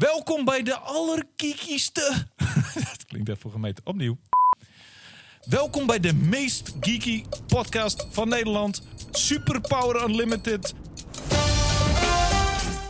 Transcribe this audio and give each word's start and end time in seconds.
Welkom 0.00 0.44
bij 0.44 0.62
de 0.62 0.78
allerkiekieste. 0.78 2.26
Dat 2.74 3.04
klinkt 3.06 3.28
even 3.28 3.50
gemeten. 3.50 3.86
Opnieuw. 3.86 4.16
Welkom 5.44 5.86
bij 5.86 6.00
de 6.00 6.14
meest 6.14 6.72
geeky 6.80 7.24
podcast 7.46 8.06
van 8.10 8.28
Nederland. 8.28 8.82
Superpower 9.10 10.02
Unlimited. 10.08 10.74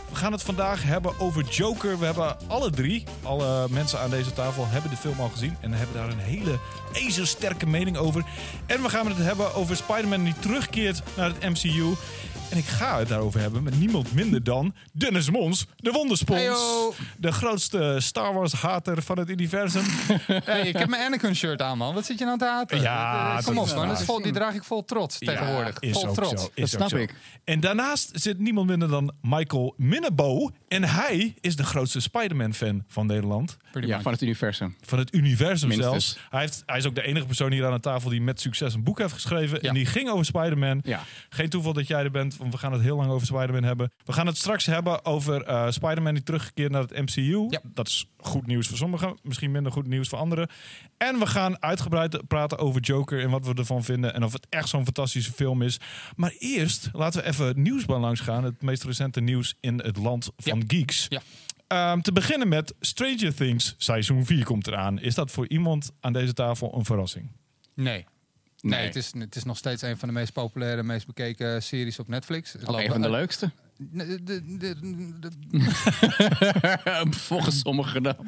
We 0.09 0.15
gaan 0.17 0.31
het 0.31 0.43
vandaag 0.43 0.83
hebben 0.83 1.19
over 1.19 1.43
Joker. 1.43 1.99
We 1.99 2.05
hebben 2.05 2.37
alle 2.47 2.69
drie, 2.69 3.03
alle 3.23 3.67
mensen 3.69 3.99
aan 3.99 4.09
deze 4.09 4.33
tafel, 4.33 4.67
hebben 4.67 4.91
de 4.91 4.97
film 4.97 5.19
al 5.19 5.29
gezien. 5.29 5.55
En 5.61 5.71
hebben 5.71 5.95
daar 5.95 6.09
een 6.09 6.19
hele 6.19 6.59
ijzersterke 6.93 7.67
mening 7.67 7.97
over. 7.97 8.25
En 8.65 8.81
we 8.81 8.89
gaan 8.89 9.07
het 9.07 9.17
hebben 9.17 9.53
over 9.53 9.75
Spider-Man 9.75 10.23
die 10.23 10.39
terugkeert 10.39 11.01
naar 11.15 11.29
het 11.33 11.49
MCU. 11.49 11.95
En 12.51 12.57
ik 12.57 12.65
ga 12.65 12.99
het 12.99 13.07
daarover 13.07 13.39
hebben 13.39 13.63
met 13.63 13.79
niemand 13.79 14.13
minder 14.13 14.43
dan 14.43 14.73
Dennis 14.93 15.29
Mons, 15.29 15.65
de 15.77 15.91
wonderspons. 15.91 16.39
Heyo. 16.39 16.93
De 17.17 17.31
grootste 17.31 17.95
Star 17.99 18.33
Wars-hater 18.33 19.01
van 19.01 19.19
het 19.19 19.29
universum. 19.29 19.83
Hey, 20.43 20.67
ik 20.67 20.77
heb 20.77 20.89
mijn 20.89 21.05
Anakin 21.05 21.35
shirt 21.35 21.61
aan, 21.61 21.77
man. 21.77 21.93
Wat 21.93 22.05
zit 22.05 22.19
je 22.19 22.25
nou 22.25 22.37
te 22.37 22.45
haten? 22.45 22.81
Ja, 22.81 23.37
Eh, 23.37 23.43
Kom 23.45 23.53
dat 23.55 23.63
op, 23.63 23.69
is 23.69 23.75
man. 23.75 23.87
Dat 23.87 23.99
is 23.99 24.05
vol, 24.05 24.21
die 24.21 24.31
draag 24.31 24.53
ik 24.53 24.63
vol 24.63 24.85
trots 24.85 25.17
tegenwoordig. 25.17 25.77
Ja, 25.79 25.87
is 25.89 25.93
vol 25.93 26.07
ook 26.07 26.13
trots. 26.15 26.41
zo, 26.41 26.49
is 26.53 26.61
Dat 26.71 26.79
snap 26.79 26.89
zo. 26.89 26.95
ik. 26.97 27.15
En 27.43 27.59
daarnaast 27.59 28.09
zit 28.13 28.39
niemand 28.39 28.67
minder 28.67 28.89
dan 28.89 29.13
Michael 29.21 29.73
Minnebo. 29.77 30.49
En 30.67 30.83
hij 30.83 31.33
is 31.41 31.55
de 31.55 31.63
grootste 31.63 31.99
Spider-Man-fan 31.99 32.83
van 32.87 33.05
Nederland. 33.05 33.57
Ja, 33.79 34.01
van 34.01 34.11
het 34.11 34.21
universum. 34.21 34.75
Van 34.81 34.99
het 34.99 35.15
universum 35.15 35.67
Minstens. 35.67 36.05
zelfs. 36.09 36.27
Hij, 36.29 36.39
heeft, 36.39 36.63
hij 36.65 36.77
is 36.77 36.85
ook 36.85 36.95
de 36.95 37.01
enige 37.01 37.25
persoon 37.25 37.51
hier 37.51 37.65
aan 37.65 37.73
de 37.73 37.79
tafel 37.79 38.09
die 38.09 38.21
met 38.21 38.41
succes 38.41 38.73
een 38.73 38.83
boek 38.83 38.99
heeft 38.99 39.13
geschreven. 39.13 39.59
Ja. 39.61 39.67
En 39.69 39.73
die 39.73 39.85
ging 39.85 40.09
over 40.09 40.25
Spider-Man. 40.25 40.79
Ja. 40.83 41.03
Geen 41.29 41.49
toeval 41.49 41.73
dat 41.73 41.87
jij 41.87 42.03
er 42.03 42.11
bent, 42.11 42.37
want 42.37 42.51
we 42.51 42.57
gaan 42.57 42.73
het 42.73 42.81
heel 42.81 42.95
lang 42.95 43.09
over 43.11 43.27
Spider-Man 43.27 43.63
hebben. 43.63 43.91
We 44.05 44.13
gaan 44.13 44.27
het 44.27 44.37
straks 44.37 44.65
hebben 44.65 45.05
over 45.05 45.43
eh, 45.43 45.69
Spider-Man 45.69 46.13
die 46.13 46.23
teruggekeerd 46.23 46.71
naar 46.71 46.81
het 46.81 46.97
MCU. 46.97 47.45
Ja. 47.49 47.59
Dat 47.63 47.87
is 47.87 48.05
goed 48.17 48.47
nieuws 48.47 48.67
voor 48.67 48.77
sommigen, 48.77 49.17
misschien 49.23 49.51
minder 49.51 49.71
goed 49.71 49.87
nieuws 49.87 50.07
voor 50.09 50.19
anderen. 50.19 50.49
En 50.97 51.19
we 51.19 51.25
gaan 51.25 51.61
uitgebreid 51.61 52.27
praten 52.27 52.57
over 52.57 52.81
Joker 52.81 53.21
en 53.21 53.29
wat 53.29 53.45
we 53.45 53.53
ervan 53.53 53.83
vinden. 53.83 54.13
En 54.13 54.23
of 54.23 54.33
het 54.33 54.47
echt 54.49 54.69
zo'n 54.69 54.83
fantastische 54.83 55.31
film 55.31 55.61
is. 55.61 55.79
Maar 56.15 56.33
eerst 56.39 56.89
laten 56.93 57.21
we 57.21 57.27
even 57.27 57.45
het 57.45 57.57
nieuwsbaan 57.57 58.01
langs 58.01 58.19
gaan. 58.19 58.43
Het 58.43 58.61
meest 58.61 58.83
recente 58.83 59.21
nieuws 59.21 59.55
in 59.59 59.79
het 59.79 59.97
land 59.97 60.31
van 60.37 60.63
geeks. 60.67 61.05
Ja. 61.09 61.21
Ehm, 61.71 62.01
te 62.01 62.11
beginnen 62.11 62.47
met 62.47 62.73
Stranger 62.79 63.35
Things 63.35 63.75
seizoen 63.77 64.25
4 64.25 64.43
komt 64.43 64.67
eraan. 64.67 64.99
Is 64.99 65.15
dat 65.15 65.31
voor 65.31 65.47
iemand 65.47 65.91
aan 65.99 66.13
deze 66.13 66.33
tafel 66.33 66.75
een 66.77 66.85
verrassing? 66.85 67.31
Nee. 67.73 68.05
Nee, 68.61 68.73
Nee. 68.77 68.85
het, 68.85 68.95
is, 68.95 69.11
het 69.17 69.35
is 69.35 69.43
nog 69.43 69.57
steeds 69.57 69.81
een 69.81 69.97
van 69.97 70.07
de 70.07 70.13
meest 70.13 70.33
populaire, 70.33 70.83
meest 70.83 71.05
bekeken 71.05 71.63
series 71.63 71.99
op 71.99 72.07
Netflix. 72.07 72.51
Het 72.53 72.61
Ook 72.61 72.67
loopt- 72.69 72.83
een 72.83 72.91
van 72.91 73.01
de 73.01 73.09
leukste. 73.09 73.51
De- 73.77 74.23
de- 74.23 74.57
de- 74.57 74.75
de- 75.19 77.11
Volgens 77.27 77.59
sommigen 77.59 78.03
dan. 78.03 78.27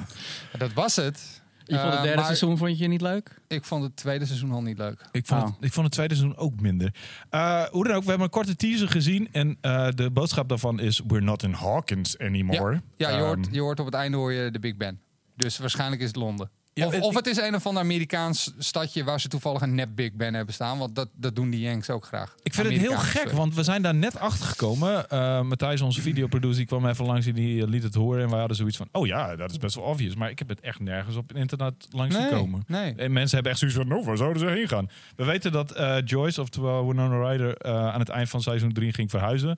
dat 0.57 0.73
was 0.73 0.95
het. 0.95 1.41
Je 1.65 1.75
vond 1.79 1.85
het 1.87 1.93
Eh, 1.95 2.01
derde 2.01 2.15
maar 2.15 2.25
seizoen 2.25 2.57
vond 2.57 2.77
je 2.77 2.87
niet 2.87 3.01
leuk? 3.01 3.39
Ik 3.47 3.63
vond 3.63 3.83
het 3.83 3.95
tweede 3.95 4.25
seizoen 4.25 4.51
al 4.51 4.61
niet 4.61 4.77
leuk. 4.77 5.05
Ik 5.11 5.25
vond, 5.27 5.41
Oh. 5.41 5.47
het, 5.47 5.55
ik 5.59 5.71
vond 5.73 5.85
het 5.85 5.95
tweede 5.95 6.15
seizoen 6.15 6.37
ook 6.37 6.59
minder. 6.61 6.93
Eh, 7.29 7.63
hoe 7.63 7.83
dan 7.83 7.93
ook, 7.95 8.01
we 8.03 8.07
hebben 8.09 8.25
een 8.25 8.31
korte 8.33 8.55
teaser 8.55 8.89
gezien. 8.89 9.27
En 9.31 9.57
eh, 9.61 9.87
de 9.95 10.11
boodschap 10.11 10.49
daarvan 10.49 10.79
is: 10.79 11.01
We're 11.07 11.23
not 11.23 11.43
in 11.43 11.51
Hawkins 11.53 12.17
anymore. 12.19 12.81
Ja, 12.97 13.09
je 13.09 13.15
Ehm, 13.15 13.25
hoort, 13.25 13.47
je 13.51 13.59
hoort 13.61 13.79
op 13.79 13.85
het 13.85 13.95
einde 13.95 14.17
hoor 14.17 14.31
je 14.31 14.51
de 14.51 14.59
Big 14.59 14.77
Ben. 14.77 14.99
Dus 15.35 15.57
waarschijnlijk 15.57 16.01
is 16.01 16.07
het 16.07 16.15
Londen. 16.15 16.49
Ja, 16.75 16.85
of, 16.87 16.93
het- 16.93 17.03
of 17.03 17.15
het 17.15 17.27
is 17.27 17.37
een 17.37 17.55
of 17.55 17.65
ander 17.67 17.83
Amerikaans 17.83 18.53
stadje 18.57 19.03
waar 19.03 19.19
ze 19.21 19.27
toevallig 19.27 19.61
een 19.61 19.75
nep 19.75 19.89
Big 19.95 20.13
Ben 20.13 20.33
hebben 20.33 20.53
staan. 20.53 20.77
Want 20.77 20.95
dat, 20.95 21.09
dat 21.15 21.35
doen 21.35 21.49
die 21.49 21.59
Yanks 21.59 21.89
ook 21.89 22.05
graag. 22.05 22.35
Ik 22.43 22.53
vind 22.53 22.67
het 22.67 22.77
heel 22.77 22.97
gek, 22.97 23.31
want 23.31 23.55
we 23.55 23.63
zijn 23.63 23.81
daar 23.81 23.95
net 23.95 24.17
achter 24.19 24.45
gekomen. 24.45 25.09
Eh, 25.09 25.41
Matthijs, 25.41 25.81
onze 25.81 26.01
videoproducer, 26.01 26.57
die 26.57 26.65
kwam 26.65 26.85
even 26.87 27.05
langs 27.05 27.25
en 27.25 27.33
die 27.33 27.61
eh, 27.61 27.67
liet 27.67 27.83
het 27.83 27.93
horen. 27.95 28.23
En 28.23 28.29
we 28.29 28.35
hadden 28.35 28.57
zoiets 28.57 28.77
van: 28.77 28.87
Oh 28.91 29.05
ja, 29.07 29.35
dat 29.35 29.51
is 29.51 29.57
best 29.57 29.75
wel 29.75 29.83
obvious. 29.83 30.15
Maar 30.15 30.29
ik 30.29 30.39
heb 30.39 30.49
het 30.49 30.59
echt 30.59 30.79
nergens 30.79 31.15
op 31.15 31.33
internet 31.33 31.87
langs 31.89 32.15
Nee, 32.15 32.27
gekomen. 32.27 32.63
nee. 32.67 32.93
En 32.95 33.11
mensen 33.13 33.33
hebben 33.33 33.51
echt 33.51 33.59
zoiets 33.59 33.77
van: 33.77 33.87
Nou, 33.87 34.03
waar 34.03 34.17
zouden 34.17 34.39
ze 34.41 34.47
heen 34.47 34.67
gaan? 34.67 34.89
We 35.15 35.23
weten 35.25 35.51
dat 35.51 35.71
eh, 35.71 35.97
Joyce, 36.05 36.41
oftewel 36.41 36.87
Winona 36.87 37.29
Ryder, 37.29 37.57
eh, 37.57 37.71
aan 37.93 37.99
het 37.99 38.09
eind 38.09 38.29
van 38.29 38.41
seizoen 38.41 38.71
3 38.71 38.93
ging 38.93 39.09
verhuizen. 39.09 39.57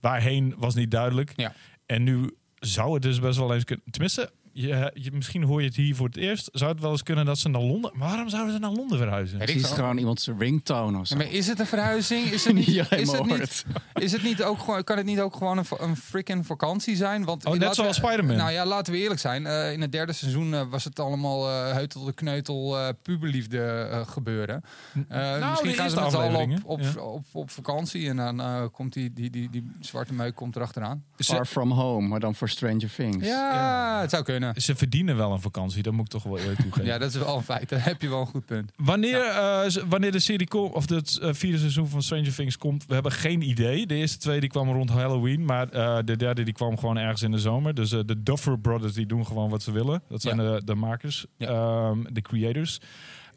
Waarheen 0.00 0.54
was 0.58 0.74
niet 0.74 0.90
duidelijk. 0.90 1.32
Ja. 1.36 1.52
En 1.86 2.02
nu 2.02 2.34
zou 2.58 2.92
het 2.94 3.02
dus 3.02 3.20
best 3.20 3.38
wel 3.38 3.54
eens 3.54 3.64
kunnen. 3.64 3.84
Tenminste, 3.90 4.30
je, 4.60 4.90
je, 4.94 5.12
misschien 5.12 5.42
hoor 5.42 5.60
je 5.60 5.66
het 5.66 5.76
hier 5.76 5.94
voor 5.94 6.06
het 6.06 6.16
eerst. 6.16 6.48
Zou 6.52 6.72
het 6.72 6.80
wel 6.80 6.90
eens 6.90 7.02
kunnen 7.02 7.24
dat 7.24 7.38
ze 7.38 7.48
naar 7.48 7.60
Londen. 7.60 7.92
Waarom 7.94 8.28
zouden 8.28 8.52
ze 8.52 8.58
naar 8.58 8.70
Londen 8.70 8.98
verhuizen? 8.98 9.40
Het 9.40 9.48
is 9.48 9.70
gewoon 9.70 9.98
iemands 9.98 10.28
ringtone 10.38 10.98
of 10.98 11.06
zo. 11.06 11.16
Ja, 11.16 11.24
maar 11.24 11.32
is 11.32 11.46
het 11.46 11.60
een 11.60 11.66
verhuizing? 11.66 12.26
Is 12.26 12.44
het 12.44 12.54
niet, 12.66 12.66
Ja, 12.66 12.90
is 12.90 13.10
het 13.10 13.26
niet, 13.26 13.64
is 13.94 14.12
het 14.12 14.22
niet 14.22 14.42
ook 14.42 14.58
gewoon, 14.58 14.84
kan 14.84 14.96
het 14.96 15.06
niet 15.06 15.20
ook 15.20 15.36
gewoon 15.36 15.58
een, 15.58 15.64
een 15.78 15.96
freaking 15.96 16.46
vakantie 16.46 16.96
zijn? 16.96 17.24
Want 17.24 17.44
Oh, 17.46 17.54
net 17.54 17.74
zoals 17.74 17.96
Spider-Man. 17.96 18.36
Nou 18.36 18.50
ja, 18.50 18.66
laten 18.66 18.92
we 18.92 18.98
eerlijk 18.98 19.20
zijn. 19.20 19.46
Eh, 19.46 19.72
in 19.72 19.80
het 19.80 19.92
derde 19.92 20.12
seizoen 20.12 20.54
eh, 20.54 20.62
was 20.70 20.84
het 20.84 20.98
allemaal 21.00 21.48
eh 21.48 21.72
heutel 21.72 22.04
de 22.04 22.12
kneutel 22.12 22.78
eh 22.78 22.88
puberliefde 23.02 23.88
eh, 23.90 24.06
gebeuren. 24.06 24.62
Eh, 25.08 25.50
misschien 25.50 25.72
gaan 25.72 25.90
ze 25.90 26.00
met 26.00 26.10
z'n 26.10 26.16
allen 26.16 26.28
afleveringen, 26.28 26.62
op, 26.64 26.70
op, 26.70 26.80
ja. 26.80 27.00
op, 27.00 27.24
op, 27.32 27.50
vakantie 27.50 28.08
en 28.08 28.16
dan 28.16 28.40
eh, 28.40 28.64
komt 28.72 28.92
die, 28.92 29.12
die, 29.12 29.30
die, 29.30 29.50
die 29.50 29.70
zwarte 29.80 30.14
meuk 30.14 30.34
komt 30.34 30.56
erachteraan. 30.56 31.04
Far 31.16 31.46
From 31.46 31.70
Home, 31.70 32.08
maar 32.08 32.20
dan 32.20 32.34
voor 32.34 32.48
Stranger 32.48 32.90
Things. 32.94 33.26
Ja, 33.26 34.00
het 34.00 34.10
zou 34.10 34.22
kunnen. 34.22 34.45
Ze 34.56 34.76
verdienen 34.76 35.16
wel 35.16 35.32
een 35.32 35.40
vakantie, 35.40 35.82
dat 35.82 35.92
moet 35.92 36.04
ik 36.04 36.10
toch 36.10 36.22
wel 36.22 36.38
eerlijk 36.38 36.60
toegeven. 36.64 36.84
Ja, 36.86 36.98
dat 36.98 37.14
is 37.14 37.16
wel 37.20 37.36
een 37.36 37.42
feit. 37.42 37.68
Daar 37.68 37.84
heb 37.84 38.02
je 38.02 38.08
wel 38.08 38.20
een 38.20 38.26
goed 38.26 38.46
punt. 38.46 38.72
Wanneer, 38.76 39.20
eh, 39.20 39.64
wanneer 39.88 40.12
de 40.12 40.18
serie 40.18 40.48
komt, 40.48 40.72
of 40.72 40.88
het 40.88 41.18
eh, 41.18 41.28
vierde 41.32 41.58
seizoen 41.58 41.88
van 41.88 42.02
Stranger 42.02 42.34
Things 42.34 42.58
komt, 42.58 42.84
we 42.86 42.94
hebben 42.94 43.12
geen 43.12 43.42
idee. 43.42 43.86
De 43.86 43.94
eerste 43.94 44.18
twee 44.18 44.40
die 44.40 44.48
kwamen 44.48 44.74
rond 44.74 44.90
Halloween, 44.90 45.44
maar 45.44 45.68
eh, 45.68 45.98
de 46.04 46.16
derde 46.16 46.42
die 46.42 46.54
kwam 46.54 46.78
gewoon 46.78 46.96
ergens 46.98 47.22
in 47.22 47.30
de 47.30 47.38
zomer. 47.38 47.74
Dus 47.74 47.90
de 47.90 48.22
Duffer 48.22 48.58
Brothers 48.58 48.92
die 48.94 49.06
doen 49.06 49.26
gewoon 49.26 49.50
wat 49.50 49.62
ze 49.62 49.72
willen. 49.72 50.02
Dat 50.08 50.22
zijn 50.22 50.36
Ja. 50.42 50.54
de, 50.54 50.64
de 50.64 50.74
makers, 50.74 51.26
ehm, 51.38 51.98
de 52.12 52.20
creators. 52.22 52.80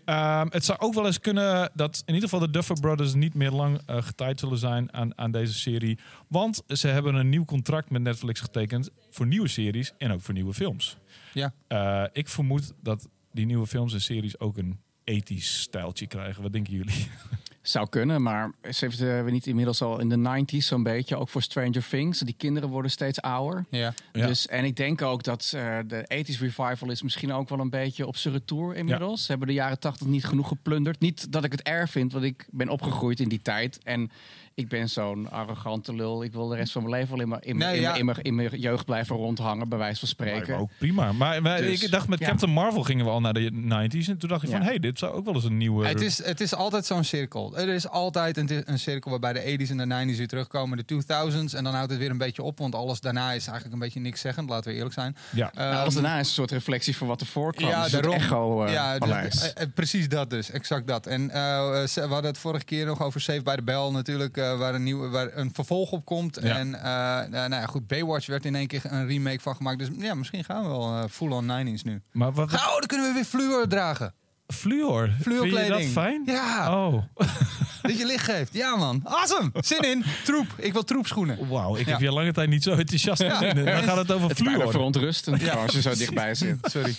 Ehm, 0.09 0.47
het 0.50 0.66
zou 0.66 0.80
ook 0.80 0.94
wel 0.94 1.06
eens 1.06 1.20
kunnen 1.20 1.72
dat 1.74 2.03
in 2.06 2.14
ieder 2.14 2.30
geval 2.30 2.46
de 2.46 2.52
Duffer 2.52 2.80
Brothers 2.80 3.14
niet 3.14 3.34
meer 3.34 3.52
lang 3.52 3.81
eh 3.86 4.02
getijd 4.02 4.40
zullen 4.40 4.58
zijn 4.58 4.94
aan, 4.94 5.18
aan 5.18 5.31
deze 5.31 5.53
serie. 5.53 6.00
Want 6.28 6.62
ze 6.68 6.88
hebben 6.88 7.16
een 7.16 7.30
nieuw 7.30 7.46
contract 7.46 7.90
met 7.90 8.02
Netflix 8.02 8.40
getekend 8.40 8.90
voor 9.09 9.28
nieuwe 9.28 9.47
series 9.47 9.92
en 9.97 10.12
ook 10.12 10.22
voor 10.22 10.34
nieuwe 10.34 10.53
films. 10.53 10.97
Ja. 11.34 11.53
Eh, 11.68 12.03
ik 12.12 12.28
vermoed 12.28 12.74
dat 12.81 13.08
die 13.31 13.46
nieuwe 13.46 13.68
films 13.68 13.94
en 13.94 14.02
series 14.02 14.40
ook 14.40 14.58
een 14.58 14.80
ethisch 15.03 15.62
stijltje 15.62 16.08
krijgen. 16.08 16.44
Wat 16.44 16.53
denken 16.53 16.74
jullie? 16.74 17.08
Zou 17.62 17.90
kunnen, 17.90 18.22
maar 18.22 18.52
ze 18.72 18.86
heeft 18.86 19.02
eh, 19.02 19.24
we 19.24 19.31
niet 19.31 19.47
inmiddels 19.47 19.81
al 19.81 20.00
in 20.00 20.09
de 20.09 20.44
90s 20.44 20.58
zo'n 20.58 20.84
beetje, 20.84 21.18
ook 21.18 21.30
voor 21.30 21.42
Stranger 21.42 21.88
Things. 21.90 22.20
Die 22.20 22.36
kinderen 22.38 22.70
worden 22.70 22.92
steeds 22.92 23.22
ouder. 23.22 23.66
Ja. 23.70 23.94
Ja. 24.14 24.28
Dus, 24.28 24.47
en 24.47 24.64
ik 24.64 24.75
denk 24.75 25.02
ook 25.02 25.24
dat 25.24 25.52
eh, 25.56 25.78
de 25.88 26.03
80s 26.03 26.40
revival 26.40 26.92
is 26.92 27.02
misschien 27.02 27.31
ook 27.31 27.50
wel 27.50 27.59
een 27.59 27.70
beetje 27.70 28.08
op 28.08 28.18
zijn 28.18 28.34
retour 28.34 28.75
inmiddels. 28.75 29.22
Ze 29.22 29.30
hebben 29.30 29.47
de 29.47 29.53
jaren 29.53 29.80
80 29.80 30.08
niet 30.08 30.25
genoeg 30.25 30.47
geplunderd. 30.47 31.00
Niet 31.00 31.31
dat 31.31 31.44
ik 31.44 31.52
het 31.52 31.62
erg 31.62 31.90
vind, 31.90 32.12
want 32.12 32.25
ik 32.25 32.47
ben 32.52 32.70
opgegroeid 32.70 33.20
in 33.20 33.30
die 33.30 33.42
tijd. 33.42 33.80
En 33.84 34.12
ik 34.59 34.68
ben 34.68 34.90
zo'n 34.90 35.31
arrogante 35.31 35.96
lul. 35.96 36.24
Ik 36.24 36.34
wil 36.34 36.47
de 36.47 36.56
rest 36.56 36.72
van 36.72 36.81
mijn 36.84 36.94
leven 36.96 37.12
wel 37.12 37.22
in 37.22 37.30
mijn, 37.30 37.42
in, 37.42 37.58
mijn- 37.58 37.70
Nee, 37.70 37.78
in, 37.78 37.84
mijn- 37.84 37.97
in, 37.97 38.06
mijn- 38.06 38.22
in 38.22 38.36
mijn 38.36 38.50
jeugd 38.59 38.86
blijven 38.86 39.16
rondhangen, 39.16 39.70
bij 39.70 39.78
wijze 39.78 40.00
van 40.00 40.08
spreken. 40.08 40.56
Me 40.56 40.62
ook 40.62 40.70
prima. 40.78 41.12
Maar, 41.12 41.42
maar 41.42 41.58
Dus, 41.62 41.84
ik 41.84 41.92
dacht 41.92 42.08
met 42.08 42.20
ja. 42.20 42.28
Captain 42.28 42.52
Marvel 42.52 42.84
gingen 42.84 43.06
we 43.06 43.12
al 43.12 43.20
naar 43.22 43.34
de 43.34 43.52
90s. 43.52 44.08
En 44.09 44.18
toen 44.18 44.30
dacht 44.30 44.44
ik 44.44 44.50
van, 44.50 44.59
hé, 44.62 44.66
hey, 44.66 44.80
dit 44.80 45.00
zou 45.00 45.14
ook 45.14 45.25
wel 45.25 45.34
eens 45.34 45.44
een 45.44 45.58
nieuwe... 45.58 45.88
Het 45.88 46.02
is, 46.02 46.24
het 46.24 46.42
is 46.42 46.56
altijd 46.56 46.86
zo'n 46.86 47.03
cirkel. 47.03 47.58
Er 47.58 47.68
is 47.68 47.88
altijd 47.90 48.38
een, 48.38 48.62
een 48.66 48.80
cirkel 48.80 49.09
waarbij 49.12 49.34
de 49.34 49.58
80s 49.66 49.70
en 49.78 49.78
de 49.90 50.14
90s 50.14 50.18
weer 50.18 50.28
terugkomen, 50.28 50.78
de 50.78 50.84
2000s. 51.03 51.56
En 51.56 51.64
dan 51.64 51.74
houdt 51.74 51.90
het 51.91 52.00
weer 52.00 52.09
een 52.09 52.18
beetje 52.18 52.44
op, 52.44 52.58
want 52.59 52.76
alles 52.76 53.00
daarna 53.00 53.31
is 53.31 53.44
eigenlijk 53.46 53.74
een 53.74 53.80
beetje 53.80 54.00
niks 54.00 54.22
zeggend, 54.22 54.50
laten 54.50 54.72
we 54.72 54.76
eerlijk 54.78 54.94
zijn. 54.94 55.16
Ja. 55.30 55.52
Nou, 55.56 55.76
alles 55.76 55.94
Ehm, 55.94 56.03
daarna 56.03 56.20
is 56.20 56.28
een 56.28 56.34
soort 56.34 56.52
reflectie 56.52 56.97
van 56.97 57.08
wat 57.08 57.22
er 57.22 57.28
voorkwam. 57.28 57.70
Ja, 57.70 57.88
daarom. 57.90 58.12
soort 58.12 58.24
echo 58.24 58.66
uh, 58.66 58.72
ja, 58.74 58.97
dus- 59.00 59.53
eh, 59.53 59.64
eh, 59.64 59.70
precies 59.74 60.09
dat 60.09 60.30
dus, 60.30 60.52
exact 60.52 60.88
dat. 60.88 61.06
En 61.08 61.30
eh, 61.30 61.84
ze- 61.86 62.02
we 62.02 62.14
hadden 62.14 62.31
het 62.31 62.38
vorige 62.38 62.66
keer 62.66 62.86
nog 62.86 63.02
over 63.02 63.22
Save 63.22 63.41
by 63.41 63.56
the 63.56 63.62
Bell 63.64 63.90
natuurlijk, 63.91 64.38
eh, 64.51 64.57
waar, 64.57 64.75
een 64.75 64.83
nieuwe, 64.83 65.09
waar 65.09 65.37
een 65.37 65.53
vervolg 65.53 65.91
op 65.91 66.05
komt. 66.05 66.39
Ja. 66.41 66.57
En 66.57 66.75
eh, 66.75 66.81
nou, 67.29 67.29
nou 67.29 67.61
ja, 67.61 67.65
goed, 67.65 67.87
Baywatch 67.87 68.27
werd 68.27 68.45
in 68.45 68.55
één 68.55 68.67
keer 68.67 68.81
een 68.83 69.07
remake 69.07 69.39
van 69.39 69.55
gemaakt. 69.55 69.79
Dus 69.79 69.89
ja, 69.97 70.13
misschien 70.13 70.43
gaan 70.43 70.61
we 70.61 70.67
wel 70.67 70.95
eh, 70.95 71.03
full 71.09 71.31
on 71.31 71.46
90s 71.46 71.81
nu. 71.84 72.01
Maar 72.11 72.34
wat, 72.34 72.53
Oh, 72.53 72.78
dan 72.78 72.85
kunnen 72.87 73.07
we 73.07 73.13
weer 73.13 73.25
fluor 73.25 73.67
dragen. 73.67 74.13
Fluor. 74.53 75.01
Vind 75.07 75.17
je 75.17 75.23
Fluorkleding. 75.23 75.73
dat 75.73 75.81
fijn? 76.03 76.22
Ja, 76.25 76.85
Oh, 76.87 77.03
dat 77.81 77.97
je 77.97 78.05
licht 78.05 78.23
geeft. 78.23 78.53
Ja 78.53 78.75
man, 78.75 79.01
awesome. 79.03 79.49
Zin 79.53 79.79
in. 79.81 80.03
Troep. 80.23 80.46
Ik 80.57 80.73
wil 80.73 80.84
troepschoenen. 80.84 81.47
wauw. 81.47 81.75
Ik 81.75 81.85
Ja. 81.85 81.91
heb 81.91 82.01
je 82.01 82.11
lange 82.11 82.31
tijd 82.34 82.49
niet 82.49 82.63
zo 82.63 82.72
enthousiast 82.72 83.23
gezien. 83.23 83.66
Dan 83.66 83.84
gaat 83.84 83.97
het 83.97 84.11
over 84.11 84.29
het 84.29 84.37
fluor. 84.37 84.72
verontrustend 84.72 85.49
als 85.49 85.72
je 85.72 85.81
zo 85.81 85.93
dichtbij 85.96 86.35
zit. 86.35 86.57
Sorry. 86.72 86.96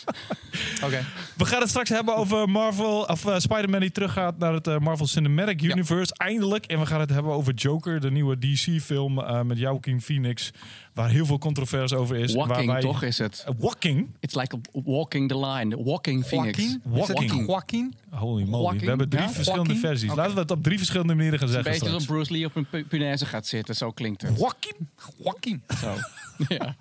Oké. 0.84 1.04
We 1.36 1.44
gaan 1.44 1.60
het 1.60 1.68
straks 1.68 1.88
hebben 1.88 2.16
over 2.16 2.48
Marvel, 2.48 3.02
of 3.02 3.26
eh, 3.26 3.38
Spider-Man 3.38 3.80
die 3.80 3.92
teruggaat 3.92 4.38
naar 4.38 4.52
het 4.52 4.66
eh, 4.66 4.78
Marvel 4.78 5.06
Cinematic 5.06 5.60
Ja. 5.60 5.70
Universe, 5.70 6.14
eindelijk. 6.16 6.64
En 6.66 6.78
we 6.80 6.86
gaan 6.86 7.00
het 7.00 7.10
hebben 7.10 7.32
over 7.32 7.54
Joker, 7.54 8.00
de 8.00 8.10
nieuwe 8.10 8.38
DC-film 8.38 9.18
eh, 9.18 9.40
met 9.42 9.58
Joaquin 9.58 10.00
Phoenix, 10.00 10.50
waar 11.00 11.10
heel 11.10 11.26
veel 11.26 11.38
controverse 11.38 11.96
over 11.96 12.16
is. 12.16 12.34
waar 12.34 12.46
Walking, 12.48 12.70
wij- 12.72 12.80
toch 12.80 13.02
is 13.02 13.18
het? 13.18 13.44
Eh, 13.46 13.54
walking? 13.58 14.08
It's 14.20 14.34
like 14.34 14.56
a 14.56 14.80
walking 14.84 15.28
the 15.28 15.38
line. 15.46 15.82
Walking 15.84 16.24
Phoenix. 16.26 16.76
Walking. 16.84 17.46
Joaquin? 17.46 17.94
Holy 18.10 18.44
moly. 18.44 18.62
Walking? 18.62 18.80
We 18.82 18.88
hebben 18.88 19.08
drie 19.08 19.22
Ja? 19.22 19.30
verschillende 19.30 19.72
Walking? 19.72 19.86
versies. 19.90 20.14
Laten 20.14 20.34
we 20.34 20.40
het 20.40 20.50
op 20.50 20.62
drie 20.62 20.76
verschillende 20.78 21.14
manieren 21.14 21.38
gaan 21.38 21.48
Een 21.48 21.54
zeggen 21.54 21.72
beetje 21.72 21.88
alsof 21.94 22.08
Bruce 22.08 22.32
Lee 22.32 22.44
op 22.46 22.56
een 22.56 22.66
pu- 22.68 22.84
punaise 22.84 23.26
gaat 23.26 23.46
zitten. 23.46 23.74
Zo 23.76 23.90
klinkt 23.90 24.22
het. 24.22 24.38
Walking? 24.38 24.74
Joaquin. 25.18 25.62
Zo. 25.80 25.94
Ja. 26.48 26.74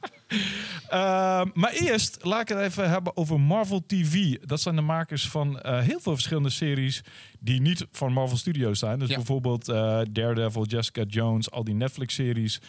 Uh, 0.94 1.51
maar 1.54 1.72
eerst 1.72 2.18
laat 2.22 2.42
ik 2.42 2.48
het 2.48 2.57
even 2.57 2.89
hebben 2.89 3.18
over 3.18 3.39
Marvel 3.39 3.83
TV. 3.88 4.36
Dat 4.45 4.62
zijn 4.62 4.75
de 4.75 4.81
makers 4.81 5.27
van 5.30 5.60
uh, 5.65 5.80
heel 5.80 6.00
veel 6.00 6.13
verschillende 6.13 6.50
series 6.50 7.01
die 7.39 7.62
niet 7.62 7.86
van 7.92 8.13
Marvel 8.13 8.38
Studios 8.38 8.80
zijn. 8.80 9.00
Dus 9.00 9.10
Ja. 9.10 9.15
bijvoorbeeld 9.15 9.69
uh, 9.69 10.01
Daredevil, 10.12 10.65
Jessica 10.65 11.04
Jones, 11.07 11.51
al 11.51 11.63
die 11.63 11.74
Netflix-series. 11.75 12.62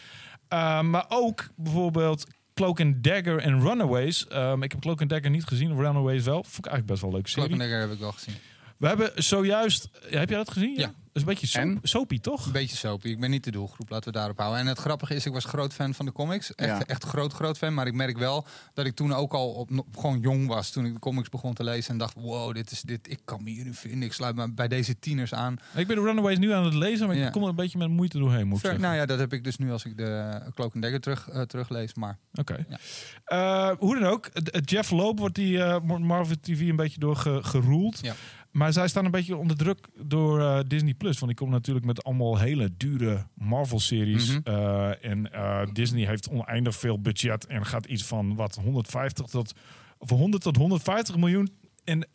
Uh, 0.53 0.81
maar 0.81 1.05
ook 1.09 1.49
bijvoorbeeld 1.55 2.27
Cloak 2.53 2.79
and 2.79 3.03
Dagger 3.03 3.37
en 3.37 3.61
Runaways. 3.61 4.25
Um, 4.33 4.63
ik 4.63 4.71
heb 4.71 4.81
Cloak 4.81 5.01
and 5.01 5.09
Dagger 5.09 5.29
niet 5.29 5.45
gezien, 5.45 5.75
Runaways 5.75 6.23
wel. 6.23 6.43
Vond 6.43 6.57
ik 6.57 6.71
eigenlijk 6.71 6.85
best 6.85 7.01
wel 7.01 7.11
serie. 7.11 7.33
Cloak 7.33 7.51
and 7.51 7.59
Dagger 7.59 7.79
heb 7.79 7.91
ik 7.91 7.99
wel 7.99 8.11
gezien. 8.11 8.35
We 8.77 8.87
hebben 8.87 9.11
zojuist... 9.15 9.89
Ja, 10.09 10.19
heb 10.19 10.29
jij 10.29 10.37
dat 10.37 10.51
gezien? 10.51 10.75
Ja. 10.75 10.93
Dat 11.13 11.21
is 11.23 11.27
een 11.27 11.33
beetje 11.39 11.47
soap, 11.47 11.87
soapy, 11.87 12.19
toch? 12.19 12.45
Een 12.45 12.51
beetje 12.51 12.75
soapy. 12.75 13.07
Ik 13.07 13.19
ben 13.19 13.29
niet 13.29 13.43
de 13.43 13.51
doelgroep, 13.51 13.89
laten 13.89 14.11
we 14.11 14.17
daarop 14.17 14.37
houden. 14.37 14.59
En 14.59 14.67
het 14.67 14.77
grappige 14.79 15.15
is, 15.15 15.25
ik 15.25 15.33
was 15.33 15.45
groot 15.45 15.73
fan 15.73 15.93
van 15.93 16.05
de 16.05 16.11
comics. 16.11 16.55
Echt, 16.55 16.69
Ja. 16.69 16.85
echt 16.85 17.03
groot, 17.03 17.33
groot 17.33 17.57
fan. 17.57 17.73
Maar 17.73 17.87
ik 17.87 17.93
merk 17.93 18.17
wel 18.17 18.45
dat 18.73 18.85
ik 18.85 18.95
toen 18.95 19.13
ook 19.13 19.33
al 19.33 19.49
op, 19.51 19.69
gewoon 19.95 20.19
jong 20.19 20.47
was. 20.47 20.69
Toen 20.71 20.85
ik 20.85 20.93
de 20.93 20.99
comics 20.99 21.29
begon 21.29 21.53
te 21.53 21.63
lezen 21.63 21.91
en 21.91 21.97
dacht, 21.97 22.13
wow, 22.15 22.53
dit 22.53 22.71
is 22.71 22.81
dit. 22.81 23.09
Ik 23.11 23.19
kan 23.25 23.43
me 23.43 23.49
hierin 23.49 23.73
vinden. 23.73 24.01
Ik 24.01 24.13
sluit 24.13 24.35
me 24.35 24.51
bij 24.53 24.67
deze 24.67 24.99
tieners 24.99 25.33
aan. 25.33 25.55
Ik 25.75 25.87
ben 25.87 25.95
de 25.95 26.01
Runaways 26.01 26.37
nu 26.37 26.51
aan 26.53 26.63
het 26.65 26.73
lezen, 26.73 27.07
maar 27.07 27.15
Ja. 27.15 27.25
ik 27.25 27.31
kom 27.31 27.43
er 27.43 27.49
een 27.49 27.55
beetje 27.55 27.77
met 27.77 27.89
moeite 27.89 28.17
doorheen, 28.17 28.47
moet 28.47 28.55
ik 28.55 28.61
Ver- 28.61 28.69
zeggen. 28.69 28.87
nou 28.87 28.99
ja, 28.99 29.05
dat 29.05 29.19
heb 29.19 29.33
ik 29.33 29.43
dus 29.43 29.57
nu 29.57 29.71
als 29.71 29.85
ik 29.85 29.97
de 29.97 30.41
Cloak 30.55 30.73
and 30.73 30.83
Dagger 30.83 31.01
terug, 31.01 31.29
eh, 31.29 31.41
teruglees. 31.41 31.93
Maar 31.93 32.17
Oké. 32.33 32.65
Ja. 32.69 32.77
Eh, 33.25 33.77
hoe 33.79 33.99
dan 33.99 34.09
ook, 34.09 34.29
Jeff 34.65 34.89
Loeb 34.91 35.19
wordt 35.19 35.35
die 35.35 35.63
eh, 35.63 35.81
Marvel 35.99 36.35
TV 36.41 36.59
een 36.69 36.75
beetje 36.75 36.99
door 36.99 37.15
ge- 37.15 37.39
geroeld. 37.43 37.99
Ja. 38.01 38.13
Maar 38.51 38.73
zij 38.73 38.87
staan 38.87 39.05
een 39.05 39.11
beetje 39.11 39.35
onder 39.35 39.57
druk 39.57 39.87
door 40.03 40.41
eh, 40.41 40.59
Disney 40.67 40.93
Plus. 40.93 41.19
Want 41.19 41.31
die 41.31 41.35
komen 41.39 41.53
natuurlijk 41.53 41.85
met 41.85 42.03
allemaal 42.03 42.37
hele 42.37 42.71
dure 42.77 43.25
Marvel-series. 43.33 44.27
Mhm. 44.27 44.39
Eh, 44.43 45.05
en 45.05 45.33
eh, 45.33 45.61
Disney 45.73 46.05
heeft 46.05 46.29
oneindig 46.29 46.75
veel 46.75 47.01
budget 47.01 47.45
en 47.45 47.65
gaat 47.65 47.85
iets 47.85 48.03
van 48.03 48.35
wat 48.35 48.55
150 48.55 49.25
tot 49.25 49.53
of 49.97 50.09
100 50.09 50.43
tot 50.43 50.55
150 50.55 51.17
miljoen 51.17 51.49
in 51.83 52.05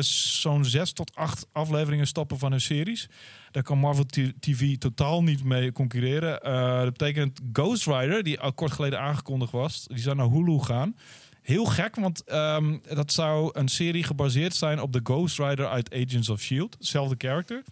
zo'n 0.00 0.64
6 0.64 0.92
tot 0.92 1.14
8 1.14 1.46
afleveringen 1.52 2.06
stoppen 2.06 2.38
van 2.38 2.50
hun 2.50 2.60
series. 2.60 3.08
Daar 3.50 3.62
kan 3.62 3.78
Marvel 3.78 4.04
TV 4.40 4.76
totaal 4.76 5.22
niet 5.22 5.44
mee 5.44 5.72
concurreren. 5.72 6.40
Dat 6.84 6.98
betekent 6.98 7.40
Ghost 7.52 7.86
Rider, 7.86 8.22
die 8.22 8.40
al 8.40 8.52
kort 8.52 8.72
geleden 8.72 9.00
aangekondigd 9.00 9.52
was, 9.52 9.86
die 9.86 9.98
zou 9.98 10.16
naar 10.16 10.28
Hulu 10.28 10.58
gaan. 10.58 10.94
Heel 11.42 11.64
gek, 11.64 11.96
want 11.96 12.24
ehm, 12.24 12.78
dat 12.94 13.12
zou 13.12 13.50
een 13.52 13.68
serie 13.68 14.02
gebaseerd 14.04 14.54
zijn 14.54 14.80
op 14.80 14.92
de 14.92 15.00
Ghost 15.02 15.38
Rider 15.38 15.68
uit 15.68 15.94
Agents 15.94 16.28
of 16.28 16.40
S.H.I.E.L.D. 16.40 16.74
Hetzelfde 16.78 17.14
character. 17.18 17.62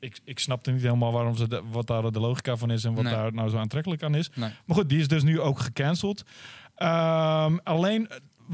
Ik, 0.00 0.18
ik 0.24 0.38
snapte 0.38 0.70
niet 0.70 0.82
helemaal 0.82 1.12
waarom 1.12 1.36
ze 1.36 1.48
de- 1.48 1.62
wat 1.70 1.86
daar 1.86 2.12
de 2.12 2.20
logica 2.20 2.56
van 2.56 2.70
is 2.70 2.84
en 2.84 2.94
wat 2.94 3.04
Nee. 3.04 3.12
daar 3.12 3.32
nou 3.32 3.48
zo 3.48 3.56
aantrekkelijk 3.56 4.02
aan 4.02 4.14
is. 4.14 4.30
nee. 4.34 4.50
Maar 4.64 4.76
goed, 4.76 4.88
die 4.88 4.98
is 4.98 5.08
dus 5.08 5.22
nu 5.22 5.40
ook 5.40 5.58
gecanceld. 5.58 6.22
Ehm, 6.74 7.56
alleen 7.62 8.08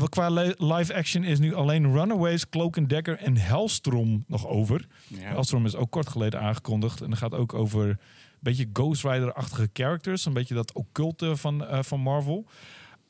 qua 0.08 0.28
li- 0.30 0.54
live 0.58 0.94
action 0.94 1.25
is 1.25 1.38
nu 1.38 1.54
alleen 1.54 1.92
Runaways, 1.92 2.48
Cloak 2.48 2.78
and 2.78 2.88
Dagger 2.90 3.16
en 3.18 3.36
Hellstrom 3.36 4.25
nog 4.26 4.46
over. 4.46 4.86
Ja. 5.06 5.18
Hellstrom 5.18 5.64
is 5.64 5.75
ook 5.76 5.90
kort 5.90 6.08
geleden 6.08 6.40
aangekondigd. 6.40 7.00
En 7.00 7.10
dat 7.10 7.18
gaat 7.18 7.34
ook 7.34 7.54
over 7.54 7.88
een 7.88 7.98
beetje 8.40 8.68
Ghost 8.72 9.04
Rider-achtige 9.04 9.70
characters. 9.72 10.25
Een 10.25 10.32
beetje 10.32 10.54
dat 10.54 10.72
occulte 10.72 11.36
van, 11.36 11.66
eh, 11.66 11.82
van 11.82 12.00
Marvel. 12.00 12.46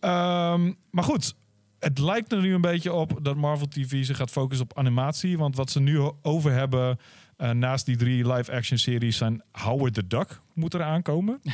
Ehm, 0.00 0.73
maar 0.91 1.05
goed, 1.05 1.35
het 1.84 1.99
lijkt 1.99 2.32
er 2.32 2.40
nu 2.40 2.55
een 2.55 2.61
beetje 2.61 2.93
op 2.93 3.19
dat 3.23 3.37
Marvel 3.37 3.69
TV 3.69 4.05
zich 4.05 4.17
gaat 4.17 4.31
focussen 4.31 4.67
op 4.70 4.79
animatie. 4.79 5.38
Want 5.38 5.56
wat 5.56 5.70
ze 5.70 5.81
nu 5.81 6.11
over 6.23 6.52
hebben 6.52 6.99
eh, 7.37 7.50
naast 7.50 7.87
die 7.87 7.96
drie 7.96 8.32
live-action 8.32 8.79
series 8.79 9.17
zijn 9.17 9.43
Howard 9.52 9.94
the 9.94 10.06
Duck 10.06 10.40
moet 10.55 10.75
er 10.75 10.82
aankomen. 10.82 11.40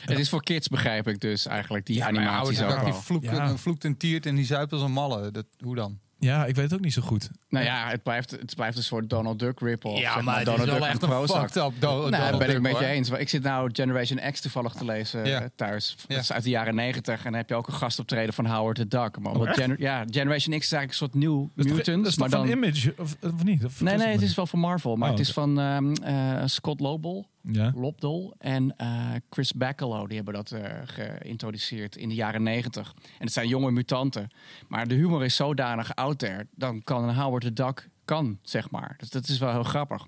Het 0.00 0.18
is 0.18 0.28
voor 0.28 0.42
kids, 0.42 0.68
begrijp 0.68 1.08
ik 1.08 1.20
dus 1.20 1.46
eigenlijk, 1.46 1.86
die 1.86 1.96
Ja, 1.96 2.10
maar 2.10 2.20
animaties 2.20 2.58
Howard 2.58 2.62
ook 2.62 2.68
the 2.68 2.74
Duck, 2.74 2.84
wel. 2.84 2.92
die 2.94 3.02
vloekt, 3.02 3.24
Ja. 3.50 3.56
vloekt 3.56 3.84
en 3.84 3.96
tiert 3.96 4.26
en 4.26 4.34
die 4.34 4.44
zuipt 4.44 4.72
als 4.72 4.82
een 4.82 4.92
malle. 4.92 5.30
Dat, 5.30 5.46
hoe 5.58 5.74
dan? 5.74 5.98
Ja, 6.20 6.44
ik 6.46 6.54
weet 6.54 6.64
het 6.64 6.74
ook 6.74 6.80
niet 6.84 6.92
zo 6.92 7.02
goed. 7.02 7.30
Nou 7.48 7.64
ja, 7.64 7.88
het 7.88 8.02
blijft, 8.02 8.30
het 8.30 8.54
blijft 8.54 8.76
een 8.76 8.82
soort 8.82 9.10
Donald 9.10 9.38
Duck 9.38 9.60
rip-off. 9.60 10.00
zeg 10.00 10.14
Donald 10.14 10.38
het 10.38 10.48
is 10.48 10.54
wel 10.64 10.74
Duck 10.80 10.84
echt 10.88 11.02
en 11.02 11.10
een 11.10 11.28
fucked 11.28 11.56
up 11.56 11.72
Do- 11.80 11.88
Nou, 11.88 12.00
Donald 12.00 12.10
daar 12.12 12.30
ben 12.30 12.40
ik 12.40 12.46
Duck, 12.46 12.52
het 12.52 12.62
met 12.62 12.70
je 12.72 12.78
hoor. 12.78 12.86
eens. 12.86 13.10
Ik 13.10 13.28
zit 13.28 13.42
nou 13.42 13.70
Generation 13.72 14.32
X 14.32 14.40
toevallig 14.40 14.72
te 14.72 14.84
lezen 14.84 15.24
Ja. 15.24 15.40
eh, 15.40 15.46
thuis. 15.56 15.94
Ja. 16.08 16.14
Dat 16.14 16.22
is 16.24 16.32
uit 16.32 16.42
de 16.42 16.50
jaren 16.50 16.74
negentig. 16.74 17.16
En 17.18 17.22
dan 17.24 17.34
heb 17.34 17.48
je 17.48 17.54
ook 17.54 17.66
een 17.66 17.72
gastoptreden 17.74 18.34
van 18.34 18.46
Howard 18.46 18.76
the 18.76 18.88
Duck. 18.88 19.18
Maar 19.18 19.32
omdat 19.32 19.48
Oh? 19.48 19.54
Gener- 19.54 19.80
ja, 19.80 20.04
Generation 20.10 20.58
X 20.58 20.64
is 20.64 20.72
eigenlijk 20.72 20.90
een 20.90 20.94
soort 20.94 21.14
nieuw 21.14 21.50
Dat 21.54 21.66
is 21.66 21.84
dat 21.84 22.16
maar 22.18 22.28
dan... 22.30 22.46
van 22.48 22.56
Image, 22.56 22.94
of, 22.98 23.16
of 23.22 23.44
niet? 23.44 23.64
Of 23.64 23.80
Nee, 23.80 23.96
nee, 23.96 24.06
het 24.12 24.22
is 24.22 24.34
wel 24.34 24.46
van 24.46 24.58
Marvel. 24.58 24.96
Maar 24.96 25.10
Oh, 25.10 25.16
het 25.16 25.26
is 25.26 25.32
van 25.32 25.60
eh, 25.60 26.42
Scott 26.44 26.80
Lobel, 26.80 27.26
Ja. 27.52 27.72
Lobdol 27.74 28.34
en 28.38 28.76
eh, 28.76 29.10
Chris 29.30 29.52
Bacalo. 29.52 30.06
Die 30.06 30.16
hebben 30.16 30.34
dat 30.34 30.50
eh, 30.50 30.72
geïntroduceerd 30.84 31.96
in 31.96 32.08
de 32.08 32.14
jaren 32.14 32.42
negentig. 32.42 32.94
En 33.02 33.24
het 33.24 33.32
zijn 33.32 33.48
jonge 33.48 33.70
mutanten. 33.70 34.28
Maar 34.68 34.88
de 34.88 34.94
humor 34.94 35.24
is 35.24 35.36
zodanig 35.36 35.94
out 35.94 36.18
there. 36.18 36.46
Dan 36.54 36.82
kan 36.82 37.08
een 37.08 37.14
Howard 37.14 37.42
the 37.42 37.52
Duck, 37.52 37.88
kan, 38.04 38.38
zeg 38.42 38.70
maar. 38.70 38.94
Dus 38.98 39.10
dat 39.10 39.28
is 39.28 39.38
wel 39.38 39.52
heel 39.52 39.62
grappig. 39.62 40.02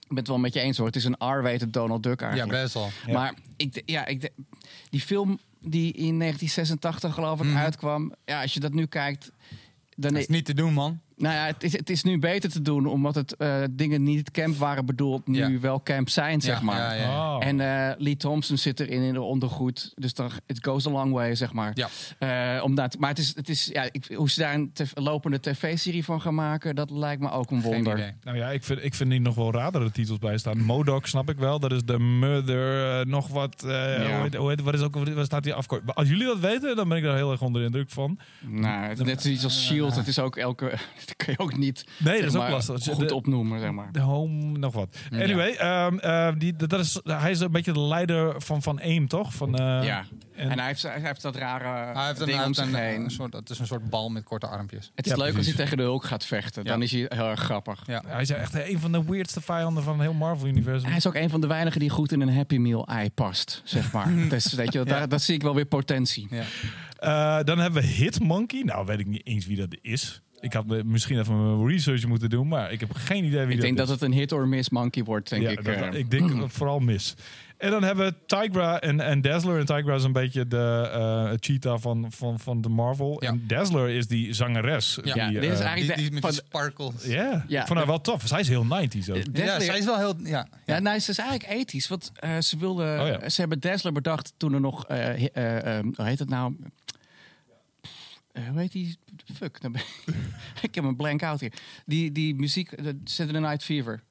Ik 0.00 0.08
ben 0.08 0.18
het 0.18 0.28
wel 0.28 0.38
met 0.38 0.52
je 0.54 0.60
eens 0.60 0.76
hoor. 0.76 0.86
Het 0.86 0.96
is 0.96 1.04
een 1.04 1.16
R-rated 1.18 1.72
Donald 1.72 2.02
Duck 2.02 2.20
Ja, 2.20 2.26
eigenlijk. 2.28 2.62
best 2.62 2.74
wel. 2.74 2.88
Ja. 3.06 3.12
Maar 3.12 3.34
ik, 3.56 3.82
ja, 3.86 4.06
ik, 4.06 4.30
die 4.90 5.00
film 5.00 5.38
die 5.60 5.92
in 5.92 6.18
1986 6.18 7.14
geloof 7.14 7.40
ik 7.40 7.46
Mhm. 7.46 7.56
uitkwam. 7.56 8.12
Ja, 8.24 8.42
als 8.42 8.54
je 8.54 8.60
dat 8.60 8.72
nu 8.72 8.86
kijkt... 8.86 9.30
Dan 9.96 10.12
Dat 10.12 10.20
is 10.20 10.28
niet 10.28 10.44
te 10.44 10.54
doen, 10.54 10.72
man. 10.72 11.00
Nou 11.16 11.34
ja, 11.34 11.46
het 11.46 11.62
is, 11.62 11.72
het 11.72 11.90
is 11.90 12.02
nu 12.02 12.18
beter 12.18 12.50
te 12.50 12.62
doen, 12.62 12.86
omdat 12.86 13.14
het 13.14 13.36
eh, 13.36 13.62
dingen 13.70 14.04
die 14.04 14.16
niet 14.16 14.30
camp 14.30 14.56
waren 14.56 14.86
bedoeld, 14.86 15.26
nu 15.26 15.38
Ja. 15.52 15.60
wel 15.60 15.82
camp 15.82 16.08
zijn, 16.08 16.40
zeg 16.40 16.58
Ja, 16.58 16.64
maar. 16.64 16.76
ja, 16.78 16.92
ja. 16.92 17.36
Oh. 17.36 17.46
En 17.46 17.60
eh, 17.60 17.94
Lee 17.98 18.16
Thompson 18.16 18.56
zit 18.56 18.80
erin 18.80 19.02
in 19.02 19.12
de 19.12 19.22
ondergoed, 19.22 19.92
dus 19.94 20.14
dan 20.14 20.30
it 20.46 20.64
goes 20.64 20.86
a 20.86 20.90
long 20.90 21.12
way, 21.12 21.34
zeg 21.34 21.52
maar. 21.52 21.72
Ja. 21.74 21.88
Eh, 22.56 22.64
omdat, 22.64 22.98
maar 22.98 23.08
het 23.08 23.18
is, 23.18 23.32
het 23.36 23.48
is 23.48 23.70
ja, 23.72 23.88
ik, 23.90 24.04
hoe 24.14 24.30
ze 24.30 24.40
daar 24.40 24.54
een 24.54 24.70
tv 24.72 24.90
lopende 24.94 25.40
tv-serie 25.40 26.04
van 26.04 26.20
gaan 26.20 26.34
maken, 26.34 26.74
dat 26.74 26.90
lijkt 26.90 27.22
me 27.22 27.30
ook 27.30 27.50
een 27.50 27.60
Geen 27.62 27.72
wonder. 27.72 27.98
idee. 27.98 28.12
Nou 28.22 28.36
ja, 28.36 28.50
ik 28.50 28.64
vind, 28.64 28.84
ik 28.84 28.94
vind 28.94 29.10
hier 29.10 29.20
nog 29.20 29.34
wel 29.34 29.52
radere 29.52 29.90
titels 29.90 30.18
bij 30.18 30.38
staan. 30.38 30.58
Modoc 30.58 31.06
snap 31.08 31.30
ik 31.30 31.38
wel. 31.38 31.60
Dat 31.60 31.72
is 31.72 31.84
de 31.84 31.98
murder, 31.98 33.06
nog 33.06 33.28
wat. 33.28 33.62
eh, 33.62 33.68
hoe 33.70 34.22
heet- 34.22 34.34
hoe 34.34 34.48
heet- 34.48 34.60
wat 34.60 34.74
is 34.74 34.80
ook, 34.80 34.94
wat 35.14 35.24
staat 35.26 35.44
hier 35.44 35.54
afkort? 35.54 35.94
Als 35.94 36.08
jullie 36.08 36.26
dat 36.26 36.38
weten, 36.38 36.76
dan 36.76 36.88
ben 36.88 36.98
ik 36.98 37.04
daar 37.04 37.16
heel 37.16 37.30
erg 37.30 37.42
onder 37.42 37.60
de 37.60 37.66
indruk 37.66 37.90
van. 37.90 38.18
Nou, 38.40 38.88
het 38.88 38.98
is 38.98 39.04
net 39.06 39.22
zoiets 39.22 39.44
als 39.44 39.66
Shield, 39.66 39.96
het 39.96 40.06
is 40.06 40.18
ook 40.18 40.36
elke, 40.36 40.72
dat 41.16 41.16
kun 41.16 41.32
je 41.32 41.38
ook 41.38 41.56
niet 41.56 41.84
Nee, 41.98 42.20
dat 42.20 42.28
is 42.30 42.36
ook 42.36 42.48
lastig. 42.48 42.94
goed 42.94 43.08
De- 43.08 43.14
opnoemen, 43.14 43.60
zeg 43.60 43.70
maar. 43.70 43.92
De 43.92 44.00
home, 44.00 44.58
nog 44.58 44.72
wat. 44.74 44.96
Anyway, 45.12 45.52
ehm, 45.54 45.98
eh, 45.98 46.32
die, 46.38 46.56
dat 46.56 46.72
is, 46.72 47.00
hij 47.04 47.30
is 47.30 47.40
een 47.40 47.50
beetje 47.50 47.72
de 47.72 47.80
leider 47.80 48.40
van, 48.42 48.62
van 48.62 48.80
AIM, 48.80 49.08
toch? 49.08 49.34
Van, 49.34 49.58
eh, 49.58 49.84
ja, 49.84 50.04
en- 50.34 50.50
en, 50.50 50.58
hij, 50.58 50.66
heeft, 50.66 50.82
hij 50.82 51.00
heeft 51.00 51.22
dat 51.22 51.36
rare 51.36 51.64
Hij 51.98 52.06
heeft 52.06 52.20
een, 52.20 52.26
ding 52.26 52.36
hij 52.38 52.46
om 52.46 52.52
heeft 52.54 52.68
zich 52.68 52.78
een, 52.78 52.84
heen. 52.86 53.04
een 53.04 53.10
soort, 53.10 53.32
het 53.32 53.50
is 53.50 53.58
een 53.58 53.66
soort 53.66 53.90
bal 53.90 54.08
met 54.08 54.24
korte 54.24 54.46
armpjes. 54.46 54.90
Het 54.94 55.06
is 55.06 55.12
Ja, 55.12 55.18
leuk 55.18 55.36
als 55.36 55.46
hij 55.46 55.54
tegen 55.54 55.76
de 55.76 55.82
Hulk 55.82 56.04
gaat 56.04 56.24
vechten. 56.26 56.64
Dan 56.64 56.82
is 56.82 56.90
hij 56.92 57.06
heel 57.08 57.28
erg 57.28 57.40
grappig. 57.40 57.82
Ja. 57.86 58.02
Hij 58.06 58.22
is 58.22 58.30
echt 58.30 58.54
een 58.54 58.78
van 58.80 58.92
de 58.92 59.04
weirdste 59.04 59.40
vijanden 59.40 59.82
van 59.82 60.00
heel 60.00 60.12
Marvel-universum. 60.14 60.88
Hij 60.88 60.96
is 60.96 61.06
ook 61.06 61.14
een 61.14 61.30
van 61.30 61.40
de 61.40 61.46
weinigen 61.46 61.80
die 61.80 61.90
goed 61.90 62.12
in 62.12 62.20
een 62.20 62.34
Happy 62.34 62.56
Meal 62.56 62.86
ei 62.86 63.10
past, 63.10 63.62
zeg 63.64 63.92
maar. 63.92 64.12
dus 64.28 64.52
weet 64.52 64.72
je, 64.72 64.84
daar, 64.84 65.08
daar 65.08 65.20
zie 65.20 65.34
ik 65.34 65.42
wel 65.42 65.54
weer 65.54 65.64
potentie. 65.66 66.28
Ja. 66.30 66.42
Eh, 66.96 67.44
dan 67.44 67.58
hebben 67.58 67.82
we 67.82 67.88
Hitmonkey. 67.88 68.62
Nou, 68.62 68.86
weet 68.86 69.00
ik 69.00 69.06
niet 69.06 69.26
eens 69.26 69.46
wie 69.46 69.56
dat 69.56 69.76
is. 69.80 70.20
Ik 70.40 70.52
had 70.52 70.66
me- 70.66 70.84
misschien 70.84 71.18
even 71.18 71.56
mijn 71.56 71.68
research 71.68 72.06
moeten 72.06 72.30
doen, 72.30 72.48
maar 72.48 72.72
ik 72.72 72.80
heb 72.80 72.92
geen 72.94 73.24
idee 73.24 73.44
wie 73.46 73.54
Ik 73.54 73.60
denk 73.60 73.76
dat 73.76 73.86
dat 73.86 73.96
is. 73.96 74.02
het 74.02 74.10
een 74.12 74.18
hit 74.18 74.32
or 74.32 74.48
miss 74.48 74.70
monkey 74.70 75.04
wordt, 75.04 75.28
denk 75.28 75.42
ja, 75.42 75.50
ik. 75.50 75.64
dat- 75.64 75.74
eh. 75.74 75.92
ik 75.94 76.10
denk 76.10 76.50
vooral 76.50 76.78
mis. 76.78 77.14
En 77.56 77.70
dan 77.70 77.82
hebben 77.82 78.06
we 78.06 78.14
Tigra 78.26 78.80
en, 78.80 79.00
en 79.00 79.20
Dazzler. 79.20 79.58
En 79.58 79.66
Tigra 79.66 79.94
is 79.94 80.02
een 80.04 80.12
beetje 80.12 80.46
de 80.46 80.90
eh, 80.92 81.30
cheetah 81.40 81.78
van, 81.80 82.06
van, 82.10 82.38
van 82.38 82.60
de 82.60 82.68
Marvel. 82.68 83.16
Ja. 83.22 83.28
En 83.28 83.44
Dazzler 83.46 83.88
is 83.88 84.06
die 84.06 84.32
zangeres. 84.32 84.98
Ja, 85.04 85.28
die, 85.28 85.40
dit 85.40 85.52
is 85.52 85.58
eh, 85.58 85.66
eigenlijk 85.66 85.98
Die, 86.00 86.10
met 86.12 86.20
van- 86.20 86.30
die 86.30 86.38
sparkles. 86.46 87.04
Ja, 87.04 87.44
Ja. 87.48 87.60
ik 87.60 87.66
vond 87.66 87.78
haar 87.78 87.88
wel 87.88 88.00
tof. 88.00 88.22
Zij 88.26 88.40
is 88.40 88.48
heel 88.48 88.64
90s 88.64 89.10
ook. 89.10 89.16
Eh, 89.16 89.44
Ja, 89.44 89.60
zij 89.60 89.78
is 89.78 89.84
wel 89.84 89.98
heel... 89.98 90.14
Ja, 90.22 90.48
Ja, 90.66 90.78
nou, 90.78 90.98
ze 90.98 91.10
is 91.10 91.18
eigenlijk 91.18 91.50
ethisch. 91.50 91.88
Want 91.88 92.12
eh, 92.14 92.38
ze 92.38 92.56
wilden, 92.58 93.00
Oh 93.00 93.06
ja. 93.06 93.28
ze 93.28 93.40
hebben 93.40 93.60
Dazzler 93.60 93.92
bedacht 93.92 94.32
toen 94.36 94.54
er 94.54 94.60
nog, 94.60 94.84
hoe 94.86 95.92
heet 96.02 96.18
het 96.18 96.28
nou? 96.28 96.56
Eh, 98.36 98.48
hoe 98.48 98.60
heet 98.60 98.72
die? 98.72 98.96
Fuck, 99.34 99.60
ben 99.60 99.74
ik, 99.74 100.14
ik 100.62 100.74
heb 100.74 100.84
een 100.84 100.96
blank 100.96 101.22
out 101.22 101.40
hier. 101.40 101.52
Die, 101.86 102.12
die 102.12 102.34
muziek, 102.34 102.84
de 102.84 103.00
Saturday 103.04 103.42
Night 103.42 103.64
Fever. 103.64 104.02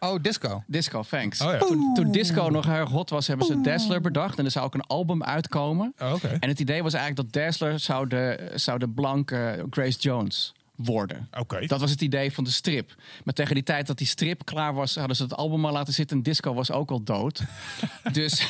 Oh, 0.00 0.22
disco. 0.22 0.62
Disco, 0.66 1.02
thanks. 1.02 1.40
Oh 1.40 1.52
ja. 1.52 1.58
toen, 1.58 1.94
toen 1.94 2.10
disco 2.10 2.48
nog 2.48 2.64
heel 2.64 2.74
erg 2.74 2.90
hot 2.90 3.10
was, 3.10 3.26
hebben 3.26 3.46
ze 3.46 3.60
Dazzler 3.60 4.00
bedacht. 4.00 4.38
En 4.38 4.44
er 4.44 4.50
zou 4.50 4.64
ook 4.64 4.74
een 4.74 4.86
album 4.86 5.22
uitkomen. 5.22 5.94
Oh, 5.98 6.12
Oké. 6.12 6.28
En 6.40 6.48
het 6.48 6.60
idee 6.60 6.82
was 6.82 6.94
eigenlijk 6.94 7.32
dat 7.32 7.42
Dazzler 7.42 7.78
zou 7.78 8.06
de, 8.06 8.50
zou 8.54 8.78
de 8.78 8.88
blanke 8.88 9.66
Grace 9.70 9.98
Jones 9.98 10.52
worden. 10.76 11.28
Oké. 11.38 11.66
Dat 11.66 11.80
was 11.80 11.90
het 11.90 12.00
idee 12.00 12.32
van 12.32 12.44
de 12.44 12.50
strip. 12.50 12.94
Maar 13.24 13.34
tegen 13.34 13.54
die 13.54 13.62
tijd 13.64 13.86
dat 13.86 13.98
die 13.98 14.06
strip 14.06 14.44
klaar 14.44 14.74
was, 14.74 14.94
hadden 14.94 15.16
ze 15.16 15.22
het 15.22 15.34
album 15.34 15.64
al 15.66 15.72
laten 15.72 15.92
zitten. 15.94 16.16
En 16.16 16.22
Disco 16.22 16.54
was 16.54 16.70
ook 16.70 16.90
al 16.90 17.02
dood. 17.02 17.40
dus, 18.12 18.46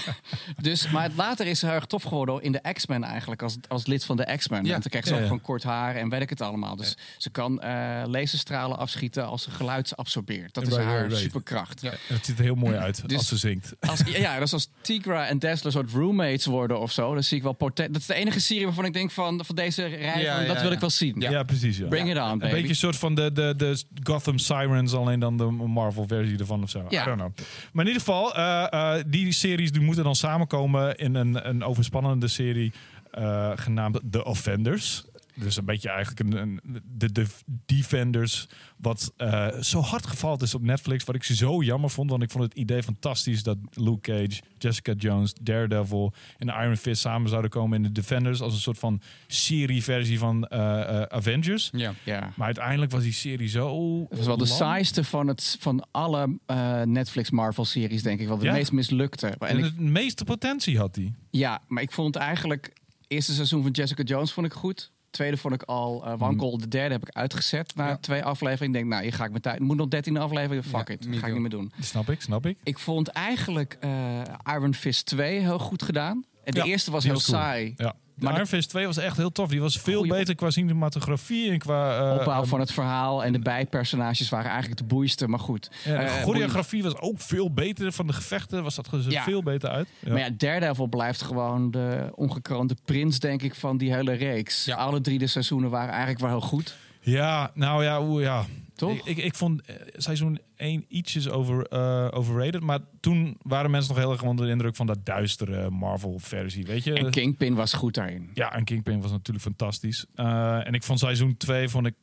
dus, 0.60 0.90
maar 0.90 1.10
later 1.16 1.46
is 1.46 1.58
ze 1.58 1.66
heel 1.66 1.74
erg 1.74 1.86
tof 1.86 2.02
geworden 2.02 2.42
in 2.42 2.52
de 2.52 2.72
X-Men 2.72 3.04
eigenlijk. 3.04 3.42
Als, 3.42 3.56
als 3.68 3.86
lid 3.86 4.04
van 4.04 4.16
de 4.16 4.36
X-Men. 4.36 4.64
Ja. 4.64 4.70
Want 4.70 4.82
dan 4.82 4.90
krijg 4.90 5.04
ze 5.04 5.10
Ja, 5.10 5.16
ook 5.16 5.22
ja. 5.22 5.26
gewoon 5.28 5.42
kort 5.42 5.62
haar 5.62 5.96
en 5.96 6.08
weet 6.08 6.20
ik 6.20 6.30
het 6.30 6.40
allemaal. 6.40 6.76
Dus 6.76 6.96
ze 7.18 7.30
kan 7.30 7.60
eh 7.60 8.02
laserstralen 8.06 8.78
afschieten 8.78 9.26
als 9.26 9.42
ze 9.42 9.50
geluidsabsorbeert. 9.50 10.54
Dat 10.54 10.62
is 10.62 10.68
Right, 10.68 10.84
haar 10.84 11.06
right, 11.06 11.16
superkracht. 11.18 11.80
Ja. 11.80 11.92
Het 12.06 12.26
ziet 12.26 12.38
er 12.38 12.44
heel 12.44 12.54
mooi 12.54 12.76
uit 12.76 13.08
Dus- 13.08 13.16
als 13.18 13.28
ze 13.28 13.36
zingt. 13.36 13.72
Als, 13.80 14.00
ja, 14.06 14.38
dus 14.38 14.52
als 14.52 14.68
Tigra 14.80 15.26
en 15.26 15.38
Dazzler 15.38 15.72
soort 15.72 15.90
roommates 15.90 16.46
worden 16.46 16.80
of 16.80 16.92
zo, 16.92 17.14
dan 17.14 17.22
zie 17.22 17.36
ik 17.36 17.42
wel 17.42 17.52
potent. 17.52 17.92
Dat 17.92 18.00
is 18.00 18.06
de 18.08 18.14
enige 18.14 18.40
serie 18.40 18.64
waarvan 18.64 18.84
ik 18.84 18.92
denk 18.92 19.10
van, 19.10 19.44
van 19.44 19.54
deze 19.54 19.84
rij, 19.86 20.22
Ja, 20.22 20.36
van, 20.36 20.46
dat 20.46 20.60
wil 20.62 20.72
ik 20.72 20.80
wel 20.80 20.90
zien. 20.90 21.20
Ja, 21.20 21.42
precies. 21.42 21.76
Ja. 21.78 21.86
Bring 21.86 22.08
Een 22.14 22.38
beetje 22.38 22.68
een 22.68 22.74
soort 22.74 22.96
van 22.96 23.14
de, 23.14 23.32
de, 23.32 23.54
de 23.56 23.82
Gotham 24.02 24.38
Sirens, 24.38 24.94
alleen 24.94 25.20
dan 25.20 25.36
de 25.36 25.44
Marvel-versie 25.44 26.38
ervan 26.38 26.62
of 26.62 26.70
zo. 26.70 26.84
Ja. 26.88 27.02
I 27.02 27.04
don't 27.04 27.18
know. 27.18 27.32
Maar 27.72 27.84
in 27.84 27.92
ieder 27.92 28.02
geval, 28.02 28.34
eh, 28.34 28.72
eh, 28.72 29.04
die 29.06 29.32
series 29.32 29.72
die 29.72 29.82
moeten 29.82 30.04
dan 30.04 30.14
samenkomen 30.14 30.96
in 30.96 31.14
een, 31.14 31.48
een 31.48 31.64
overspannende 31.64 32.28
serie 32.28 32.72
eh, 33.10 33.50
genaamd 33.54 34.00
The 34.10 34.24
Offenders. 34.24 35.04
Dus 35.34 35.56
een 35.56 35.64
beetje 35.64 35.88
eigenlijk 35.88 36.20
een, 36.20 36.36
een, 36.40 36.60
de, 36.84 37.12
de 37.12 37.26
Defenders, 37.66 38.48
wat 38.76 39.12
eh, 39.16 39.48
zo 39.60 39.80
hard 39.80 40.06
gevallen 40.06 40.40
is 40.40 40.54
op 40.54 40.62
Netflix. 40.62 41.04
Wat 41.04 41.14
ik 41.14 41.22
zo 41.24 41.62
jammer 41.62 41.90
vond, 41.90 42.10
want 42.10 42.22
ik 42.22 42.30
vond 42.30 42.44
het 42.44 42.54
idee 42.54 42.82
fantastisch 42.82 43.42
dat 43.42 43.56
Luke 43.70 44.00
Cage, 44.00 44.42
Jessica 44.58 44.92
Jones, 44.92 45.34
Daredevil 45.40 46.12
en 46.38 46.48
Iron 46.48 46.76
Fist 46.76 47.00
samen 47.00 47.28
zouden 47.28 47.50
komen 47.50 47.76
in 47.76 47.82
de 47.82 47.92
Defenders 47.92 48.40
als 48.40 48.52
een 48.54 48.60
soort 48.60 48.78
van 48.78 49.00
serieversie 49.26 50.18
van 50.18 50.44
eh, 50.46 50.80
eh, 50.80 51.02
Avengers. 51.02 51.70
Ja. 51.72 51.94
Ja. 52.04 52.32
Maar 52.36 52.46
uiteindelijk 52.46 52.90
was 52.92 53.02
die 53.02 53.12
serie 53.12 53.48
zo. 53.48 53.98
Het 54.08 54.18
was 54.18 54.26
wel 54.26 54.36
de 54.36 54.46
saaiste 54.46 55.04
van, 55.04 55.26
het, 55.26 55.56
van 55.60 55.86
alle 55.90 56.38
eh, 56.46 56.82
Netflix 56.82 57.30
Marvel-series, 57.30 58.02
denk 58.02 58.20
ik. 58.20 58.28
Wel 58.28 58.38
de 58.38 58.44
Ja. 58.44 58.52
meest 58.52 58.72
mislukte. 58.72 59.26
En 59.26 59.38
En 59.48 59.58
ik, 59.58 59.64
het 59.64 59.78
meeste 59.78 60.24
potentie 60.24 60.78
had 60.78 60.96
hij. 60.96 61.12
ja, 61.30 61.62
maar 61.68 61.82
ik 61.82 61.92
vond 61.92 62.16
eigenlijk... 62.16 62.72
eerste 63.08 63.32
seizoen 63.32 63.62
van 63.62 63.70
Jessica 63.70 64.02
Jones 64.02 64.32
vond 64.32 64.46
ik 64.46 64.52
goed. 64.52 64.92
Tweede 65.14 65.36
vond 65.36 65.54
ik 65.54 65.62
al 65.62 66.04
eh, 66.06 66.12
wankel. 66.18 66.58
De 66.58 66.68
derde 66.68 66.92
heb 66.94 67.02
ik 67.08 67.14
uitgezet 67.16 67.72
na 67.76 67.88
Ja. 67.88 67.96
twee 67.96 68.22
afleveringen. 68.24 68.66
Ik 68.66 68.72
denk, 68.80 68.86
nou, 68.92 69.02
hier 69.02 69.12
ga 69.12 69.24
ik 69.24 69.30
mijn 69.30 69.42
tijd... 69.42 69.58
moet 69.60 69.76
nog 69.76 69.88
13 69.88 70.16
afleveringen, 70.16 70.64
fuck 70.64 70.88
Ja, 70.88 70.94
it. 70.94 71.06
ga 71.10 71.26
ik 71.26 71.32
niet 71.32 71.40
meer 71.42 71.50
doen. 71.50 71.72
Snap 71.80 72.10
ik, 72.10 72.20
snap 72.20 72.46
ik. 72.46 72.58
Ik 72.62 72.78
vond 72.78 73.08
eigenlijk 73.08 73.76
eh, 73.80 74.20
Iron 74.54 74.74
Fist 74.74 75.06
2 75.06 75.38
heel 75.40 75.58
goed 75.58 75.82
gedaan. 75.82 76.24
En 76.44 76.52
de 76.52 76.58
Ja, 76.58 76.64
eerste 76.64 76.90
was 76.90 77.04
heel 77.04 77.12
cool. 77.12 77.24
saai. 77.24 77.74
Ja. 77.76 77.94
Maar 78.14 78.24
Maar 78.24 78.34
Iron 78.34 78.46
Fist 78.46 78.68
2 78.68 78.86
was 78.86 78.96
echt 78.96 79.16
heel 79.16 79.32
tof. 79.32 79.48
Die 79.48 79.60
was 79.60 79.76
veel 79.76 79.98
Goeie 79.98 80.12
beter 80.12 80.34
qua 80.34 80.50
cinematografie 80.50 81.50
en 81.50 81.58
qua. 81.58 82.10
eh, 82.12 82.18
Opbouw 82.18 82.42
eh, 82.42 82.48
van 82.48 82.60
het 82.60 82.72
verhaal 82.72 83.24
en 83.24 83.32
de 83.32 83.38
bijpersonages 83.38 84.28
waren 84.28 84.50
eigenlijk 84.50 84.80
de 84.80 84.86
boeiendste. 84.86 85.28
Maar 85.28 85.38
goed. 85.38 85.70
ja, 85.84 85.96
de 85.98 86.02
Eh, 86.04 86.22
choreografie 86.22 86.82
was 86.82 86.96
ook 86.98 87.20
veel 87.20 87.52
beter 87.52 87.92
van 87.92 88.06
de 88.06 88.12
gevechten. 88.12 88.62
Was 88.62 88.74
dat 88.74 88.86
er 88.92 89.10
Ja. 89.10 89.22
veel 89.22 89.42
beter 89.42 89.68
uit. 89.70 89.88
Ja. 89.98 90.10
Maar 90.10 90.18
ja, 90.20 90.30
Daredevil 90.36 90.86
blijft 90.86 91.22
gewoon 91.22 91.70
de 91.70 92.10
ongekroonde 92.14 92.76
prins, 92.84 93.18
denk 93.18 93.42
ik, 93.42 93.54
van 93.54 93.76
die 93.76 93.94
hele 93.94 94.12
reeks. 94.12 94.70
Alle 94.70 95.00
drie 95.00 95.18
de 95.18 95.26
seizoenen 95.26 95.70
waren 95.70 95.90
eigenlijk 95.90 96.20
wel 96.20 96.30
heel 96.30 96.40
goed. 96.40 96.76
Ja, 97.00 97.50
nou 97.54 97.84
ja, 97.84 98.02
hoe 98.02 98.20
ja. 98.20 98.44
Toch? 98.74 98.92
Ik, 98.92 99.04
ik, 99.04 99.16
ik 99.24 99.34
vond 99.34 99.62
eh, 99.62 99.76
seizoen 99.92 100.40
1 100.56 100.84
ietsjes 100.88 101.28
over, 101.28 101.66
eh, 101.66 102.08
overrated. 102.10 102.60
Maar 102.60 102.78
toen 103.00 103.36
waren 103.42 103.70
mensen 103.70 103.94
nog 103.94 104.02
heel 104.02 104.12
erg 104.12 104.22
onder 104.22 104.44
de 104.46 104.50
indruk 104.52 104.76
van 104.76 104.86
dat 104.86 105.06
duistere 105.06 105.70
Marvel-versie. 105.70 106.64
Weet 106.66 106.84
je? 106.84 106.92
En 106.92 107.10
Kingpin 107.10 107.54
was 107.54 107.72
goed 107.72 107.94
daarin. 107.94 108.30
Ja, 108.34 108.52
en 108.54 108.64
Kingpin 108.64 109.00
was 109.00 109.10
natuurlijk 109.10 109.44
fantastisch. 109.44 110.06
Eh, 110.14 110.66
en 110.66 110.74
ik 110.74 110.82
vond 110.82 110.98
seizoen 110.98 111.36
2 111.36 111.68
vond 111.68 111.86
ik. 111.86 111.94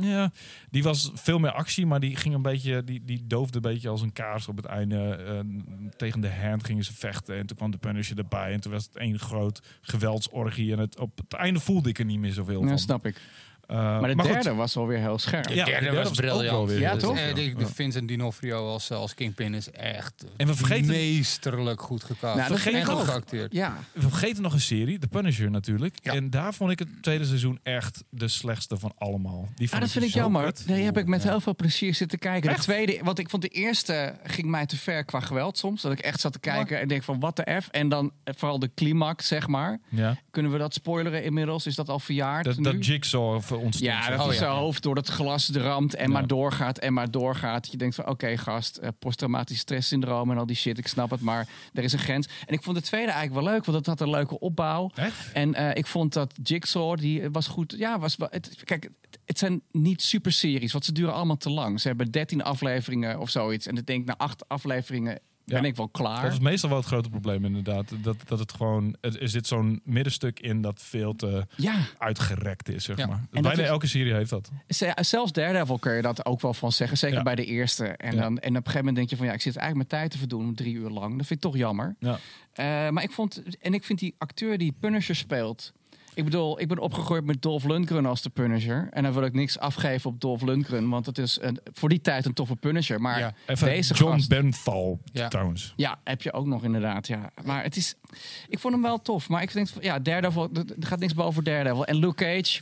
Ja, 0.00 0.32
die 0.70 0.82
was 0.82 1.10
veel 1.14 1.38
meer 1.38 1.52
actie, 1.52 1.86
maar 1.86 2.00
die 2.00 2.16
ging 2.16 2.34
een 2.34 2.42
beetje. 2.42 2.84
Die, 2.84 3.04
die 3.04 3.26
doofde 3.26 3.56
een 3.56 3.62
beetje 3.62 3.88
als 3.88 4.02
een 4.02 4.12
kaars 4.12 4.48
op 4.48 4.56
het 4.56 4.66
einde. 4.66 4.96
Eh, 4.98 5.38
tegen 5.96 6.20
de 6.20 6.30
hand 6.30 6.64
gingen 6.64 6.84
ze 6.84 6.94
vechten. 6.94 7.36
En 7.36 7.46
toen 7.46 7.56
kwam 7.56 7.70
de 7.70 7.78
Punisher 7.78 8.18
erbij. 8.18 8.52
En 8.52 8.60
toen 8.60 8.72
was 8.72 8.84
het 8.84 8.96
één 8.96 9.18
groot 9.18 9.62
geweldsorgie. 9.80 10.72
En 10.72 10.78
het, 10.78 10.98
op 10.98 11.18
het 11.18 11.32
einde 11.32 11.60
voelde 11.60 11.88
ik 11.88 11.98
er 11.98 12.04
niet 12.04 12.18
meer 12.18 12.32
zoveel 12.32 12.62
Ja, 12.62 12.68
van. 12.68 12.78
snap 12.78 13.06
ik. 13.06 13.20
Eh, 13.68 13.76
Maar 13.76 14.16
de 14.16 14.22
goed. 14.22 14.32
derde 14.32 14.54
was 14.54 14.76
alweer 14.76 14.98
heel 14.98 15.18
scherp. 15.18 15.48
Ja, 15.48 15.64
De 15.64 15.70
derde 15.70 15.90
de 15.90 15.96
was 15.96 16.10
briljant. 16.10 16.70
Ja, 16.70 16.90
heel 16.90 16.98
toch? 16.98 17.16
Eh, 17.16 17.34
de, 17.34 17.66
Vincent 17.74 18.08
D'Onofrio 18.08 18.68
als, 18.68 18.90
als 18.90 19.14
Kingpin 19.14 19.54
is 19.54 19.70
echt 19.70 20.24
En 20.36 20.46
we 20.46 20.54
vergeten- 20.54 20.86
meesterlijk 20.86 21.82
goed 21.82 22.04
gecast. 22.04 22.36
Nou, 22.36 22.48
dat 22.48 22.74
en 22.74 22.84
goed 22.84 22.94
ook. 22.94 23.04
geacteerd. 23.04 23.52
Ja, 23.52 23.78
We 23.92 24.00
vergeten 24.00 24.42
nog 24.42 24.52
een 24.52 24.60
serie, 24.60 24.98
The 24.98 25.08
Punisher 25.08 25.50
natuurlijk. 25.50 25.96
Ja. 26.02 26.12
En 26.14 26.30
daar 26.30 26.54
vond 26.54 26.70
ik 26.70 26.78
het 26.78 26.88
tweede 27.00 27.24
seizoen 27.24 27.58
echt 27.62 28.04
de 28.10 28.28
slechtste 28.28 28.78
van 28.78 28.92
allemaal. 28.98 29.48
Die 29.54 29.64
ah, 29.66 29.70
vond 29.70 29.82
dat 29.82 29.90
vind 29.90 30.04
ik 30.04 30.10
jammer. 30.10 30.52
Nee, 30.66 30.84
heb 30.84 30.98
ik 30.98 31.06
met 31.06 31.22
heel 31.22 31.40
veel 31.40 31.54
plezier 31.56 31.94
zitten 31.94 32.18
kijken. 32.18 32.54
De 32.54 32.60
tweede, 32.60 32.98
want 33.02 33.18
ik 33.18 33.30
vond 33.30 33.42
de 33.42 33.48
eerste 33.48 34.14
ging 34.24 34.48
mij 34.48 34.66
te 34.66 34.76
ver 34.76 35.04
qua 35.04 35.20
geweld 35.20 35.58
soms. 35.58 35.82
Dat 35.82 35.92
ik 35.92 35.98
echt 35.98 36.20
zat 36.20 36.32
te 36.32 36.38
kijken 36.40 36.80
en 36.80 36.88
denk 36.88 37.02
van 37.02 37.20
wat 37.20 37.36
de 37.36 37.60
F. 37.62 37.68
En 37.70 37.88
dan 37.88 38.12
eh, 38.24 38.34
vooral 38.36 38.58
de 38.58 38.70
climax, 38.74 39.26
zeg 39.26 39.46
maar. 39.46 39.78
Ja. 39.88 40.16
Kunnen 40.30 40.52
we 40.52 40.58
dat 40.58 40.74
spoileren 40.74 41.24
inmiddels? 41.24 41.66
Is 41.66 41.74
dat 41.74 41.88
al 41.88 41.98
verjaard 42.00 42.44
Dat, 42.44 42.56
nu? 42.56 42.62
dat 42.62 42.86
Jigsaw 42.86 43.40
Ja, 43.70 44.08
dat 44.08 44.18
Oh, 44.18 44.24
hij 44.24 44.34
ja. 44.34 44.38
zijn 44.40 44.50
hoofd 44.50 44.82
door 44.82 44.96
het 44.96 45.08
glas 45.08 45.50
ramt 45.50 45.94
en 45.94 46.10
maar 46.10 46.26
doorgaat 46.26 46.78
en 46.78 46.92
maar 46.92 47.10
doorgaat. 47.10 47.68
Je 47.70 47.76
denkt 47.76 47.94
van 47.94 48.08
oké 48.08 48.36
gast, 48.36 48.76
eh, 48.76 48.88
posttraumatisch 48.98 49.58
stresssyndroom 49.58 50.30
en 50.30 50.38
al 50.38 50.46
die 50.46 50.56
shit, 50.56 50.78
ik 50.78 50.86
snap 50.86 51.10
het, 51.10 51.20
maar 51.20 51.48
er 51.72 51.82
is 51.84 51.92
een 51.92 51.98
grens. 51.98 52.28
En 52.46 52.54
ik 52.54 52.62
vond 52.62 52.76
de 52.76 52.82
tweede 52.82 53.10
eigenlijk 53.12 53.44
wel 53.44 53.52
leuk, 53.52 53.64
want 53.64 53.76
het 53.78 53.86
had 53.86 54.00
een 54.00 54.10
leuke 54.10 54.38
opbouw. 54.40 54.90
Echt? 54.94 55.32
En 55.32 55.54
eh, 55.54 55.70
ik 55.74 55.86
vond 55.86 56.12
dat 56.12 56.34
Jigsaw, 56.42 56.98
die 56.98 57.30
was 57.30 57.46
goed. 57.46 57.74
Ja, 57.78 57.98
was 57.98 58.16
wel. 58.16 58.28
Het, 58.30 58.62
kijk, 58.64 58.82
het, 59.00 59.18
het 59.24 59.38
zijn 59.38 59.62
niet 59.72 60.02
super 60.02 60.32
series, 60.32 60.72
want 60.72 60.84
ze 60.84 60.92
duren 60.92 61.14
allemaal 61.14 61.36
te 61.36 61.50
lang. 61.50 61.80
Ze 61.80 61.88
hebben 61.88 62.10
13 62.10 62.42
afleveringen 62.42 63.18
of 63.20 63.30
zoiets. 63.30 63.66
En 63.66 63.76
ik 63.76 63.86
denk 63.86 64.04
na 64.06 64.14
acht 64.16 64.48
afleveringen 64.48 65.18
ben 65.48 65.64
ik 65.64 65.76
wel 65.76 65.88
klaar. 65.88 66.22
Dat 66.22 66.32
is 66.32 66.38
meestal 66.38 66.68
wel 66.68 66.78
het 66.78 66.86
grote 66.86 67.08
probleem 67.10 67.44
inderdaad. 67.44 67.92
Dat, 68.02 68.16
dat 68.26 68.38
het 68.38 68.52
gewoon, 68.52 68.96
er 69.00 69.28
zit 69.28 69.46
zo'n 69.46 69.80
middenstuk 69.84 70.40
in 70.40 70.60
dat 70.62 70.82
veel 70.82 71.14
te 71.16 71.46
Ja, 71.56 71.74
uitgerekt 71.98 72.68
is, 72.68 72.84
zeg 72.84 72.96
Ja. 72.96 73.06
maar. 73.06 73.24
Bijna 73.30 73.52
is- 73.52 73.58
elke 73.58 73.86
serie 73.86 74.12
heeft 74.12 74.30
dat. 74.30 74.50
ze- 74.68 74.96
zelfs 75.00 75.32
Daredevil 75.32 75.78
kun 75.78 75.92
je 75.94 76.02
dat 76.02 76.26
ook 76.26 76.40
wel 76.40 76.54
van 76.54 76.72
zeggen. 76.72 76.96
Zeker 76.98 77.16
Ja. 77.16 77.22
bij 77.22 77.34
de 77.34 77.44
eerste. 77.44 77.84
En, 77.86 78.16
dan, 78.16 78.24
en 78.24 78.32
op 78.36 78.42
een 78.42 78.52
gegeven 78.54 78.78
moment 78.78 78.96
denk 78.96 79.10
je 79.10 79.16
van 79.16 79.26
ja, 79.26 79.32
ik 79.32 79.40
zit 79.40 79.56
eigenlijk 79.56 79.90
mijn 79.90 80.00
tijd 80.02 80.12
te 80.12 80.18
verdoen 80.18 80.54
drie 80.54 80.74
uur 80.74 80.90
lang. 80.90 81.16
Dat 81.16 81.26
vind 81.26 81.44
ik 81.44 81.50
toch 81.50 81.56
jammer. 81.56 81.96
Ja. 81.98 82.18
Eh, 82.52 82.88
maar 82.90 83.02
ik 83.02 83.10
vond, 83.12 83.42
en 83.60 83.74
ik 83.74 83.84
vind 83.84 83.98
die 83.98 84.14
acteur 84.18 84.58
die 84.58 84.72
Punisher 84.80 85.14
speelt. 85.16 85.72
Ik 86.18 86.24
bedoel, 86.24 86.60
ik 86.60 86.68
ben 86.68 86.78
opgegroeid 86.78 87.24
met 87.24 87.42
Dolph 87.42 87.64
Lundgren 87.64 88.06
als 88.06 88.22
de 88.22 88.30
Punisher. 88.30 88.88
En 88.90 89.02
dan 89.02 89.12
wil 89.12 89.22
ik 89.22 89.32
niks 89.32 89.58
afgeven 89.58 90.10
op 90.10 90.20
Dolph 90.20 90.42
Lundgren. 90.42 90.88
Want 90.88 91.06
het 91.06 91.18
is 91.18 91.38
een, 91.40 91.58
voor 91.72 91.88
die 91.88 92.00
tijd 92.00 92.24
een 92.24 92.32
toffe 92.32 92.56
Punisher. 92.56 93.00
Maar 93.00 93.18
Ja. 93.18 93.34
Even 93.46 93.66
deze 93.66 93.94
John 93.94 94.12
gast... 94.12 94.28
Benthal 94.28 95.00
Ja. 95.12 95.28
trouwens. 95.28 95.72
Ja, 95.76 95.98
heb 96.04 96.22
je 96.22 96.32
ook 96.32 96.46
nog 96.46 96.64
inderdaad. 96.64 97.06
Ja. 97.06 97.30
Maar 97.44 97.62
het 97.62 97.76
is, 97.76 97.94
ik 98.48 98.58
vond 98.58 98.74
hem 98.74 98.82
wel 98.82 99.02
tof. 99.02 99.28
Maar 99.28 99.42
ik 99.42 99.52
denk, 99.52 99.68
van, 99.68 99.82
ja, 99.82 99.98
Daredevil, 99.98 100.48
er 100.54 100.64
er 100.80 100.86
gaat 100.86 100.98
niks 100.98 101.14
boven 101.14 101.44
Daredevil. 101.44 101.84
En 101.84 101.96
Luke 101.96 102.24
Cage, 102.24 102.60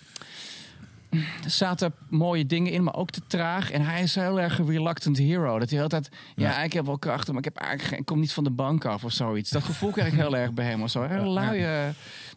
er 1.44 1.50
zaten 1.50 1.94
mooie 2.08 2.46
dingen 2.46 2.72
in, 2.72 2.82
maar 2.82 2.94
ook 2.94 3.10
te 3.10 3.20
traag. 3.26 3.70
En 3.70 3.82
hij 3.82 4.02
is 4.02 4.14
heel 4.14 4.40
erg 4.40 4.58
een 4.58 4.66
reluctant 4.70 5.18
hero. 5.18 5.58
Dat 5.58 5.70
hij 5.70 5.82
altijd, 5.82 6.08
ja, 6.36 6.48
Ja. 6.50 6.62
ik 6.62 6.72
heb 6.72 6.86
wel 6.86 6.98
krachten, 6.98 7.34
maar 7.34 7.42
ik 7.46 7.54
heb 7.54 7.56
eigenlijk 7.56 7.88
geen, 7.88 7.98
ik 7.98 8.04
kom 8.06 8.20
niet 8.20 8.32
van 8.32 8.44
de 8.44 8.50
bank 8.50 8.84
af 8.84 9.04
of 9.04 9.12
zoiets. 9.12 9.50
Dat 9.50 9.62
gevoel 9.64 9.90
krijg 9.90 10.12
ik 10.12 10.18
heel 10.18 10.36
erg 10.36 10.52
bij 10.52 10.64
hem 10.66 10.82
of 10.82 10.90
zo. 10.90 11.02
Een 11.02 11.28
luie, 11.28 11.60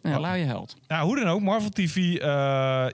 nou 0.02 0.14
ja, 0.14 0.20
luie 0.20 0.44
held. 0.44 0.76
Nou, 0.88 1.06
hoe 1.06 1.16
dan 1.16 1.26
ook, 1.28 1.40
Marvel 1.40 1.70
TV, 1.70 1.96
eh, 1.96 2.18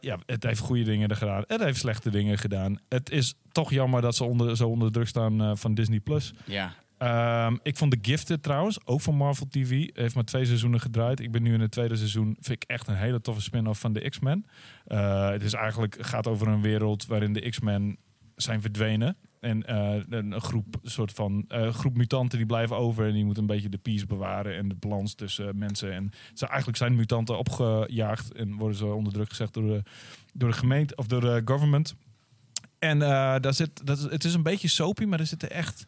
ja, 0.01 0.19
het 0.27 0.43
heeft 0.43 0.61
goede 0.61 0.83
dingen 0.83 1.17
gedaan. 1.17 1.45
Het 1.47 1.61
heeft 1.61 1.79
slechte 1.79 2.11
dingen 2.11 2.39
gedaan. 2.39 2.79
Het 2.89 3.11
is 3.11 3.35
toch 3.53 3.71
jammer 3.71 4.01
dat 4.03 4.17
ze 4.17 4.25
onder, 4.25 4.57
zo 4.57 4.69
onder 4.69 4.93
druk 4.93 5.09
staan 5.09 5.41
eh, 5.43 5.51
van 5.55 5.75
Disney+. 5.75 6.01
Plus. 6.01 6.33
Ja. 6.45 6.73
Ehm, 6.99 7.57
ik 7.63 7.77
vond 7.77 7.91
The 7.91 7.99
Gifted 8.11 8.43
trouwens, 8.43 8.87
ook 8.87 9.01
van 9.01 9.15
Marvel 9.15 9.47
TV. 9.49 9.89
Heeft 9.93 10.15
maar 10.15 10.25
twee 10.25 10.45
seizoenen 10.45 10.81
gedraaid. 10.81 11.21
Ik 11.21 11.33
ben 11.33 11.43
nu 11.43 11.55
in 11.55 11.61
het 11.61 11.71
tweede 11.71 11.97
seizoen. 11.97 12.37
Vind 12.41 12.63
ik 12.63 12.69
echt 12.71 12.87
een 12.87 12.97
hele 12.97 13.21
toffe 13.21 13.43
spin-off 13.43 13.81
van 13.81 13.93
de 13.93 14.09
X-Men. 14.09 14.47
Eh, 14.87 15.31
het 15.31 15.43
is 15.43 15.53
eigenlijk, 15.53 15.97
gaat 16.01 16.27
over 16.27 16.49
een 16.49 16.63
wereld 16.63 17.07
waarin 17.07 17.33
de 17.33 17.49
X-Men 17.49 17.97
zijn 18.37 18.61
verdwenen. 18.61 19.17
En 19.41 19.67
eh, 19.67 20.03
een, 20.09 20.41
groep, 20.41 20.77
soort 20.83 21.13
van 21.13 21.45
eh, 21.49 21.75
groep 21.75 21.97
mutanten 21.97 22.39
die 22.39 22.47
blijven 22.47 22.77
over. 22.77 23.07
En 23.07 23.13
die 23.13 23.25
moeten 23.25 23.43
een 23.43 23.49
beetje 23.49 23.69
de 23.69 23.79
peace 23.79 24.07
bewaren 24.07 24.57
en 24.57 24.69
de 24.69 24.75
balans 24.75 25.15
tussen 25.15 25.59
mensen. 25.59 25.93
En 25.93 26.11
ze, 26.35 26.47
eigenlijk 26.47 26.79
zijn 26.79 26.95
mutanten 26.95 27.39
opgejaagd 27.39 28.33
en 28.33 28.57
worden 28.57 28.79
ze 28.79 28.87
onder 28.87 29.13
druk 29.13 29.29
gezet 29.29 29.53
door 29.53 29.67
de, 29.67 29.83
door 30.33 30.49
de 30.49 30.57
gemeente 30.57 30.95
of 30.97 31.07
door 31.07 31.21
de 31.21 31.43
government. 31.45 31.95
En 32.79 32.99
daar 32.99 33.55
zit, 33.55 33.87
dat 33.87 33.99
het 33.99 34.25
is 34.25 34.35
een 34.35 34.43
beetje 34.43 34.69
soapy, 34.69 35.05
maar 35.05 35.21
er 35.21 35.27
zitten 35.27 35.51
echt, 35.51 35.87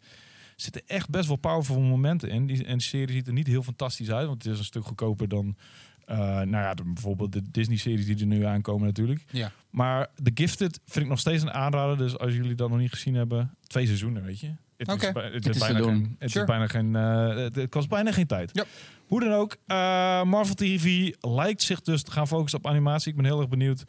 zitten 0.61 0.81
echt 0.87 1.09
best 1.09 1.27
wel 1.27 1.35
powerful 1.37 1.79
momenten 1.81 2.29
in. 2.29 2.45
Die, 2.47 2.65
en 2.65 2.77
de 2.77 2.83
serie 2.83 3.15
ziet 3.15 3.27
er 3.27 3.33
niet 3.33 3.47
heel 3.47 3.63
fantastisch 3.63 4.11
uit, 4.11 4.27
want 4.27 4.43
het 4.43 4.53
is 4.53 4.59
een 4.59 4.65
stuk 4.65 4.85
goedkoper 4.85 5.27
dan 5.27 5.55
eh, 6.05 6.17
nou 6.27 6.49
ja, 6.49 6.73
de- 6.73 6.83
bijvoorbeeld 6.83 7.31
de 7.33 7.41
Disney-series 7.51 8.05
die 8.05 8.19
er 8.19 8.25
nu 8.25 8.43
aankomen 8.45 8.85
natuurlijk. 8.87 9.23
Ja. 9.31 9.51
Maar 9.69 10.07
The 10.23 10.31
Gifted 10.33 10.79
vind 10.85 11.05
ik 11.05 11.11
nog 11.11 11.19
steeds 11.19 11.43
een 11.43 11.51
aanrader. 11.51 11.97
Dus 11.97 12.17
als 12.17 12.33
jullie 12.33 12.55
dat 12.55 12.69
nog 12.69 12.77
niet 12.79 12.91
gezien 12.91 13.15
hebben, 13.15 13.55
twee 13.67 13.85
seizoenen, 13.85 14.23
weet 14.23 14.39
je. 14.39 14.47
Het, 14.77 14.87
is, 14.87 15.07
het, 15.07 15.33
Het 15.33 15.47
is 15.49 15.57
bijna 15.59 15.79
geen, 15.83 16.15
het 16.19 16.31
Sure. 16.31 16.45
is 16.45 16.49
bijna 16.51 16.67
geen, 16.67 16.95
eh, 16.95 17.43
het, 17.43 17.55
het 17.55 17.69
kost 17.69 17.89
bijna 17.89 18.11
geen 18.11 18.27
tijd. 18.27 18.49
Ja. 18.53 18.63
Hoe 19.07 19.19
dan 19.19 19.31
ook, 19.33 19.57
eh, 19.65 20.23
Marvel 20.23 20.55
TV 20.55 21.11
lijkt 21.19 21.61
zich 21.61 21.81
dus 21.81 22.03
te 22.03 22.11
gaan 22.11 22.27
focussen 22.27 22.59
op 22.59 22.67
animatie. 22.67 23.09
Ik 23.09 23.15
ben 23.15 23.25
heel 23.25 23.39
erg 23.39 23.49
benieuwd 23.49 23.83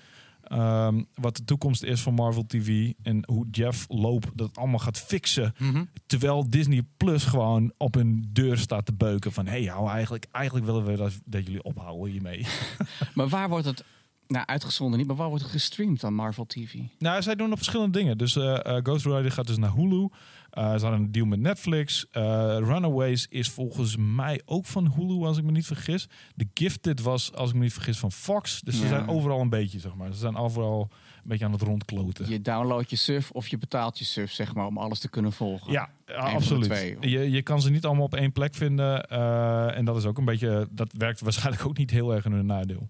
Ehm, 0.50 1.02
wat 1.14 1.36
de 1.36 1.44
toekomst 1.44 1.82
is 1.82 2.00
van 2.00 2.14
Marvel 2.14 2.46
TV. 2.46 2.92
En 3.02 3.22
hoe 3.26 3.46
Jeff 3.50 3.84
Loop 3.88 4.30
dat 4.34 4.56
allemaal 4.56 4.78
gaat 4.78 4.98
fixen. 4.98 5.54
Mhm. 5.58 5.84
Terwijl 6.06 6.50
Disney 6.50 6.82
Plus 6.96 7.24
gewoon 7.24 7.72
op 7.76 7.94
hun 7.94 8.28
deur 8.32 8.58
staat 8.58 8.86
te 8.86 8.92
beuken. 8.92 9.32
Van 9.32 9.46
hé, 9.46 9.62
hey, 9.62 9.72
hou 9.72 9.90
eigenlijk, 9.90 10.26
eigenlijk 10.30 10.66
willen 10.66 10.84
we 10.84 10.96
dat, 10.96 11.20
dat 11.24 11.46
jullie 11.46 11.62
ophouden 11.62 12.12
hiermee. 12.12 12.46
Maar 13.14 13.28
waar 13.28 13.48
wordt 13.48 13.64
het, 13.64 13.84
nou 14.26 14.46
uitgezonden 14.46 14.98
niet, 14.98 15.06
maar 15.06 15.16
waar 15.16 15.28
wordt 15.28 15.42
het 15.42 15.52
gestreamd 15.52 16.00
dan 16.00 16.14
Marvel 16.14 16.46
TV? 16.46 16.74
nou, 16.98 17.22
zij 17.22 17.34
doen 17.34 17.48
nog 17.48 17.58
verschillende 17.58 17.98
dingen. 17.98 18.18
Dus 18.18 18.36
eh, 18.36 18.64
eh, 18.64 18.84
Ghost 18.84 19.06
Rider 19.06 19.32
gaat 19.32 19.46
dus 19.46 19.58
naar 19.58 19.72
Hulu. 19.72 20.08
Eh, 20.50 20.64
ze 20.64 20.80
hadden 20.82 20.92
een 21.00 21.12
deal 21.12 21.26
met 21.26 21.40
Netflix. 21.40 22.06
Eh, 22.10 22.22
Runaways 22.58 23.26
is 23.28 23.48
volgens 23.50 23.96
mij 23.96 24.40
ook 24.44 24.66
van 24.66 24.92
Hulu, 24.96 25.24
als 25.26 25.38
ik 25.38 25.44
me 25.44 25.50
niet 25.50 25.66
vergis. 25.66 26.08
The 26.36 26.48
Gifted 26.54 27.00
was, 27.00 27.32
als 27.34 27.48
ik 27.50 27.56
me 27.56 27.62
niet 27.62 27.72
vergis, 27.72 27.98
van 27.98 28.12
Fox. 28.12 28.60
Dus 28.60 28.78
ze 28.78 28.86
zijn 28.86 29.08
overal 29.08 29.40
een 29.40 29.48
beetje, 29.48 29.78
zeg 29.78 29.94
maar. 29.94 30.12
Ze 30.12 30.18
zijn 30.18 30.36
overal 30.36 30.88
een 31.22 31.28
beetje 31.28 31.44
aan 31.44 31.52
het 31.52 31.62
rondkloten. 31.62 32.28
Je 32.30 32.40
download 32.42 32.90
je 32.90 32.96
surf 32.96 33.30
of 33.30 33.48
je 33.48 33.58
betaalt 33.58 33.98
je 33.98 34.04
surf, 34.04 34.32
zeg 34.32 34.54
maar, 34.54 34.66
om 34.66 34.78
alles 34.78 34.98
te 34.98 35.08
kunnen 35.08 35.32
volgen. 35.32 35.72
Ja, 35.72 35.90
absoluut. 36.16 36.64
twee. 36.64 36.96
je, 37.00 37.30
je 37.30 37.42
kan 37.42 37.60
ze 37.60 37.70
niet 37.70 37.84
allemaal 37.84 38.04
op 38.04 38.14
één 38.14 38.32
plek 38.32 38.54
vinden. 38.54 39.08
eh, 39.08 39.76
en 39.76 39.84
dat 39.84 39.96
is 39.96 40.04
ook 40.04 40.18
een 40.18 40.24
beetje. 40.24 40.68
Dat 40.70 40.92
werkt 40.92 41.20
waarschijnlijk 41.20 41.66
ook 41.66 41.76
niet 41.78 41.90
heel 41.90 42.14
erg 42.14 42.24
in 42.24 42.32
hun 42.32 42.46
nadeel. 42.46 42.88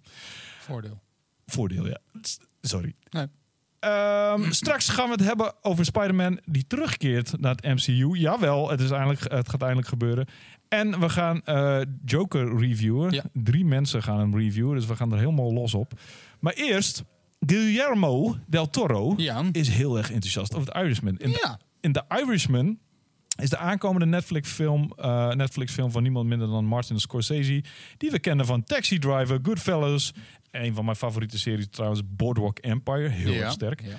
Voordeel. 0.59 1.01
Voordeel, 1.47 1.87
ja. 1.87 1.99
Sorry. 2.61 2.95
Nee. 3.11 3.27
Ehm, 3.81 4.51
straks 4.63 4.89
gaan 4.89 5.05
we 5.07 5.13
het 5.13 5.25
hebben 5.25 5.53
over 5.63 5.85
Spider-Man 5.85 6.39
die 6.45 6.65
terugkeert 6.67 7.41
naar 7.41 7.55
het 7.55 7.65
MCU. 7.65 8.17
Jawel, 8.19 8.71
het, 8.71 8.81
is 8.81 8.91
eindelijk, 8.91 9.21
het 9.33 9.49
gaat 9.49 9.61
eindelijk 9.63 9.89
gebeuren. 9.89 10.27
En 10.69 11.01
we 11.01 11.09
gaan 11.09 11.43
eh, 11.45 11.81
Joker 12.05 12.59
reviewen. 12.59 13.11
Ja. 13.13 13.23
Drie 13.33 13.65
mensen 13.65 14.03
gaan 14.03 14.19
hem 14.19 14.37
reviewen, 14.37 14.75
dus 14.77 14.87
we 14.87 14.97
gaan 14.97 15.13
er 15.13 15.19
helemaal 15.19 15.53
los 15.53 15.75
op. 15.75 15.93
Maar 16.41 16.53
eerst, 16.53 17.05
Guillermo 17.47 18.37
del 18.47 18.71
Toro 18.71 19.15
Ja. 19.17 19.43
is 19.53 19.69
heel 19.69 19.97
erg 19.99 20.11
enthousiast 20.11 20.55
over 20.55 20.73
het 20.73 20.83
Irishman. 20.85 21.17
In, 21.19 21.31
Ja. 21.31 21.59
in 21.81 21.93
The 21.93 22.03
Irishman 22.09 22.79
is 23.43 23.51
de 23.51 23.57
aankomende 23.57 24.07
Netflix-film 24.07 24.93
eh, 24.97 25.29
Netflix 25.31 25.73
film 25.73 25.91
van 25.91 26.03
niemand 26.03 26.27
minder 26.29 26.49
dan 26.49 26.65
Martin 26.65 27.01
Scorsese. 27.01 27.63
Die 27.97 28.11
we 28.11 28.19
kennen 28.19 28.47
van 28.47 28.65
Taxi 28.65 28.99
Driver, 28.99 29.39
Goodfellas. 29.43 30.15
Een 30.51 30.75
van 30.75 30.85
mijn 30.85 30.97
favoriete 30.97 31.39
series 31.39 31.69
trouwens, 31.71 32.03
Boardwalk 32.07 32.59
Empire. 32.59 33.09
Heel 33.09 33.33
Ja. 33.33 33.41
erg 33.41 33.53
sterk. 33.53 33.83
Ja. 33.83 33.97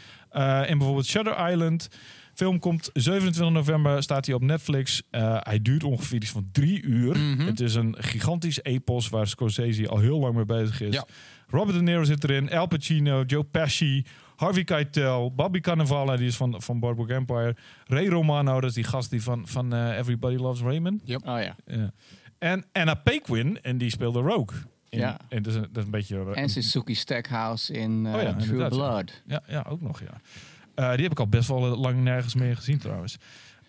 Eh, 0.64 0.70
en 0.70 0.78
bijvoorbeeld 0.78 1.06
Shutter 1.08 1.50
Island. 1.52 1.88
Film 2.34 2.60
komt 2.60 2.90
27 2.94 3.50
november, 3.54 4.04
staat 4.04 4.26
hij 4.26 4.36
op 4.36 4.42
Netflix. 4.42 5.02
Eh, 5.10 5.38
hij 5.40 5.62
duurt 5.62 5.84
ongeveer 5.84 6.22
iets 6.22 6.30
van 6.32 6.50
drie 6.52 6.82
uur. 6.82 7.18
Mhm. 7.18 7.46
Het 7.46 7.60
is 7.60 7.76
een 7.76 7.96
gigantisch 8.00 8.64
epos 8.64 9.10
waar 9.10 9.28
Scorsese 9.28 9.88
al 9.88 9.98
heel 10.00 10.20
lang 10.20 10.36
mee 10.36 10.46
bezig 10.46 10.82
is. 10.82 10.94
Ja. 10.94 11.06
Robert 11.48 11.78
De 11.78 11.84
Niro 11.84 12.04
zit 12.04 12.24
erin, 12.24 12.52
Al 12.52 12.68
Pacino, 12.68 13.24
Joe 13.24 13.44
Pesci, 13.44 14.06
Harvey 14.36 14.64
Keitel, 14.64 15.34
Bobby 15.36 15.60
Cannavale, 15.60 16.18
die 16.18 16.28
is 16.28 16.36
van, 16.36 16.62
van 16.62 16.80
Boardwalk 16.80 17.10
Empire. 17.10 17.56
Ray 17.86 18.08
Romano, 18.08 18.60
dat 18.62 18.70
is 18.70 18.76
die 18.76 18.84
gast 18.84 19.10
die 19.10 19.24
van, 19.24 19.48
van 19.48 19.74
eh, 19.74 19.98
Everybody 19.98 20.36
Loves 20.36 20.62
Raymond. 20.62 21.02
Oh 21.02 21.08
ja. 21.24 21.56
Ja. 21.66 21.92
En 22.40 22.66
Anna 22.72 22.94
Paquin, 22.94 23.62
en 23.62 23.78
die 23.78 23.90
speelde 23.90 24.20
Rogue. 24.20 24.58
In- 24.92 25.00
Ja. 25.00 25.18
En 25.30 25.44
dat 25.44 25.54
is 25.54 25.60
een, 25.60 25.68
dat 25.72 25.78
is 25.78 25.84
een 25.84 25.92
beetje... 25.92 26.18
eh, 26.34 26.42
En 26.42 26.50
Suzuki 26.50 26.96
Stackhouse 26.96 27.74
in 27.74 28.06
eh, 28.06 28.14
Oh 28.16 28.22
ja, 28.22 28.34
True. 28.34 28.68
Blood. 28.70 29.22
ja, 29.26 29.42
ja, 29.48 29.66
ook 29.70 29.82
nog, 29.82 30.00
ja. 30.00 30.22
Eh, 30.76 30.92
die 30.94 31.04
heb 31.04 31.12
ik 31.12 31.20
al 31.20 31.28
best 31.28 31.48
wel 31.48 31.60
lang 31.78 32.04
nergens 32.04 32.36
meer 32.36 32.56
gezien 32.56 32.78
trouwens. 32.78 33.18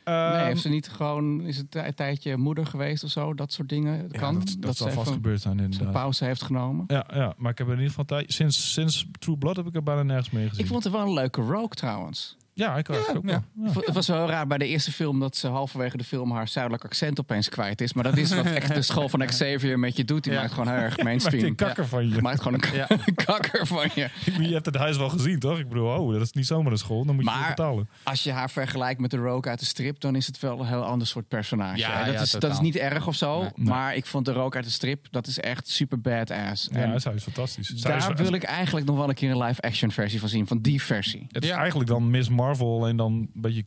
nee, 0.05 0.15
Ehm, 0.15 0.45
heeft 0.45 0.61
ze 0.61 0.69
niet 0.69 0.89
gewoon, 0.89 1.41
is 1.41 1.57
het 1.57 1.75
een 1.75 1.95
tijdje 1.95 2.37
moeder 2.37 2.67
geweest 2.67 3.05
of 3.05 3.11
zo? 3.11 3.35
Dat 3.35 3.53
soort 3.53 3.69
dingen 3.69 4.09
ja, 4.13 4.19
kan. 4.19 4.35
dat, 4.39 4.57
dat, 4.59 4.77
zal 4.77 4.91
vast 4.91 5.11
gebeurd 5.11 5.41
zijn 5.41 5.59
een 5.59 5.65
inderdaad. 5.65 5.93
pauze 5.93 6.25
heeft 6.25 6.43
genomen. 6.43 6.85
Ja, 6.89 7.07
ja, 7.15 7.35
maar 7.37 7.51
ik 7.51 7.59
heb 7.59 7.67
er 7.67 7.73
in 7.73 7.79
ieder 7.79 7.95
geval 7.95 8.05
tijd... 8.19 8.33
Sinds, 8.33 8.73
sinds 8.73 9.07
True 9.19 9.37
Blood 9.37 9.57
heb 9.57 9.67
ik 9.67 9.75
er 9.75 9.83
bijna 9.83 10.03
nergens 10.03 10.31
meer 10.31 10.49
gezien. 10.49 10.65
Ik 10.65 10.71
vond 10.71 10.85
het 10.85 10.93
wel 10.93 11.03
een 11.03 11.13
leuke 11.13 11.41
Rogue 11.41 11.69
trouwens. 11.69 12.37
Ja, 12.55 12.77
ik 12.77 12.91
ook. 12.91 12.97
ook 12.97 13.23
ja. 13.29 13.43
wel. 13.57 13.73
Ja. 13.75 13.81
Het 13.81 13.95
was 13.95 14.07
wel 14.09 14.29
raar 14.29 14.47
bij 14.47 14.59
de 14.59 14.67
eerste 14.67 14.93
film 14.93 15.21
dat 15.21 15.37
ze 15.37 15.49
halverwege 15.49 15.97
de 15.97 16.05
film 16.05 16.31
haar 16.33 16.49
zuidelijk 16.49 16.85
accent 16.85 17.21
opeens 17.21 17.49
kwijt 17.49 17.81
is. 17.81 17.93
Maar 17.93 18.05
dat 18.05 18.17
is 18.17 18.35
wat 18.35 18.47
echt 18.61 18.75
de 18.75 18.83
school 18.83 19.09
van 19.09 19.27
Xavier 19.27 19.79
met 19.79 19.97
je 19.97 20.05
doet. 20.05 20.25
Die 20.25 20.33
Ja. 20.33 20.41
maakt 20.41 20.53
gewoon 20.53 20.69
heel 20.73 20.77
erg 20.77 20.85
Maakt 20.85 20.97
je 20.99 21.05
mainstream. 21.05 21.45
een 21.45 21.55
kakker 21.55 21.87
van 21.87 22.05
je. 22.05 22.11
Die 22.13 22.23
maakt 22.23 22.43
gewoon 22.43 22.63
een 22.63 22.75
Ja. 22.75 22.87
kakker 23.25 23.67
van 23.67 23.89
je. 23.95 24.09
Je 24.41 24.53
hebt 24.53 24.67
het 24.67 24.75
huis 24.77 24.97
wel 24.97 25.09
gezien, 25.09 25.39
toch? 25.39 25.59
Ik 25.59 25.69
bedoel, 25.69 25.89
oh, 25.89 26.13
dat 26.13 26.21
is 26.23 26.33
niet 26.33 26.47
zomaar 26.47 26.73
een 26.73 26.79
school. 26.79 27.05
Dan 27.05 27.15
moet 27.15 27.25
je 27.25 27.31
Maar- 27.31 27.47
het 27.47 27.57
betalen. 27.57 27.89
Als 28.03 28.23
je 28.23 28.33
haar 28.33 28.51
vergelijkt 28.51 29.01
met 29.01 29.11
de 29.11 29.17
Rogue 29.17 29.51
uit 29.51 29.59
de 29.59 29.65
strip, 29.65 30.01
dan 30.01 30.17
is 30.17 30.27
het 30.27 30.39
wel 30.41 30.61
een 30.61 30.67
heel 30.67 30.85
ander 30.85 31.07
soort 31.07 31.29
personage. 31.29 31.79
Ja, 31.79 31.99
En 32.01 32.05
dat, 32.07 32.15
ja, 32.15 32.21
is, 32.21 32.31
dat 32.31 32.53
is 32.53 32.61
niet 32.61 32.77
erg 32.77 33.07
of 33.07 33.15
zo. 33.15 33.41
Nee. 33.41 33.51
Maar 33.57 33.95
ik 33.97 34.07
vond 34.07 34.25
de 34.25 34.33
Rogue 34.33 34.55
uit 34.55 34.65
de 34.65 34.71
strip, 34.71 35.07
dat 35.11 35.27
is 35.27 35.39
echt 35.41 35.69
super 35.69 36.01
badass. 36.01 36.69
Ja, 36.73 36.99
zij 36.99 37.15
is 37.15 37.23
fantastisch. 37.23 37.69
Zij 37.75 37.91
daar 37.99 38.13
is, 38.13 38.21
wil 38.21 38.33
ik 38.33 38.43
eigenlijk 38.43 38.87
nog 38.87 38.97
wel 38.97 39.09
een 39.09 39.15
keer 39.15 39.31
een 39.31 39.43
live-action 39.43 39.91
versie 39.91 40.21
van 40.21 40.29
zien. 40.29 40.47
Van 40.47 40.59
die 40.61 40.83
versie. 40.83 41.27
Het 41.31 41.43
is 41.43 41.49
Ja. 41.51 41.57
eigenlijk 41.57 41.89
dan 41.91 42.11
Miss 42.11 42.29
Marvel 42.43 42.87
en 42.87 42.97
dan 42.97 43.13
een 43.13 43.31
beetje 43.35 43.65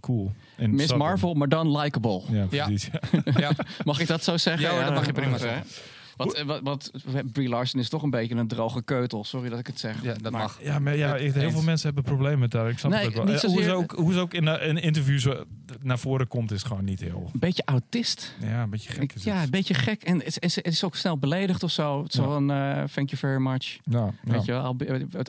cool. 0.00 0.32
En 0.56 0.74
Miss. 0.74 0.94
Marvel, 0.94 1.34
maar 1.34 1.48
dan 1.48 1.78
likable. 1.78 2.22
Ja, 2.28 2.46
precies. 2.46 2.90
Ja. 3.36 3.50
Mag 3.84 4.00
ik 4.00 4.06
dat 4.06 4.24
zo 4.24 4.36
zeggen? 4.36 4.62
Ja, 4.62 4.70
hoor, 4.70 4.84
dat 4.84 4.94
mag 4.94 5.06
je 5.06 5.12
prima 5.12 5.38
zeggen. 5.38 5.64
Want, 6.16 6.42
wat, 6.46 6.60
wat, 6.62 6.90
Brie 7.32 7.48
Larson 7.48 7.80
is 7.80 7.88
toch 7.88 8.02
een 8.02 8.10
beetje 8.10 8.34
een 8.34 8.48
droge 8.48 8.82
keutel. 8.82 9.24
Sorry 9.24 9.48
dat 9.48 9.58
ik 9.58 9.66
het 9.66 9.80
zeg. 9.80 10.02
Ja, 10.02 10.12
dat 10.14 10.32
Maar- 10.32 10.40
mag. 10.42 10.58
Ja, 10.62 10.78
maar 10.78 10.96
ja, 10.96 11.14
heel 11.14 11.32
eens. 11.34 11.52
veel 11.52 11.62
mensen 11.62 11.86
hebben 11.86 12.04
problemen 12.04 12.38
met 12.38 12.50
daar. 12.50 12.68
Ik 12.68 12.78
snap 12.78 12.90
Nee, 12.90 13.00
het 13.00 13.08
ook 13.08 13.14
wel. 13.14 13.24
niet 13.24 13.44
Eh, 13.44 13.50
Hoe 13.50 13.62
ze 13.62 13.72
ook, 13.72 13.92
hoe 13.92 14.12
ze 14.12 14.18
ook 14.18 14.34
in, 14.34 14.48
eh, 14.48 14.68
in 14.68 14.76
interviews 14.76 15.24
eh, 15.26 15.34
naar 15.82 15.98
voren 15.98 16.28
komt, 16.28 16.50
is 16.50 16.62
gewoon 16.62 16.84
niet 16.84 17.00
heel... 17.00 17.30
Een 17.32 17.38
beetje 17.40 17.62
autist. 17.64 18.34
Ja, 18.40 18.62
een 18.62 18.70
beetje 18.70 18.92
gek 18.92 19.12
is 19.12 19.24
ja, 19.24 19.42
een 19.42 19.50
beetje 19.50 19.74
gek. 19.74 20.02
En 20.02 20.22
het, 20.24 20.64
is- 20.64 20.84
ook 20.84 20.96
snel 20.96 21.18
beledigd 21.18 21.62
of 21.62 21.70
zo. 21.70 22.04
Is 22.08 22.14
Ja. 22.14 22.22
een 22.22 22.50
eh, 22.50 22.82
thank 22.94 23.08
you 23.10 23.16
very 23.16 23.40
much. 23.40 23.78
Ja, 23.84 23.98
ja. 24.24 24.32
Weet 24.32 24.44
je 24.44 24.52
wel, 24.52 24.76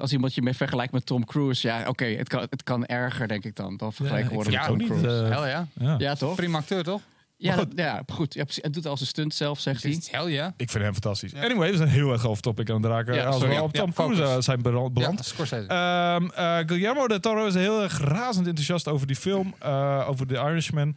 als 0.02 0.12
iemand 0.14 0.36
je 0.36 0.42
mee 0.42 0.54
vergelijkt 0.54 0.94
met 0.94 1.06
Tom 1.06 1.26
Cruise, 1.26 1.68
ja, 1.68 1.88
oké, 1.88 2.06
het, 2.06 2.28
kan, 2.30 2.40
het 2.50 2.64
kan 2.64 2.86
erger, 2.86 3.28
denk 3.28 3.44
ik 3.46 3.56
dan, 3.56 3.78
dan 3.78 3.94
vergeleken 3.94 4.28
ik 4.30 4.34
worden 4.36 4.54
met 4.54 4.62
Tom 4.64 4.72
ook 4.74 4.78
niet, 4.80 4.88
Cruise. 4.88 5.08
Hell 5.34 5.50
ja. 5.50 5.68
Ja. 5.80 5.96
ja, 5.98 6.16
toch? 6.16 6.36
Prima 6.36 6.58
acteur, 6.58 6.84
toch? 6.84 7.02
Ja, 7.40 7.56
Maar 7.56 7.66
dat- 7.66 7.78
ja, 7.78 8.04
goed. 8.14 8.34
Ja, 8.34 8.44
precies. 8.44 8.64
Het 8.64 8.74
doet 8.74 8.86
als 8.86 9.02
een 9.02 9.08
stunt 9.08 9.34
zelf, 9.34 9.60
zegt 9.60 9.84
hij. 9.84 10.02
Hell 10.12 10.32
ja. 10.32 10.54
Ik 10.58 10.70
vind 10.70 10.84
hem 10.84 10.94
fantastisch. 10.94 11.32
Ja. 11.32 11.44
Anyway, 11.44 11.72
we 11.72 11.78
zijn 11.78 11.90
heel 11.90 12.12
erg 12.12 12.26
off 12.26 12.42
topic 12.42 12.70
aan 12.70 12.76
het 12.82 12.92
raken. 12.92 13.16
Ja, 13.16 13.26
als 13.26 13.40
sorry. 13.40 13.56
we 13.56 13.62
op 13.62 13.74
Tom. 13.74 13.94
Cruise 13.94 14.24
eh, 14.24 14.36
zijn 14.40 14.62
beland. 14.62 15.00
Ja, 15.00 15.14
Scorsese. 15.22 15.68
Ehm, 15.68 16.26
eh, 16.30 16.58
Guillermo 16.66 17.08
del 17.08 17.20
Toro 17.20 17.46
is 17.46 17.54
heel 17.54 17.82
erg 17.82 18.00
razend 18.00 18.48
enthousiast 18.48 18.88
over 18.88 19.08
die 19.08 19.16
film, 19.16 19.56
eh, 19.60 20.06
over 20.10 20.28
The 20.28 20.34
Irishman. 20.36 20.96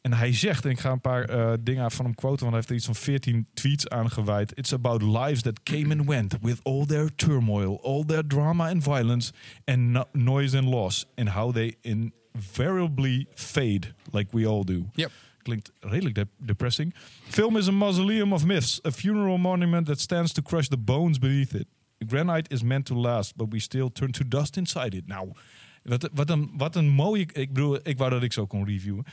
En 0.00 0.12
hij 0.12 0.34
zegt, 0.34 0.64
en 0.64 0.70
ik 0.70 0.80
ga 0.80 0.90
een 0.90 1.00
paar 1.00 1.24
eh, 1.24 1.52
dingen 1.60 1.90
van 1.90 2.04
hem 2.04 2.14
quoten, 2.14 2.38
want 2.40 2.50
hij 2.50 2.56
heeft 2.56 2.68
er 2.68 2.74
iets 2.76 2.84
van 2.84 2.94
14 2.94 3.46
tweets 3.54 3.88
aan 3.88 4.10
gewijd. 4.10 4.52
It's 4.58 4.72
about 4.72 5.02
lives 5.02 5.42
that 5.42 5.62
came 5.62 5.94
and 5.98 6.06
went 6.08 6.36
with 6.40 6.60
all 6.62 6.84
their 6.86 7.14
turmoil, 7.14 7.80
all 7.82 8.04
their 8.04 8.26
drama 8.26 8.68
and 8.68 8.82
violence, 8.84 9.32
and 9.64 9.78
no- 9.78 10.04
noise 10.12 10.56
and 10.58 10.66
loss, 10.66 11.06
and 11.16 11.28
how 11.28 11.52
they 11.52 11.74
invariably 11.80 13.26
fade, 13.34 13.94
like 14.12 14.36
we 14.36 14.46
all 14.48 14.64
do. 14.64 14.88
Yep. 14.94 15.10
Klinkt 15.42 15.72
redelijk 15.80 16.14
de- 16.14 16.28
depressing. 16.36 16.94
Film 17.28 17.56
is 17.56 17.68
a 17.68 17.72
mausoleum 17.72 18.32
of 18.32 18.44
myths, 18.44 18.80
a 18.86 18.90
funeral 18.90 19.38
monument 19.38 19.86
that 19.86 20.00
stands 20.00 20.32
to 20.32 20.42
crush 20.42 20.68
the 20.68 20.78
bones 20.78 21.18
beneath 21.18 21.54
it. 21.54 21.66
Granite 22.08 22.50
is 22.54 22.62
meant 22.62 22.84
to 22.86 22.94
last, 22.94 23.36
but 23.36 23.52
we 23.52 23.58
still 23.58 23.90
turn 23.92 24.10
to 24.10 24.28
dust 24.28 24.56
inside 24.56 24.96
it. 24.96 25.06
Nou, 25.06 25.32
wat, 25.82 26.10
wat, 26.12 26.30
een, 26.30 26.50
wat 26.56 26.76
een 26.76 26.88
mooie... 26.88 27.26
Ik 27.32 27.52
bedoel, 27.52 27.78
ik 27.82 27.98
wou 27.98 28.10
dat 28.10 28.22
ik 28.22 28.32
zo 28.32 28.46
kon 28.46 28.64
reviewen. 28.64 29.04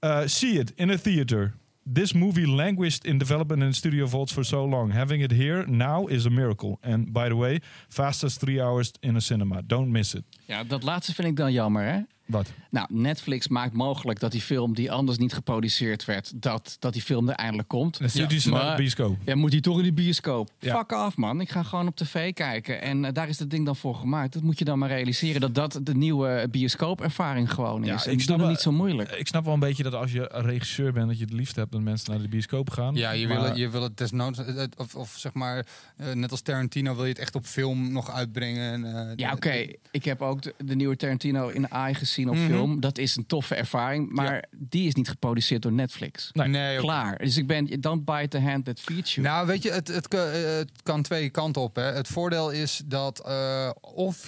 Uh, 0.00 0.20
see 0.24 0.58
it 0.58 0.72
in 0.74 0.90
a 0.90 0.96
theater. 0.96 1.54
This 1.92 2.12
movie 2.12 2.46
languished 2.48 3.04
in 3.04 3.18
development 3.18 3.62
in 3.62 3.74
studio 3.74 4.06
vaults 4.06 4.32
for 4.32 4.44
so 4.44 4.68
long. 4.68 4.92
Having 4.92 5.22
it 5.22 5.30
here 5.30 5.66
now 5.66 6.10
is 6.10 6.26
a 6.26 6.30
miracle. 6.30 6.78
And 6.80 7.12
by 7.12 7.28
the 7.28 7.36
way, 7.36 7.60
fastest 7.88 8.38
three 8.40 8.60
hours 8.62 8.92
in 9.00 9.16
a 9.16 9.20
cinema. 9.20 9.62
Don't 9.66 9.90
miss 9.90 10.14
it. 10.14 10.22
Ja, 10.46 10.64
dat 10.64 10.82
laatste 10.82 11.14
vind 11.14 11.28
ik 11.28 11.36
dan 11.36 11.52
jammer, 11.52 11.84
hè? 11.84 12.00
Wat? 12.26 12.52
Nou, 12.70 12.86
Netflix 12.90 13.48
maakt 13.48 13.72
mogelijk 13.72 14.20
dat 14.20 14.32
die 14.32 14.40
film 14.40 14.74
die 14.74 14.92
anders 14.92 15.18
niet 15.18 15.32
geproduceerd 15.32 16.04
werd, 16.04 16.32
dat, 16.42 16.76
dat 16.78 16.92
die 16.92 17.02
film 17.02 17.28
er 17.28 17.34
eindelijk 17.34 17.68
komt. 17.68 17.98
Dan 17.98 18.08
stuurt 18.08 18.46
maar- 18.46 18.62
naar 18.62 18.76
de 18.76 18.82
bioscoop. 18.82 19.16
Ja, 19.24 19.34
moet 19.34 19.52
hij 19.52 19.60
toch 19.60 19.78
in 19.78 19.84
de 19.84 19.92
bioscoop? 19.92 20.50
Ja. 20.58 20.76
Fuck 20.78 20.92
off, 20.92 21.16
man. 21.16 21.40
Ik 21.40 21.50
ga 21.50 21.62
gewoon 21.62 21.86
op 21.86 21.96
tv 21.96 22.32
kijken. 22.32 22.80
En 22.82 23.04
eh, 23.04 23.12
daar 23.12 23.28
is 23.28 23.38
het 23.38 23.50
ding 23.50 23.64
dan 23.66 23.76
voor 23.76 23.94
gemaakt. 23.94 24.32
Dat 24.32 24.42
moet 24.42 24.58
je 24.58 24.64
dan 24.64 24.78
maar 24.78 24.88
realiseren. 24.88 25.40
Dat 25.40 25.54
dat 25.54 25.80
de 25.82 25.94
nieuwe 25.94 26.48
bioscoopervaring 26.50 27.52
gewoon 27.52 27.84
Ja, 27.84 27.94
is. 27.94 28.00
ik 28.00 28.06
en 28.06 28.12
ik 28.12 28.20
snap 28.20 28.38
wel- 28.38 28.48
niet 28.48 28.60
zo 28.60 28.72
moeilijk. 28.72 29.10
Ik 29.10 29.26
snap 29.26 29.44
wel 29.44 29.54
een 29.54 29.60
beetje 29.60 29.82
dat 29.82 29.94
als 29.94 30.12
je 30.12 30.32
een 30.34 30.42
regisseur 30.44 30.92
bent, 30.92 31.08
dat 31.08 31.18
je 31.18 31.24
het 31.24 31.32
liefst 31.32 31.56
hebt 31.56 31.72
dat 31.72 31.80
mensen 31.80 32.10
naar 32.10 32.22
de 32.22 32.28
bioscoop 32.28 32.70
gaan. 32.70 32.94
Ja, 32.94 33.10
je 33.10 33.26
Maar- 33.28 33.36
wil, 33.36 33.44
het, 33.46 33.56
je 33.56 33.68
wil 33.68 33.82
het 33.82 33.96
desnoods, 33.96 34.40
of, 34.76 34.94
of 34.94 35.14
zeg 35.18 35.32
maar, 35.32 35.66
eh, 35.96 36.12
net 36.12 36.30
als 36.30 36.40
Tarantino 36.40 36.94
wil 36.94 37.02
je 37.04 37.10
het 37.10 37.18
echt 37.18 37.34
op 37.34 37.44
film 37.46 37.92
nog 37.92 38.10
uitbrengen. 38.10 38.72
En, 38.72 39.08
eh, 39.08 39.12
Ja, 39.16 39.32
oké. 39.32 39.66
Ik 39.90 40.04
heb 40.04 40.22
ook 40.22 40.42
de, 40.42 40.54
de 40.64 40.74
nieuwe 40.74 40.96
Tarantino 40.96 41.48
in 41.48 41.70
AI 41.72 41.94
gezien 41.94 42.12
op 42.22 42.34
Mhm. 42.34 42.46
film. 42.46 42.80
Dat 42.80 42.98
is 42.98 43.16
een 43.16 43.26
toffe 43.26 43.54
ervaring. 43.54 44.10
Maar 44.12 44.44
die 44.56 44.86
is 44.86 44.94
niet 44.94 45.08
geproduceerd 45.08 45.62
door 45.62 45.72
Netflix. 45.72 46.30
Nee. 46.32 46.48
Nee. 46.48 46.76
Klaar. 46.78 47.18
Dus 47.18 47.36
ik 47.36 47.46
ben... 47.46 47.80
Don't 47.80 48.04
bite 48.04 48.28
the 48.28 48.40
hand 48.40 48.64
that 48.64 48.80
feeds 48.80 49.14
you. 49.14 49.26
Nou, 49.26 49.46
weet 49.46 49.62
je, 49.62 49.70
het, 49.70 49.88
het, 49.88 50.08
kan- 50.08 50.28
eh, 50.28 50.42
het 50.56 50.70
kan 50.82 51.02
twee 51.02 51.30
kanten 51.30 51.62
op. 51.62 51.76
Hè. 51.76 51.82
Het 51.82 52.08
voordeel 52.08 52.50
is 52.50 52.82
dat 52.86 53.26
eh, 53.26 53.70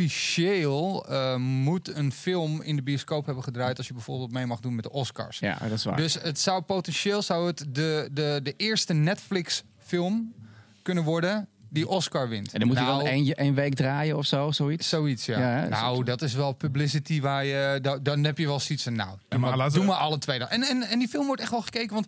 officieel 0.01 1.07
eh, 1.09 1.37
moet 1.37 1.97
een 1.97 2.13
film 2.13 2.63
in 2.63 2.77
de 2.77 2.83
bioscoop 2.83 3.27
hebben 3.27 3.45
gedraaid 3.45 3.79
als 3.79 3.87
je 3.87 3.93
bijvoorbeeld 3.93 4.33
mee 4.33 4.47
mag 4.47 4.61
doen 4.61 4.75
met 4.75 4.85
de 4.85 4.91
Oscars. 4.93 5.39
ja, 5.39 5.59
dat 5.63 5.71
is 5.71 5.85
waar. 5.85 5.97
Dus 5.97 6.15
het 6.23 6.41
zou 6.41 6.63
potentieel 6.63 7.23
zou 7.23 7.47
het 7.47 7.67
de, 7.69 8.09
de, 8.13 8.41
de 8.43 8.55
eerste 8.57 8.93
Netflix 8.93 9.63
film 9.79 10.35
kunnen 10.83 11.05
worden 11.05 11.49
die 11.69 11.89
Oscar 11.89 12.29
wint. 12.29 12.53
En 12.53 12.59
dan 12.59 12.69
moet 12.69 12.77
hij 12.77 12.87
Nou, 12.87 13.03
wel 13.03 13.07
één, 13.13 13.35
één 13.35 13.55
week 13.55 13.75
draaien 13.75 14.17
of 14.17 14.27
zo, 14.27 14.51
zoiets. 14.53 14.89
Zoiets, 14.89 15.27
ja. 15.27 15.39
Ja, 15.39 15.69
nou, 15.69 16.05
dat- 16.05 16.23
is 16.23 16.35
wel 16.35 16.53
publicity 16.53 17.21
waar 17.21 17.45
je... 17.45 17.79
da- 17.83 17.99
Dan 17.99 18.25
heb 18.25 18.39
je 18.39 18.47
wel 18.47 18.61
zoiets 18.61 18.85
van, 18.85 18.95
nou, 18.95 19.09
doe, 19.11 19.19
maar 19.29 19.49
maar, 19.49 19.57
laten 19.59 19.73
doe 19.73 19.83
we- 19.83 19.89
maar 19.89 19.99
alle 19.99 20.19
twee 20.19 20.39
dan. 20.39 20.49
En, 20.49 20.63
en, 20.63 20.83
en 20.83 20.99
die 20.99 21.09
film 21.09 21.27
wordt 21.27 21.41
echt 21.43 21.51
wel 21.51 21.63
gekeken, 21.63 21.95
want 21.95 22.07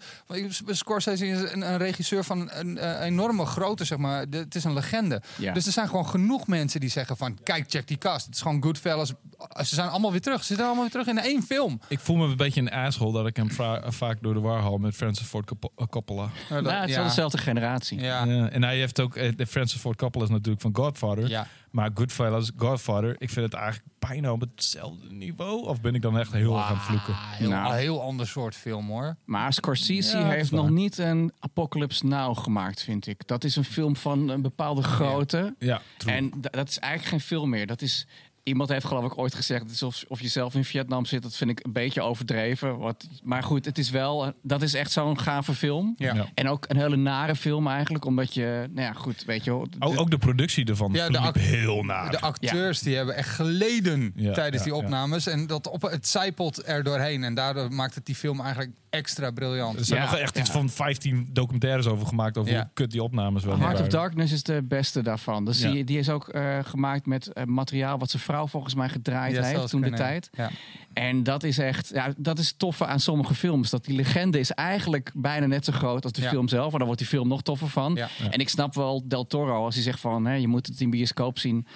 Scorsese 0.67 1.27
is 1.29 1.53
een, 1.53 1.61
een 1.73 1.79
regisseur 1.79 2.25
van 2.25 2.51
een, 2.53 2.79
eh, 2.79 3.05
enorme 3.07 3.45
grootte, 3.47 3.85
zeg 3.85 3.99
maar. 3.99 4.31
De- 4.31 4.37
het 4.39 4.55
is 4.55 4.65
een 4.65 4.73
legende. 4.75 5.23
Ja. 5.37 5.53
Dus 5.53 5.67
er 5.67 5.73
zijn 5.73 5.89
gewoon 5.89 6.09
genoeg 6.09 6.47
mensen 6.47 6.81
die 6.81 6.91
zeggen 6.91 7.17
van, 7.17 7.39
kijk, 7.43 7.65
check 7.69 7.89
die 7.89 7.99
cast. 7.99 8.27
Het 8.27 8.35
is 8.35 8.41
gewoon 8.41 8.63
Goodfellas. 8.63 9.09
Ze 9.57 9.75
zijn 9.75 9.89
allemaal 9.89 10.11
weer 10.11 10.21
terug. 10.21 10.41
Ze 10.41 10.47
zitten 10.47 10.65
allemaal 10.67 10.83
weer 10.83 10.93
terug 10.93 11.07
in 11.07 11.19
één 11.19 11.43
film. 11.43 11.81
Ik 11.89 11.99
voel 12.01 12.17
me 12.17 12.27
een 12.27 12.37
beetje 12.37 12.61
een 12.61 12.71
asshole 12.71 13.13
dat 13.13 13.27
ik 13.27 13.37
hem 13.37 13.51
vra- 13.51 13.83
vaak 13.91 14.19
door 14.21 14.35
de 14.35 14.41
war 14.41 14.61
haal 14.61 14.79
met 14.79 14.95
Francis 14.95 15.27
Ford 15.27 15.47
Coppo- 15.47 15.73
eh, 15.77 15.87
Coppola. 15.87 16.23
Nou, 16.23 16.63
dat- 16.63 16.63
Nou, 16.63 16.81
het 16.81 16.89
is 16.91 16.97
wel 16.97 17.05
dezelfde 17.05 17.39
generatie. 17.39 18.01
Ja. 18.01 18.25
Ja, 18.25 18.49
en 18.49 18.63
hij 18.63 18.77
heeft 18.79 19.01
ook, 19.01 19.17
eh, 19.17 19.33
Francis 19.49 19.81
Ford 19.81 19.97
Coppola 19.97 20.25
is 20.25 20.31
natuurlijk 20.31 20.61
van 20.61 20.77
Godfather. 20.77 21.29
Ja. 21.29 21.47
Maar 21.71 21.91
Goodfellas, 21.95 22.51
Godfather, 22.57 23.17
ik 23.19 23.31
vind 23.31 23.47
het 23.47 23.55
eigenlijk 23.55 23.87
bijna 23.99 24.33
op 24.33 24.41
hetzelfde 24.41 25.13
niveau. 25.13 25.67
Of 25.67 25.81
ben 25.81 25.95
ik 25.95 26.03
dan 26.03 26.19
echt 26.19 26.33
heel 26.33 26.57
erg 26.57 26.67
aan 26.67 26.75
het 26.75 26.83
vloeken? 26.83 27.15
Heel, 27.17 27.49
Nou. 27.49 27.73
een 27.73 27.79
heel 27.79 28.03
ander 28.03 28.27
soort 28.27 28.55
film, 28.55 28.89
hoor. 28.89 29.17
Maar 29.25 29.53
Scorsese 29.53 30.19
Ja, 30.19 30.29
heeft 30.29 30.51
nog 30.51 30.71
niet 30.71 30.99
een 30.99 31.33
Apocalypse 31.39 32.07
Now 32.07 32.39
gemaakt, 32.39 32.83
vind 32.83 33.07
ik. 33.07 33.27
Dat 33.27 33.45
is 33.45 33.57
een 33.57 33.65
film 33.65 33.97
van 33.97 34.29
een 34.29 34.43
bepaalde 34.43 34.83
grootte. 34.83 35.55
Ja, 35.59 35.81
true. 35.97 36.15
En 36.15 36.33
dat 36.51 36.69
is 36.69 36.79
eigenlijk 36.79 37.11
geen 37.13 37.29
film 37.29 37.49
meer. 37.51 37.67
Dat 37.67 37.83
is... 37.83 38.07
Iemand 38.49 38.69
heeft 38.69 38.85
geloof 38.87 39.05
ik 39.05 39.19
ooit 39.19 39.35
gezegd, 39.35 39.63
het 39.63 39.71
is 39.71 39.83
of, 39.83 40.05
of 40.09 40.21
je 40.21 40.29
zelf 40.29 40.55
in 40.55 40.65
Vietnam 40.65 41.05
zit. 41.05 41.23
Dat 41.23 41.37
vind 41.37 41.51
ik 41.51 41.65
een 41.65 41.73
beetje 41.73 42.03
overdreven. 42.03 42.79
Wat, 42.79 43.09
maar 43.23 43.43
goed, 43.43 43.65
het 43.65 43.79
is 43.79 43.91
wel, 43.91 44.33
dat 44.43 44.63
is 44.63 44.75
echt 44.75 44.93
zo'n 44.93 45.19
gave 45.21 45.55
film. 45.55 45.95
Ja. 45.97 46.15
Ja. 46.15 46.27
En 46.35 46.49
ook 46.49 46.65
een 46.69 46.77
hele 46.77 46.97
nare 46.97 47.37
film 47.37 47.67
eigenlijk. 47.67 48.05
Omdat 48.05 48.35
je, 48.35 48.67
nou 48.71 48.87
ja 48.87 48.93
goed, 48.93 49.25
weet 49.25 49.45
je 49.45 49.51
ook, 49.53 49.67
ook 49.79 50.11
de 50.11 50.19
productie 50.19 50.65
ervan 50.67 50.93
Ja, 50.93 51.09
de 51.09 51.19
act- 51.19 51.39
heel 51.41 51.83
naar. 51.83 52.11
De 52.11 52.21
acteurs 52.21 52.81
die 52.81 52.97
hebben 52.97 53.15
echt 53.17 53.29
geleden 53.35 54.13
Ja, 54.17 54.33
tijdens 54.33 54.65
ja, 54.65 54.71
die 54.71 54.79
ja. 54.79 54.85
opnames. 54.85 55.27
En 55.27 55.47
dat 55.47 55.69
op, 55.69 55.83
het 55.83 56.09
zijpelt 56.09 56.69
er 56.69 56.83
doorheen. 56.83 57.25
En 57.25 57.35
daardoor 57.35 57.73
maakt 57.73 57.95
het 57.95 58.07
die 58.07 58.15
film 58.15 58.41
eigenlijk 58.41 58.71
extra 58.91 59.31
briljant. 59.31 59.79
er 59.79 59.85
zijn 59.85 60.01
Ja, 60.03 60.11
nog 60.11 60.19
echt 60.21 60.35
ja. 60.35 60.41
iets 60.41 60.51
van 60.51 60.71
15 60.71 61.29
documentaires 61.33 61.87
over 61.87 62.07
gemaakt 62.07 62.39
over 62.39 62.53
Ja. 62.53 62.59
hoe 62.59 62.69
kut 62.75 62.91
die 62.91 63.03
opnames 63.03 63.45
wel 63.45 63.59
Heart 63.59 63.81
of. 63.81 63.87
Darkness 63.87 64.33
is 64.33 64.43
de 64.43 64.63
beste 64.69 65.03
daarvan. 65.03 65.45
Dus 65.45 65.61
Ja. 65.61 65.71
die, 65.71 65.85
die 65.85 65.99
is 65.99 66.09
ook 66.11 66.29
eh, 66.29 66.59
gemaakt 66.63 67.07
met 67.07 67.27
eh, 67.33 67.45
materiaal 67.45 67.99
wat 67.99 68.11
zijn 68.11 68.23
vrouw 68.23 68.38
volgens 68.47 68.75
mij 68.75 68.89
gedraaid 68.89 69.35
Ja, 69.35 69.43
heeft 69.43 69.69
toen 69.69 69.81
de 69.81 69.89
kunnen- 69.89 70.07
tijd. 70.07 70.29
Ja. 70.33 70.51
En 70.93 71.23
dat 71.23 71.43
is 71.43 71.59
echt, 71.59 71.91
ja, 71.95 72.13
dat 72.17 72.39
is 72.39 72.55
toffe 72.57 72.87
aan 72.87 73.01
sommige 73.01 73.35
films. 73.35 73.71
Dat 73.71 73.85
die 73.85 73.97
legende 73.97 74.39
is 74.39 74.51
eigenlijk 74.51 75.11
bijna 75.15 75.47
net 75.47 75.65
zo 75.65 75.73
groot 75.73 76.05
als 76.05 76.13
de 76.13 76.23
Ja. 76.23 76.29
film 76.29 76.49
zelf. 76.49 76.69
Maar 76.71 76.79
dan 76.79 76.87
wordt 76.87 76.99
die 76.99 77.11
film 77.11 77.29
nog 77.29 77.43
toffer 77.43 77.69
van. 77.69 77.95
Ja. 77.95 78.09
Ja. 78.19 78.31
En 78.31 78.39
ik 78.39 78.49
snap 78.49 78.75
wel 78.75 79.03
Del 79.09 79.27
Toro 79.27 79.65
als 79.65 79.75
hij 79.75 79.85
zegt 79.85 80.01
van, 80.01 80.27
hè, 80.27 80.35
je 80.35 80.49
moet 80.49 80.67
het 80.67 80.81
in 80.81 80.91
bioscoop 80.91 81.39
zien. 81.39 81.67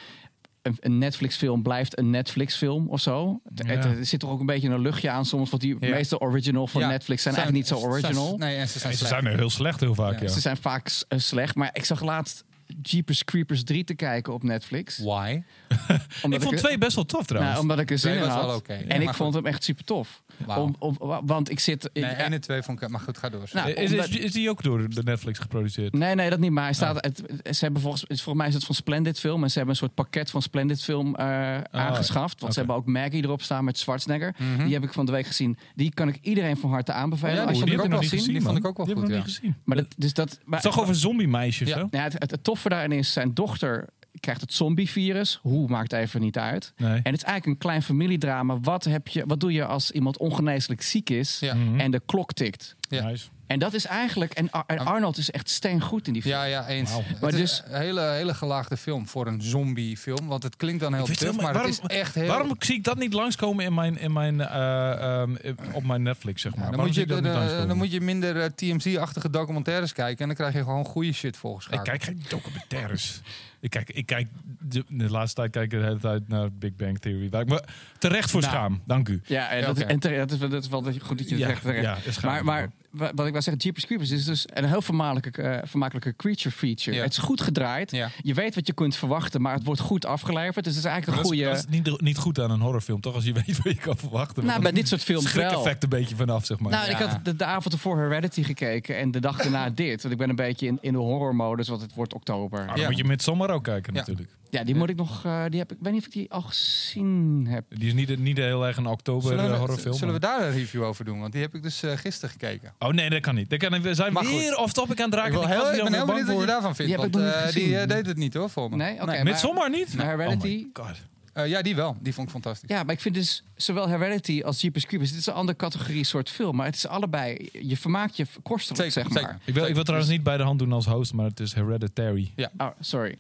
Een, 0.80 0.98
Netflix-film 0.98 1.62
blijft 1.62 1.98
een 1.98 2.10
Netflix-film 2.10 2.88
of 2.88 3.00
zo. 3.00 3.40
Het- 3.54 3.66
Ja. 3.66 3.72
het- 3.74 3.84
er 3.84 4.06
zit 4.06 4.20
toch 4.20 4.30
ook 4.30 4.40
een 4.40 4.46
beetje 4.46 4.68
een 4.68 4.80
luchtje 4.80 5.10
aan 5.10 5.24
soms. 5.24 5.50
Want 5.50 5.62
die 5.62 5.76
Ja. 5.80 5.88
meeste 5.90 6.18
original 6.18 6.66
van 6.66 6.80
Ja, 6.80 6.88
Netflix 6.88 7.22
zijn, 7.22 7.34
eigenlijk 7.34 7.68
niet 7.70 7.78
zo 7.78 7.86
original. 7.86 8.26
zijn- 8.26 8.38
nee, 8.38 8.56
en 8.56 8.68
ze 8.68 8.78
zijn 8.78 8.94
ze 8.94 9.14
er 9.14 9.36
heel 9.38 9.50
slecht 9.50 9.80
heel 9.80 9.94
vaak, 9.94 10.14
ja. 10.18 10.22
Ja. 10.22 10.28
Ze 10.28 10.40
zijn 10.40 10.56
vaak 10.56 10.90
eh, 11.08 11.18
slecht. 11.18 11.54
Maar 11.54 11.70
ik 11.72 11.84
zag 11.84 12.00
laatst 12.00 12.44
Jeepers 12.82 13.24
Creepers 13.24 13.64
3 13.64 13.84
te 13.84 13.94
kijken 13.94 14.32
op 14.32 14.42
Netflix. 14.42 14.98
Why? 14.98 15.42
Ik 16.30 16.42
vond 16.42 16.56
twee 16.56 16.78
best 16.78 16.94
wel 16.94 17.04
tof 17.04 17.26
trouwens. 17.26 17.52
nou, 17.54 17.62
omdat 17.68 17.78
ik 17.78 17.90
er 17.90 17.98
zin 17.98 18.10
Twee 18.12 18.24
in 18.24 18.30
had. 18.30 18.62
Ja, 18.66 18.74
en 18.74 19.00
ik 19.00 19.06
goed. 19.06 19.16
vond 19.16 19.34
hem 19.34 19.46
echt 19.46 19.64
super 19.64 19.84
tof. 19.84 20.22
Wauw. 20.46 20.62
Om, 20.62 20.76
om, 20.78 21.20
want 21.26 21.50
ik 21.50 21.60
zit... 21.60 21.90
Nee, 21.92 22.04
ja, 22.04 22.10
1 22.14 22.32
en 22.32 22.40
2 22.40 22.62
vond 22.62 22.82
ik... 22.82 22.88
Maar 22.88 23.00
goed, 23.00 23.18
ga 23.18 23.28
door. 23.28 23.48
Nou, 23.52 23.70
is, 23.70 23.90
omdat- 23.90 24.08
is, 24.08 24.16
is 24.16 24.32
die 24.32 24.50
ook 24.50 24.62
door 24.62 24.88
de 24.88 25.02
Netflix 25.02 25.38
geproduceerd? 25.38 25.92
Nee, 25.92 26.14
nee, 26.14 26.30
dat 26.30 26.38
niet. 26.38 26.50
Maar 26.50 26.64
hij 26.64 26.72
staat, 26.72 26.90
Oh. 26.96 27.00
het, 27.00 27.22
ze 27.56 27.64
hebben 27.64 27.82
volgens, 27.82 28.04
volgens 28.08 28.34
mij 28.36 28.46
is 28.48 28.54
het 28.54 28.64
van 28.64 28.74
Splendid 28.74 29.18
Film. 29.18 29.42
En 29.42 29.48
ze 29.50 29.56
hebben 29.56 29.74
een 29.74 29.80
soort 29.80 29.94
pakket 29.94 30.30
van 30.30 30.42
Splendid 30.42 30.82
Film 30.82 31.14
eh, 31.16 31.60
aangeschaft. 31.60 32.40
Want 32.40 32.52
ze 32.52 32.58
hebben 32.58 32.76
ook 32.76 32.86
Maggie 32.86 33.22
erop 33.24 33.42
staan 33.42 33.64
met 33.64 33.78
Schwarzenegger. 33.78 34.34
Mhm. 34.38 34.64
Die 34.64 34.72
heb 34.74 34.82
ik 34.82 34.92
van 34.92 35.06
de 35.06 35.12
week 35.12 35.26
gezien. 35.26 35.58
Die 35.74 35.94
kan 35.94 36.08
ik 36.08 36.18
iedereen 36.22 36.56
van 36.56 36.70
harte 36.70 36.92
aanbevelen. 36.92 37.34
Ja, 37.34 37.42
als 37.44 37.50
die 37.50 37.58
je 37.60 37.60
vond 37.60 37.70
hem 37.70 37.78
ik 37.78 37.84
ook 37.84 37.90
wel 38.00 38.10
wel 38.10 38.20
zien. 38.20 38.32
Die 38.32 38.42
vond 38.42 38.58
ik 38.58 38.66
ook 38.66 38.76
wel 38.76 38.86
Die 38.86 38.94
goed, 38.94 39.08
ja. 39.08 39.20
gezien. 39.20 39.56
Maar 39.64 39.76
dat, 39.76 39.86
dus 39.96 40.14
dat, 40.14 40.38
maar, 40.44 40.58
Het 40.58 40.68
is 40.68 40.74
toch 40.74 40.82
over 40.82 40.94
zombie 40.94 41.28
meisjes, 41.28 41.68
Ja. 41.68 41.76
hè? 41.90 41.98
ja, 41.98 42.02
het, 42.04 42.12
het, 42.18 42.30
het 42.30 42.44
toffe 42.56 42.92
is, 42.92 43.12
zijn 43.12 43.34
dochter 43.34 43.88
krijgt 44.22 44.40
het 44.40 44.52
zombievirus. 44.52 45.38
Hoe 45.42 45.68
maakt 45.68 45.92
even 45.92 46.20
niet 46.20 46.38
uit. 46.38 46.72
Nee. 46.76 46.90
En 46.90 47.02
het 47.12 47.14
is 47.14 47.22
eigenlijk 47.22 47.46
een 47.46 47.58
klein 47.68 47.82
familiedrama. 47.82 48.58
Wat, 48.60 48.84
heb 48.84 49.08
je, 49.08 49.24
wat 49.26 49.40
doe 49.40 49.52
je 49.52 49.64
als 49.64 49.90
iemand 49.90 50.18
ongeneeslijk 50.18 50.82
ziek 50.82 51.10
is 51.10 51.38
Ja. 51.40 51.54
Mhm. 51.54 51.80
en 51.80 51.90
de 51.90 52.02
klok 52.06 52.32
tikt? 52.32 52.76
Ja. 52.88 53.04
Nice. 53.06 53.26
En 53.46 53.58
dat 53.58 53.74
is 53.74 53.86
eigenlijk... 53.86 54.32
En, 54.32 54.50
Ar- 54.50 54.64
en 54.66 54.78
Arnold 54.78 55.16
is 55.18 55.30
echt 55.30 55.50
steengoed 55.50 56.06
in 56.06 56.12
die 56.12 56.22
film. 56.22 56.34
Ja, 56.34 56.44
ja, 56.44 56.66
eens. 56.68 56.90
Het 56.96 57.20
Maar 57.20 57.30
is 57.32 57.36
dus- 57.40 57.62
een 57.66 57.80
hele, 57.80 58.00
hele 58.00 58.34
gelaagde 58.34 58.76
film 58.76 59.06
voor 59.08 59.26
een 59.26 59.42
zombiefilm. 59.42 60.26
Want 60.26 60.42
het 60.42 60.56
klinkt 60.56 60.80
dan 60.80 60.94
heel 60.94 61.08
Ik 61.08 61.18
helemaal- 61.18 61.42
maar 61.42 61.52
waarom- 61.52 61.70
het 61.70 61.90
is 61.90 61.96
echt 61.96 62.14
heel... 62.14 62.26
Waarom 62.26 62.54
zie 62.58 62.74
ik 62.76 62.84
dat 62.84 62.98
niet 62.98 63.12
langskomen 63.12 63.64
in 63.64 63.74
mijn, 63.74 63.98
in 63.98 64.12
mijn, 64.12 64.40
eh, 64.40 65.20
ehm, 65.20 65.36
op 65.72 65.84
mijn 65.84 66.02
Netflix, 66.02 66.42
zeg 66.42 66.54
maar? 66.54 66.64
Ja, 66.64 66.70
dan, 66.70 66.80
moet 66.86 66.94
je, 66.94 67.00
ik 67.00 67.08
de- 67.08 67.64
dan 67.68 67.76
moet 67.76 67.92
je 67.92 68.00
minder 68.00 68.40
eh, 68.40 68.48
TMZ-achtige 68.54 69.30
documentaires 69.30 69.92
kijken. 69.92 70.18
En 70.20 70.26
dan 70.26 70.36
krijg 70.36 70.52
je 70.54 70.58
gewoon 70.62 70.84
goede 70.84 71.12
shit 71.12 71.34
Ik 71.34 71.40
voorgeschakeld. 71.40 71.88
kijk 71.88 72.02
geen 72.02 72.22
documentaires. 72.28 73.20
Ik 73.62 73.70
kijk, 73.70 73.90
ik 73.90 74.06
kijk 74.06 74.28
de, 74.60 74.84
de 74.88 75.10
laatste 75.10 75.34
tijd 75.40 75.50
kijk 75.52 75.64
ik 75.72 75.78
de 75.78 75.84
hele 75.86 75.98
tijd 75.98 76.28
naar 76.28 76.52
Big 76.52 76.76
Bang 76.76 76.98
Theory. 76.98 77.28
Waar 77.30 77.40
ik 77.42 77.48
me 77.48 77.62
terecht 77.98 78.30
voor 78.30 78.40
Nou. 78.40 78.52
schaam. 78.52 78.82
Dank 78.86 79.08
u. 79.08 79.20
Ja, 79.24 79.48
en 79.48 79.58
Ja, 79.60 79.66
dat, 79.66 79.76
is, 79.76 79.82
en 79.84 79.98
terecht, 79.98 80.18
dat, 80.20 80.30
is, 80.30 80.38
wel- 80.38 80.48
dat 80.48 80.62
is 80.62 80.68
wel 80.68 80.82
goed 80.82 81.18
dat 81.18 81.28
je 81.28 81.34
het 81.34 81.42
terecht 81.44 81.62
terecht. 81.62 82.14
ja. 82.16 82.28
Maar, 82.28 82.44
maar 82.44 82.70
wat 82.92 83.26
ik 83.26 83.32
wil 83.32 83.42
zeggen, 83.42 83.56
Jeepers 83.56 83.86
Creepers 83.86 84.10
is 84.10 84.24
dus 84.24 84.44
een 84.46 84.64
heel 84.64 84.82
vermakelijke, 84.82 85.42
eh, 85.42 85.58
vermakelijke 85.68 86.16
creature 86.16 86.50
feature. 86.54 86.96
Ja. 86.96 87.02
Het 87.02 87.12
is 87.12 87.18
goed 87.18 87.40
gedraaid. 87.40 87.90
Ja. 87.90 88.10
Je 88.22 88.34
weet 88.34 88.54
wat 88.54 88.66
je 88.66 88.72
kunt 88.72 88.96
verwachten, 88.96 89.40
maar 89.42 89.54
het 89.54 89.64
wordt 89.64 89.80
goed 89.80 90.06
afgeleverd. 90.06 90.64
Dus 90.64 90.74
het 90.74 90.84
is 90.84 90.90
eigenlijk 90.90 91.18
een 91.22 91.24
goede... 91.26 91.44
dat 91.44 91.56
is 91.56 91.64
niet, 91.68 92.00
niet 92.00 92.18
goed 92.18 92.40
aan 92.40 92.50
een 92.50 92.60
horrorfilm, 92.60 93.00
toch? 93.00 93.14
Als 93.14 93.24
je 93.24 93.32
weet 93.46 93.62
wat 93.62 93.72
je 93.72 93.78
kan 93.78 93.96
verwachten. 93.96 94.44
Nou, 94.44 94.62
bij 94.62 94.72
dit 94.72 94.88
soort 94.88 95.02
films 95.02 95.32
wel. 95.32 95.44
schrik-effect 95.48 95.82
een 95.82 95.88
beetje 95.88 96.16
vanaf, 96.16 96.44
zeg 96.46 96.58
maar. 96.58 96.70
Nou, 96.72 96.90
ik 96.90 96.96
had 96.96 97.24
de, 97.24 97.36
de 97.36 97.44
avond 97.44 97.74
ervoor 97.74 97.98
Heredity 97.98 98.42
gekeken 98.42 98.98
en 98.98 99.10
de 99.10 99.20
dag 99.20 99.36
daarna 99.42 99.70
dit. 99.84 100.00
Want 100.02 100.14
ik 100.14 100.20
ben 100.20 100.28
een 100.28 100.36
beetje 100.36 100.66
in, 100.66 100.78
in 100.80 100.92
de 100.92 100.98
horrormodus, 100.98 101.68
want 101.68 101.80
het 101.80 101.94
wordt 101.94 102.14
oktober. 102.14 102.60
Ah, 102.60 102.66
dan 102.68 102.76
Ja. 102.76 102.86
moet 102.86 102.96
je 102.96 103.04
Midsommar 103.04 103.50
ook 103.50 103.64
kijken, 103.64 103.92
Ja. 103.94 103.98
natuurlijk. 103.98 104.28
Ja, 104.52 104.64
die 104.64 104.74
moet 104.74 104.88
ik 104.88 104.96
nog... 104.96 105.24
eh, 105.24 105.44
die 105.48 105.58
heb, 105.58 105.70
ik 105.72 105.76
ik 105.78 105.82
weet 105.84 105.92
niet 105.92 106.00
of 106.00 106.06
ik 106.06 106.12
die 106.12 106.30
al 106.30 106.40
gezien 106.42 107.46
heb. 107.48 107.64
Die 107.68 107.86
is 107.88 107.94
niet, 107.94 108.18
niet 108.18 108.36
heel 108.36 108.66
erg 108.66 108.76
een 108.76 108.86
oktober 108.86 109.28
Zullen 109.28 109.44
eh, 109.44 109.50
we, 109.50 109.56
horrorfilm. 109.56 109.94
zullen 109.94 110.14
we 110.14 110.20
daar 110.20 110.42
een 110.42 110.52
review 110.52 110.82
over 110.82 111.04
doen? 111.04 111.20
Want 111.20 111.32
die 111.32 111.42
heb 111.42 111.54
ik 111.54 111.62
dus 111.62 111.82
eh, 111.82 111.96
gisteren 111.96 112.30
gekeken. 112.30 112.74
Oh 112.78 112.88
nee, 112.88 113.10
dat 113.10 113.20
kan 113.20 113.34
niet. 113.34 113.50
Dat 113.50 113.58
kan, 113.58 113.82
we 113.82 113.94
zijn 113.94 114.12
Maar 114.12 114.24
goed. 114.24 114.38
weer 114.40 114.56
off-topic 114.56 115.00
aan 115.00 115.10
het 115.10 115.14
raken. 115.18 115.32
Ik, 115.32 115.38
wil 115.38 115.48
heel, 115.48 115.72
ik 115.74 115.82
ben 115.82 115.92
heel 115.94 116.06
benieuwd 116.06 116.26
wat 116.26 116.40
je 116.40 116.46
daarvan 116.46 116.74
vindt. 116.74 116.92
Die 116.92 117.00
heb 117.00 117.08
ik 117.10 117.14
want 117.14 117.24
nog 117.26 117.34
niet 117.34 117.44
eh, 117.44 117.52
die 117.54 117.62
gezien. 117.62 117.78
eh, 117.80 117.88
deed 117.96 118.06
het 118.06 118.16
niet 118.16 118.34
hoor, 118.34 118.50
voor 118.50 118.70
me. 118.70 118.76
Nee? 118.76 118.94
Oké. 118.94 119.04
Nee. 119.04 119.14
maar- 119.16 119.24
Midsommar 119.24 119.70
niet? 119.70 119.94
Maar 119.94 120.06
Heredity... 120.06 120.66
Oh 120.72 120.84
my 120.84 120.86
god. 120.86 120.96
Eh, 121.32 121.46
ja, 121.48 121.62
die 121.62 121.74
wel. 121.74 121.96
Die 122.00 122.14
vond 122.14 122.26
ik 122.26 122.32
fantastisch. 122.32 122.68
Ja, 122.68 122.82
maar 122.82 122.94
ik 122.94 123.00
vind 123.00 123.14
dus 123.14 123.44
zowel 123.54 123.88
Heredity 123.88 124.42
als 124.44 124.60
Jeepers 124.60 124.86
Creepers... 124.86 125.10
dit 125.10 125.20
is 125.20 125.26
een 125.26 125.32
andere 125.32 125.58
categorie 125.58 126.04
soort 126.04 126.30
film. 126.30 126.56
Maar 126.56 126.66
het 126.66 126.74
is 126.74 126.86
allebei... 126.86 127.48
Je 127.52 127.76
vermaakt 127.76 128.16
je 128.16 128.26
kostelijk, 128.42 128.92
Zeker, 128.92 128.92
zeg 128.92 129.22
maar. 129.22 129.30
zeker. 129.32 129.38
Ik 129.44 129.54
wil, 129.54 129.66
ik 129.66 129.74
wil 129.74 129.82
trouwens 129.84 130.10
niet 130.10 130.22
bij 130.22 130.36
de 130.36 130.42
hand 130.42 130.58
doen 130.58 130.72
als 130.72 130.86
host, 130.86 131.12
maar 131.12 131.26
het 131.26 131.40
is 131.40 131.54
Hereditary. 131.54 132.32
Oh, 132.58 132.66
sorry. 132.80 133.16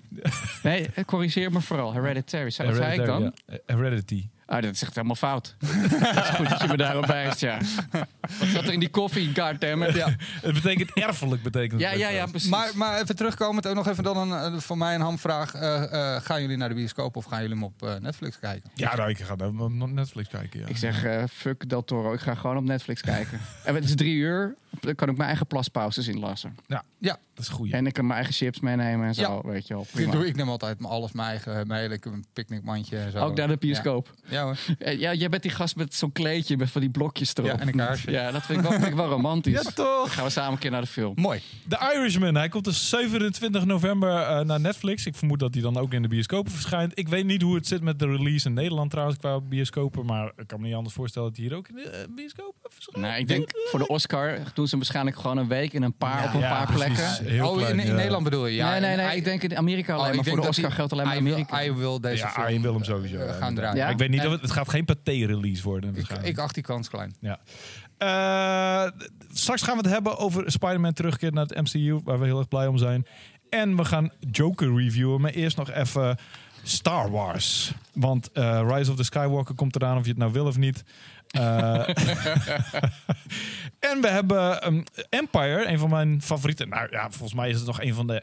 Nee, 0.62 0.88
corrigeer 1.06 1.52
me 1.52 1.60
vooral. 1.60 1.92
Hereditary. 1.92 2.50
Zei- 2.50 2.68
Wat 2.68 2.76
zei 2.76 3.00
ik 3.00 3.06
dan? 3.06 3.22
ja. 3.22 3.32
Eh, 3.46 3.58
Heredity. 3.76 4.28
Ah, 4.52 4.62
dat 4.62 4.74
is 4.74 4.82
echt 4.82 4.94
helemaal 4.94 5.16
fout. 5.16 5.54
dat 6.14 6.16
is 6.16 6.28
goed 6.28 6.48
dat 6.48 6.60
je 6.60 6.68
me 6.68 6.76
daarop 6.76 7.06
wijst, 7.06 7.40
ja. 7.40 7.58
Wat 8.38 8.48
zat 8.48 8.64
er 8.64 8.72
in 8.72 8.80
die 8.80 8.88
koffie, 8.88 9.34
goddammit? 9.34 9.94
Ja, 9.94 10.08
Het 10.42 10.54
betekent 10.54 10.92
erfelijk, 10.92 11.42
betekent 11.42 11.80
ja, 11.80 11.90
het 11.90 11.98
ja, 11.98 12.08
ja 12.08 12.26
precies. 12.26 12.50
Maar, 12.50 12.70
maar 12.74 13.00
even 13.00 13.16
terugkomend, 13.16 13.66
ook 13.66 13.74
nog 13.74 13.88
even 13.88 14.04
dan 14.04 14.32
een, 14.32 14.60
voor 14.60 14.78
mij 14.78 14.94
een 14.94 15.00
hamvraag. 15.00 15.54
Eh, 15.54 15.82
eh, 15.82 16.22
gaan 16.22 16.40
jullie 16.40 16.56
naar 16.56 16.68
de 16.68 16.74
bioscoop 16.74 17.16
of 17.16 17.24
gaan 17.24 17.40
jullie 17.40 17.54
hem 17.54 17.64
op 17.64 17.82
eh, 17.82 17.94
Netflix 17.96 18.38
kijken? 18.38 18.70
Ja, 18.74 18.96
nou, 18.96 19.10
ik 19.10 19.18
ga 19.18 19.34
naar 19.34 19.48
op 19.48 19.90
Netflix 19.90 20.28
kijken. 20.28 20.60
Ja. 20.60 20.66
Ik 20.66 20.76
zeg, 20.76 21.04
eh, 21.04 21.24
fuck 21.32 21.68
Del 21.68 21.84
Toro, 21.84 22.12
ik 22.12 22.20
ga 22.20 22.34
gewoon 22.34 22.56
op 22.56 22.64
Netflix 22.64 23.00
kijken. 23.00 23.40
en 23.64 23.74
het 23.74 23.84
is 23.84 23.94
drie 23.94 24.14
uur, 24.14 24.54
dan 24.80 24.94
kan 24.94 25.08
ik 25.08 25.16
mijn 25.16 25.28
eigen 25.28 25.46
plaspauzes 25.46 26.08
inlassen. 26.08 26.56
Ja, 26.66 26.84
dat 26.98 27.18
is 27.42 27.48
goed. 27.48 27.70
En 27.72 27.86
ik 27.86 27.92
kan 27.92 28.04
mijn 28.04 28.16
eigen 28.16 28.34
chips 28.34 28.60
meenemen 28.60 29.06
en 29.06 29.14
zo, 29.14 29.22
Ja. 29.44 29.50
weet 29.50 29.66
je 29.66 29.74
wel. 29.74 29.82
ik, 29.82 29.88
Prima. 29.92 30.12
doe, 30.12 30.26
ik 30.26 30.36
neem 30.36 30.48
altijd 30.48 30.80
mijn- 30.80 30.92
alles 30.92 31.12
mijn 31.12 31.28
eigen 31.28 31.66
mee. 31.66 31.88
Ik 31.88 32.04
heb 32.04 32.12
een 32.12 32.24
picknickmandje 32.32 32.98
en 32.98 33.10
zo. 33.10 33.18
Ook 33.18 33.36
naar 33.36 33.48
de 33.48 33.56
bioscoop. 33.56 34.10
Ja, 34.24 34.32
ja 34.34 34.44
hoor. 34.44 34.56
Eh, 34.78 34.98
Ja, 35.00 35.14
jij 35.14 35.28
bent 35.28 35.42
die 35.42 35.50
gast 35.50 35.76
met 35.76 35.94
zo'n 35.94 36.12
kleedje 36.12 36.56
met 36.56 36.70
van 36.70 36.80
die 36.80 36.90
blokjes 36.90 37.34
erop. 37.34 37.50
Ja, 37.50 37.58
en 37.58 37.68
een 37.68 37.74
kaarsje. 37.76 38.10
Ja, 38.10 38.30
dat 38.30 38.42
vind 38.42 38.58
ik 38.58 38.64
wel, 38.64 38.72
vind 38.78 38.86
ik 38.90 38.94
wel 38.94 39.08
romantisch. 39.16 39.62
Ja, 39.62 39.70
toch? 39.74 40.14
Gaan 40.14 40.24
we 40.24 40.30
samen 40.30 40.52
een 40.52 40.58
keer 40.58 40.70
naar 40.70 40.80
de 40.80 40.86
film. 40.86 41.12
Mooi. 41.16 41.40
The 41.68 41.92
Irishman, 41.94 42.34
hij 42.34 42.48
komt 42.48 42.64
dus 42.64 42.88
27 42.88 43.64
november 43.64 44.10
eh, 44.16 44.40
naar 44.44 44.60
Netflix. 44.60 45.06
Ik 45.06 45.14
vermoed 45.14 45.38
dat 45.38 45.54
hij 45.54 45.62
dan 45.62 45.76
ook 45.76 45.92
in 45.92 46.02
de 46.02 46.08
bioscopen 46.08 46.52
verschijnt. 46.52 46.98
Ik 46.98 47.08
weet 47.08 47.24
niet 47.24 47.42
hoe 47.42 47.54
het 47.54 47.66
zit 47.66 47.82
met 47.82 47.98
de 47.98 48.06
release 48.06 48.48
in 48.48 48.54
Nederland 48.54 48.90
trouwens 48.90 49.18
qua 49.18 49.40
bioscopen. 49.40 50.06
Maar 50.06 50.32
ik 50.36 50.46
kan 50.46 50.60
me 50.60 50.66
niet 50.66 50.74
anders 50.76 50.94
voorstellen 50.94 51.28
dat 51.28 51.36
hij 51.36 51.46
hier 51.46 51.56
ook 51.56 51.68
in 51.68 51.74
de 51.74 51.82
eh, 51.82 52.04
bioscopen 52.14 52.70
verschijnt. 52.72 53.06
Nou, 53.06 53.20
ik 53.20 53.28
denk 53.28 53.50
voor 53.70 53.78
de 53.78 53.86
Oscar 53.86 54.38
doen 54.54 54.66
ze 54.68 54.76
waarschijnlijk 54.76 55.16
gewoon 55.16 55.36
een 55.36 55.48
week 55.48 55.72
in 55.72 55.82
een 55.82 55.96
paar, 55.96 56.22
Ja, 56.22 56.28
op 56.28 56.34
een 56.34 56.40
ja, 56.40 56.48
paar 56.64 56.66
precies. 56.74 57.16
plekken. 57.18 57.31
Heel 57.32 57.48
oh, 57.48 57.56
klein, 57.56 57.72
in, 57.72 57.80
in 57.80 57.86
ja. 57.86 57.92
Nederland 57.94 58.24
bedoel 58.24 58.46
je? 58.46 58.54
Ja, 58.54 58.78
nee, 58.78 58.96
nee, 58.96 59.16
ik 59.16 59.24
denk 59.24 59.42
in 59.42 59.56
Amerika 59.56 59.92
alleen 59.94 60.04
Oh, 60.04 60.10
ik 60.10 60.14
maar. 60.14 60.24
Voor 60.24 60.32
denk 60.34 60.36
de 60.36 60.42
dat 60.42 60.50
Oscar 60.58 60.72
geldt 60.72 60.92
alleen 60.92 61.06
maar 61.06 61.16
Amerika. 61.16 61.56
Hij 61.56 61.74
wil 61.74 62.00
deze 62.00 62.16
Ja, 62.16 62.28
film 62.30 62.44
Arjen 62.44 62.62
wil 62.62 62.74
hem 62.74 62.84
sowieso. 62.84 63.16
eh, 63.16 63.36
gaan 63.36 63.54
draaien. 63.54 63.76
Ja? 63.76 63.88
Ik 63.88 63.98
weet 63.98 64.08
niet 64.08 64.20
En- 64.20 64.26
of 64.26 64.32
het, 64.32 64.40
het 64.40 64.50
gaat 64.50 64.68
geen 64.68 64.84
paté-release 64.84 65.62
worden. 65.62 65.90
Ik, 65.90 65.96
waarschijnlijk. 65.96 66.32
ik 66.32 66.38
acht 66.38 66.54
die 66.54 66.62
kans 66.62 66.88
klein. 66.88 67.14
Ja. 67.20 67.38
Eh, 67.98 68.90
straks 69.32 69.62
gaan 69.62 69.76
we 69.76 69.82
het 69.82 69.92
hebben 69.92 70.18
over 70.18 70.50
Spider-Man 70.50 70.92
terugkeer 70.92 71.32
naar 71.32 71.46
het 71.46 71.60
MCU, 71.72 72.00
waar 72.04 72.18
we 72.18 72.24
heel 72.26 72.38
erg 72.38 72.48
blij 72.48 72.66
om 72.66 72.78
zijn. 72.78 73.06
En 73.50 73.76
we 73.76 73.84
gaan 73.84 74.10
Joker 74.30 74.74
reviewen, 74.76 75.20
maar 75.20 75.30
eerst 75.30 75.56
nog 75.56 75.70
even 75.70 76.16
Star 76.62 77.10
Wars. 77.10 77.72
Want 77.92 78.32
eh, 78.32 78.66
Rise 78.68 78.90
of 78.90 78.96
the 78.96 79.04
Skywalker 79.04 79.54
komt 79.54 79.76
eraan, 79.76 79.96
of 79.96 80.02
je 80.02 80.08
het 80.10 80.18
nou 80.18 80.32
wil 80.32 80.46
of 80.46 80.56
niet. 80.56 80.84
Uh, 81.38 81.88
en 83.90 84.00
we 84.00 84.08
hebben 84.08 84.66
um, 84.66 84.84
Empire, 85.08 85.66
een 85.66 85.78
van 85.78 85.90
mijn 85.90 86.22
favorieten. 86.22 86.68
Nou 86.68 86.88
ja, 86.90 87.10
volgens 87.10 87.34
mij 87.34 87.50
is 87.50 87.56
het 87.56 87.66
nog 87.66 87.80
een 87.80 87.94
van 87.94 88.06
de 88.06 88.22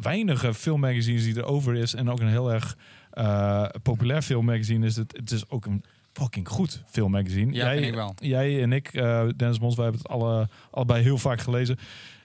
weinige 0.00 0.54
filmmagazines 0.54 1.24
die 1.24 1.36
er 1.36 1.44
over 1.44 1.74
is. 1.74 1.94
En 1.94 2.10
ook 2.10 2.20
een 2.20 2.28
heel 2.28 2.52
erg 2.52 2.76
uh, 3.14 3.66
populair 3.82 4.22
filmmagazine 4.22 4.86
is 4.86 4.96
het. 4.96 5.16
Het 5.16 5.30
is 5.30 5.50
ook 5.50 5.66
een 5.66 5.84
fucking 6.12 6.48
goed 6.48 6.82
filmmagazine. 6.86 7.52
Ja, 7.52 7.74
jij, 7.74 7.82
ik 7.82 7.94
wel. 7.94 8.14
jij 8.16 8.62
en 8.62 8.72
ik, 8.72 8.94
uh, 8.94 9.28
Dennis 9.36 9.58
Mons, 9.58 9.74
wij 9.74 9.84
hebben 9.84 10.02
het 10.02 10.10
alle, 10.10 10.48
allebei 10.70 11.02
heel 11.02 11.18
vaak 11.18 11.40
gelezen. 11.40 11.78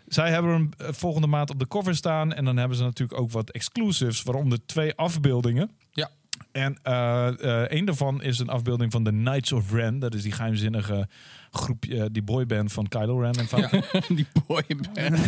Zij 0.07 0.31
hebben 0.31 0.51
hem 0.51 0.69
volgende 0.77 1.27
maand 1.27 1.49
op 1.49 1.59
de 1.59 1.67
cover 1.67 1.95
staan. 1.95 2.33
En 2.33 2.45
dan 2.45 2.57
hebben 2.57 2.77
ze 2.77 2.83
natuurlijk 2.83 3.19
ook 3.19 3.31
wat 3.31 3.49
exclusives, 3.49 4.23
waaronder 4.23 4.65
twee 4.65 4.95
afbeeldingen. 4.95 5.71
Ja. 5.91 6.09
En 6.53 6.77
uh, 6.87 7.29
een 7.67 7.85
daarvan 7.85 8.21
is 8.21 8.39
een 8.39 8.49
afbeelding 8.49 8.91
van 8.91 9.03
de 9.03 9.09
Knights 9.09 9.51
of 9.51 9.71
Ren. 9.71 9.99
Dat 9.99 10.13
is 10.13 10.21
die 10.21 10.31
geheimzinnige 10.31 11.07
groepje, 11.55 12.11
die 12.11 12.21
boyband 12.23 12.73
van 12.73 12.87
Kylo 12.87 13.19
Ren 13.19 13.33
en 13.33 13.47
ja, 13.57 13.69
die 14.15 14.27
boyband. 14.47 14.97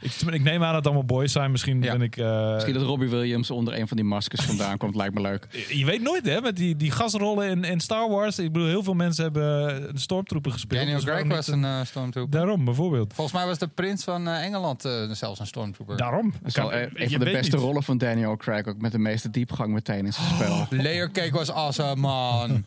ik, 0.00 0.12
ik, 0.30 0.42
neem 0.42 0.62
aan 0.62 0.66
dat 0.66 0.74
het 0.74 0.84
allemaal 0.84 1.04
boys 1.04 1.32
zijn. 1.32 1.50
Misschien 1.50 1.82
ja. 1.82 1.92
ben 1.92 2.02
ik... 2.02 2.16
Uh, 2.16 2.52
Misschien 2.52 2.74
dat 2.74 2.82
Robbie 2.82 3.08
Williams 3.08 3.50
onder 3.50 3.78
een 3.78 3.88
van 3.88 3.96
die 3.96 4.06
maskers 4.06 4.44
vandaan 4.44 4.76
komt. 4.76 4.94
Lijkt 4.94 5.14
me 5.14 5.20
leuk. 5.20 5.46
Je 5.78 5.84
weet 5.84 6.02
nooit 6.02 6.26
hè, 6.26 6.40
met 6.40 6.56
die, 6.56 6.76
die 6.76 6.90
gastrollen 6.90 7.48
in, 7.48 7.64
in 7.64 7.80
Star 7.80 8.10
Wars. 8.10 8.38
Ik 8.38 8.52
bedoel, 8.52 8.68
heel 8.68 8.82
veel 8.82 8.94
mensen 8.94 9.22
hebben 9.22 9.42
een 9.88 9.98
stormtrooper 9.98 10.52
gespeeld. 10.52 10.80
Daniel 10.80 10.96
dus 10.96 11.04
Craig 11.04 11.26
was 11.26 11.48
een 11.48 11.62
uh, 11.62 11.80
stormtrooper. 11.84 12.38
Daarom, 12.38 12.64
bijvoorbeeld. 12.64 13.14
Volgens 13.14 13.36
mij 13.36 13.46
was 13.46 13.58
de 13.58 13.68
prins 13.68 14.04
van 14.04 14.28
uh, 14.28 14.44
Engeland 14.44 14.86
uh, 14.86 15.10
zelfs 15.10 15.40
een 15.40 15.46
stormtrooper. 15.46 15.96
Daarom. 15.96 16.32
Dat 16.40 16.48
is 16.48 16.56
wel 16.56 16.72
een 16.72 17.10
van 17.10 17.18
de 17.18 17.24
beste 17.24 17.56
niet. 17.56 17.64
rollen 17.64 17.82
van 17.82 17.98
Daniel 17.98 18.36
Craig. 18.36 18.66
Ook 18.66 18.80
met 18.80 18.92
de 18.92 18.98
meeste 18.98 19.30
diepgang 19.30 19.72
meteen 19.72 20.06
in 20.06 20.12
zijn 20.12 20.26
spel. 20.34 20.66
Layer 20.82 21.10
cake 21.10 21.32
was 21.32 21.50
awesome, 21.50 21.96
man. 21.96 22.64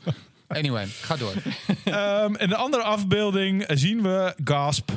Anyway, 0.57 0.85
ga 0.87 1.15
door. 1.15 1.33
um, 1.85 2.35
in 2.45 2.49
de 2.49 2.55
andere 2.55 2.83
afbeelding 2.83 3.63
zien 3.67 4.01
we 4.01 4.33
Gasp. 4.43 4.91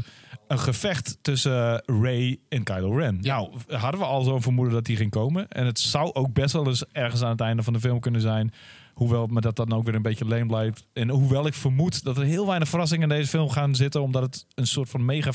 Een 0.49 0.59
gevecht 0.59 1.19
tussen 1.23 1.83
Ray 1.87 2.39
en 2.49 2.63
Kylo 2.63 2.97
Ren. 2.97 3.19
Ja. 3.21 3.37
Nou, 3.37 3.53
hadden 3.69 4.01
we 4.01 4.07
al 4.07 4.23
zo'n 4.23 4.43
vermoeden 4.43 4.75
dat 4.75 4.85
die 4.85 4.97
ging 4.97 5.11
komen. 5.11 5.49
En 5.49 5.67
het 5.67 5.79
zou 5.79 6.13
ook 6.13 6.33
best 6.33 6.53
wel 6.53 6.67
eens 6.67 6.85
ergens 6.93 7.23
aan 7.23 7.31
het 7.31 7.41
einde 7.41 7.63
van 7.63 7.73
de 7.73 7.81
film 7.81 8.01
kunnen 8.01 8.21
zijn. 8.21 8.53
Hoewel 8.95 9.27
me 9.27 9.41
dat 9.41 9.57
dan 9.57 9.73
ook 9.73 9.85
weer 9.85 9.95
een 9.95 10.03
beetje 10.03 10.27
leem 10.27 10.47
blijft. 10.47 10.87
En 10.93 11.09
hoewel 11.09 11.47
ik 11.47 11.55
vermoed 11.55 12.05
dat 12.05 12.17
er 12.17 12.25
heel 12.25 12.47
weinig 12.47 12.69
verrassingen 12.69 13.11
in 13.11 13.17
deze 13.17 13.29
film 13.29 13.51
gaan 13.51 13.75
zitten. 13.75 14.03
Omdat 14.03 14.23
het 14.23 14.47
een 14.55 14.67
soort 14.67 14.89
van 14.89 15.05
mega 15.05 15.33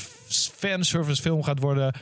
fanservice 0.58 1.22
film 1.22 1.42
gaat 1.42 1.60
worden. 1.60 1.94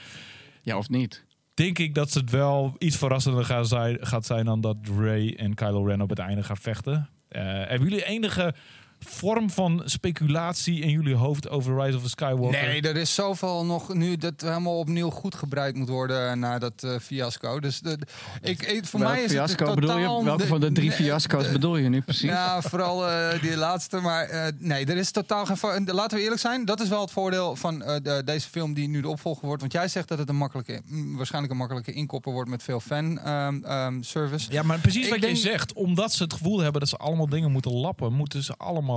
Ja, 0.63 0.77
of 0.77 0.89
niet? 0.89 1.25
Denk 1.55 1.79
ik 1.79 1.95
dat 1.95 2.13
het 2.13 2.31
wel 2.31 2.75
iets 2.79 2.97
verrassender 2.97 3.45
gaat 3.45 3.69
zijn, 3.69 3.99
gaat 4.01 4.27
zijn 4.27 4.45
dan 4.45 4.61
dat 4.61 4.77
Ray 4.99 5.35
en 5.37 5.55
Kylo 5.55 5.85
Ren 5.85 6.01
op 6.01 6.09
het 6.11 6.19
einde 6.19 6.43
gaan 6.43 6.57
vechten. 6.57 7.09
Uh, 7.33 7.43
hebben 7.43 7.89
jullie 7.89 8.05
enige 8.05 8.55
vorm 9.01 9.51
van 9.51 9.83
speculatie 9.85 10.81
in 10.81 10.91
jullie 10.91 11.15
hoofd 11.15 11.49
over 11.49 11.83
Rise 11.83 11.97
of 11.97 12.03
the 12.03 12.09
Skywalker? 12.09 12.63
Nee, 12.63 12.83
er 12.83 12.97
is 12.97 13.15
zoveel 13.15 13.65
nog 13.65 13.95
nu 13.95 14.17
dat 14.17 14.41
helemaal 14.41 14.79
opnieuw 14.79 15.11
goed 15.11 15.35
gebruikt 15.35 15.79
moet 15.79 15.89
worden 15.89 16.39
na 16.39 16.59
dat 16.59 16.83
uh, 16.85 16.99
fiasco. 16.99 17.61
Dus 17.61 17.81
de, 17.81 17.99
ik, 18.43 18.63
ik, 18.63 18.85
voor 18.85 19.01
Welk 19.01 19.13
mij 19.13 19.23
is 19.23 19.31
fiasco 19.31 19.67
het 19.67 19.75
bedoel 19.75 19.91
totaal 19.91 20.19
je? 20.19 20.25
Welke 20.25 20.47
van 20.47 20.61
de 20.61 20.73
drie 20.73 20.93
fiasco's 20.93 21.53
bedoel 21.53 21.77
je 21.77 21.89
nu 21.89 22.01
precies? 22.01 22.31
Ja, 22.31 22.63
vooral 22.63 23.09
uh, 23.09 23.41
die 23.41 23.57
laatste. 23.57 23.97
Maar 24.01 24.31
uh, 24.31 24.47
nee, 24.59 24.87
er 24.87 24.97
is 24.97 25.11
totaal 25.11 25.47
geen. 25.47 25.85
Laten 25.85 26.17
we 26.17 26.23
eerlijk 26.23 26.41
zijn. 26.41 26.65
Dat 26.65 26.81
is 26.81 26.89
wel 26.89 27.01
het 27.01 27.11
voordeel 27.11 27.57
van 27.57 27.79
de, 27.79 28.23
deze 28.25 28.49
film 28.49 28.75
die 28.75 28.89
nu 28.89 29.01
de 29.01 29.09
opvolger 29.09 29.47
wordt. 29.47 29.61
Want 29.61 29.73
jij 29.73 29.89
zegt 29.89 30.09
dat 30.09 30.19
het 30.19 30.29
een 30.29 30.37
makkelijke, 30.37 30.83
waarschijnlijk 31.17 31.53
een 31.53 31.59
makkelijke 31.59 31.93
inkopper 31.93 32.33
wordt 32.33 32.51
met 32.51 32.63
veel 32.63 32.81
fan 32.81 33.29
um, 33.29 33.65
um, 33.65 34.03
service. 34.03 34.53
Ja, 34.53 34.63
maar 34.63 34.79
precies 34.79 35.05
Ik 35.05 35.11
wat 35.11 35.21
denk- 35.21 35.37
je 35.37 35.43
zegt. 35.43 35.73
Omdat 35.73 36.13
ze 36.13 36.23
het 36.23 36.33
gevoel 36.33 36.61
hebben 36.61 36.81
dat 36.81 36.89
ze 36.89 36.97
allemaal 36.97 37.29
dingen 37.29 37.53
moeten 37.53 37.73
lappen, 37.73 38.13
moeten 38.13 38.43
ze 38.43 38.55
allemaal 38.57 38.88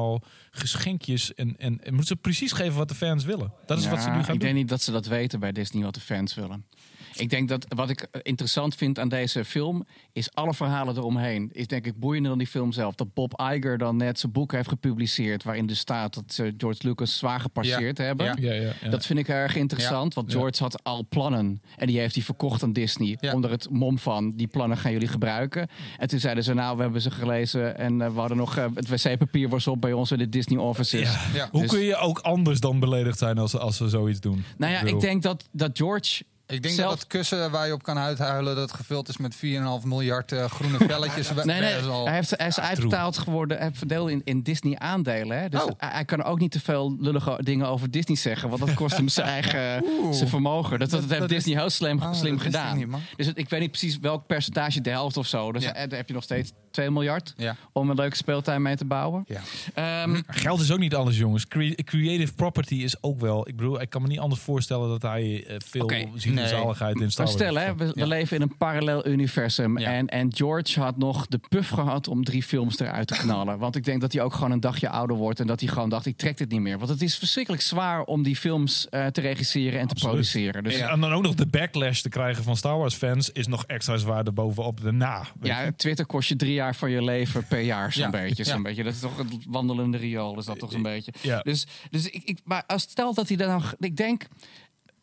geschenkjes 0.52 1.34
en, 1.34 1.56
en, 1.58 1.84
en 1.84 1.94
moeten 1.94 2.06
ze 2.06 2.16
precies 2.16 2.52
geven 2.52 2.78
wat 2.78 2.90
de 2.90 2.96
fans 2.96 3.24
willen. 3.24 3.54
Dat 3.66 3.78
is 3.78 3.88
wat 3.88 4.02
ze 4.02 4.10
nu 4.10 4.14
gaan 4.14 4.22
ik 4.22 4.28
doen. 4.28 4.40
denk 4.40 4.56
niet 4.56 4.70
dat 4.70 4.82
ze 4.82 4.92
dat 4.92 5.06
weten 5.06 5.40
bij 5.40 5.52
Disney 5.52 5.84
wat 5.84 5.94
de 5.94 6.00
fans 6.00 6.36
willen. 6.36 6.66
Ik 7.15 7.30
denk 7.30 7.50
dat 7.50 7.65
wat 7.76 7.89
ik 7.89 8.08
interessant 8.21 8.76
vind 8.76 9.00
aan 9.00 9.10
deze 9.10 9.45
film 9.45 9.86
is 10.13 10.34
alle 10.34 10.54
verhalen 10.54 10.97
eromheen. 10.97 11.50
Is 11.54 11.67
denk 11.67 11.86
ik 11.86 12.00
boeiender 12.00 12.30
dan 12.30 12.38
die 12.39 12.47
film 12.47 12.71
zelf. 12.71 12.95
Dat 12.95 13.13
Bob 13.13 13.41
Iger 13.54 13.78
dan 13.78 13.95
net 13.97 14.19
zijn 14.19 14.32
boek 14.32 14.52
heeft 14.52 14.69
gepubliceerd 14.69 15.43
waarin 15.43 15.65
dus 15.65 15.80
staat 15.80 16.13
dat 16.13 16.24
ze 16.34 16.54
George 16.58 16.88
Lucas 16.88 17.17
zwaar 17.17 17.39
gepasseerd 17.39 17.97
hebben. 17.97 18.26
Ja. 18.26 18.36
Ja, 18.39 18.54
ja, 18.62 18.71
ja. 18.82 18.89
Dat 18.89 19.06
vind 19.06 19.19
ik 19.19 19.28
erg 19.28 19.56
interessant, 19.56 20.13
want 20.13 20.32
Ja. 20.32 20.38
George 20.38 20.63
had 20.63 20.84
al 20.84 21.06
plannen. 21.10 21.62
En 21.78 21.88
die 21.88 22.00
heeft 22.00 22.15
hij 22.15 22.24
verkocht 22.24 22.63
aan 22.63 22.74
Disney. 22.74 23.17
Ja. 23.19 23.34
Onder 23.34 23.52
het 23.52 23.69
mom 23.69 24.00
van, 24.00 24.32
die 24.32 24.47
plannen 24.47 24.78
gaan 24.78 24.91
jullie 24.91 25.08
gebruiken. 25.08 25.67
En 25.97 26.08
toen 26.08 26.19
zeiden 26.19 26.43
ze, 26.43 26.54
nou, 26.54 26.76
we 26.76 26.82
hebben 26.82 27.02
ze 27.02 27.12
gelezen. 27.12 27.78
En 27.78 28.02
eh, 28.02 28.13
we 28.13 28.19
hadden 28.19 28.38
nog, 28.38 28.58
eh, 28.58 28.65
het 28.74 28.88
wc-papier 28.88 29.50
was 29.50 29.67
op 29.67 29.82
bij 29.82 29.93
ons 29.93 30.12
in 30.12 30.17
de 30.17 30.30
Disney 30.30 30.58
offices. 30.60 31.13
Ja. 31.13 31.19
Ja. 31.34 31.47
Hoe 31.52 31.62
Dus- 31.62 31.69
kun 31.71 31.80
je 31.80 31.95
ook 31.95 32.19
anders 32.19 32.60
dan 32.60 32.80
beledigd 32.80 33.17
zijn 33.17 33.38
als, 33.38 33.58
als 33.58 33.78
ze 33.78 33.89
zoiets 33.89 34.19
doen? 34.19 34.43
Nou 34.58 34.71
ja, 34.74 34.80
bedoel- 34.80 34.95
ik 34.95 35.02
denk 35.02 35.21
dat, 35.24 35.47
dat 35.52 35.78
George... 35.78 36.24
Ik 36.52 36.62
denk 36.62 36.76
Zelf- 36.76 36.90
dat 36.90 37.00
het 37.00 37.08
kussen 37.08 37.52
waar 37.52 37.68
je 37.68 37.74
op 37.74 37.84
kan 37.84 37.98
uithuilen, 37.98 38.56
dat 38.56 38.74
gevuld 38.74 39.10
is 39.10 39.18
met 39.18 39.36
4,5 39.36 39.40
miljard 39.84 40.32
uh, 40.32 40.46
groene 40.46 40.78
velletjes. 40.88 41.34
Nee, 41.34 41.60
nee, 41.60 41.74
hij, 41.74 42.14
heeft, 42.14 42.34
hij 42.38 42.48
is 42.48 42.60
uitbetaald 42.60 43.18
geworden, 43.18 43.58
hij 43.58 43.66
heeft 43.66 43.78
verdeeld 43.78 44.10
in, 44.10 44.22
in 44.24 44.42
Disney 44.42 44.78
aandelen. 44.80 45.40
Hè? 45.42 45.50
Dus 45.50 45.64
Oh. 45.64 45.70
hij, 45.78 45.90
hij 45.92 46.06
kan 46.06 46.24
ook 46.24 46.40
niet 46.40 46.52
te 46.52 46.60
veel 46.60 46.96
lullige 47.00 47.38
dingen 47.44 47.68
over 47.68 47.92
Disney 47.92 48.18
zeggen, 48.18 48.50
want 48.50 48.62
dat 48.66 48.74
kost 48.74 48.98
hem 48.98 49.08
zijn 49.08 49.28
eigen 49.38 49.84
zijn 50.12 50.30
vermogen. 50.30 50.80
Dat, 50.80 50.90
dat, 50.90 51.00
Dat- 51.02 51.10
heeft 51.10 51.22
dat 51.22 51.30
Disney 51.30 51.58
heel 51.58 51.70
slim, 51.70 52.00
Ah, 52.02 52.14
slim 52.14 52.40
gedaan. 52.40 52.78
niet, 52.78 52.88
dus 53.16 53.26
het- 53.26 53.38
ik 53.38 53.50
weet 53.50 53.60
niet 53.60 53.70
precies 53.72 54.00
welk 54.00 54.28
percentage, 54.28 54.82
de 54.82 54.90
helft 54.90 55.18
of 55.18 55.28
zo. 55.28 55.52
Dus 55.52 55.64
Ja. 55.64 55.74
eh, 55.74 55.90
daar 55.90 55.98
heb 55.98 56.08
je 56.08 56.14
nog 56.14 56.24
steeds 56.24 56.52
2 56.72 56.92
miljard 56.92 57.34
Ja. 57.38 57.56
om 57.74 57.90
een 57.90 57.96
leuke 57.96 58.16
speeltuin 58.16 58.62
mee 58.62 58.76
te 58.76 58.86
bouwen. 58.86 59.26
Ja. 59.28 59.42
Ehm, 59.74 60.22
Geld 60.28 60.62
is 60.62 60.72
ook 60.72 60.80
niet 60.80 60.96
alles, 60.96 61.18
jongens. 61.18 61.48
Cre- 61.48 61.76
creative 61.76 62.34
property 62.34 62.76
is 62.76 63.04
ook 63.04 63.20
wel. 63.20 63.48
Ik 63.48 63.56
bedoel, 63.56 63.82
ik 63.82 63.90
kan 63.90 64.02
me 64.02 64.08
niet 64.08 64.20
anders 64.20 64.42
voorstellen 64.42 64.90
dat 64.90 65.02
hij 65.02 65.46
eh, 65.48 65.56
veel 65.70 65.92
ziet 66.16 66.34
zaligheid 66.48 67.00
in 67.00 67.12
Star 67.12 67.26
Maar 67.26 67.34
Wars. 67.38 67.48
stel, 67.50 67.64
hè, 67.64 67.76
we, 67.94 68.08
leven 68.08 68.36
in 68.36 68.42
een 68.42 68.58
parallel 68.58 69.08
universum. 69.08 69.78
En, 69.78 70.08
en 70.08 70.36
George 70.36 70.80
had 70.80 70.98
nog 70.98 71.28
de 71.28 71.40
puff 71.50 71.70
gehad 71.70 72.08
om 72.08 72.24
drie 72.24 72.44
films 72.44 72.80
eruit 72.80 73.08
te 73.08 73.14
knallen. 73.18 73.58
Want 73.60 73.76
ik 73.76 73.84
denk 73.84 74.02
dat 74.02 74.14
hij 74.14 74.22
ook 74.22 74.34
gewoon 74.34 74.52
een 74.52 74.60
dagje 74.60 74.90
ouder 74.90 75.16
wordt. 75.16 75.40
En 75.40 75.48
dat 75.48 75.60
hij 75.60 75.70
gewoon 75.70 75.90
dacht, 75.90 76.06
ik 76.06 76.18
trek 76.18 76.38
dit 76.38 76.50
niet 76.52 76.62
meer. 76.62 76.78
Want 76.78 76.90
het 76.90 77.02
is 77.02 77.18
verschrikkelijk 77.18 77.64
zwaar 77.64 78.04
om 78.04 78.24
die 78.24 78.36
films 78.36 78.90
eh, 78.90 79.06
te 79.06 79.22
regisseren 79.22 79.80
en 79.80 79.88
te 79.88 79.94
Absoluut. 79.94 80.14
produceren. 80.16 80.64
Dus 80.64 80.78
En- 80.78 80.90
En 80.90 81.00
dan 81.00 81.14
ook 81.14 81.24
nog 81.24 81.36
de 81.36 81.46
backlash 81.46 82.02
te 82.02 82.10
krijgen 82.10 82.44
van 82.44 82.56
Star 82.58 82.78
Wars 82.78 82.96
fans 82.96 83.30
is 83.30 83.48
nog 83.48 83.66
extra 83.66 83.98
zwaar 83.98 84.26
erbovenop 84.26 84.82
de 84.82 84.92
na. 84.92 85.26
ja, 85.42 85.72
Twitter 85.76 86.06
kost 86.06 86.30
je 86.30 86.36
drie 86.36 86.54
jaar 86.54 86.76
van 86.76 86.92
je 86.92 87.04
leven 87.04 87.46
per 87.48 87.60
jaar, 87.62 87.94
zo'n 87.94 88.12
beetje, 88.12 88.44
zo'n 88.44 88.64
beetje. 88.64 88.84
Dat 88.84 88.94
is 88.94 89.00
toch 89.00 89.18
een 89.18 89.42
wandelende 89.50 89.98
riool, 89.98 90.40
is 90.40 90.46
dat 90.46 90.60
toch 90.60 90.72
zo'n 90.72 90.82
beetje. 90.82 91.14
Ja. 91.22 91.40
Dus, 91.42 91.66
dus 91.90 92.10
ik, 92.10 92.22
ik, 92.24 92.40
maar 92.44 92.64
als 92.68 92.82
stel 92.82 93.14
dat 93.14 93.28
hij 93.28 93.38
dan. 93.38 93.64
Ik 93.80 93.96
denk, 93.98 94.26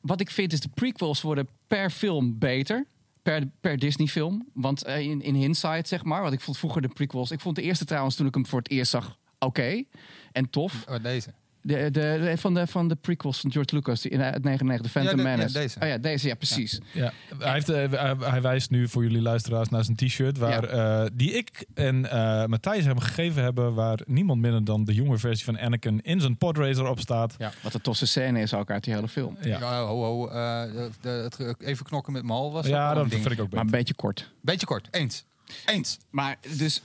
wat 0.01 0.21
ik 0.21 0.31
vind 0.31 0.53
is 0.53 0.61
de 0.61 0.69
prequels 0.75 1.23
worden 1.23 1.49
per 1.67 1.91
film 1.91 2.39
beter. 2.39 2.87
Per, 3.23 3.51
per 3.61 3.79
Disney-film. 3.79 4.49
Want 4.55 4.85
eh, 4.85 5.01
in, 5.01 5.23
in 5.23 5.35
hindsight, 5.35 5.89
zeg 5.89 6.05
maar. 6.05 6.23
Want 6.23 6.35
ik 6.35 6.41
vond 6.41 6.59
vroeger 6.59 6.83
de 6.83 6.89
prequels... 6.89 7.31
Ik 7.31 7.41
vond 7.41 7.57
de 7.57 7.63
eerste 7.63 7.85
trouwens, 7.85 8.17
toen 8.17 8.27
ik 8.27 8.35
hem 8.35 8.47
voor 8.47 8.59
het 8.59 8.71
eerst 8.71 8.91
zag, 8.91 9.19
oké. 9.39 9.85
En 10.33 10.51
tof. 10.51 10.85
Oh, 10.89 11.03
deze. 11.03 11.35
De, 11.69 11.91
de, 11.91 12.33
van, 12.37 12.55
de, 12.55 12.67
van 12.67 12.89
de 12.89 12.95
prequels 12.95 13.41
van 13.41 13.53
George 13.53 13.75
Lucas 13.75 14.01
die 14.01 14.11
in 14.11 14.23
uit 14.23 14.43
99, 14.45 14.87
The 14.93 14.99
Phantom 14.99 15.17
Ja, 15.19 15.23
de- 15.25 15.31
ja, 15.31 15.37
Menace. 15.37 15.59
deze. 15.59 15.81
Oh 15.81 15.89
ja, 15.89 15.99
deze, 15.99 16.29
ja, 16.29 16.35
precies. 16.35 16.81
Ja, 16.93 17.13
hij, 17.39 17.53
heeft, 17.53 17.69
eh, 17.69 18.13
hij- 18.21 18.41
wijst 18.43 18.71
nu 18.71 18.89
voor 18.89 19.03
jullie 19.03 19.23
luisteraars 19.23 19.69
naar 19.69 19.85
zijn 19.85 19.97
t-shirt. 19.97 20.39
Waar, 20.39 20.65
eh, 20.65 21.07
die 21.13 21.33
ik 21.33 21.65
en 21.75 22.11
eh, 22.11 22.45
Matthijs 22.47 22.85
hem 22.85 22.99
gegeven 22.99 23.43
hebben. 23.43 23.75
Waar 23.75 23.99
niemand 24.07 24.41
minder 24.41 24.65
dan 24.65 24.85
de 24.85 24.95
jonge 24.95 25.19
versie 25.19 25.45
van 25.45 25.59
Anakin 25.59 26.01
in 26.03 26.21
zijn 26.21 26.37
podracer 26.37 26.87
op 26.89 27.01
staat. 27.01 27.35
Ja. 27.39 27.53
Wat 27.63 27.75
een 27.75 27.81
toffe 27.81 28.07
scène 28.07 28.41
is 28.41 28.55
ook 28.55 28.71
uit 28.71 28.85
die 28.85 28.95
hele 28.95 29.09
film. 29.09 29.37
Ja, 29.41 29.59
Ja, 29.59 29.81
ho, 29.85 30.03
ho, 30.05 30.29
eh, 30.29 30.63
de, 30.73 30.91
de- 31.01 31.09
het, 31.39 31.61
even 31.63 31.85
knokken 31.87 32.13
met 32.13 32.23
hal 32.27 32.53
was 32.53 32.67
ja 32.67 32.95
dat 32.95 33.09
vind 33.09 33.25
ik 33.25 33.31
ook 33.31 33.37
Maar 33.39 33.47
beter. 33.49 33.61
een 33.65 33.71
beetje 33.71 33.95
kort. 33.95 34.31
Beetje 34.41 34.67
kort, 34.67 34.89
eens. 34.91 35.25
Eens. 35.67 35.99
Maar 36.11 36.37
dus 36.57 36.83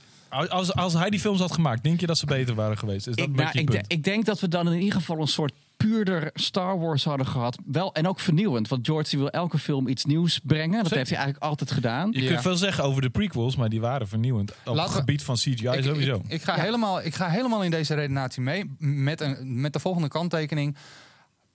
Als, 0.48 0.74
als 0.74 0.92
hij 0.92 1.10
die 1.10 1.20
films 1.20 1.40
had 1.40 1.52
gemaakt, 1.52 1.82
denk 1.82 2.00
je 2.00 2.06
dat 2.06 2.18
ze 2.18 2.26
beter 2.26 2.54
waren 2.54 2.78
geweest? 2.78 3.06
Is 3.06 3.14
dat 3.14 3.24
ik, 3.24 3.30
een 3.30 3.36
nou, 3.44 3.58
ik, 3.58 3.70
punt? 3.70 3.84
ik 3.92 4.04
denk 4.04 4.24
dat 4.24 4.40
we 4.40 4.48
dan 4.48 4.72
in 4.72 4.78
ieder 4.80 4.98
geval 4.98 5.20
een 5.20 5.26
soort 5.26 5.52
puurder 5.76 6.30
Star 6.34 6.78
Wars 6.78 7.04
hadden 7.04 7.26
gehad. 7.26 7.58
Wel, 7.64 7.94
en 7.94 8.08
ook 8.08 8.20
vernieuwend. 8.20 8.68
Want 8.68 8.86
George 8.86 9.10
die 9.10 9.18
wil 9.18 9.30
elke 9.30 9.58
film 9.58 9.88
iets 9.88 10.04
nieuws 10.04 10.40
brengen. 10.42 10.70
Dat 10.72 10.82
Zeker. 10.82 10.96
heeft 10.96 11.08
hij 11.10 11.18
eigenlijk 11.18 11.46
altijd 11.46 11.70
gedaan. 11.70 12.10
Je 12.12 12.22
Ja. 12.22 12.28
kunt 12.28 12.40
veel 12.40 12.56
zeggen 12.56 12.84
over 12.84 13.02
de 13.02 13.10
prequels, 13.10 13.56
maar 13.56 13.68
die 13.68 13.80
waren 13.80 14.08
vernieuwend. 14.08 14.50
Op 14.50 14.74
Laten 14.74 14.82
het 14.82 14.92
gebied 15.00 15.22
van 15.22 15.34
CGI 15.34 15.68
ik, 15.68 15.84
sowieso. 15.84 16.14
Ik, 16.16 16.32
ik 16.32 16.42
ga 16.42 16.56
Ja. 16.56 16.62
helemaal, 16.62 17.02
ik 17.02 17.14
ga 17.14 17.28
helemaal 17.28 17.62
in 17.62 17.70
deze 17.70 17.94
redenatie 17.94 18.42
mee. 18.42 18.74
Met, 18.78 19.20
een, 19.20 19.60
met 19.60 19.72
de 19.72 19.78
volgende 19.80 20.08
kanttekening. 20.08 20.76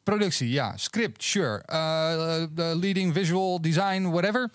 Productie, 0.03 0.49
ja. 0.49 0.77
Script, 0.77 1.23
sure. 1.23 1.63
Uh, 1.71 2.45
de 2.55 2.77
leading 2.79 3.13
visual 3.13 3.61
design, 3.61 4.01
whatever. 4.09 4.49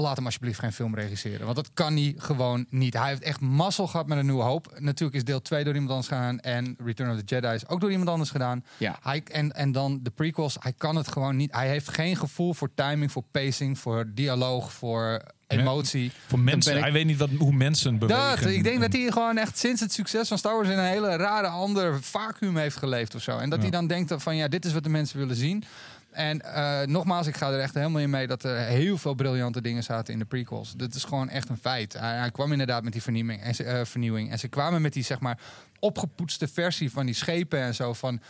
Laat 0.00 0.16
hem 0.16 0.24
alsjeblieft 0.24 0.58
geen 0.58 0.72
film 0.72 0.94
regisseren. 0.94 1.44
Want 1.44 1.56
dat 1.56 1.70
kan 1.74 1.92
hij 1.96 2.14
gewoon 2.16 2.66
niet. 2.68 2.94
Hij 2.94 3.08
heeft 3.08 3.22
echt 3.22 3.40
mazzel 3.40 3.86
gehad 3.86 4.06
met 4.06 4.18
een 4.18 4.26
nieuwe 4.26 4.42
hoop. 4.42 4.72
Natuurlijk 4.78 5.16
is 5.18 5.24
deel 5.24 5.42
2 5.42 5.64
door 5.64 5.72
iemand 5.74 5.90
anders 5.90 6.08
gedaan. 6.08 6.38
En 6.40 6.76
Return 6.84 7.10
of 7.10 7.16
the 7.22 7.24
Jedi 7.34 7.54
is 7.54 7.68
ook 7.68 7.80
door 7.80 7.90
iemand 7.90 8.08
anders 8.08 8.30
gedaan. 8.30 8.64
Ja. 8.76 8.98
Hij, 9.02 9.22
en, 9.24 9.52
en 9.52 9.72
dan 9.72 10.00
de 10.02 10.10
prequels. 10.10 10.56
Hij 10.60 10.72
kan 10.76 10.96
het 10.96 11.08
gewoon 11.08 11.36
niet. 11.36 11.52
Hij 11.54 11.68
heeft 11.68 11.88
geen 11.88 12.16
gevoel 12.16 12.54
voor 12.54 12.70
timing, 12.74 13.12
voor 13.12 13.24
pacing, 13.30 13.78
voor 13.78 14.10
dialoog, 14.14 14.72
voor 14.72 15.22
emotie. 15.46 16.12
Voor 16.26 16.38
mensen, 16.38 16.76
ik- 16.76 16.82
hij 16.82 16.92
weet 16.92 17.06
niet 17.06 17.16
wat, 17.18 17.28
hoe 17.38 17.52
mensen 17.52 17.98
bewegen. 17.98 18.42
Dat, 18.42 18.50
ik 18.52 18.64
denk 18.64 18.80
dat 18.80 18.92
hij 18.92 19.10
gewoon 19.12 19.36
echt 19.38 19.58
sinds 19.58 19.80
het 19.80 19.92
succes 19.92 20.28
van 20.28 20.38
Star 20.38 20.54
Wars 20.54 20.68
in 20.68 20.78
een 20.78 20.84
hele 20.84 21.16
rare 21.16 21.46
ander 21.46 22.02
vacuüm 22.02 22.56
heeft 22.56 22.76
geleefd 22.76 23.14
of 23.14 23.22
zo. 23.22 23.38
En 23.38 23.50
dat 23.50 23.58
Ja. 23.58 23.62
hij 23.62 23.70
dan 23.78 23.86
denkt 23.86 24.12
van 24.16 24.36
ja, 24.36 24.48
dit 24.48 24.64
is 24.64 24.72
wat 24.72 24.82
de 24.82 24.88
mensen 24.88 25.18
willen 25.18 25.36
zien. 25.36 25.64
En 26.10 26.40
eh, 26.40 26.86
nogmaals, 26.86 27.26
ik 27.26 27.36
ga 27.36 27.50
er 27.50 27.60
echt 27.60 27.74
helemaal 27.74 28.00
in 28.00 28.10
mee 28.10 28.26
dat 28.26 28.42
er 28.42 28.56
heel 28.56 28.98
veel 28.98 29.14
briljante 29.14 29.60
dingen 29.60 29.82
zaten 29.82 30.12
in 30.12 30.18
de 30.18 30.24
prequels. 30.24 30.72
Dat 30.76 30.94
is 30.94 31.04
gewoon 31.04 31.28
echt 31.28 31.48
een 31.48 31.56
feit. 31.56 31.92
Hij, 31.98 32.30
kwam 32.30 32.52
inderdaad 32.52 32.82
met 32.82 32.92
die 32.92 33.02
vernieuwing 33.02 33.42
en, 33.42 33.54
ze, 33.54 33.64
eh, 33.64 33.84
vernieuwing. 33.84 34.30
En 34.30 34.38
ze 34.38 34.48
kwamen 34.48 34.82
met 34.82 34.92
die 34.92 35.04
zeg 35.04 35.20
maar 35.20 35.38
opgepoetste 35.78 36.48
versie 36.48 36.90
van 36.90 37.06
die 37.06 37.14
schepen 37.14 37.60
en 37.60 37.74
zo. 37.74 37.92
Van 37.92 38.20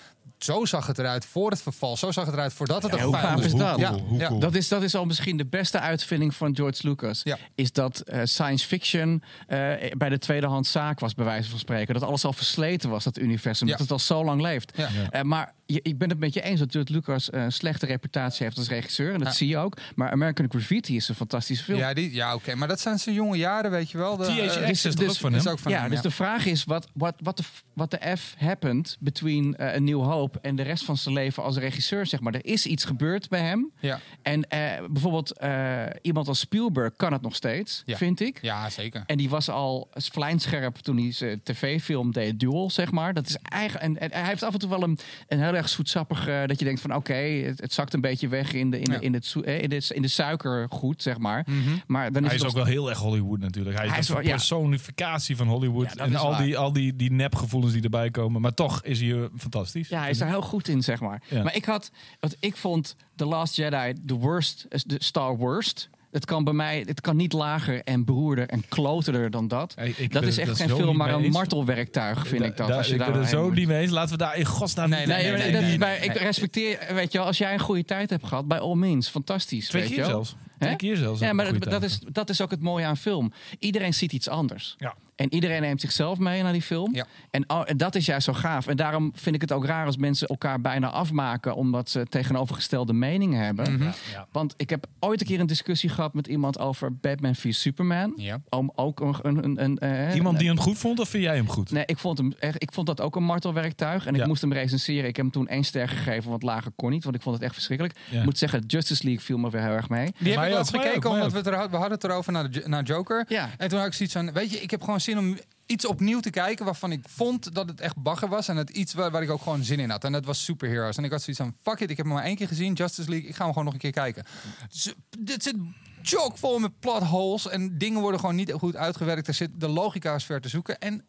zo 0.44 0.64
zag 0.64 0.86
het 0.86 0.98
eruit 0.98 1.24
voor 1.26 1.50
het 1.50 1.62
verval. 1.62 1.96
Zo 1.96 2.10
zag 2.10 2.24
het 2.24 2.34
eruit 2.34 2.52
voordat 2.52 2.82
het 2.82 2.94
Ja, 2.94 3.32
een 3.32 3.42
is 3.42 3.52
dat? 3.52 3.68
cool, 3.74 3.78
Ja, 3.80 3.92
hoe 3.92 4.18
ja. 4.18 4.26
cool. 4.28 4.40
Dat 4.40 4.54
is, 4.54 4.68
dat 4.68 4.82
is 4.82 4.94
al 4.94 5.04
misschien 5.04 5.36
de 5.36 5.46
beste 5.46 5.80
uitvinding 5.80 6.34
van 6.34 6.56
George 6.56 6.88
Lucas. 6.88 7.20
Ja. 7.24 7.38
Is 7.54 7.72
dat 7.72 8.00
eh, 8.00 8.20
science 8.24 8.66
fiction 8.66 9.22
eh, 9.46 9.58
bij 9.96 10.08
de 10.08 10.18
tweedehands 10.18 10.70
zaak 10.70 11.00
was, 11.00 11.14
bij 11.14 11.24
wijze 11.24 11.50
van 11.50 11.58
spreken. 11.58 11.94
Dat 11.94 12.02
alles 12.02 12.24
al 12.24 12.32
versleten 12.32 12.90
was, 12.90 13.04
dat 13.04 13.18
universum. 13.18 13.66
Ja. 13.66 13.72
Dat 13.72 13.82
het 13.82 13.90
al 13.92 13.98
zo 13.98 14.24
lang 14.24 14.40
leeft. 14.40 14.72
Eh, 15.10 15.22
maar 15.22 15.52
je- 15.66 15.80
ik 15.82 15.98
ben 15.98 16.08
het 16.08 16.18
met 16.18 16.34
je 16.34 16.40
eens 16.42 16.60
dat 16.60 16.72
George 16.72 16.92
Lucas 16.92 17.30
eh, 17.30 17.42
een 17.42 17.52
slechte 17.52 17.86
reputatie 17.86 18.44
heeft 18.44 18.58
als 18.58 18.68
regisseur. 18.68 19.12
En 19.12 19.18
dat 19.18 19.28
Ja. 19.28 19.34
zie 19.34 19.48
je 19.48 19.56
ook. 19.58 19.76
Maar 19.94 20.10
American 20.10 20.46
Graffiti 20.48 20.96
is 20.96 21.08
een 21.08 21.14
fantastische 21.14 21.64
film. 21.64 21.78
Ja, 21.78 21.94
die- 21.94 22.14
ja 22.14 22.34
oké. 22.34 22.54
Maar 22.54 22.68
dat 22.68 22.80
zijn 22.80 22.98
zijn 22.98 23.14
jonge 23.14 23.36
jaren, 23.36 23.70
weet 23.70 23.90
je 23.90 23.98
wel. 23.98 24.16
De, 24.16 24.24
THX 24.24 24.84
is 24.84 24.94
dus- 24.96 25.08
ook 25.08 25.14
van 25.16 25.34
is 25.34 25.44
hem? 25.44 25.52
ook 25.52 25.58
van 25.58 25.72
ja, 25.72 25.80
hem, 25.80 25.90
dus 25.90 26.00
de 26.00 26.10
vraag 26.10 26.46
is: 26.46 26.64
wat 26.64 26.86
what, 26.94 27.36
the, 27.36 27.42
f- 27.42 27.62
what 27.74 27.90
the 27.90 28.16
F 28.16 28.34
happened 28.38 28.96
between 29.00 29.56
eh, 29.56 29.74
A 29.74 29.78
New 29.78 30.02
En 30.42 30.56
de 30.56 30.62
rest 30.62 30.84
van 30.84 30.96
zijn 30.96 31.14
leven 31.14 31.42
als 31.42 31.56
regisseur? 31.56 32.06
Zeg 32.06 32.20
maar. 32.20 32.34
Er 32.34 32.46
is 32.46 32.66
iets 32.66 32.84
gebeurd 32.84 33.28
bij 33.28 33.40
hem. 33.40 33.70
Ja. 33.80 34.00
En 34.22 34.48
eh, 34.48 34.58
bijvoorbeeld 34.90 35.38
eh, 35.38 35.82
iemand 36.02 36.28
als 36.28 36.38
Spielberg 36.38 36.96
kan 36.96 37.12
het 37.12 37.22
nog 37.22 37.34
steeds, 37.34 37.82
Ja. 37.86 37.96
vind 37.96 38.20
ik. 38.20 38.38
ja, 38.42 38.70
zeker. 38.70 39.02
En 39.06 39.16
die 39.16 39.28
was 39.30 39.48
al 39.48 39.88
vlijmscherp 39.94 40.76
toen 40.76 40.96
hij 40.96 41.12
zijn 41.12 41.40
tv-film 41.42 42.12
deed, 42.12 42.40
Duel, 42.40 42.70
zeg 42.70 42.90
maar. 42.90 43.14
Dat 43.14 43.28
is 43.28 43.36
eigenlijk, 43.42 43.84
en, 43.84 43.98
en 44.12 44.18
hij 44.20 44.28
heeft 44.28 44.42
af 44.42 44.52
en 44.52 44.58
toe 44.58 44.68
wel 44.68 44.82
een, 44.82 44.98
een 45.28 45.40
heel 45.42 45.54
erg 45.54 45.68
zoetsappig... 45.68 46.26
eh, 46.28 46.46
dat 46.46 46.58
je 46.58 46.64
denkt 46.64 46.80
van 46.80 46.94
oké, 46.94 47.14
het, 47.14 47.60
het 47.60 47.72
zakt 47.72 47.94
een 47.94 48.00
beetje 48.00 48.28
weg 48.28 48.52
in 48.52 48.70
de, 48.70 48.80
in, 48.80 48.92
Ja. 48.92 48.98
de, 48.98 49.04
in, 49.04 49.12
het, 49.14 49.26
zoe- 49.26 49.44
eh, 49.44 49.62
in, 49.62 49.68
de, 49.68 49.90
in 49.94 50.02
de 50.02 50.08
suikergoed, 50.08 51.02
zeg 51.02 51.18
maar. 51.18 51.46
Mhm. 51.48 51.56
Maar 51.86 52.12
dan 52.12 52.22
is 52.22 52.28
Hij 52.28 52.36
het 52.38 52.46
is 52.46 52.50
ook 52.50 52.56
wel 52.64 52.72
heel 52.72 52.88
erg 52.88 52.98
Hollywood 52.98 53.38
natuurlijk. 53.38 53.76
Hij 53.76 53.84
is, 53.84 53.90
Hij 53.90 54.00
is 54.00 54.06
de 54.06 54.12
wel- 54.12 54.22
ja. 54.22 54.28
personificatie 54.30 55.36
van 55.36 55.48
Hollywood. 55.48 55.84
Ja, 55.84 55.94
dat 55.94 56.06
en 56.06 56.12
is 56.12 56.18
al, 56.18 56.30
waar. 56.30 56.42
die, 56.42 56.58
al 56.58 56.72
die, 56.72 56.96
die 56.96 57.12
nepgevoelens 57.12 57.72
die 57.72 57.82
erbij 57.82 58.10
komen. 58.10 58.40
Maar 58.40 58.54
toch 58.54 58.82
is 58.84 59.00
hij 59.00 59.12
eh, 59.12 59.22
fantastisch. 59.36 59.88
Ja, 59.88 60.00
hij 60.00 60.10
is 60.10 60.19
daar 60.20 60.28
heel 60.28 60.42
goed 60.42 60.68
in, 60.68 60.82
zeg 60.82 61.00
maar. 61.00 61.22
Ja. 61.28 61.42
Maar 61.42 61.56
ik 61.56 61.64
had, 61.64 61.90
wat 62.20 62.36
ik 62.40 62.56
vond 62.56 62.96
The 63.16 63.24
Last 63.24 63.56
Jedi 63.56 63.94
de 64.02 64.14
worst, 64.14 64.66
de 64.86 64.96
Star 64.98 65.36
Worst. 65.36 65.88
Het 66.10 66.24
kan 66.24 66.44
bij 66.44 66.52
mij, 66.52 66.82
het 66.86 67.00
kan 67.00 67.16
niet 67.16 67.32
lager 67.32 67.82
en 67.84 68.04
beroerder 68.04 68.48
en 68.48 68.68
kloterder 68.68 69.30
dan 69.30 69.48
dat. 69.48 69.72
Hey, 69.74 69.88
ik 69.96 70.12
dat 70.12 70.20
ben 70.20 70.30
is 70.30 70.38
echt 70.38 70.56
geen 70.56 70.68
film, 70.68 70.96
maar 70.96 71.14
een 71.14 71.30
martelwerktuig, 71.30 72.26
vind 72.26 72.42
ik 72.42 72.56
dat. 72.56 72.68
Da- 72.68 72.76
als 72.76 72.86
je 72.86 72.92
ik 72.92 72.98
daar 72.98 73.12
ben 73.12 73.20
er 73.20 73.28
zo 73.28 73.44
moet. 73.44 73.54
niet 73.54 73.66
mee 73.68 73.80
eens. 73.80 73.90
Laten 73.90 74.12
we 74.12 74.16
daar 74.16 74.36
in 74.36 74.44
godsnaam 74.44 74.88
Nee, 74.88 74.98
niet... 74.98 75.08
Nee, 75.08 75.52
nee, 75.52 75.78
maar 75.78 75.88
nee, 75.88 76.08
ik 76.08 76.12
respecteer, 76.12 76.94
weet 76.94 77.12
je 77.12 77.18
wel, 77.18 77.26
als 77.26 77.38
jij 77.38 77.52
een 77.52 77.60
goede 77.60 77.84
tijd 77.84 78.10
hebt 78.10 78.26
gehad, 78.26 78.48
bij 78.48 78.58
all 78.58 78.74
means, 78.74 79.08
fantastisch. 79.08 79.68
Twee 79.68 79.82
weet 79.82 79.90
keer 79.90 80.00
je 80.00 80.10
wel. 80.10 80.24
zelfs. 80.24 80.36
Twee 80.58 80.76
keer 80.76 80.96
zelfs. 80.96 81.20
Ja, 81.20 81.32
maar 81.32 81.52
dat, 81.52 81.70
dat, 81.70 81.82
is, 81.82 81.98
dat 82.12 82.30
is 82.30 82.40
ook 82.40 82.50
het 82.50 82.60
mooie 82.60 82.84
aan 82.84 82.96
film. 82.96 83.32
Iedereen 83.58 83.94
ziet 83.94 84.12
iets 84.12 84.28
anders. 84.28 84.74
Ja. 84.78 84.94
En 85.20 85.34
iedereen 85.34 85.60
neemt 85.60 85.80
zichzelf 85.80 86.18
mee 86.18 86.42
naar 86.42 86.52
die 86.52 86.62
film. 86.62 86.94
Ja. 86.94 87.06
En, 87.30 87.50
oh, 87.50 87.62
en 87.64 87.76
dat 87.76 87.94
is 87.94 88.06
juist 88.06 88.24
zo 88.24 88.32
gaaf. 88.32 88.66
En 88.66 88.76
daarom 88.76 89.12
vind 89.14 89.34
ik 89.34 89.40
het 89.40 89.52
ook 89.52 89.64
raar 89.64 89.86
als 89.86 89.96
mensen 89.96 90.28
elkaar 90.28 90.60
bijna 90.60 90.90
afmaken... 90.90 91.54
omdat 91.54 91.90
ze 91.90 92.06
tegenovergestelde 92.06 92.92
meningen 92.92 93.44
hebben. 93.44 93.72
Mhm. 93.72 93.82
Ja, 93.82 93.94
ja. 94.12 94.26
Want 94.32 94.54
ik 94.56 94.70
heb 94.70 94.86
ooit 95.00 95.20
een 95.20 95.26
keer 95.26 95.40
een 95.40 95.46
discussie 95.46 95.90
gehad 95.90 96.14
met 96.14 96.26
iemand 96.26 96.58
over 96.58 96.94
Batman 96.94 97.34
v 97.34 97.52
Superman. 97.52 98.12
Ja. 98.16 98.40
Om 98.48 98.72
ook 98.74 99.00
een... 99.00 99.14
een, 99.22 99.44
een, 99.44 99.64
een 99.64 99.78
eh, 99.78 100.14
Iemand 100.14 100.38
die 100.38 100.48
hem 100.48 100.58
goed 100.58 100.78
vond 100.78 101.00
of 101.00 101.08
vind 101.08 101.22
jij 101.22 101.36
hem 101.36 101.48
goed? 101.48 101.70
Nee, 101.70 101.82
ik 101.86 101.98
vond, 101.98 102.18
hem 102.18 102.32
echt, 102.38 102.62
ik 102.62 102.72
vond 102.72 102.86
dat 102.86 103.00
ook 103.00 103.16
een 103.16 103.24
martelwerktuig. 103.24 104.06
En 104.06 104.14
ik 104.14 104.26
moest 104.26 104.40
hem 104.40 104.52
recenseren. 104.52 105.08
Ik 105.08 105.16
heb 105.16 105.24
hem 105.24 105.34
toen 105.34 105.48
één 105.48 105.64
ster 105.64 105.88
gegeven, 105.88 106.30
want 106.30 106.42
lager 106.42 106.72
kon 106.76 106.90
niet. 106.90 107.04
Want 107.04 107.16
ik 107.16 107.22
vond 107.22 107.34
het 107.34 107.44
echt 107.44 107.54
verschrikkelijk. 107.54 107.98
Ja. 108.10 108.18
Ik 108.18 108.24
moet 108.24 108.38
zeggen, 108.38 108.64
Justice 108.66 109.04
League 109.04 109.24
viel 109.24 109.38
me 109.38 109.50
weer 109.50 109.62
heel 109.62 109.70
erg 109.70 109.88
mee. 109.88 110.12
Die 110.18 110.32
heb 110.32 110.44
ik 110.44 110.52
wel 110.52 110.64
gekeken, 110.64 111.10
omdat 111.10 111.32
we, 111.32 111.38
het 111.38 111.46
er, 111.46 111.52
we 111.70 111.76
hadden 111.76 111.92
het 111.92 112.04
erover 112.04 112.32
naar, 112.32 112.50
de, 112.50 112.62
naar 112.66 112.82
Joker. 112.82 113.24
Ja. 113.28 113.48
En 113.58 113.68
toen 113.68 113.78
had 113.78 113.86
ik 113.86 113.94
zoiets 113.94 114.14
van, 114.14 114.32
weet 114.32 114.50
je, 114.50 114.60
ik 114.60 114.70
heb 114.70 114.82
gewoon 114.82 115.00
om 115.18 115.38
iets 115.66 115.86
opnieuw 115.86 116.20
te 116.20 116.30
kijken 116.30 116.64
waarvan 116.64 116.92
ik 116.92 117.08
vond 117.08 117.54
dat 117.54 117.68
het 117.68 117.80
echt 117.80 117.96
bagger 117.96 118.28
was. 118.28 118.48
En 118.48 118.56
het 118.56 118.70
iets 118.70 118.94
waar, 118.94 119.22
ik 119.22 119.30
ook 119.30 119.42
gewoon 119.42 119.64
zin 119.64 119.80
in 119.80 119.90
had. 119.90 120.04
En 120.04 120.12
dat 120.12 120.24
was 120.24 120.44
Superheroes. 120.44 120.96
En 120.96 121.04
ik 121.04 121.10
had 121.10 121.22
zoiets 121.22 121.42
van, 121.42 121.54
fuck 121.62 121.80
it, 121.80 121.90
ik 121.90 121.96
heb 121.96 122.06
hem 122.06 122.14
maar 122.14 122.24
één 122.24 122.36
keer 122.36 122.48
gezien, 122.48 122.72
Justice 122.72 123.10
League. 123.10 123.28
Ik 123.28 123.34
ga 123.34 123.42
hem 123.42 123.52
gewoon 123.52 123.64
nog 123.64 123.74
een 123.74 123.80
keer 123.80 123.90
kijken. 123.90 124.24
Dus, 124.70 124.94
dit 125.18 125.42
zit 125.42 125.56
chockvol 126.02 126.58
met 126.58 126.80
plot 126.80 127.02
holes 127.02 127.48
en 127.48 127.78
dingen 127.78 128.00
worden 128.00 128.20
gewoon 128.20 128.34
niet 128.34 128.52
goed 128.52 128.76
uitgewerkt. 128.76 129.28
Er 129.28 129.34
zit, 129.34 129.50
de 129.54 129.68
logica 129.68 130.14
is 130.14 130.24
ver 130.24 130.40
te 130.40 130.48
zoeken. 130.48 130.78
En 130.78 131.04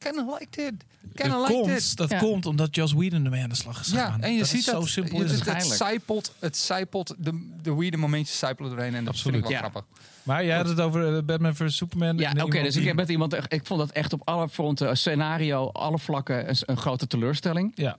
kinda 0.00 0.24
liked 0.38 0.56
it. 0.58 0.74
Kinda 1.14 1.36
dat 1.36 1.48
liked 1.48 1.62
komt, 1.64 1.76
it. 1.78 1.96
dat 1.96 2.10
Ja. 2.10 2.18
komt 2.18 2.46
omdat 2.46 2.74
Joss 2.74 2.92
Whedon 2.92 3.24
ermee 3.24 3.42
aan 3.42 3.48
de 3.48 3.54
slag 3.54 3.80
is 3.80 3.86
Ja, 3.90 4.04
gegaan. 4.04 4.22
en 4.22 4.32
je 4.32 4.38
dat 4.38 4.48
ziet 4.48 4.64
dat 4.64 4.74
zo 4.74 4.86
simpel 4.86 5.18
je, 5.18 5.24
is 5.24 5.30
het, 5.30 5.52
het. 5.52 5.64
zijpelt, 5.64 6.34
het 6.38 6.56
zijpelt 6.56 7.14
de, 7.18 7.48
de 7.62 7.74
weirde 7.74 7.96
momentjes 7.96 8.38
zijpelen 8.38 8.70
doorheen. 8.70 8.94
En 8.94 9.04
dat 9.04 9.14
Absoluut. 9.14 9.22
vind 9.36 9.36
ik 9.36 9.42
wel 9.60 9.62
Ja. 9.62 9.70
grappig. 9.70 9.98
Maar 10.22 10.44
jij 10.44 10.56
had 10.56 10.68
het 10.68 10.80
over 10.80 11.16
eh, 11.16 11.22
Batman 11.22 11.54
vs 11.56 11.76
Superman. 11.76 12.18
Ja, 12.18 12.30
oké. 12.44 12.62
dus 12.62 12.72
die- 12.72 12.80
ik 12.82 12.86
heb 12.88 12.96
met 12.96 13.08
iemand. 13.08 13.32
echt- 13.32 13.52
Ik 13.52 13.66
vond 13.66 13.80
dat 13.80 13.90
echt 13.90 14.12
op 14.12 14.22
alle 14.24 14.48
fronten, 14.48 14.88
een 14.88 14.96
scenario, 14.96 15.68
alle 15.68 15.98
vlakken, 15.98 16.48
een, 16.48 16.56
een 16.66 16.76
grote 16.76 17.06
teleurstelling. 17.06 17.72
Ja. 17.74 17.96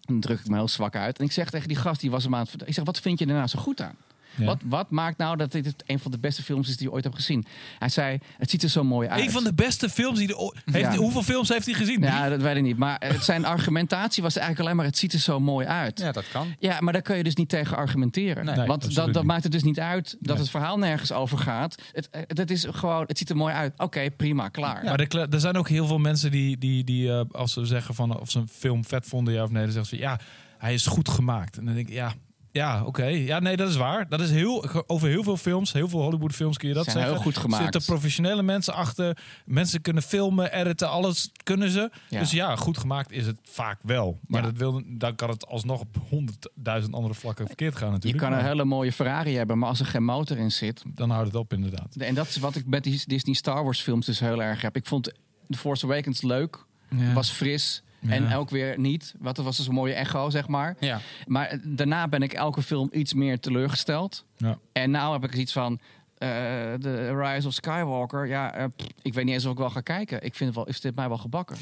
Dan 0.00 0.20
druk 0.20 0.40
ik 0.40 0.48
me 0.48 0.54
heel 0.56 0.68
zwak 0.68 0.96
uit. 0.96 1.18
En 1.18 1.24
ik 1.24 1.32
zeg 1.32 1.50
tegen 1.50 1.68
die 1.68 1.76
gast, 1.76 2.00
die 2.00 2.10
was 2.10 2.22
hem 2.24 2.32
aan 2.34 2.40
het 2.40 2.48
vertellen. 2.48 2.72
Ik 2.72 2.78
zeg, 2.78 2.86
wat 2.86 3.00
vind 3.00 3.18
je 3.18 3.26
er 3.26 3.34
nou 3.34 3.46
zo 3.46 3.58
goed 3.58 3.80
aan? 3.80 3.94
Ja. 4.36 4.44
Wat, 4.44 4.60
wat 4.64 4.90
maakt 4.90 5.18
nou 5.18 5.36
dat 5.36 5.52
dit 5.52 5.74
een 5.86 5.98
van 5.98 6.10
de 6.10 6.18
beste 6.18 6.42
films 6.42 6.68
is 6.68 6.76
die 6.76 6.86
je 6.86 6.92
ooit 6.92 7.04
hebt 7.04 7.16
gezien? 7.16 7.46
Hij 7.78 7.88
zei, 7.88 8.18
het 8.38 8.50
ziet 8.50 8.62
er 8.62 8.68
zo 8.68 8.84
mooi 8.84 9.08
uit. 9.08 9.20
Een 9.20 9.30
van 9.30 9.44
de 9.44 9.54
beste 9.54 9.88
films 9.88 10.18
die... 10.18 10.26
De, 10.26 10.54
heeft, 10.64 10.92
Ja. 10.92 10.96
Hoeveel 10.96 11.22
films 11.22 11.48
heeft 11.48 11.66
hij 11.66 11.74
gezien? 11.74 12.00
Ja, 12.02 12.28
dat 12.28 12.40
weet 12.40 12.56
ik 12.56 12.62
niet. 12.62 12.76
Maar 12.76 12.96
het, 13.04 13.24
zijn 13.24 13.44
argumentatie 13.44 14.22
was 14.22 14.36
eigenlijk 14.36 14.66
alleen 14.66 14.76
maar, 14.76 14.86
het 14.86 14.98
ziet 14.98 15.12
er 15.12 15.18
zo 15.18 15.40
mooi 15.40 15.66
uit. 15.66 15.98
Ja. 15.98 16.04
Ja, 16.04 16.12
dat 16.12 16.24
kan. 16.32 16.54
maar 16.80 16.92
daar 16.92 17.02
kun 17.02 17.16
je 17.16 17.22
dus 17.22 17.34
niet 17.34 17.48
tegen 17.48 17.76
argumenteren. 17.76 18.44
Nee, 18.44 18.66
Want 18.66 18.94
dat, 18.94 19.12
dat 19.14 19.24
maakt 19.24 19.42
het 19.42 19.52
dus 19.52 19.62
niet 19.62 19.80
uit 19.80 20.16
dat 20.20 20.34
Nee. 20.34 20.36
het 20.42 20.50
verhaal 20.50 20.78
nergens 20.78 21.12
over 21.12 21.38
gaat. 21.38 21.82
Het, 21.92 22.08
het, 22.10 22.38
het 22.38 22.50
is 22.50 22.66
gewoon, 22.70 23.04
het 23.06 23.18
ziet 23.18 23.30
er 23.30 23.36
mooi 23.36 23.54
uit. 23.54 23.72
Oké, 23.76 24.10
prima, 24.10 24.48
klaar. 24.48 24.84
Maar 24.84 25.00
er, 25.00 25.28
er 25.32 25.40
zijn 25.40 25.56
ook 25.56 25.68
heel 25.68 25.86
veel 25.86 25.98
mensen 25.98 26.30
die, 26.30 26.58
die, 26.58 26.84
die 26.84 27.10
eh, 27.12 27.20
als 27.32 27.52
ze 27.52 27.64
zeggen 27.64 27.94
van 27.94 28.20
of 28.20 28.30
ze 28.30 28.38
een 28.38 28.48
film 28.48 28.84
vet 28.84 29.06
vonden, 29.06 29.34
ja 29.34 29.42
of 29.42 29.50
nee, 29.50 29.62
dan 29.62 29.72
zeggen 29.72 29.96
ze 29.96 30.02
ja, 30.02 30.20
hij 30.58 30.74
is 30.74 30.86
goed 30.86 31.08
gemaakt. 31.08 31.58
En 31.58 31.64
dan 31.64 31.74
denk 31.74 31.88
ik, 31.88 31.94
ja, 31.94 32.12
ja, 32.54 32.84
oké. 32.84 33.04
Ja, 33.04 33.38
nee, 33.38 33.56
dat 33.56 33.68
is 33.68 33.76
waar. 33.76 34.08
Dat 34.08 34.20
is 34.20 34.30
heel, 34.30 34.84
over 34.86 35.08
heel 35.08 35.22
veel 35.22 35.36
films, 35.36 35.72
heel 35.72 35.88
veel 35.88 36.00
Hollywood 36.02 36.32
films 36.34 36.56
kun 36.56 36.68
je 36.68 36.74
dat 36.74 36.84
Zijn 36.84 36.96
zeggen. 36.96 37.12
heel 37.14 37.22
goed 37.22 37.36
gemaakt. 37.36 37.64
Er 37.64 37.72
zitten 37.72 37.92
professionele 37.94 38.42
mensen 38.42 38.74
achter. 38.74 39.18
Mensen 39.44 39.80
kunnen 39.80 40.02
filmen, 40.02 40.52
editen, 40.52 40.88
alles 40.90 41.30
kunnen 41.42 41.70
ze. 41.70 41.90
Ja. 42.08 42.18
Dus 42.20 42.30
ja, 42.30 42.56
goed 42.56 42.78
gemaakt 42.78 43.12
is 43.12 43.26
het 43.26 43.36
vaak 43.42 43.78
wel. 43.82 44.18
Maar 44.26 44.40
Ja. 44.42 44.46
dat 44.46 44.56
wil, 44.56 44.82
dan 44.86 45.14
kan 45.14 45.28
het 45.30 45.46
alsnog 45.46 45.80
op 45.80 45.96
honderdduizend 46.08 46.94
andere 46.94 47.14
vlakken 47.14 47.46
verkeerd 47.46 47.76
gaan 47.76 47.86
Je 47.88 47.92
natuurlijk. 47.94 48.22
kan 48.22 48.32
een 48.32 48.44
hele 48.44 48.64
mooie 48.64 48.92
Ferrari 48.92 49.36
hebben, 49.36 49.58
maar 49.58 49.68
als 49.68 49.80
er 49.80 49.86
geen 49.86 50.04
motor 50.04 50.36
in 50.38 50.50
zit. 50.52 50.82
Dan 50.86 51.10
houdt 51.10 51.26
het 51.26 51.36
op 51.36 51.52
inderdaad. 51.52 51.94
En 51.96 52.14
dat 52.14 52.28
is 52.28 52.36
wat 52.36 52.54
ik 52.56 52.66
met 52.66 52.82
die 52.84 53.02
Disney 53.06 53.34
Star 53.34 53.64
Wars 53.64 53.80
films 53.80 54.06
dus 54.06 54.20
heel 54.20 54.42
erg 54.42 54.60
heb. 54.62 54.76
Ik 54.76 54.86
vond 54.86 55.12
The 55.48 55.58
Force 55.58 55.84
Awakens 55.84 56.22
leuk, 56.22 56.64
Ja. 56.96 57.12
was 57.12 57.30
fris. 57.30 57.82
En 58.08 58.34
ook 58.34 58.50
weer 58.50 58.78
niet. 58.78 59.14
Wat 59.18 59.36
het 59.36 59.46
was 59.46 59.56
dus 59.56 59.66
een 59.66 59.74
mooie 59.74 59.94
echo, 59.94 60.30
zeg 60.30 60.48
maar. 60.48 60.76
Ja. 60.80 61.00
Maar 61.26 61.58
daarna 61.64 62.08
ben 62.08 62.22
ik 62.22 62.32
elke 62.32 62.62
film 62.62 62.88
iets 62.92 63.14
meer 63.14 63.40
teleurgesteld. 63.40 64.24
Ja. 64.36 64.58
En 64.72 64.90
nou 64.90 65.12
heb 65.12 65.24
ik 65.24 65.34
iets 65.34 65.52
van. 65.52 65.80
eh, 66.18 66.28
De 66.78 67.16
Rise 67.18 67.46
of 67.46 67.52
Skywalker. 67.54 68.26
Ja, 68.26 68.54
eh, 68.54 68.64
pff, 68.76 68.86
ik 69.02 69.14
weet 69.14 69.24
niet 69.24 69.34
eens 69.34 69.44
of 69.44 69.52
ik 69.52 69.58
wel 69.58 69.70
ga 69.70 69.80
kijken. 69.80 70.16
Ik 70.22 70.34
vind 70.34 70.48
het 70.48 70.54
wel, 70.54 70.66
is 70.66 70.80
dit 70.80 70.94
mij 70.94 71.08
wel 71.08 71.18
gebakken. 71.18 71.56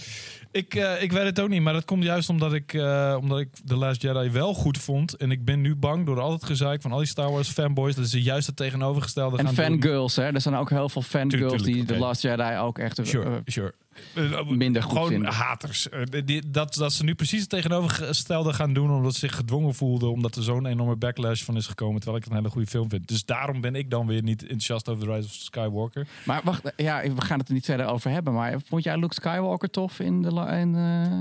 Ik, 0.50 0.74
eh, 0.74 1.02
ik 1.02 1.12
weet 1.12 1.24
het 1.24 1.40
ook 1.40 1.48
niet, 1.48 1.62
maar 1.62 1.72
dat 1.72 1.84
komt 1.84 2.02
juist 2.04 2.28
omdat 2.28 2.52
ik, 2.52 2.72
omdat 3.20 3.38
ik 3.40 3.48
The 3.66 3.76
Last 3.76 4.02
Jedi 4.02 4.30
wel 4.30 4.54
goed 4.54 4.78
vond. 4.78 5.16
En 5.16 5.30
ik 5.30 5.44
ben 5.44 5.60
nu 5.60 5.74
bang 5.76 6.06
door 6.06 6.20
al 6.20 6.32
het 6.32 6.44
gezeik 6.44 6.82
van 6.82 6.92
al 6.92 6.98
die 6.98 7.06
Star 7.06 7.30
Wars 7.30 7.48
fanboys. 7.48 7.94
Dat 7.94 8.08
ze 8.08 8.22
juist 8.22 8.46
het 8.46 8.56
tegenovergestelde 8.56 9.36
En 9.36 9.48
fangirls, 9.54 10.16
hè. 10.16 10.32
Er 10.34 10.40
zijn 10.40 10.54
ook 10.54 10.70
heel 10.70 10.88
veel 10.88 11.02
fangirls 11.02 11.62
die 11.62 11.84
The. 11.84 11.98
Last 11.98 12.22
Jedi 12.22 12.56
ook 12.58 12.78
echt... 12.78 13.00
Sure, 13.02 13.42
sure. 13.44 13.72
Eh, 14.14 14.46
Minder 14.48 14.82
goed 14.82 14.92
gewoon 14.92 15.08
vinden. 15.08 15.32
haters. 15.32 15.88
Eh, 15.88 16.00
die- 16.24 16.50
dat, 16.50 16.74
dat 16.74 16.92
ze 16.92 17.04
nu 17.04 17.14
precies 17.14 17.40
het 17.40 17.48
tegenovergestelde 17.48 18.52
gaan 18.52 18.72
doen 18.72 18.90
omdat 18.90 19.12
ze 19.12 19.18
zich 19.18 19.34
gedwongen 19.36 19.74
voelden 19.74 20.10
omdat 20.10 20.36
er 20.36 20.42
zo'n 20.42 20.66
enorme 20.66 20.96
backlash 20.96 21.42
van 21.42 21.56
is 21.56 21.66
gekomen 21.66 21.96
terwijl 22.00 22.16
ik 22.16 22.22
het 22.24 22.32
een 22.32 22.38
hele 22.38 22.50
goede 22.50 22.66
film 22.68 22.88
vind. 22.88 23.08
Dus 23.08 23.24
daarom 23.24 23.60
ben 23.60 23.74
ik 23.74 23.90
dan 23.90 24.06
weer 24.06 24.22
niet 24.22 24.42
enthousiast 24.42 24.88
over 24.88 25.04
The 25.06 25.12
Rise 25.12 25.26
of 25.28 25.32
Skywalker. 25.34 26.06
Maar 26.24 26.40
wacht, 26.44 26.72
ja, 26.76 27.02
we 27.14 27.20
gaan 27.20 27.38
het 27.38 27.48
er 27.48 27.54
niet 27.54 27.64
verder 27.64 27.86
over 27.86 28.10
hebben. 28.10 28.32
Maar 28.32 28.60
vond 28.66 28.84
jij 28.84 28.96
Luke 28.98 29.14
Skywalker 29.14 29.70
tof 29.70 30.00
in 30.00 30.22
de... 30.22 30.28
In, 30.60 30.74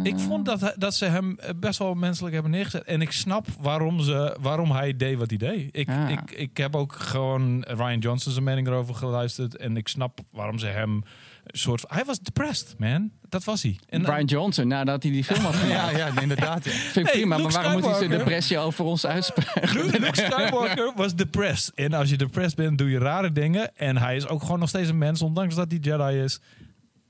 eh, 0.03 0.11
Ik 0.13 0.19
vond 0.19 0.45
dat, 0.45 0.73
dat 0.77 0.95
ze 0.95 1.05
hem 1.05 1.37
best 1.55 1.79
wel 1.79 1.93
menselijk 1.93 2.33
hebben 2.33 2.51
neergezet. 2.51 2.83
En 2.83 3.01
ik 3.01 3.11
snap 3.11 3.47
waarom, 3.59 3.99
ze, 4.01 4.37
waarom 4.41 4.71
hij 4.71 4.97
deed 4.97 5.17
wat 5.17 5.29
hij 5.29 5.37
deed. 5.37 5.69
Ik, 5.71 5.89
Ah. 5.89 6.09
ik, 6.09 6.31
ik 6.31 6.57
heb 6.57 6.75
ook 6.75 6.93
gewoon 6.93 7.61
Ryan 7.67 7.99
Johnson 7.99 8.31
zijn 8.31 8.43
mening 8.45 8.67
erover 8.67 8.95
geluisterd. 8.95 9.55
En 9.55 9.77
ik 9.77 9.87
snap 9.87 10.19
waarom 10.31 10.59
ze 10.59 10.65
hem 10.67 11.03
soort... 11.45 11.83
Hij 11.87 12.05
was 12.05 12.19
depressed, 12.19 12.75
man. 12.77 13.11
Dat 13.29 13.43
was 13.43 13.63
hij. 13.63 13.79
En, 13.89 14.01
Brian 14.01 14.25
Johnson, 14.25 14.67
nadat 14.67 15.03
hij 15.03 15.11
die 15.11 15.23
film 15.23 15.43
had 15.43 15.55
gemaakt. 15.55 15.91
Ja, 15.91 16.07
ja, 16.07 16.21
inderdaad. 16.21 16.65
Ja. 16.65 16.71
Vind 16.71 16.95
ik 16.95 17.03
Hey, 17.03 17.11
prima, 17.11 17.37
maar 17.37 17.51
waarom 17.51 17.71
moet 17.71 17.85
hij 17.85 17.97
zijn 17.97 18.09
depressie 18.09 18.57
over 18.57 18.85
ons 18.85 19.05
uitspreken? 19.05 19.73
Luke, 19.73 19.99
Luke 19.99 20.15
Skywalker 20.15 20.91
was 20.95 21.15
depressed. 21.15 21.75
En 21.75 21.93
als 21.93 22.09
je 22.09 22.17
depressed 22.17 22.55
bent, 22.55 22.77
doe 22.77 22.89
je 22.89 22.99
rare 22.99 23.31
dingen. 23.31 23.77
En 23.77 23.97
hij 23.97 24.15
is 24.15 24.27
ook 24.27 24.41
gewoon 24.41 24.59
nog 24.59 24.69
steeds 24.69 24.89
een 24.89 24.97
mens, 24.97 25.21
ondanks 25.21 25.55
dat 25.55 25.71
hij 25.71 25.79
Jedi 25.81 26.23
is. 26.23 26.39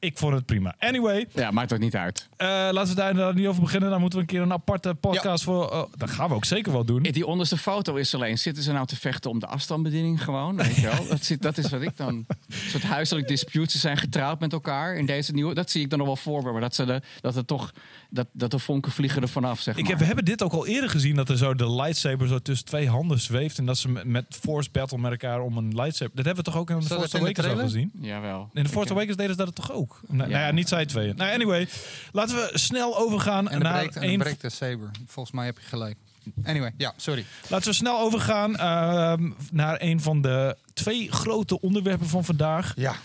Ik 0.02 0.18
vond 0.18 0.34
het 0.34 0.45
prima. 0.45 0.76
Anyway, 0.80 1.28
Ja, 1.34 1.52
maakt 1.52 1.74
ook 1.74 1.80
niet 1.80 1.95
uit. 1.95 2.30
eh, 2.38 2.47
laten 2.47 2.95
we 2.95 3.14
daar 3.16 3.34
niet 3.36 3.47
over 3.47 3.62
beginnen. 3.62 3.89
Dan 3.89 3.99
moeten 3.99 4.20
we 4.20 4.26
een 4.26 4.32
keer 4.32 4.41
een 4.41 4.52
aparte 4.52 4.93
podcast 4.93 5.43
voor... 5.43 5.72
oh, 5.72 5.93
dat 5.97 6.10
gaan 6.10 6.30
we 6.30 6.36
ook 6.36 6.45
zeker 6.45 6.72
wel 6.72 6.86
doen. 6.86 7.02
Die 7.04 7.26
onderste 7.28 7.58
foto 7.58 7.95
is 7.95 8.16
alleen, 8.16 8.38
zitten 8.38 8.64
ze 8.64 8.72
nou 8.72 8.86
te 8.88 8.95
vechten 8.95 9.30
om 9.32 9.39
de 9.39 9.47
afstandsbediening 9.47 10.24
gewoon? 10.24 10.56
Weet 10.56 10.76
je 10.76 10.82
wel? 10.82 11.08
Dat, 11.08 11.24
zit, 11.24 11.41
dat 11.41 11.58
is 11.58 11.70
wat 11.70 11.82
ik 11.82 11.97
dan... 11.97 12.08
Een 12.10 12.26
soort 12.70 12.84
huiselijk 12.84 13.28
dispute. 13.28 13.72
Ze 13.72 13.78
zijn 13.78 13.97
getrouwd 13.97 14.39
met 14.39 14.54
elkaar 14.54 14.95
in 14.95 15.06
deze 15.06 15.32
nieuwe... 15.34 15.54
Dat 15.54 15.70
zie 15.72 15.82
ik 15.82 15.89
dan 15.89 15.97
nog 15.99 16.08
wel 16.08 16.16
voor 16.16 16.43
me. 16.43 16.52
Maar 16.52 16.62
dat, 16.62 16.76
ze 16.76 16.86
de, 16.86 17.02
dat 17.22 17.36
het 17.36 17.47
toch... 17.47 17.72
Dat, 18.10 18.28
dat 18.32 18.52
de 18.52 18.60
vonken 18.60 18.91
vliegen 18.91 19.22
er 19.22 19.28
vanaf, 19.30 19.60
zeg 19.60 19.76
Ik 19.76 19.82
maar. 19.82 19.89
heb, 19.91 19.99
we 19.99 20.06
hebben 20.06 20.26
dit 20.26 20.43
ook 20.43 20.52
al 20.54 20.68
eerder 20.68 20.89
gezien, 20.89 21.16
dat 21.16 21.30
er 21.30 21.38
zo 21.38 21.56
de 21.56 21.72
lightsaber 21.72 22.28
zo 22.28 22.39
tussen 22.39 22.66
twee 22.66 22.89
handen 22.89 23.20
zweeft. 23.20 23.58
En 23.58 23.66
dat 23.66 23.78
ze 23.78 23.89
met, 23.89 24.06
met 24.06 24.26
Force 24.41 24.70
battle 24.72 24.97
met 24.97 25.12
elkaar 25.12 25.41
om 25.41 25.58
een 25.58 25.76
lightsaber. 25.76 26.16
Dat 26.16 26.26
hebben 26.26 26.43
we 26.43 26.52
toch 26.52 26.60
ook 26.60 26.70
in 26.70 26.80
de 26.80 26.86
Force 26.86 27.18
Awakens 27.18 27.47
al 27.47 27.58
gezien? 27.58 27.91
Jawel. 28.02 28.49
In 28.54 28.64
de 28.64 28.70
Force 28.70 28.91
Awakens 28.91 29.16
deden 29.18 29.36
ze 29.36 29.43
dat 29.45 29.56
toch 29.56 29.72
ook? 29.72 29.90
Nou 30.07 30.29
ja, 30.29 30.35
nou 30.35 30.45
ja 30.45 30.51
niet 30.51 30.67
zij 30.67 30.85
tweeën. 30.85 31.15
Nou, 31.15 31.31
anyway, 31.33 31.67
laten 32.11 32.35
we 32.35 32.49
snel 32.53 32.97
overgaan 32.97 33.49
En 33.49 33.61
naar 33.61 33.77
breekt, 33.77 33.95
een 33.95 34.17
breekt 34.17 34.41
de 34.41 34.49
saber. 34.49 34.91
Volgens 35.05 35.35
mij 35.35 35.45
heb 35.45 35.57
je 35.59 35.65
gelijk. 35.65 35.97
Anyway, 36.43 36.73
ja, 36.77 36.93
sorry. 36.95 37.25
Laten 37.47 37.67
we 37.67 37.75
snel 37.75 37.99
overgaan 37.99 38.55
ehm, 38.55 39.31
naar 39.51 39.77
een 39.81 40.01
van 40.01 40.21
de 40.21 40.57
twee 40.73 41.11
grote 41.11 41.61
onderwerpen 41.61 42.07
van 42.07 42.23
vandaag. 42.23 42.73
Ja. 42.75 42.95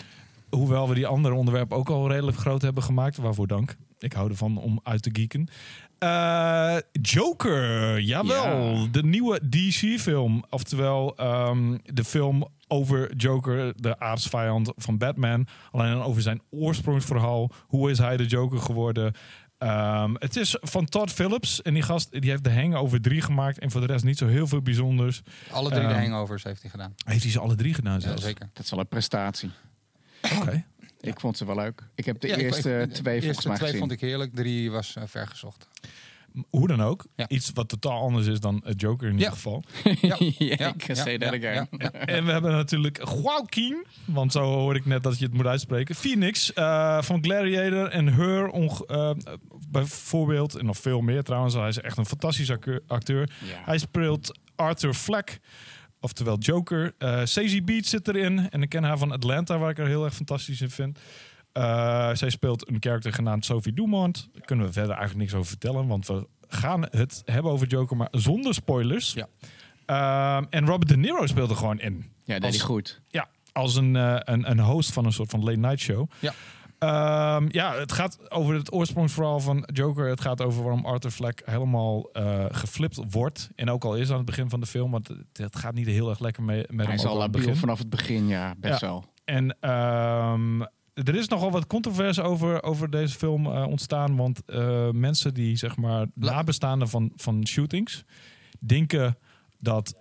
Hoewel 0.49 0.89
we 0.89 0.95
die 0.95 1.07
andere 1.07 1.35
onderwerpen 1.35 1.77
ook 1.77 1.89
al 1.89 2.09
redelijk 2.09 2.37
groot 2.37 2.61
hebben 2.61 2.83
gemaakt. 2.83 3.17
Waarvoor 3.17 3.47
dank. 3.47 3.75
Ik 3.99 4.13
hou 4.13 4.29
ervan 4.29 4.57
om 4.57 4.79
uit 4.83 5.01
te 5.01 5.09
geeken. 5.13 5.47
Eh, 5.99 6.77
Joker, 7.01 7.99
jawel. 7.99 8.75
Ja. 8.75 8.87
De 8.91 9.03
nieuwe 9.03 9.49
DC-film. 9.49 10.43
Oftewel 10.49 11.15
ehm, 11.15 11.77
de 11.83 12.03
film 12.03 12.47
over 12.67 13.15
Joker, 13.15 13.73
de 13.81 13.99
aardsvijand 13.99 14.71
van 14.75 14.97
Batman. 14.97 15.47
Alleen 15.71 15.91
dan 15.91 16.01
over 16.01 16.21
zijn 16.21 16.41
oorsprongsverhaal. 16.49 17.51
Hoe 17.67 17.89
is 17.91 17.97
hij 17.97 18.17
de 18.17 18.25
Joker 18.25 18.59
geworden? 18.59 19.13
Ehm, 19.57 20.13
het 20.19 20.35
is 20.35 20.57
van 20.61 20.85
Todd 20.85 21.11
Phillips. 21.11 21.61
En 21.61 21.73
die 21.73 21.83
gast 21.83 22.11
die 22.21 22.29
heeft 22.29 22.43
de 22.43 22.53
Hangover 22.53 23.01
3 23.01 23.21
gemaakt. 23.21 23.59
En 23.59 23.71
voor 23.71 23.81
de 23.81 23.87
rest 23.87 24.03
niet 24.03 24.17
zo 24.17 24.27
heel 24.27 24.47
veel 24.47 24.61
bijzonders. 24.61 25.21
Alle 25.51 25.69
drie 25.69 25.81
de 25.81 25.93
Ehm, 25.93 25.99
hangovers 26.11 26.43
heeft 26.43 26.61
hij 26.61 26.69
gedaan. 26.69 26.93
Heeft 27.05 27.23
hij 27.23 27.31
ze 27.31 27.39
alle 27.39 27.55
drie 27.55 27.73
gedaan 27.73 27.93
Ja, 27.93 27.99
zelfs? 27.99 28.21
zeker. 28.23 28.49
Dat 28.53 28.63
is 28.63 28.69
wel 28.71 28.79
een 28.79 28.87
prestatie. 28.87 29.49
Oké. 30.39 30.65
Ik 31.01 31.19
vond 31.19 31.37
ze 31.37 31.45
wel 31.45 31.55
leuk. 31.55 31.83
Ik 31.95 32.05
heb 32.05 32.19
de 32.21 32.27
Ja, 32.27 32.35
eerste 32.35 32.79
ik- 32.79 32.93
twee 32.93 33.03
de 33.03 33.03
volgens 33.03 33.25
eerste 33.25 33.47
mij 33.47 33.55
twee 33.57 33.67
gezien. 33.69 33.79
vond 33.87 33.91
ik 33.91 33.99
heerlijk. 34.01 34.35
Drie 34.35 34.71
was 34.71 34.95
uh, 34.97 35.03
vergezocht. 35.07 35.67
Hoe 36.49 36.67
dan 36.67 36.81
ook. 36.81 37.05
Ja. 37.15 37.27
Iets 37.29 37.51
wat 37.53 37.69
totaal 37.69 38.01
anders 38.01 38.27
is 38.27 38.39
dan 38.39 38.61
eh, 38.65 38.73
Joker 38.75 39.07
in 39.07 39.13
ieder 39.13 39.31
geval. 39.31 39.63
ja, 40.01 40.15
Ja, 40.37 40.73
ik 40.77 40.95
say 40.95 41.17
that 41.17 41.33
ja, 41.33 41.49
again. 41.49 41.67
ja, 41.71 41.91
En 41.91 42.25
we 42.25 42.31
hebben 42.31 42.51
natuurlijk 42.51 42.97
Joaquin, 43.21 43.85
want 44.05 44.31
zo 44.31 44.41
hoor 44.43 44.75
ik 44.75 44.85
net 44.85 45.03
dat 45.03 45.19
je 45.19 45.25
het 45.25 45.33
moet 45.33 45.45
uitspreken. 45.45 45.95
Phoenix 45.95 46.53
eh, 46.53 47.01
van 47.01 47.23
Gladiator 47.23 47.87
en 47.89 48.07
Her 48.13 48.49
eh, 48.87 49.11
bijvoorbeeld. 49.69 50.55
En 50.55 50.65
nog 50.65 50.77
veel 50.77 51.01
meer 51.01 51.23
trouwens. 51.23 51.53
Hij 51.53 51.67
is 51.67 51.79
echt 51.79 51.97
een 51.97 52.05
fantastische 52.05 52.53
acteur- 52.53 52.81
acteur. 52.87 53.29
Ja. 53.45 53.61
Hij 53.65 53.77
speelt 53.77 54.39
Arthur 54.55 54.93
Fleck, 54.93 55.39
oftewel 55.99 56.37
Joker. 56.37 56.93
Eh 56.97 57.21
Stacey 57.23 57.63
Beach 57.63 57.85
zit 57.85 58.07
erin. 58.07 58.49
En 58.49 58.61
ik 58.61 58.69
ken 58.69 58.83
haar 58.83 58.97
van 58.97 59.11
Atlanta, 59.11 59.57
waar 59.57 59.69
ik 59.69 59.77
haar 59.77 59.87
heel 59.87 60.05
erg 60.05 60.13
fantastisch 60.13 60.61
in 60.61 60.69
vind. 60.69 60.99
Eh, 61.51 62.09
zij 62.13 62.29
speelt 62.29 62.69
een 62.69 62.79
karakter 62.79 63.13
genaamd 63.13 63.45
Sophie 63.45 63.73
Dumont. 63.73 64.29
Daar 64.33 64.45
kunnen 64.45 64.65
we 64.65 64.71
verder 64.71 64.91
eigenlijk 64.91 65.19
niks 65.19 65.33
over 65.33 65.47
vertellen, 65.49 65.87
want 65.87 66.07
we 66.07 66.27
gaan 66.47 66.81
het 66.89 67.21
hebben 67.25 67.51
over 67.51 67.67
Joker, 67.67 67.97
maar 67.97 68.07
zonder 68.11 68.53
spoilers. 68.53 69.13
Ja. 69.13 69.27
Ehm, 69.85 70.45
en 70.49 70.65
Robert 70.65 70.89
De 70.89 70.97
Niro 70.97 71.25
speelt 71.25 71.49
er 71.49 71.55
gewoon 71.55 71.79
in. 71.79 72.05
Ja, 72.23 72.39
dat 72.39 72.53
is 72.53 72.61
goed. 72.61 73.01
Ja, 73.07 73.27
als 73.51 73.75
een, 73.75 73.95
eh, 73.95 74.15
een, 74.19 74.49
een 74.49 74.59
host 74.59 74.93
van 74.93 75.05
een 75.05 75.11
soort 75.11 75.29
van 75.29 75.43
late 75.43 75.57
night 75.57 75.79
show. 75.79 76.09
Ja. 76.19 76.33
Ehm, 76.79 77.45
ja, 77.49 77.73
het 77.73 77.91
gaat 77.91 78.31
over 78.31 78.55
het 78.55 78.73
oorsprongsverhaal 78.73 79.39
van 79.39 79.67
Joker. 79.73 80.07
Het 80.09 80.21
gaat 80.21 80.41
over 80.41 80.63
waarom 80.63 80.85
Arthur 80.85 81.11
Fleck 81.11 81.41
helemaal 81.45 82.09
eh, 82.11 82.45
geflipt 82.51 82.99
wordt. 83.09 83.49
En 83.55 83.69
ook 83.69 83.83
al 83.83 83.95
is 83.95 84.09
aan 84.09 84.17
het 84.17 84.25
begin 84.25 84.49
van 84.49 84.59
de 84.59 84.65
film, 84.65 84.91
want 84.91 85.07
het, 85.33 85.55
gaat 85.55 85.73
niet 85.73 85.87
heel 85.87 86.09
erg 86.09 86.19
lekker 86.19 86.43
mee, 86.43 86.57
met 86.69 86.75
Hij 86.75 86.85
hem 86.85 86.95
is 86.95 87.01
ook 87.01 87.07
al 87.07 87.15
aan 87.15 87.21
het 87.21 87.25
labiel 87.31 87.41
begin. 87.45 87.59
vanaf 87.59 87.79
het 87.79 87.89
begin, 87.89 88.27
ja, 88.27 88.55
best 88.57 88.81
Ja. 88.81 88.87
wel. 88.87 89.05
En 89.25 89.57
ehm, 89.59 90.61
er 90.93 91.15
is 91.15 91.27
nogal 91.27 91.51
wat 91.51 91.67
controverse 91.67 92.21
over, 92.21 92.63
over 92.63 92.89
deze 92.89 93.17
film 93.17 93.45
eh, 93.45 93.67
ontstaan. 93.67 94.15
Want 94.15 94.45
eh, 94.45 94.89
mensen 94.91 95.33
die 95.33 95.55
zeg 95.55 95.77
maar 95.77 96.05
nabestaanden 96.13 96.89
van, 96.89 97.11
van 97.15 97.47
shootings 97.47 98.03
denken 98.59 99.17
dat, 99.59 99.93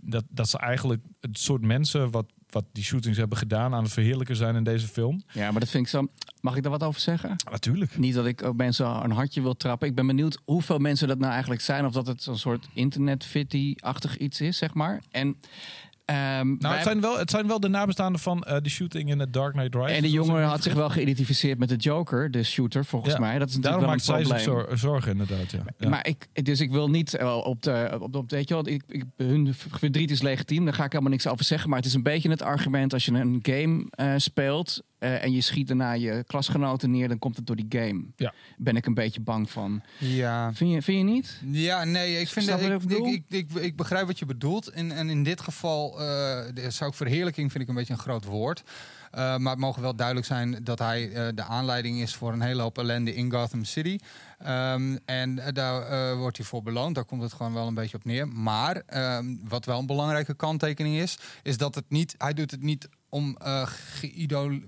dat, 0.00 0.24
dat 0.28 0.48
ze 0.48 0.58
eigenlijk 0.58 1.02
het 1.20 1.38
soort 1.38 1.62
mensen 1.62 2.10
wat, 2.10 2.32
wat 2.54 2.64
die 2.72 2.84
shootings 2.84 3.18
hebben 3.18 3.38
gedaan 3.38 3.74
aan 3.74 3.82
het 3.82 3.92
verheerlijken 3.92 4.36
zijn 4.36 4.56
in 4.56 4.64
deze 4.64 4.86
film. 4.86 5.22
Ja, 5.32 5.50
maar 5.50 5.60
dat 5.60 5.68
vind 5.68 5.84
ik 5.84 5.90
zo... 5.90 6.08
Mag 6.40 6.56
ik 6.56 6.62
daar 6.62 6.72
wat 6.72 6.82
over 6.82 7.00
zeggen? 7.00 7.36
Natuurlijk. 7.50 7.98
Niet 7.98 8.14
dat 8.14 8.26
ik 8.26 8.42
ook 8.42 8.56
mensen 8.56 8.86
een 8.86 9.10
hartje 9.10 9.42
wil 9.42 9.56
trappen. 9.56 9.88
Ik 9.88 9.94
ben 9.94 10.06
benieuwd 10.06 10.40
hoeveel 10.44 10.78
mensen 10.78 11.08
dat 11.08 11.18
nou 11.18 11.32
eigenlijk 11.32 11.60
zijn. 11.60 11.84
Of 11.84 11.92
dat 11.92 12.06
het 12.06 12.22
zo'n 12.22 12.38
soort 12.38 12.68
internet-fitty-achtig 12.72 14.16
iets 14.16 14.40
is, 14.40 14.56
zeg 14.56 14.74
maar. 14.74 15.02
En, 15.10 15.36
ehm, 16.04 16.54
Nou, 16.58 16.74
het 16.74 16.82
zijn, 16.82 17.00
wel, 17.00 17.18
het 17.18 17.30
zijn 17.30 17.46
wel 17.46 17.60
de 17.60 17.68
nabestaanden 17.68 18.20
van 18.20 18.42
eh, 18.42 18.56
de 18.62 18.68
shooting 18.70 19.10
in 19.10 19.18
het 19.18 19.32
Dark 19.32 19.52
Knight 19.52 19.74
Rises. 19.74 19.96
en 19.96 20.02
de 20.02 20.10
jongen 20.10 20.42
had 20.42 20.62
zich 20.62 20.74
wel 20.74 20.90
geïdentificeerd 20.90 21.58
met 21.58 21.68
de 21.68 21.76
Joker, 21.76 22.30
de 22.30 22.42
shooter, 22.42 22.84
volgens 22.84 23.14
Ja, 23.14 23.20
mij. 23.20 23.38
Dat 23.38 23.48
is 23.48 23.54
Daarom 23.54 23.84
maakt 23.84 24.04
zij 24.04 24.24
zich 24.24 24.42
probleem. 24.44 24.66
zor- 24.66 24.78
zorgen, 24.78 25.12
inderdaad. 25.12 25.50
Ja. 25.50 25.62
Ja. 25.78 25.88
Maar 25.88 26.06
ik, 26.06 26.44
dus 26.44 26.60
ik 26.60 26.70
wil 26.70 26.90
niet 26.90 27.14
eh, 27.14 27.36
op 27.36 27.62
de, 27.62 27.96
op 28.00 28.12
de, 28.12 28.18
op 28.18 28.30
weet 28.30 28.48
je 28.48 28.54
wel, 28.54 28.68
ik, 28.68 28.82
ik, 28.88 29.04
hun 29.16 29.54
verdriet 29.54 30.10
is 30.10 30.22
legitiem, 30.22 30.64
daar 30.64 30.74
ga 30.74 30.84
ik 30.84 30.90
helemaal 30.92 31.12
niks 31.12 31.26
over 31.26 31.44
zeggen. 31.44 31.68
Maar 31.68 31.78
het 31.78 31.86
is 31.88 31.94
een 31.94 32.02
beetje 32.02 32.30
het 32.30 32.42
argument 32.42 32.92
als 32.92 33.04
je 33.04 33.12
een 33.12 33.38
game 33.42 33.86
eh, 33.90 34.12
speelt 34.16 34.82
en 35.04 35.32
je 35.32 35.40
schiet 35.40 35.66
daarna 35.66 35.92
je 35.92 36.24
klasgenoten 36.26 36.90
neer, 36.90 37.08
dan 37.08 37.18
komt 37.18 37.36
het 37.36 37.46
door 37.46 37.56
die 37.56 37.66
game. 37.68 38.04
Ja. 38.16 38.32
Ben 38.56 38.76
ik 38.76 38.86
een 38.86 38.94
beetje 38.94 39.20
bang 39.20 39.50
van. 39.50 39.82
Ja. 39.98 40.52
Vind 40.52 40.70
je, 40.72 40.82
vind 40.82 40.98
je 40.98 41.04
niet? 41.04 41.40
Ja, 41.50 41.84
nee, 41.84 42.20
ik, 42.20 42.28
vind 42.28 42.46
je 42.46 42.52
ik, 42.52 42.82
ik 42.82 42.90
ik, 42.90 43.06
ik, 43.06 43.24
ik, 43.28 43.62
ik 43.62 43.76
begrijp 43.76 44.06
wat 44.06 44.18
je 44.18 44.26
bedoelt. 44.26 44.68
En, 44.68 44.92
en 44.92 45.10
in 45.10 45.22
dit 45.22 45.40
geval 45.40 45.90
eh, 45.90 46.06
de- 46.54 46.70
zou 46.70 46.90
ik 46.90 46.96
verheerlijking 46.96 47.50
vind 47.50 47.62
ik 47.62 47.68
een 47.68 47.74
beetje 47.74 47.92
een 47.92 47.98
groot 47.98 48.24
woord. 48.24 48.62
Eh, 49.10 49.36
maar 49.36 49.52
het 49.52 49.60
mogen 49.60 49.82
wel 49.82 49.96
duidelijk 49.96 50.26
zijn 50.26 50.58
dat 50.62 50.78
hij 50.78 51.10
eh, 51.12 51.26
de 51.34 51.42
aanleiding 51.42 52.00
is 52.00 52.14
voor 52.14 52.32
een 52.32 52.40
hele 52.40 52.62
hoop 52.62 52.78
ellende 52.78 53.14
in 53.14 53.30
Gotham 53.30 53.64
City. 53.64 53.98
Ehm, 54.38 54.96
en 55.04 55.38
eh, 55.38 55.52
daar 55.52 55.82
eh, 55.82 56.16
wordt 56.18 56.36
hij 56.36 56.46
voor 56.46 56.62
beloond. 56.62 56.94
Daar 56.94 57.04
komt 57.04 57.22
het 57.22 57.32
gewoon 57.32 57.52
wel 57.52 57.66
een 57.66 57.74
beetje 57.74 57.96
op 57.96 58.04
neer. 58.04 58.28
Maar 58.28 58.82
ehm, 58.86 59.36
wat 59.48 59.64
wel 59.64 59.78
een 59.78 59.86
belangrijke 59.86 60.34
kanttekening 60.34 60.96
is, 60.96 61.18
is 61.42 61.56
dat 61.56 61.74
het 61.74 61.84
niet, 61.88 62.14
hij 62.18 62.32
doet 62.34 62.50
het 62.50 62.62
niet 62.62 62.88
om 63.14 63.36
eh 63.42 63.62
geïdol, 63.66 64.60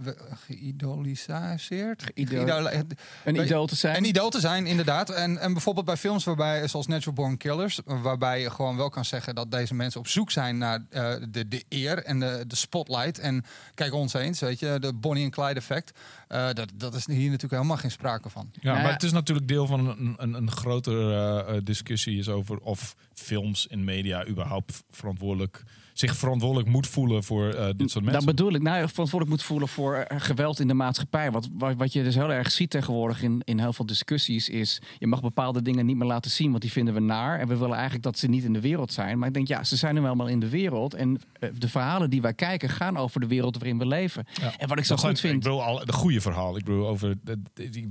geïdoliseerd. 0.46 2.02
Geïdo- 2.14 2.36
Geïdole- 2.36 2.84
Een 3.24 3.36
idool 3.44 3.66
te 3.66 3.76
zijn? 3.76 3.96
een 3.96 4.04
idool 4.04 4.30
te 4.30 4.40
zijn, 4.40 4.66
inderdaad. 4.66 5.10
En, 5.10 5.38
en 5.38 5.52
bijvoorbeeld 5.52 5.86
bij 5.86 5.96
films 5.96 6.24
waarbij, 6.24 6.68
zoals 6.68 6.86
Natural 6.86 7.14
Born 7.14 7.36
Killers, 7.36 7.80
waarbij 7.84 8.40
je 8.40 8.50
gewoon 8.50 8.76
wel 8.76 8.88
kan 8.88 9.04
zeggen 9.04 9.34
dat 9.34 9.50
deze 9.50 9.74
mensen 9.74 10.00
op 10.00 10.08
zoek 10.08 10.30
zijn 10.30 10.58
naar 10.58 10.84
eh, 10.90 11.14
de, 11.28 11.48
de 11.48 11.64
eer 11.68 12.02
en 12.04 12.20
de, 12.20 12.44
de 12.46 12.56
spotlight. 12.56 13.18
En 13.18 13.44
kijk 13.74 13.92
ons 13.94 14.12
eens, 14.14 14.40
weet 14.40 14.58
je, 14.58 14.76
de 14.80 14.94
Bonnie 14.94 15.24
en 15.24 15.30
Clyde 15.30 15.54
effect. 15.54 15.98
Eh, 16.28 16.46
dat, 16.52 16.70
dat 16.74 16.94
is 16.94 17.06
hier 17.06 17.24
natuurlijk 17.24 17.52
helemaal 17.52 17.76
geen 17.76 17.90
sprake 17.90 18.28
van. 18.30 18.50
Ja, 18.52 18.70
Nou 18.72 18.82
maar 18.82 18.92
het 18.92 19.02
is 19.02 19.12
natuurlijk 19.12 19.48
deel 19.48 19.66
van 19.66 19.88
een, 19.88 20.14
een, 20.16 20.34
een 20.34 20.50
grotere 20.50 21.62
discussie 21.62 22.18
is 22.18 22.28
over 22.28 22.58
of 22.58 22.96
films 23.14 23.68
en 23.68 23.84
media 23.84 24.26
überhaupt 24.26 24.82
verantwoordelijk 24.90 25.62
zich 25.98 26.16
verantwoordelijk 26.16 26.68
moet 26.68 26.86
voelen 26.86 27.24
voor 27.24 27.48
eh, 27.48 27.66
dit 27.76 27.90
soort 27.90 28.04
mensen. 28.04 28.24
Dat 28.26 28.36
bedoel 28.36 28.54
ik. 28.54 28.62
Nou, 28.62 28.88
verantwoordelijk 28.88 29.30
moet 29.30 29.42
voelen 29.42 29.68
voor 29.68 29.94
eh, 29.94 30.20
geweld 30.20 30.60
in 30.60 30.68
de 30.68 30.74
maatschappij. 30.74 31.30
Wat, 31.30 31.48
wat, 31.52 31.74
wat 31.76 31.92
je 31.92 32.02
dus 32.02 32.14
heel 32.14 32.32
erg 32.32 32.50
ziet 32.50 32.70
tegenwoordig 32.70 33.22
in, 33.22 33.42
in 33.44 33.58
heel 33.58 33.72
veel 33.72 33.86
discussies 33.86 34.48
is... 34.48 34.80
je 34.98 35.06
mag 35.06 35.20
bepaalde 35.20 35.62
dingen 35.62 35.86
niet 35.86 35.96
meer 35.96 36.06
laten 36.06 36.30
zien, 36.30 36.50
want 36.50 36.62
die 36.62 36.72
vinden 36.72 36.94
we 36.94 37.00
naar. 37.00 37.38
En 37.40 37.48
we 37.48 37.56
willen 37.56 37.74
eigenlijk 37.74 38.04
dat 38.04 38.18
ze 38.18 38.26
niet 38.28 38.44
in 38.44 38.52
de 38.52 38.60
wereld 38.60 38.92
zijn. 38.92 39.18
Maar 39.18 39.28
ik 39.28 39.34
denk, 39.34 39.48
ja, 39.48 39.64
ze 39.64 39.76
zijn 39.76 39.94
nu 39.94 40.00
wel 40.00 40.14
maar 40.14 40.30
in 40.30 40.40
de 40.40 40.48
wereld. 40.48 40.94
En 40.94 41.20
eh, 41.40 41.48
de 41.58 41.68
verhalen 41.68 42.10
die 42.10 42.22
wij 42.22 42.34
kijken 42.34 42.68
gaan 42.68 42.96
over 42.96 43.20
de 43.20 43.26
wereld 43.26 43.54
waarin 43.56 43.78
we 43.78 43.86
leven. 43.86 44.26
Ja. 44.40 44.52
En 44.58 44.68
wat 44.68 44.78
ik 44.78 44.84
zo 44.84 44.94
Dat 44.94 45.04
goed 45.04 45.20
vind... 45.20 45.34
Ik 45.34 45.40
bedoel, 45.42 45.62
al, 45.62 45.84
de 45.84 45.92
goede 45.92 46.20
verhaal. 46.20 46.56
Ik 46.56 46.64
bedoel, 46.64 46.88
over, 46.88 47.14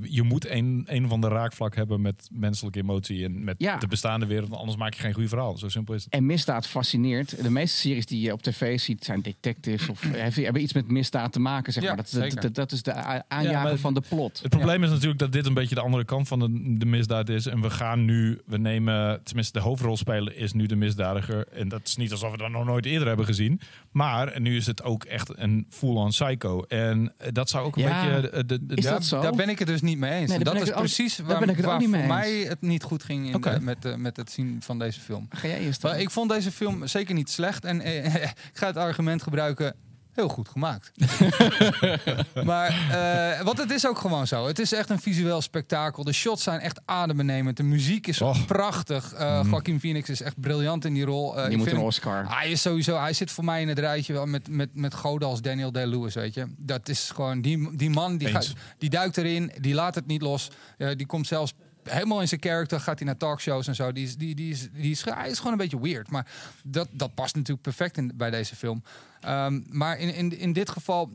je 0.02 0.24
moet 0.24 0.50
een, 0.50 0.84
een 0.88 1.08
van 1.08 1.22
de 1.22 1.28
raakvlak 1.28 1.76
hebben 1.76 2.02
met 2.02 2.28
menselijke 2.32 2.80
emotie 2.80 3.24
en 3.26 3.44
met 3.44 3.56
Ja. 3.58 3.78
de 3.78 3.88
bestaande 3.88 4.26
wereld. 4.26 4.54
Anders 4.54 4.78
maak 4.78 4.94
je 4.94 5.02
geen 5.02 5.14
goede 5.14 5.30
verhaal. 5.30 5.58
Zo 5.58 5.70
simpel 5.70 5.94
is 5.94 6.04
het. 6.04 6.14
En 6.14 6.26
misdaad 6.26 6.68
fascineert. 6.68 7.44
De 7.44 7.50
meeste 7.50 7.78
series 7.96 8.06
die 8.06 8.22
je 8.22 8.32
op 8.32 8.42
tv 8.42 8.80
ziet 8.80 9.06
zijn 9.06 9.22
detectives 9.22 9.90
of 9.90 10.02
heeft- 10.12 10.36
hebben 10.36 10.62
iets 10.62 10.74
met 10.74 10.88
misdaad 10.92 11.32
te 11.32 11.40
maken. 11.40 11.74
Zeg 11.74 11.84
Ja, 11.84 11.88
maar. 11.90 11.98
dat, 11.98 12.12
dat, 12.12 12.22
zeker. 12.22 12.42
dat, 12.42 12.56
dat 12.56 12.72
is 12.72 12.82
de 12.84 12.94
aanjager 13.28 13.72
Ja, 13.72 13.78
van 13.78 13.94
de 13.94 14.02
plot. 14.10 14.40
Het 14.42 14.50
probleem 14.50 14.84
is 14.84 14.90
natuurlijk 14.90 15.20
dat 15.20 15.32
dit 15.32 15.46
een 15.46 15.54
beetje 15.54 15.76
de 15.76 15.82
andere 15.82 16.06
kant 16.06 16.28
van 16.28 16.40
de, 16.40 16.78
de 16.78 16.86
misdaad 16.86 17.30
is. 17.30 17.46
En 17.46 17.62
we 17.62 17.70
gaan 17.70 18.06
nu, 18.06 18.42
we 18.46 18.58
nemen, 18.58 19.22
tenminste 19.24 19.54
de 19.60 19.64
hoofdrolspeler 19.66 20.36
is 20.38 20.54
nu 20.54 20.66
de 20.66 20.76
misdadiger. 20.76 21.48
En 21.48 21.68
dat 21.70 21.82
is 21.84 21.96
niet 21.96 22.12
alsof 22.12 22.32
we 22.32 22.38
dat 22.38 22.50
nog 22.50 22.66
nooit 22.66 22.86
eerder 22.86 23.08
hebben 23.08 23.26
gezien. 23.26 23.60
Maar 23.92 24.42
nu 24.42 24.56
is 24.56 24.66
het 24.66 24.84
ook 24.84 25.04
echt 25.04 25.32
een 25.36 25.66
full-on 25.70 26.10
psycho. 26.10 26.62
En 26.62 27.14
eh, 27.18 27.28
dat 27.32 27.50
zou 27.50 27.66
ook 27.66 27.76
een 27.78 27.84
beetje... 27.84 28.30
De, 28.32 28.46
de, 28.46 28.66
de- 28.66 28.76
is 28.76 28.84
ja, 28.84 28.92
dat 28.92 29.06
zo? 29.06 29.22
Daar 29.22 29.36
ben 29.36 29.50
ik 29.50 29.60
het 29.60 29.68
dus 29.68 29.82
niet 29.82 29.98
mee 29.98 30.12
eens. 30.20 30.30
Nee, 30.30 30.40
dat 30.40 30.56
is 30.62 30.72
ook- 30.72 30.78
precies 30.80 31.18
waar, 31.20 31.50
ik 31.50 31.58
waar 31.60 31.82
voor 31.82 31.90
mij 31.90 32.32
het 32.32 32.62
niet 32.62 32.84
goed 32.84 33.04
ging 33.04 33.34
in 33.34 33.42
de- 33.42 33.58
met, 33.62 33.98
met 33.98 34.18
het 34.18 34.32
zien 34.32 34.58
van 34.62 34.80
deze 34.80 35.00
film. 35.00 35.26
Ga 35.30 35.48
jij 35.48 35.60
eerst 35.60 35.84
Maar 35.84 36.00
ik 36.00 36.10
vond 36.10 36.30
deze 36.30 36.52
film 36.52 36.88
zeker 36.88 37.14
niet 37.16 37.30
slecht. 37.30 37.66
En 37.66 37.82
eh, 37.86 38.16
ik 38.24 38.34
ga 38.54 38.68
het 38.68 38.78
argument 38.78 39.24
gebruiken. 39.24 39.76
Heel 40.14 40.28
goed 40.30 40.50
gemaakt. 40.50 40.92
maar, 42.46 42.68
eh, 42.92 43.42
want 43.42 43.58
het 43.58 43.72
is 43.72 43.88
ook 43.88 43.98
gewoon 43.98 44.28
zo. 44.28 44.48
Het 44.48 44.60
is 44.60 44.74
echt 44.74 44.90
een 44.90 45.00
visueel 45.00 45.42
spektakel. 45.42 46.04
De 46.04 46.14
shots 46.14 46.44
zijn 46.44 46.60
echt 46.60 46.80
adembenemend. 46.86 47.58
De 47.58 47.64
muziek 47.64 48.08
is 48.08 48.22
Och. 48.22 48.46
prachtig. 48.46 49.14
Eh 49.14 49.34
Mm. 49.42 49.50
Joaquin 49.50 49.80
Phoenix 49.80 50.10
is 50.10 50.22
echt 50.22 50.40
briljant 50.42 50.86
in 50.86 50.94
die 50.94 51.06
rol. 51.06 51.36
Eh, 51.38 51.42
Die 51.44 51.52
ik 51.52 51.58
moet 51.58 51.60
vind 51.60 51.70
een 51.70 51.76
hem- 51.78 51.86
Oscar. 51.86 52.26
hij 52.40 52.52
is 52.52 52.62
sowieso, 52.62 53.00
hij 53.00 53.14
zit 53.14 53.32
voor 53.32 53.44
mij 53.44 53.62
in 53.62 53.68
het 53.68 53.80
rijtje 53.80 54.14
wel 54.14 54.26
met, 54.26 54.48
met, 54.50 54.70
met 54.74 54.94
goden 54.94 55.28
als 55.28 55.42
Daniel 55.42 55.72
Day-Lewis, 55.72 56.14
weet 56.14 56.34
je. 56.34 56.46
Dat 56.58 56.90
is 56.90 57.10
gewoon, 57.16 57.42
die, 57.42 57.76
die 57.78 57.90
man, 57.90 58.18
die, 58.18 58.28
Eens. 58.28 58.48
gaat, 58.48 58.56
die 58.78 58.90
duikt 58.90 59.18
erin, 59.18 59.52
die 59.60 59.74
laat 59.74 59.96
het 59.96 60.08
niet 60.08 60.22
los. 60.22 60.50
Eh, 60.78 60.90
die 60.96 61.06
komt 61.06 61.28
zelfs 61.28 61.54
helemaal 61.90 62.22
in 62.22 62.28
zijn 62.28 62.42
character, 62.42 62.80
gaat 62.80 62.98
hij 62.98 63.08
naar 63.08 63.18
talkshows 63.18 63.68
en 63.68 63.76
zo. 63.76 63.92
Die 63.92 64.06
is, 64.06 64.16
die, 64.16 64.36
die 64.36 64.52
is, 64.52 64.70
die 64.72 64.92
is, 64.92 65.04
hij 65.06 65.30
is 65.30 65.38
gewoon 65.38 65.52
een 65.52 65.58
beetje 65.58 65.82
weird. 65.82 66.10
Maar 66.10 66.28
dat, 66.64 66.88
dat 66.92 67.14
past 67.14 67.36
natuurlijk 67.36 67.62
perfect 67.62 67.98
in, 67.98 68.12
bij 68.16 68.30
deze 68.30 68.56
film. 68.56 68.84
Ehm, 69.22 69.62
maar 69.66 69.98
in, 69.98 70.14
in, 70.14 70.38
in 70.38 70.54
dit 70.54 70.70
geval, 70.70 71.12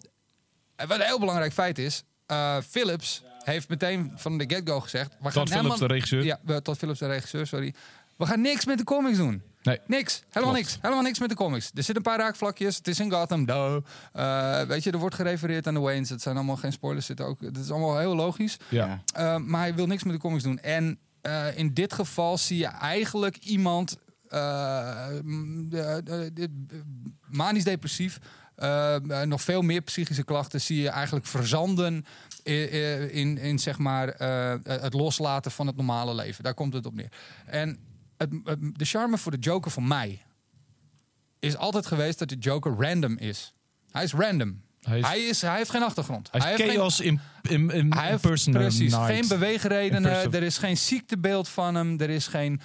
eh, 0.77 0.87
wat 0.87 0.99
een 0.99 1.07
heel 1.07 1.19
belangrijk 1.19 1.53
feit 1.53 1.79
is, 1.79 2.03
eh, 2.27 2.57
Philips 2.69 3.23
heeft 3.45 3.69
meteen 3.69 4.13
van 4.17 4.39
de 4.39 4.45
get-go 4.47 4.81
gezegd... 4.81 5.17
We 5.21 5.31
gaan 5.31 5.49
Phillips, 5.49 5.79
de 5.79 5.87
regisseur. 5.87 6.25
Ja, 6.25 6.41
eh, 6.47 6.57
Todd 6.57 6.79
Phillips, 6.79 6.99
de 6.99 7.07
regisseur, 7.07 7.47
sorry. 7.47 7.75
We 8.17 8.27
gaan 8.27 8.41
niks 8.41 8.65
met 8.65 8.79
de 8.79 8.85
comics 8.85 9.17
doen. 9.17 9.43
Nee. 9.63 9.79
Niks. 9.87 10.23
Helemaal 10.29 10.55
Klopt. 10.55 10.69
niks. 10.69 10.79
Helemaal 10.83 11.03
niks 11.05 11.19
met 11.19 11.29
de 11.29 11.35
comics. 11.35 11.65
Er 11.65 11.83
zitten 11.83 11.97
een 11.97 12.03
paar 12.03 12.19
raakvlakjes. 12.19 12.77
Het 12.77 12.89
is 12.89 13.01
in 13.01 13.13
Gotham. 13.13 13.45
Duh. 13.45 13.77
Eh, 14.13 14.63
weet 14.63 14.85
je, 14.85 14.91
er 14.91 14.99
wordt 14.99 15.15
gerefereerd 15.15 15.67
aan 15.67 15.75
de 15.75 15.81
Waynes. 15.81 16.09
Het 16.09 16.23
zijn 16.23 16.37
allemaal 16.37 16.57
geen 16.57 16.73
spoilers. 16.73 17.07
Zitten 17.07 17.27
ook. 17.27 17.41
Het 17.41 17.57
is 17.57 17.71
allemaal 17.71 17.99
heel 17.99 18.15
logisch. 18.15 18.57
Ja. 18.69 19.03
Eh, 19.15 19.37
maar 19.37 19.61
hij 19.61 19.75
wil 19.75 19.87
niks 19.87 20.05
met 20.05 20.13
de 20.13 20.21
comics 20.21 20.43
doen. 20.43 20.59
En 20.59 20.99
eh, 21.21 21.59
in 21.59 21.75
dit 21.75 21.93
geval 21.93 22.39
zie 22.39 22.59
je 22.59 22.67
eigenlijk 22.67 23.37
iemand 23.37 23.99
manisch 27.27 27.65
depressief. 27.65 28.19
nog 29.25 29.43
veel 29.43 29.63
meer 29.63 29.81
psychische 29.81 30.25
klachten 30.25 30.61
zie 30.61 30.83
je 30.83 30.89
eigenlijk 30.89 31.27
verzanden 31.27 32.05
in, 32.43 33.13
in, 33.13 33.39
in 33.39 33.59
zeg 33.59 33.79
maar, 33.79 34.09
het 34.63 34.95
loslaten 34.95 35.51
van 35.51 35.67
het 35.67 35.77
normale 35.77 36.15
leven. 36.15 36.45
Daar 36.45 36.55
komt 36.55 36.73
het 36.73 36.87
op 36.87 36.95
neer. 36.95 37.13
En 37.47 37.90
het, 38.21 38.31
het- 38.45 38.79
de 38.79 38.85
charme 38.85 39.19
voor 39.19 39.33
de 39.33 39.39
Joker 39.39 39.71
voor 39.71 39.83
mij 39.83 40.23
is 41.39 41.57
altijd 41.57 41.87
geweest 41.87 42.19
dat 42.19 42.29
de 42.29 42.37
Joker 42.37 42.75
random 42.79 43.17
is. 43.19 43.55
Hij 43.91 44.03
is 44.05 44.13
random. 44.13 44.63
Hij 44.81 44.99
is, 44.99 45.07
Hij, 45.07 45.21
is, 45.25 45.41
hij 45.43 45.57
heeft 45.57 45.71
geen 45.71 45.83
achtergrond. 45.83 46.29
hij 46.31 46.41
is 46.41 46.47
heeft 46.47 46.71
geen- 46.71 46.79
chaos 46.79 47.01
in, 47.01 47.21
in, 47.43 47.71
in 47.71 47.93
hij 47.93 48.09
heeft 48.11 48.23
precies 48.23 48.93
night. 48.93 49.07
geen 49.13 49.29
beweegredenen. 49.29 50.33
Er 50.33 50.43
is 50.43 50.59
geen 50.59 50.77
ziektebeeld 50.77 51.49
van 51.49 51.75
hem. 51.75 52.01
Er 52.01 52.11
is 52.11 52.27
geen. 52.27 52.61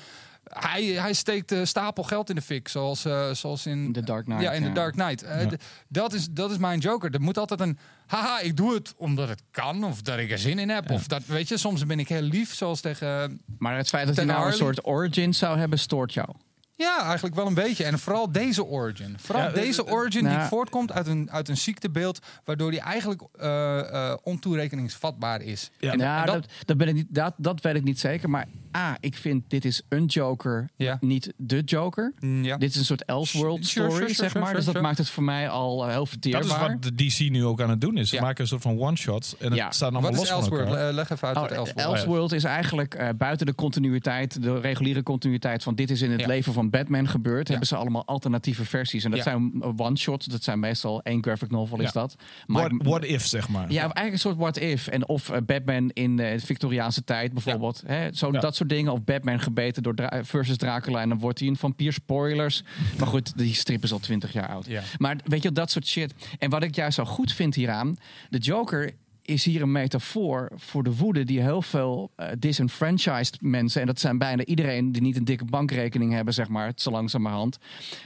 Hij, 0.60 0.84
hij 0.84 1.14
steekt 1.14 1.54
stapel 1.64 2.04
geld 2.04 2.30
in 2.30 2.36
de 2.36 2.42
fik, 2.42 2.68
zoals, 2.68 3.06
eh, 3.06 3.32
zoals 3.32 3.66
in 3.66 3.94
The 3.94 4.02
Dark 4.02 4.24
Knight, 4.26 4.44
Ja, 4.44 4.52
in 4.52 4.62
The 4.62 4.68
ja. 4.68 4.74
Dark 4.74 4.94
Knight. 4.94 5.24
Eh, 5.24 5.42
Ja. 5.44 5.50
dat, 5.88 6.14
is, 6.14 6.28
dat 6.32 6.52
is 6.52 6.58
mijn 6.58 6.80
Joker. 6.80 7.14
Er 7.14 7.22
moet 7.22 7.38
altijd 7.38 7.60
een. 7.60 7.78
Haha, 8.08 8.40
ik 8.40 8.58
doe 8.58 8.74
het 8.74 8.94
omdat 8.98 9.30
het 9.30 9.42
kan, 9.52 9.84
of 9.84 10.02
dat 10.02 10.18
ik 10.18 10.32
er 10.32 10.38
zin 10.40 10.60
in 10.60 10.70
heb. 10.70 10.90
Of 10.92 11.08
dat, 11.08 11.26
weet 11.26 11.48
je, 11.48 11.58
soms 11.58 11.86
ben 11.86 12.00
ik 12.00 12.08
heel 12.08 12.22
lief, 12.22 12.54
zoals 12.54 12.82
tegen. 12.82 13.42
Maar 13.58 13.78
het 13.78 13.90
feit 13.90 14.08
dat 14.08 14.16
hij 14.16 14.26
nou 14.26 14.48
een 14.48 14.54
soort 14.54 14.86
origin 14.86 15.34
zou 15.34 15.58
hebben, 15.58 15.80
stoort 15.80 16.14
jou. 16.14 16.30
Ja, 16.78 17.04
eigenlijk 17.04 17.36
wel 17.36 17.48
een 17.48 17.54
beetje. 17.54 17.84
En 17.84 18.00
vooral 18.00 18.32
deze 18.32 18.66
origin. 18.66 19.16
Vooral 19.20 19.44
Ja, 19.46 19.50
deze 19.52 19.82
eh, 19.84 19.88
eh, 19.88 19.94
origin 19.94 20.24
nou- 20.24 20.38
die 20.40 20.48
voortkomt 20.48 20.92
uit 20.92 21.08
een, 21.08 21.32
uit 21.32 21.50
een 21.50 21.58
ziektebeeld, 21.58 22.20
waardoor 22.44 22.70
hij 22.72 22.80
eigenlijk 22.80 23.22
eh, 23.40 23.80
eh, 23.80 24.18
ontoerekeningsvatbaar 24.24 25.42
is. 25.42 25.70
Ja. 25.80 25.92
En- 25.92 26.00
ja, 26.00 26.20
en 26.20 26.26
dat, 26.26 26.46
dat, 26.66 26.78
ben 26.78 26.88
ik 26.88 26.94
niet, 26.94 27.08
dat, 27.10 27.34
dat 27.38 27.62
weet 27.62 27.76
ik 27.76 27.84
niet 27.84 28.00
zeker. 28.00 28.30
Maar 28.30 28.46
A, 28.76 28.98
ik 29.00 29.16
vind 29.16 29.44
dit 29.48 29.66
is 29.66 29.82
een 29.90 30.06
Joker, 30.06 30.70
Ja. 30.76 30.98
niet 31.02 31.34
de 31.38 31.62
Joker. 31.62 32.14
Mm, 32.20 32.44
ja. 32.44 32.58
Dit 32.58 32.70
is 32.70 32.76
een 32.76 32.86
soort 32.86 33.06
Elseworld 33.06 33.66
Sure, 33.66 33.70
story, 33.86 33.90
sure, 33.92 34.02
sure, 34.02 34.14
zeg 34.14 34.28
sure, 34.30 34.34
maar. 34.40 34.44
sure, 34.44 34.56
dus 34.56 34.66
dat 34.66 34.74
sure. 34.74 34.88
maakt 34.88 34.98
het 34.98 35.10
voor 35.10 35.24
mij 35.24 35.50
al 35.50 35.84
eh, 35.84 35.90
heel 35.90 36.00
Dat 36.00 36.10
verteerbaar. 36.10 36.42
is 36.44 36.82
wat 36.82 36.84
de 36.84 37.06
DC 37.08 37.20
nu 37.32 37.46
ook 37.46 37.62
aan 37.62 37.70
het 37.70 37.82
doen 37.82 37.98
is. 37.98 38.10
Ze 38.10 38.16
Ja. 38.16 38.22
maken 38.22 38.42
een 38.42 38.48
soort 38.48 38.62
van 38.62 38.80
one-shot. 38.80 39.36
En 39.40 39.46
het 39.48 39.56
Ja. 39.56 39.72
staat 39.72 39.82
allemaal 39.92 40.02
Wat 40.02 40.20
los 40.20 40.24
is 40.24 40.30
Elseworld? 40.30 40.94
Leg 40.94 41.10
even 41.10 41.28
uit 41.28 41.36
Oh, 41.38 41.42
wat 41.42 41.52
Elseworld 41.52 41.94
Elseworld 41.96 42.32
is 42.32 42.44
eigenlijk 42.44 42.94
eh, 42.94 43.10
buiten 43.18 43.46
de 43.46 43.56
continuïteit, 43.56 44.42
de 44.42 44.60
reguliere 44.60 45.04
continuïteit 45.04 45.64
van 45.64 45.76
dit 45.76 45.90
is 45.92 46.02
in 46.02 46.12
het 46.12 46.20
Ja. 46.20 46.28
leven 46.28 46.54
van 46.54 46.70
Batman 46.70 47.08
gebeurd. 47.08 47.48
Hebben 47.48 47.68
ze 47.68 47.76
allemaal 47.76 48.06
alternatieve 48.06 48.66
versies. 48.66 49.04
En 49.04 49.10
dat 49.10 49.20
Ja. 49.20 49.26
zijn 49.26 49.64
one-shots. 49.78 50.26
Dat 50.26 50.44
zijn 50.44 50.60
meestal 50.60 51.02
één 51.04 51.24
graphic 51.24 51.52
novel 51.52 51.78
is 51.80 51.84
Ja. 51.86 51.92
dat. 51.92 52.16
Maar 52.46 52.70
What, 52.70 52.88
what 52.88 53.04
if, 53.04 53.26
zeg 53.26 53.50
maar. 53.50 53.72
Ja, 53.72 53.80
eigenlijk 53.82 54.12
een 54.12 54.20
soort 54.20 54.38
what 54.38 54.58
if. 54.58 54.88
En 54.88 55.08
of 55.08 55.30
eh, 55.30 55.38
Batman 55.46 55.90
in 55.94 56.16
de 56.18 56.36
Victoriaanse 56.40 57.04
tijd 57.04 57.34
bijvoorbeeld. 57.34 57.84
Hè, 57.86 58.14
zo, 58.14 58.30
Ja. 58.32 58.40
Dat 58.40 58.56
soort 58.56 58.65
dingen. 58.66 58.92
Of 58.92 59.04
Batman 59.04 59.40
gebeten 59.40 59.84
door 59.84 59.96
Dra- 59.96 60.24
versus 60.24 60.58
Dracula. 60.58 61.02
En 61.02 61.10
dan 61.10 61.20
wordt 61.20 61.40
hij 61.40 61.48
een 61.48 61.58
vampier. 61.58 61.94
Spoilers. 61.94 62.64
Maar 62.98 63.08
goed, 63.08 63.38
die 63.38 63.54
strip 63.54 63.84
is 63.84 63.92
al 63.92 64.00
twintig 64.00 64.34
jaar 64.34 64.48
oud. 64.48 64.66
Ja. 64.66 64.82
Maar 64.98 65.18
weet 65.26 65.44
je, 65.44 65.52
dat 65.52 65.72
soort 65.72 65.88
shit. 65.88 66.14
En 66.40 66.50
wat 66.50 66.64
ik 66.64 66.76
juist 66.76 66.96
zo 66.96 67.06
goed 67.06 67.32
vind 67.34 67.56
hieraan. 67.56 67.96
De 68.30 68.38
Joker 68.38 68.92
is 69.22 69.46
hier 69.46 69.62
een 69.62 69.72
metafoor 69.72 70.52
voor 70.56 70.84
de 70.84 70.96
woede 70.96 71.24
die 71.24 71.42
heel 71.42 71.62
veel 71.62 72.12
eh, 72.16 72.28
disenfranchised 72.40 73.42
mensen... 73.42 73.82
en 73.82 73.88
dat 73.88 74.00
zijn 74.00 74.18
bijna 74.18 74.46
iedereen 74.46 74.92
die 74.92 75.02
niet 75.02 75.16
een 75.16 75.26
dikke 75.26 75.46
bankrekening 75.46 76.14
hebben, 76.14 76.34
zeg 76.34 76.48
maar, 76.48 76.72
zo 76.76 76.92
langzamerhand. 76.92 77.58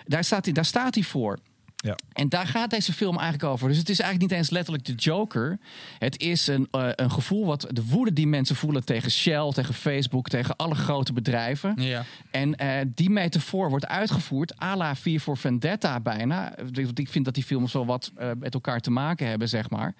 Daar 0.06 0.24
staat 0.24 0.46
hij, 0.46 0.54
daar 0.54 0.66
staat 0.66 0.96
hij 0.96 1.04
voor. 1.04 1.40
Ja. 1.82 1.96
En 2.14 2.30
daar 2.30 2.48
gaat 2.48 2.70
deze 2.70 2.94
film 2.94 3.18
eigenlijk 3.18 3.52
over. 3.52 3.68
Dus 3.68 3.78
het 3.78 3.90
is 3.90 4.00
eigenlijk 4.00 4.32
niet 4.32 4.40
eens 4.40 4.50
letterlijk 4.50 4.86
de 4.86 4.94
Joker. 4.94 5.60
Het 6.00 6.22
is 6.22 6.48
een, 6.48 6.68
eh, 6.72 6.90
een 6.96 7.12
gevoel 7.12 7.46
wat 7.46 7.68
de 7.70 7.86
woede 7.86 8.14
die 8.14 8.28
mensen 8.28 8.56
voelen 8.56 8.86
tegen 8.86 9.12
Shell, 9.12 9.52
tegen 9.52 9.74
Facebook, 9.74 10.30
tegen 10.30 10.56
alle 10.56 10.76
grote 10.76 11.14
bedrijven. 11.14 11.74
Ja. 11.78 12.06
En 12.32 12.56
eh, 12.56 12.86
die 12.88 13.10
metafoor 13.10 13.70
wordt 13.70 13.88
uitgevoerd 13.88 14.62
à 14.62 14.76
la 14.76 14.96
4 14.96 15.20
voor 15.20 15.38
Vendetta 15.38 16.00
bijna. 16.00 16.54
Want 16.74 17.00
ik 17.00 17.10
vind 17.10 17.26
dat 17.26 17.34
die 17.34 17.44
films 17.44 17.74
wel 17.74 17.86
wat 17.86 18.12
eh, 18.16 18.30
met 18.40 18.54
elkaar 18.54 18.80
te 18.80 18.92
maken 18.92 19.28
hebben, 19.28 19.50
zeg 19.50 19.70
maar. 19.70 19.96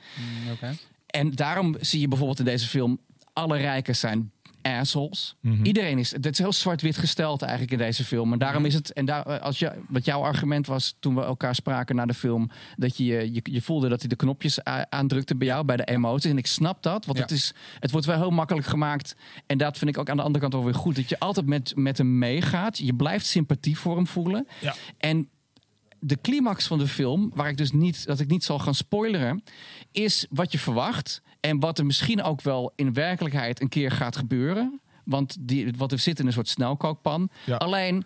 Mm. 0.62 0.78
En 1.06 1.32
daarom 1.32 1.76
zie 1.80 2.00
je 2.00 2.08
bijvoorbeeld 2.08 2.40
in 2.40 2.46
deze 2.46 2.68
film... 2.68 3.00
alle 3.34 3.58
rijken 3.58 3.96
zijn 3.96 4.32
assholes. 4.78 5.36
Mhm. 5.42 5.66
Iedereen 5.66 5.98
is... 5.98 6.12
Het 6.12 6.26
is 6.26 6.38
heel 6.38 6.54
zwart-wit 6.54 6.98
gesteld 6.98 7.42
eigenlijk 7.42 7.72
in 7.72 7.78
deze 7.78 8.04
film. 8.04 8.34
En 8.34 8.40
daarom 8.40 8.66
is 8.66 8.74
het... 8.74 8.94
En 8.94 9.06
daar, 9.06 9.26
eh, 9.26 9.42
als 9.42 9.60
je, 9.60 9.72
wat 9.88 10.06
jouw 10.06 10.22
argument 10.22 10.68
was 10.68 10.96
toen 11.00 11.16
we 11.16 11.22
elkaar 11.22 11.56
spraken 11.56 11.96
na 11.96 12.06
de 12.06 12.14
film... 12.14 12.50
dat 12.76 12.98
je, 12.98 13.06
je, 13.06 13.42
je 13.44 13.62
voelde 13.62 13.90
dat 13.90 14.00
hij 14.00 14.10
de 14.10 14.16
knopjes 14.16 14.64
aandrukte 14.90 15.36
bij 15.36 15.48
jou, 15.48 15.66
bij 15.66 15.78
de 15.78 15.84
emoties. 15.86 16.32
En 16.32 16.38
ik 16.38 16.48
snap 16.48 16.84
dat, 16.84 17.06
want 17.06 17.18
Ja. 17.18 17.24
het, 17.24 17.34
is, 17.34 17.54
het 17.80 17.92
wordt 17.92 18.06
wel 18.06 18.18
heel 18.18 18.30
makkelijk 18.30 18.68
gemaakt. 18.68 19.16
En 19.46 19.58
dat 19.58 19.78
vind 19.78 19.90
ik 19.90 19.98
ook 19.98 20.10
aan 20.10 20.18
de 20.18 20.24
andere 20.24 20.40
kant 20.42 20.54
wel 20.54 20.64
weer 20.64 20.74
goed. 20.76 20.96
Dat 20.96 21.10
je 21.10 21.20
altijd 21.20 21.46
met, 21.46 21.72
met 21.76 21.98
hem 21.98 22.18
meegaat. 22.18 22.78
Je 22.78 22.94
blijft 22.94 23.26
sympathie 23.26 23.78
voor 23.78 23.96
hem 23.96 24.08
voelen. 24.08 24.48
Ja. 24.62 24.76
En 24.98 25.30
de 26.00 26.18
climax 26.22 26.68
van 26.68 26.78
de 26.78 26.88
film, 26.88 27.32
waar 27.34 27.50
ik 27.50 27.58
dus 27.58 27.72
niet, 27.72 28.06
dat 28.06 28.20
ik 28.20 28.28
niet 28.28 28.44
zal 28.44 28.60
gaan 28.60 28.76
spoileren, 28.76 29.44
is 29.92 30.26
wat 30.30 30.52
je 30.52 30.60
verwacht. 30.60 31.22
En 31.40 31.60
wat 31.60 31.78
er 31.78 31.86
misschien 31.86 32.24
ook 32.24 32.42
wel 32.42 32.74
in 32.76 32.94
werkelijkheid 32.94 33.62
een 33.62 33.70
keer 33.70 33.92
gaat 33.92 34.16
gebeuren. 34.16 34.82
Want 35.04 35.38
die, 35.40 35.74
wat 35.78 35.92
er 35.92 36.00
zit 36.00 36.20
in 36.20 36.26
een 36.26 36.34
soort 36.34 36.48
snelkookpan. 36.48 37.30
Ja. 37.46 37.56
Alleen, 37.56 38.04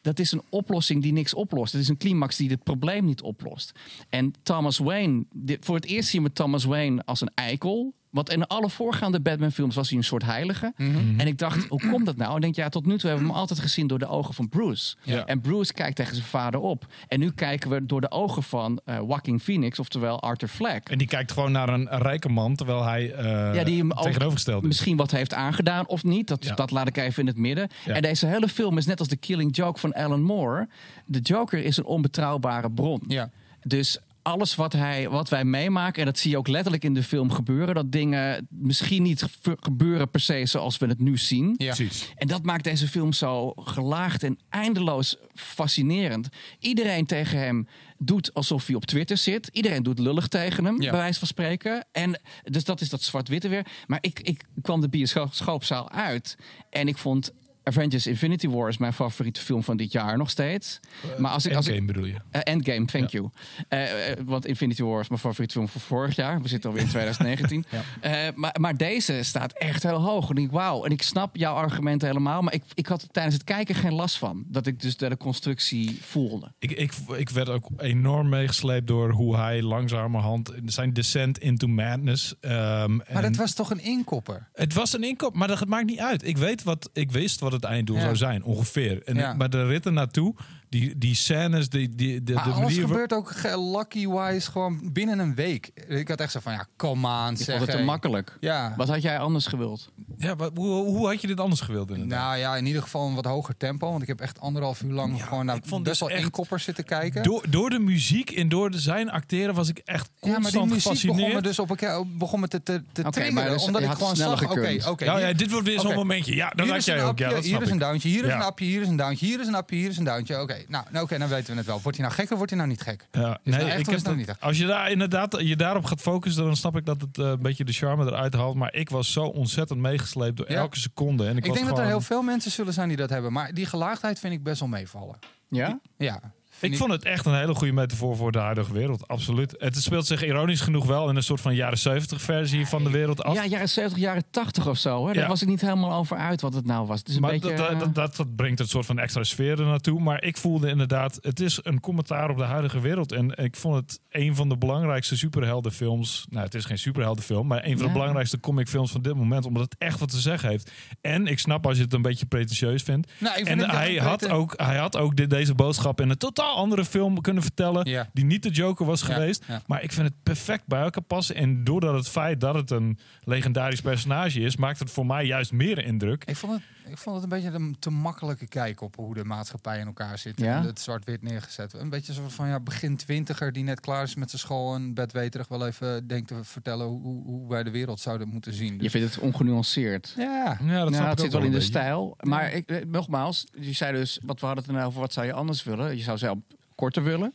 dat 0.00 0.18
is 0.18 0.32
een 0.32 0.42
oplossing 0.48 1.02
die 1.02 1.12
niks 1.12 1.34
oplost. 1.34 1.72
Het 1.72 1.82
is 1.82 1.88
een 1.88 1.96
climax 1.96 2.36
die 2.36 2.48
dit 2.48 2.62
probleem 2.62 3.04
niet 3.04 3.22
oplost. 3.22 3.72
En 4.08 4.34
Thomas 4.42 4.78
Wayne, 4.78 5.24
dit, 5.34 5.64
voor 5.64 5.74
het 5.74 5.84
eerst 5.84 6.08
zien 6.08 6.22
we 6.22 6.32
Thomas 6.32 6.64
Wayne 6.64 7.04
als 7.04 7.20
een 7.20 7.32
eikel. 7.34 7.94
Want 8.14 8.30
in 8.30 8.46
alle 8.46 8.70
voorgaande 8.70 9.20
Batman-films 9.20 9.74
was 9.74 9.88
hij 9.88 9.98
een 9.98 10.04
soort 10.04 10.24
heilige. 10.24 10.72
Mhm. 10.76 11.20
En 11.20 11.26
ik 11.26 11.38
dacht, 11.38 11.66
hoe 11.68 11.88
komt 11.90 12.06
dat 12.06 12.16
nou? 12.16 12.30
En 12.30 12.36
ik 12.36 12.42
denk, 12.42 12.54
ja, 12.54 12.68
tot 12.68 12.86
nu 12.86 12.98
toe 12.98 13.08
hebben 13.08 13.26
we 13.26 13.32
hem 13.32 13.40
altijd 13.40 13.58
gezien 13.60 13.86
door 13.86 13.98
de 13.98 14.06
ogen 14.06 14.34
van 14.34 14.48
Bruce. 14.48 14.96
Ja. 15.02 15.24
En 15.26 15.40
Bruce 15.40 15.72
kijkt 15.72 15.96
tegen 15.96 16.14
zijn 16.14 16.26
vader 16.26 16.60
op. 16.60 16.86
En 17.08 17.18
nu 17.20 17.30
kijken 17.30 17.70
we 17.70 17.86
door 17.86 18.00
de 18.00 18.10
ogen 18.10 18.42
van 18.42 18.80
Joaquin 18.86 19.40
Phoenix, 19.40 19.78
oftewel 19.78 20.20
Arthur 20.22 20.48
Fleck. 20.48 20.88
En 20.88 20.98
die 20.98 21.06
kijkt 21.06 21.32
gewoon 21.32 21.52
naar 21.52 21.68
een, 21.68 21.94
een 21.94 22.02
rijke 22.02 22.28
man, 22.28 22.54
terwijl 22.56 22.84
hij 22.84 23.12
eh 23.12 23.54
Ja, 23.54 23.64
die 23.64 23.78
hem 23.78 23.90
tegenovergesteld 23.90 24.62
is. 24.62 24.68
misschien 24.68 24.96
wat 24.96 25.10
heeft 25.10 25.34
aangedaan 25.34 25.86
of 25.86 26.04
niet. 26.04 26.28
Dat, 26.28 26.44
Ja. 26.44 26.54
dat 26.54 26.70
laat 26.70 26.88
ik 26.88 26.96
even 26.96 27.20
in 27.20 27.26
het 27.26 27.36
midden. 27.36 27.68
Ja. 27.84 27.94
En 27.94 28.02
deze 28.02 28.26
hele 28.26 28.48
film 28.48 28.78
is 28.78 28.86
net 28.86 28.98
als 28.98 29.08
de 29.08 29.16
Killing 29.16 29.56
Joke 29.56 29.78
van 29.78 29.92
Alan 29.92 30.22
Moore. 30.22 30.68
De 31.06 31.18
Joker 31.20 31.64
is 31.64 31.76
een 31.76 31.84
onbetrouwbare 31.84 32.70
bron. 32.70 33.02
Ja. 33.08 33.30
Dus 33.62 33.98
alles 34.24 34.54
wat, 34.54 34.72
hij, 34.72 35.08
wat 35.08 35.28
wij 35.28 35.44
meemaken, 35.44 36.00
en 36.00 36.06
dat 36.06 36.18
zie 36.18 36.30
je 36.30 36.36
ook 36.36 36.48
letterlijk 36.48 36.84
in 36.84 36.94
de 36.94 37.02
film 37.02 37.30
gebeuren, 37.30 37.74
dat 37.74 37.92
dingen 37.92 38.46
misschien 38.50 39.02
niet 39.02 39.22
ge- 39.42 39.56
gebeuren 39.60 40.10
per 40.10 40.20
se 40.20 40.46
zoals 40.46 40.78
we 40.78 40.86
het 40.86 41.00
nu 41.00 41.18
zien. 41.18 41.54
Ja. 41.56 41.74
Precies. 41.74 42.12
En 42.16 42.26
dat 42.26 42.42
maakt 42.42 42.64
deze 42.64 42.88
film 42.88 43.12
zo 43.12 43.52
gelaagd 43.56 44.22
en 44.22 44.38
eindeloos 44.48 45.16
fascinerend. 45.34 46.28
Iedereen 46.58 47.06
tegen 47.06 47.38
hem 47.38 47.68
doet 47.98 48.34
alsof 48.34 48.66
hij 48.66 48.76
op 48.76 48.84
Twitter 48.84 49.16
zit. 49.16 49.48
Iedereen 49.52 49.82
doet 49.82 49.98
lullig 49.98 50.28
tegen 50.28 50.64
hem, 50.64 50.82
Ja. 50.82 50.90
bij 50.90 51.00
wijze 51.00 51.18
van 51.18 51.28
spreken. 51.28 51.86
En 51.92 52.20
dus 52.44 52.64
dat 52.64 52.80
is 52.80 52.88
dat 52.88 53.02
zwart-witte 53.02 53.48
weer. 53.48 53.66
Maar 53.86 53.98
ik, 54.00 54.20
ik 54.20 54.44
kwam 54.62 54.80
de 54.80 54.88
bioscoopzaal 54.88 55.90
uit 55.90 56.36
en 56.70 56.88
ik 56.88 56.98
vond 56.98 57.32
Avengers 57.64 58.06
Infinity 58.06 58.48
War 58.48 58.68
is 58.68 58.78
mijn 58.78 58.92
favoriete 58.92 59.40
film 59.40 59.62
van 59.62 59.76
dit 59.76 59.92
jaar 59.92 60.16
nog 60.16 60.30
steeds. 60.30 60.80
maar 61.18 61.30
als 61.30 61.46
ik, 61.46 61.54
als 61.54 61.66
ik, 61.66 61.72
Endgame 61.74 61.92
bedoel 61.92 62.08
je? 62.10 62.16
eh, 62.30 62.40
Endgame, 62.54 62.84
thank 62.84 63.08
you. 63.10 63.28
Eh, 63.68 64.10
eh, 64.10 64.18
want 64.24 64.46
Infinity 64.46 64.82
War 64.82 65.00
is 65.00 65.08
mijn 65.08 65.20
favoriete 65.20 65.54
film 65.54 65.68
van 65.68 65.80
vorig 65.80 66.16
jaar. 66.16 66.42
We 66.42 66.48
zitten 66.48 66.70
alweer 66.70 66.84
in 66.84 66.90
2019. 66.98 67.64
Eh, 68.00 68.12
maar, 68.34 68.56
maar 68.60 68.76
deze 68.76 69.22
staat 69.22 69.52
echt 69.52 69.82
heel 69.82 70.00
hoog. 70.00 70.30
En 70.30 70.36
ik 70.36 70.50
wauw. 70.50 70.84
En 70.84 70.90
ik 70.90 71.02
snap 71.02 71.36
jouw 71.36 71.54
argumenten 71.54 72.08
helemaal. 72.08 72.42
Maar 72.42 72.54
ik, 72.54 72.62
ik 72.74 72.86
had 72.86 73.02
er 73.02 73.08
tijdens 73.08 73.34
het 73.34 73.44
kijken 73.44 73.74
geen 73.74 73.94
last 73.94 74.18
van. 74.18 74.44
Dat 74.46 74.66
ik 74.66 74.80
dus 74.80 74.96
de, 74.96 75.16
constructie 75.16 75.98
voelde. 76.02 76.52
Ik, 76.58 76.70
ik, 76.70 76.92
ik 77.16 77.28
werd 77.30 77.48
ook 77.48 77.68
enorm 77.76 78.28
meegesleept 78.28 78.86
door 78.86 79.10
hoe 79.10 79.36
hij 79.36 79.62
langzamerhand 79.62 80.52
zijn 80.64 80.92
descent 80.92 81.38
into 81.38 81.66
madness. 81.66 82.34
ehm, 82.40 82.96
Maar 82.96 83.06
en 83.06 83.22
dat 83.22 83.36
was 83.36 83.54
toch 83.54 83.70
een 83.70 83.82
inkopper? 83.84 84.48
Het 84.52 84.74
was 84.74 84.92
een 84.92 85.02
inkoop, 85.04 85.34
maar 85.34 85.48
dat 85.48 85.66
maakt 85.66 85.86
niet 85.86 85.98
uit. 86.00 86.26
Ik 86.26 86.36
weet 86.36 86.62
wat 86.62 86.90
ik 86.92 87.10
wist 87.12 87.40
wat 87.40 87.52
het 87.54 87.64
einddoel 87.64 87.96
Ja. 87.96 88.02
zou 88.02 88.16
zijn, 88.16 88.42
ongeveer. 88.44 89.02
En 89.04 89.14
Ja. 89.14 89.34
maar 89.34 89.50
de 89.50 89.66
ritten 89.66 89.94
naartoe, 89.94 90.34
die, 90.68 90.98
die 90.98 91.14
scènes, 91.14 91.68
die, 91.68 91.94
die, 91.94 92.22
de, 92.22 92.32
Maar 92.32 92.44
de 92.44 92.50
alles 92.50 92.62
manier 92.74 92.80
gebeurt 92.86 93.12
ook 93.12 93.32
lucky-wise 93.76 94.50
gewoon 94.50 94.92
binnen 94.92 95.18
een 95.18 95.34
week. 95.34 95.70
Ik 95.88 96.08
had 96.08 96.20
echt 96.20 96.32
zo 96.32 96.40
van, 96.40 96.52
ja, 96.52 96.66
kom 96.76 97.06
aan, 97.06 97.32
Ik 97.32 97.36
zeg. 97.38 97.46
vond 97.46 97.60
het 97.60 97.70
te 97.70 97.76
hey. 97.76 97.84
makkelijk. 97.84 98.36
Ja. 98.40 98.74
Wat 98.76 98.88
had 98.88 99.02
jij 99.02 99.18
anders 99.18 99.46
gewild? 99.46 99.92
Ja, 100.18 100.36
wat, 100.36 100.50
hoe, 100.54 100.84
hoe 100.84 101.06
had 101.06 101.20
je 101.20 101.26
dit 101.26 101.40
anders 101.40 101.60
gewild 101.60 101.90
inderdaad? 101.90 102.18
Nou 102.20 102.36
ja, 102.38 102.56
in 102.56 102.66
ieder 102.66 102.82
geval 102.82 103.06
een 103.08 103.14
wat 103.14 103.24
hoger 103.24 103.56
tempo. 103.56 103.90
Want 103.90 104.02
ik 104.02 104.08
heb 104.08 104.20
echt 104.20 104.40
anderhalf 104.40 104.82
uur 104.82 104.92
lang 104.92 105.18
Ja, 105.18 105.24
gewoon 105.24 105.46
naar 105.46 105.56
ik 105.56 105.64
vond 105.66 105.82
best 105.84 105.98
dus 105.98 106.08
wel 106.08 106.16
echt- 106.16 106.24
inkoppers 106.26 106.64
zitten 106.64 106.84
kijken. 106.84 107.22
door, 107.22 107.44
door 107.50 107.70
de 107.70 107.78
muziek 107.78 108.30
en 108.30 108.48
door 108.48 108.70
de 108.70 108.78
zijn 108.78 109.10
acteren 109.10 109.54
was 109.54 109.68
ik 109.68 109.78
echt 109.78 110.10
ja, 110.20 110.38
maar 110.38 110.50
die 110.50 110.60
constant 110.60 110.70
muziek 110.70 110.86
begon 110.86 111.16
me 111.16 111.24
gefascineerd. 111.24 111.44
dus 111.44 111.58
op 111.58 111.68
elkaar 111.68 112.06
begon 112.06 112.40
me 112.40 112.48
te, 112.48 112.62
te, 112.62 112.82
te 112.92 113.30
maar 113.32 113.48
dus 113.50 113.64
omdat 113.64 113.82
ik 113.82 113.90
gewoon 113.90 114.16
sneller 114.16 114.38
zag, 114.38 114.50
oké, 114.50 114.78
oké. 114.88 115.04
nou 115.04 115.20
ja, 115.20 115.32
dit 115.32 115.50
wordt 115.50 115.66
weer 115.66 115.78
zo'n 115.80 115.86
oké. 115.86 115.96
momentje. 115.96 116.34
Ja, 116.34 116.50
dan 116.50 116.68
had 116.68 116.84
jij 116.84 116.96
een 116.96 117.02
ook. 117.02 117.08
appje, 117.08 117.24
Ja, 117.24 117.30
dat 117.30 117.44
hier 117.44 117.62
is 117.62 117.68
een 117.68 117.74
ik. 117.74 117.80
duintje, 117.80 118.08
hier 118.08 118.24
is 118.24 118.32
een 118.32 118.42
appje, 118.42 118.64
hier 118.64 118.80
is 118.82 118.88
een 118.88 118.96
duintje, 118.96 119.26
hier 119.26 119.40
is 119.40 119.46
een 119.46 119.54
appje, 119.54 119.76
hier 119.76 119.88
is 119.90 119.96
een 119.96 120.04
duintje. 120.04 120.40
Oké, 120.40 120.63
nou, 120.68 120.84
nou, 120.90 121.04
oké, 121.04 121.18
dan 121.18 121.28
weten 121.28 121.50
we 121.50 121.56
het 121.56 121.66
wel. 121.66 121.80
Wordt 121.82 121.98
hij 121.98 122.06
nou 122.06 122.18
gek 122.20 122.30
of 122.30 122.36
wordt 122.36 122.50
hij 122.50 122.58
nou 122.58 122.70
niet 122.70 122.80
gek? 122.82 123.06
Ja, 123.10 123.20
nou 123.20 123.36
nee, 123.42 123.54
echt 123.60 123.78
ik 123.78 123.86
heb 123.86 123.94
het 123.94 124.04
nou 124.04 124.16
niet 124.16 124.28
echt? 124.28 124.40
als 124.40 124.58
je 124.58 124.66
daar 124.66 124.90
inderdaad 124.90 125.36
je 125.40 125.56
daarop 125.56 125.84
gaat 125.84 126.00
focussen, 126.00 126.44
dan 126.44 126.56
snap 126.56 126.76
ik 126.76 126.84
dat 126.86 127.00
het 127.00 127.18
eh, 127.18 127.24
een 127.26 127.42
beetje 127.42 127.64
de 127.64 127.72
charme 127.72 128.04
eruit 128.06 128.34
haalt. 128.34 128.54
Maar 128.54 128.74
ik 128.74 128.90
was 128.90 129.12
zo 129.12 129.24
ontzettend 129.24 129.80
meegesleept 129.80 130.36
door 130.36 130.50
Ja. 130.50 130.56
elke 130.58 130.78
seconde. 130.78 131.24
En 131.26 131.30
ik, 131.36 131.36
Ik, 131.36 131.46
was 131.46 131.56
denk 131.56 131.68
dat 131.68 131.78
er 131.78 131.84
heel 131.86 132.00
veel 132.00 132.22
mensen 132.22 132.50
zullen 132.50 132.72
zijn 132.72 132.88
die 132.88 132.96
dat 132.96 133.10
hebben. 133.10 133.32
Maar 133.32 133.54
die 133.54 133.66
gelaagdheid 133.66 134.18
vind 134.18 134.32
ik 134.32 134.42
best 134.42 134.60
wel 134.60 134.68
meevallen. 134.68 135.18
Ja? 135.48 135.80
Ja. 135.96 136.20
Ik 136.64 136.76
vond 136.76 136.90
het 136.92 137.04
echt 137.04 137.26
een 137.26 137.34
hele 137.34 137.54
goede 137.54 137.72
metafoor 137.72 138.16
voor 138.16 138.32
de 138.32 138.38
huidige 138.38 138.72
wereld. 138.72 139.08
Absoluut. 139.08 139.54
Het 139.58 139.76
speelt 139.76 140.06
zich 140.06 140.24
ironisch 140.24 140.60
genoeg 140.60 140.86
wel 140.86 141.08
in 141.08 141.16
een 141.16 141.22
soort 141.22 141.40
van 141.40 141.54
jaren 141.54 141.78
70 141.78 142.22
versie 142.22 142.66
van 142.66 142.84
de 142.84 142.90
wereld 142.90 143.22
af. 143.24 143.34
Ja, 143.34 143.46
jaren 143.46 143.68
70, 143.68 143.98
jaren 143.98 144.24
80 144.30 144.66
of 144.68 144.76
zo. 144.78 145.06
Hè? 145.06 145.12
Daar 145.12 145.22
Ja. 145.22 145.28
was 145.28 145.42
ik 145.42 145.48
niet 145.48 145.60
helemaal 145.60 145.92
over 145.92 146.16
uit 146.16 146.40
wat 146.40 146.54
het 146.54 146.66
nou 146.66 146.86
was. 146.86 146.98
Het 146.98 147.08
is 147.08 147.14
een 147.14 147.20
maar 147.20 147.30
beetje... 147.30 147.54
dat, 147.54 147.68
eh, 147.70 147.78
dat, 147.78 147.94
dat, 147.94 148.16
dat 148.16 148.36
brengt 148.36 148.60
een 148.60 148.68
soort 148.68 148.86
van 148.86 148.98
extra 148.98 149.22
sfeer 149.24 149.60
er 149.60 149.66
naartoe. 149.66 150.00
Maar 150.00 150.22
ik 150.22 150.36
voelde 150.36 150.68
inderdaad, 150.68 151.18
het 151.22 151.40
is 151.40 151.58
een 151.62 151.80
commentaar 151.80 152.30
op 152.30 152.36
de 152.36 152.42
huidige 152.44 152.80
wereld. 152.80 153.12
En 153.12 153.30
ik 153.30 153.56
vond 153.56 153.74
het 153.76 154.00
een 154.10 154.34
van 154.34 154.48
de 154.48 154.56
belangrijkste 154.56 155.16
superheldenfilms. 155.16 156.26
Nou, 156.30 156.44
het 156.44 156.54
is 156.54 156.64
geen 156.64 156.78
superheldenfilm, 156.78 157.46
maar 157.46 157.64
een 157.64 157.70
van 157.70 157.78
de 157.78 157.84
Ja. 157.86 157.92
belangrijkste 157.92 158.40
comicfilms 158.40 158.90
van 158.90 159.02
dit 159.02 159.14
moment. 159.14 159.46
Omdat 159.46 159.62
het 159.62 159.74
echt 159.78 159.98
wat 159.98 160.10
te 160.10 160.20
zeggen 160.20 160.48
heeft. 160.48 160.70
En 161.00 161.26
ik 161.26 161.38
snap 161.38 161.66
als 161.66 161.76
je 161.76 161.82
het 161.82 161.92
een 161.92 162.02
beetje 162.02 162.26
pretentieus 162.26 162.82
vindt. 162.82 163.12
Nou, 163.18 163.38
ik 163.38 163.46
vind 163.46 163.60
En 163.62 163.68
het 163.68 163.76
hij 163.76 163.94
had, 163.96 164.28
ook, 164.28 164.52
hij 164.56 164.76
had 164.76 164.96
ook 164.96 165.16
dit, 165.16 165.30
deze 165.30 165.54
boodschap 165.54 166.00
in 166.00 166.10
een 166.10 166.16
totaal 166.18 166.53
andere 166.54 166.84
film 166.84 167.20
kunnen 167.20 167.42
vertellen. 167.42 167.90
Ja. 167.90 168.08
Die 168.12 168.24
niet 168.24 168.42
de 168.42 168.50
Joker 168.50 168.86
was 168.86 169.00
Ja, 169.06 169.14
geweest. 169.14 169.44
ja. 169.48 169.62
Maar 169.66 169.82
ik 169.82 169.92
vind 169.92 170.06
het 170.06 170.16
perfect 170.22 170.66
bij 170.66 170.80
elkaar 170.82 171.02
passen. 171.02 171.34
En 171.36 171.64
doordat 171.64 171.94
het 171.94 172.08
feit 172.08 172.40
dat 172.40 172.54
het 172.54 172.70
een 172.70 172.98
legendarisch 173.24 173.80
personage 173.80 174.40
is, 174.40 174.56
maakt 174.56 174.78
het 174.78 174.90
voor 174.90 175.06
mij 175.06 175.24
juist 175.26 175.52
meer 175.52 175.84
indruk. 175.84 176.24
Ik 176.24 176.36
vond, 176.36 176.52
het, 176.52 176.62
ik 176.86 176.98
vond 176.98 177.14
het 177.14 177.24
een 177.24 177.30
beetje 177.40 177.50
een 177.58 177.76
te 177.78 177.90
makkelijke 177.90 178.46
kijk 178.46 178.80
op 178.80 178.96
hoe 178.96 179.14
de 179.14 179.24
maatschappij 179.24 179.78
in 179.78 179.86
elkaar 179.86 180.18
zit. 180.18 180.40
Ja? 180.40 180.56
En 180.56 180.66
het 180.66 180.80
zwart-wit 180.80 181.22
neergezet. 181.22 181.72
Een 181.72 181.90
beetje 181.90 182.12
zo 182.12 182.28
van 182.28 182.48
ja, 182.48 182.60
begin 182.60 182.96
twintiger 182.96 183.52
die 183.52 183.64
net 183.64 183.80
klaar 183.80 184.02
is 184.02 184.14
met 184.14 184.30
zijn 184.30 184.40
school 184.42 184.74
en 184.74 184.94
bedweterig 184.94 185.48
wel 185.48 185.66
even 185.66 186.06
denkt 186.06 186.28
te 186.28 186.44
vertellen 186.44 186.86
hoe, 186.86 187.00
hoe- 187.02 187.22
hoe 187.24 187.48
wij 187.48 187.62
de 187.62 187.70
wereld 187.70 188.00
zouden 188.00 188.28
moeten 188.28 188.52
zien. 188.52 188.72
Je 188.72 188.78
Dus, 188.78 188.90
vindt 188.92 189.14
het 189.14 189.24
ongenuanceerd. 189.24 190.14
ja, 190.16 190.58
Ja, 190.64 190.80
dat 190.84 190.90
Nou, 190.90 191.20
zit 191.20 191.32
wel 191.32 191.40
in 191.42 191.46
de 191.46 191.52
beetje. 191.52 191.60
stijl. 191.68 192.16
Maar 192.20 192.52
ik, 192.52 192.68
eh, 192.70 192.84
nogmaals, 192.86 193.44
je 193.60 193.72
zei 193.72 193.92
dus, 193.92 194.18
wat 194.24 194.40
we 194.40 194.46
hadden 194.46 194.64
het 194.64 194.72
nou 194.74 194.86
over, 194.86 195.00
wat 195.00 195.12
zou 195.12 195.26
je 195.26 195.32
anders 195.32 195.62
willen? 195.62 195.96
Je 195.96 196.02
zou 196.02 196.18
zelf 196.18 196.38
korter 196.74 197.02
willen. 197.02 197.34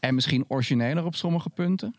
En 0.00 0.14
misschien 0.14 0.44
origineler 0.48 1.04
op 1.04 1.14
sommige 1.14 1.48
punten. 1.50 1.94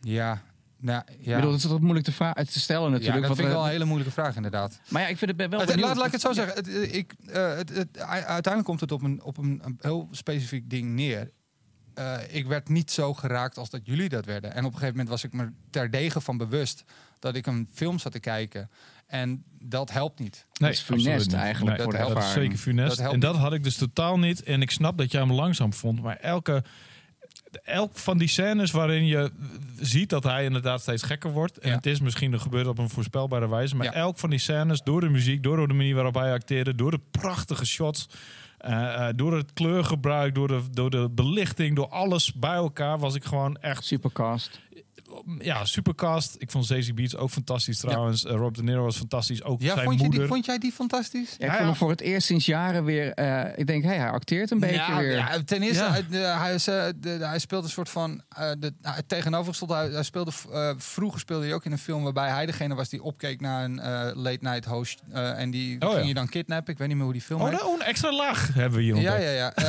ja, 0.00 0.42
nou, 0.82 1.02
ja. 1.18 1.30
Ik 1.30 1.34
bedoel, 1.34 1.52
het 1.52 1.64
is 1.64 1.70
wat 1.70 1.80
moeilijk 1.80 2.04
te, 2.06 2.12
te 2.52 2.60
stellen 2.60 2.84
ja, 2.84 2.88
natuurlijk. 2.90 3.18
dat 3.20 3.28
wat 3.28 3.36
vind 3.36 3.48
ik 3.48 3.54
we- 3.54 3.58
wel 3.58 3.64
een 3.64 3.70
hele 3.70 3.84
moeilijke 3.84 4.12
vraag 4.12 4.36
inderdaad. 4.36 4.80
Maar 4.88 5.02
ja, 5.02 5.08
ik 5.08 5.16
vind 5.18 5.30
het 5.38 5.50
wel 5.50 5.58
Het- 5.60 5.68
benieuwd. 5.68 5.86
laat, 5.88 5.96
laat 5.96 6.06
ik 6.06 6.12
het 6.12 6.20
zo 6.20 6.32
zeggen. 6.32 6.54
Het, 6.54 6.94
ik, 6.94 7.14
eh, 7.26 7.54
het, 7.54 7.98
uiteindelijk 7.98 8.64
komt 8.64 8.80
het 8.80 8.92
op 8.92 9.02
een, 9.02 9.22
op 9.22 9.36
een, 9.38 9.60
een 9.64 9.78
heel 9.80 10.08
specifiek 10.10 10.70
ding 10.70 10.90
neer. 10.94 11.30
Eh, 11.94 12.18
ik 12.30 12.46
werd 12.46 12.68
niet 12.68 12.90
zo 12.90 13.14
geraakt 13.14 13.58
als 13.58 13.70
dat 13.70 13.80
jullie 13.84 14.08
dat 14.08 14.24
werden. 14.24 14.50
En 14.54 14.58
op 14.58 14.72
een 14.72 14.78
gegeven 14.78 14.90
moment 14.90 15.08
was 15.08 15.24
ik 15.24 15.32
me 15.32 15.48
terdege 15.70 16.20
van 16.20 16.36
bewust 16.36 16.84
dat 17.18 17.34
ik 17.34 17.46
een 17.46 17.68
film 17.72 17.98
zat 17.98 18.12
te 18.12 18.20
kijken. 18.20 18.70
En 19.06 19.44
dat 19.58 19.90
helpt 19.92 20.18
niet. 20.18 20.46
Nee, 20.60 20.70
is 20.70 20.80
funest 20.80 21.32
eigenlijk 21.32 21.76
Nee, 21.76 21.84
voor 21.86 21.92
de 21.92 22.14
dat 22.14 22.24
is 22.24 22.32
zeker 22.32 22.58
funest. 22.58 22.88
Dat 22.88 22.98
helpt 22.98 23.14
en 23.14 23.20
dat 23.20 23.36
had 23.36 23.52
ik 23.52 23.64
dus 23.64 23.76
totaal 23.76 24.18
niet. 24.18 24.42
En 24.42 24.62
ik 24.62 24.70
snap 24.70 24.98
dat 24.98 25.10
jij 25.12 25.20
hem 25.20 25.32
langzaam 25.32 25.72
vond. 25.72 26.02
Maar 26.02 26.16
elke, 26.16 26.64
elk 27.64 27.98
van 27.98 28.18
die 28.18 28.28
scènes 28.28 28.70
waarin 28.70 29.06
je 29.06 29.30
ziet 29.80 30.08
dat 30.10 30.24
hij 30.24 30.44
inderdaad 30.44 30.80
steeds 30.80 31.02
gekker 31.02 31.30
wordt. 31.32 31.58
En 31.58 31.68
Ja. 31.70 31.76
het 31.76 31.86
is 31.86 32.00
misschien 32.00 32.40
gebeurd 32.40 32.66
op 32.66 32.78
een 32.78 32.90
voorspelbare 32.90 33.48
wijze. 33.48 33.76
Maar 33.76 33.86
Ja. 33.86 33.92
elk 33.92 34.18
van 34.18 34.30
die 34.30 34.38
scènes, 34.38 34.82
door 34.82 35.00
de 35.00 35.08
muziek, 35.08 35.42
door 35.42 35.68
de 35.68 35.74
manier 35.74 35.94
waarop 35.94 36.14
hij 36.14 36.32
acteerde, 36.32 36.74
door 36.74 36.90
de 36.90 37.00
prachtige 37.10 37.66
shots. 37.66 38.08
eh, 38.58 39.08
eh, 39.08 39.14
door 39.16 39.36
het 39.36 39.52
kleurgebruik, 39.52 40.34
door 40.34 40.48
de, 40.48 40.60
door 40.70 40.90
de 40.90 41.08
belichting, 41.10 41.76
door 41.76 41.88
alles 41.88 42.32
bij 42.34 42.54
elkaar 42.54 42.98
was 42.98 43.14
ik 43.14 43.24
gewoon 43.24 43.56
echt 43.56 43.84
Supercast. 43.84 44.60
Ja, 45.38 45.64
supercast. 45.64 46.34
Ik 46.38 46.50
vond 46.50 46.66
Zazie 46.66 46.94
Beats 46.94 47.16
ook 47.16 47.30
fantastisch 47.30 47.78
trouwens. 47.78 48.24
Eh, 48.24 48.34
Rob 48.34 48.54
De 48.54 48.62
Niro 48.62 48.82
was 48.84 48.96
fantastisch. 48.96 49.42
Ook 49.44 49.60
Ja, 49.62 49.72
zijn 49.74 49.84
vond, 49.84 49.96
je 49.96 50.02
moeder. 50.02 50.20
die, 50.20 50.28
vond 50.28 50.44
jij 50.44 50.58
die 50.58 50.72
fantastisch? 50.72 51.28
Ja, 51.30 51.34
ik 51.34 51.40
Ja, 51.40 51.46
vond 51.46 51.58
ja. 51.60 51.64
hem 51.66 51.74
voor 51.74 51.90
het 51.90 52.00
eerst 52.00 52.26
sinds 52.26 52.46
jaren 52.46 52.84
weer... 52.84 53.12
eh, 53.14 53.58
ik 53.58 53.66
denk, 53.66 53.84
hey, 53.84 53.96
hij 53.96 54.10
acteert 54.10 54.50
een 54.50 54.60
beetje 54.60 54.76
ja, 54.76 54.98
weer. 54.98 55.12
ja, 55.16 55.42
ten 55.44 55.62
eerste, 55.62 55.82
Ja. 55.84 55.90
hij, 55.90 56.04
de- 56.10 56.18
hij, 56.18 56.54
is, 56.54 56.66
eh, 56.66 56.84
de- 56.96 57.08
hij 57.20 57.38
speelt 57.38 57.64
een 57.64 57.70
soort 57.70 57.88
van. 57.88 58.22
eh 58.28 58.50
de, 58.58 58.72
het 58.82 59.08
tegenovergestelde. 59.08 59.74
Hij, 59.74 59.88
hij 59.90 60.02
speelde, 60.02 60.30
eh, 60.52 60.70
vroeger 60.76 61.20
speelde 61.20 61.44
hij 61.44 61.54
ook 61.54 61.64
in 61.64 61.72
een 61.72 61.78
film 61.78 62.02
waarbij 62.02 62.28
hij 62.30 62.46
degene 62.46 62.74
was 62.74 62.88
die 62.88 63.02
opkeek 63.02 63.40
naar 63.40 63.64
een 63.64 63.78
eh, 63.78 64.10
late 64.14 64.38
night 64.40 64.64
host. 64.64 65.02
eh, 65.12 65.38
en 65.40 65.50
die 65.50 65.80
Oh, 65.80 65.88
ja. 65.90 65.96
ging 65.96 66.08
je 66.08 66.14
dan 66.14 66.28
kidnappen. 66.28 66.72
Ik 66.72 66.78
weet 66.78 66.88
niet 66.88 66.96
meer 66.96 67.04
hoe 67.04 67.14
die 67.14 67.22
film 67.22 67.40
Oh, 67.40 67.48
heet. 67.48 67.58
nou, 67.60 67.74
een 67.74 67.82
extra 67.86 68.12
laag 68.12 68.50
hebben 68.54 68.78
we 68.78 68.84
hier 68.84 68.96
Ja, 68.96 69.12
ontdekt. 69.12 69.30
ja, 69.30 69.30
ja. 69.30 69.52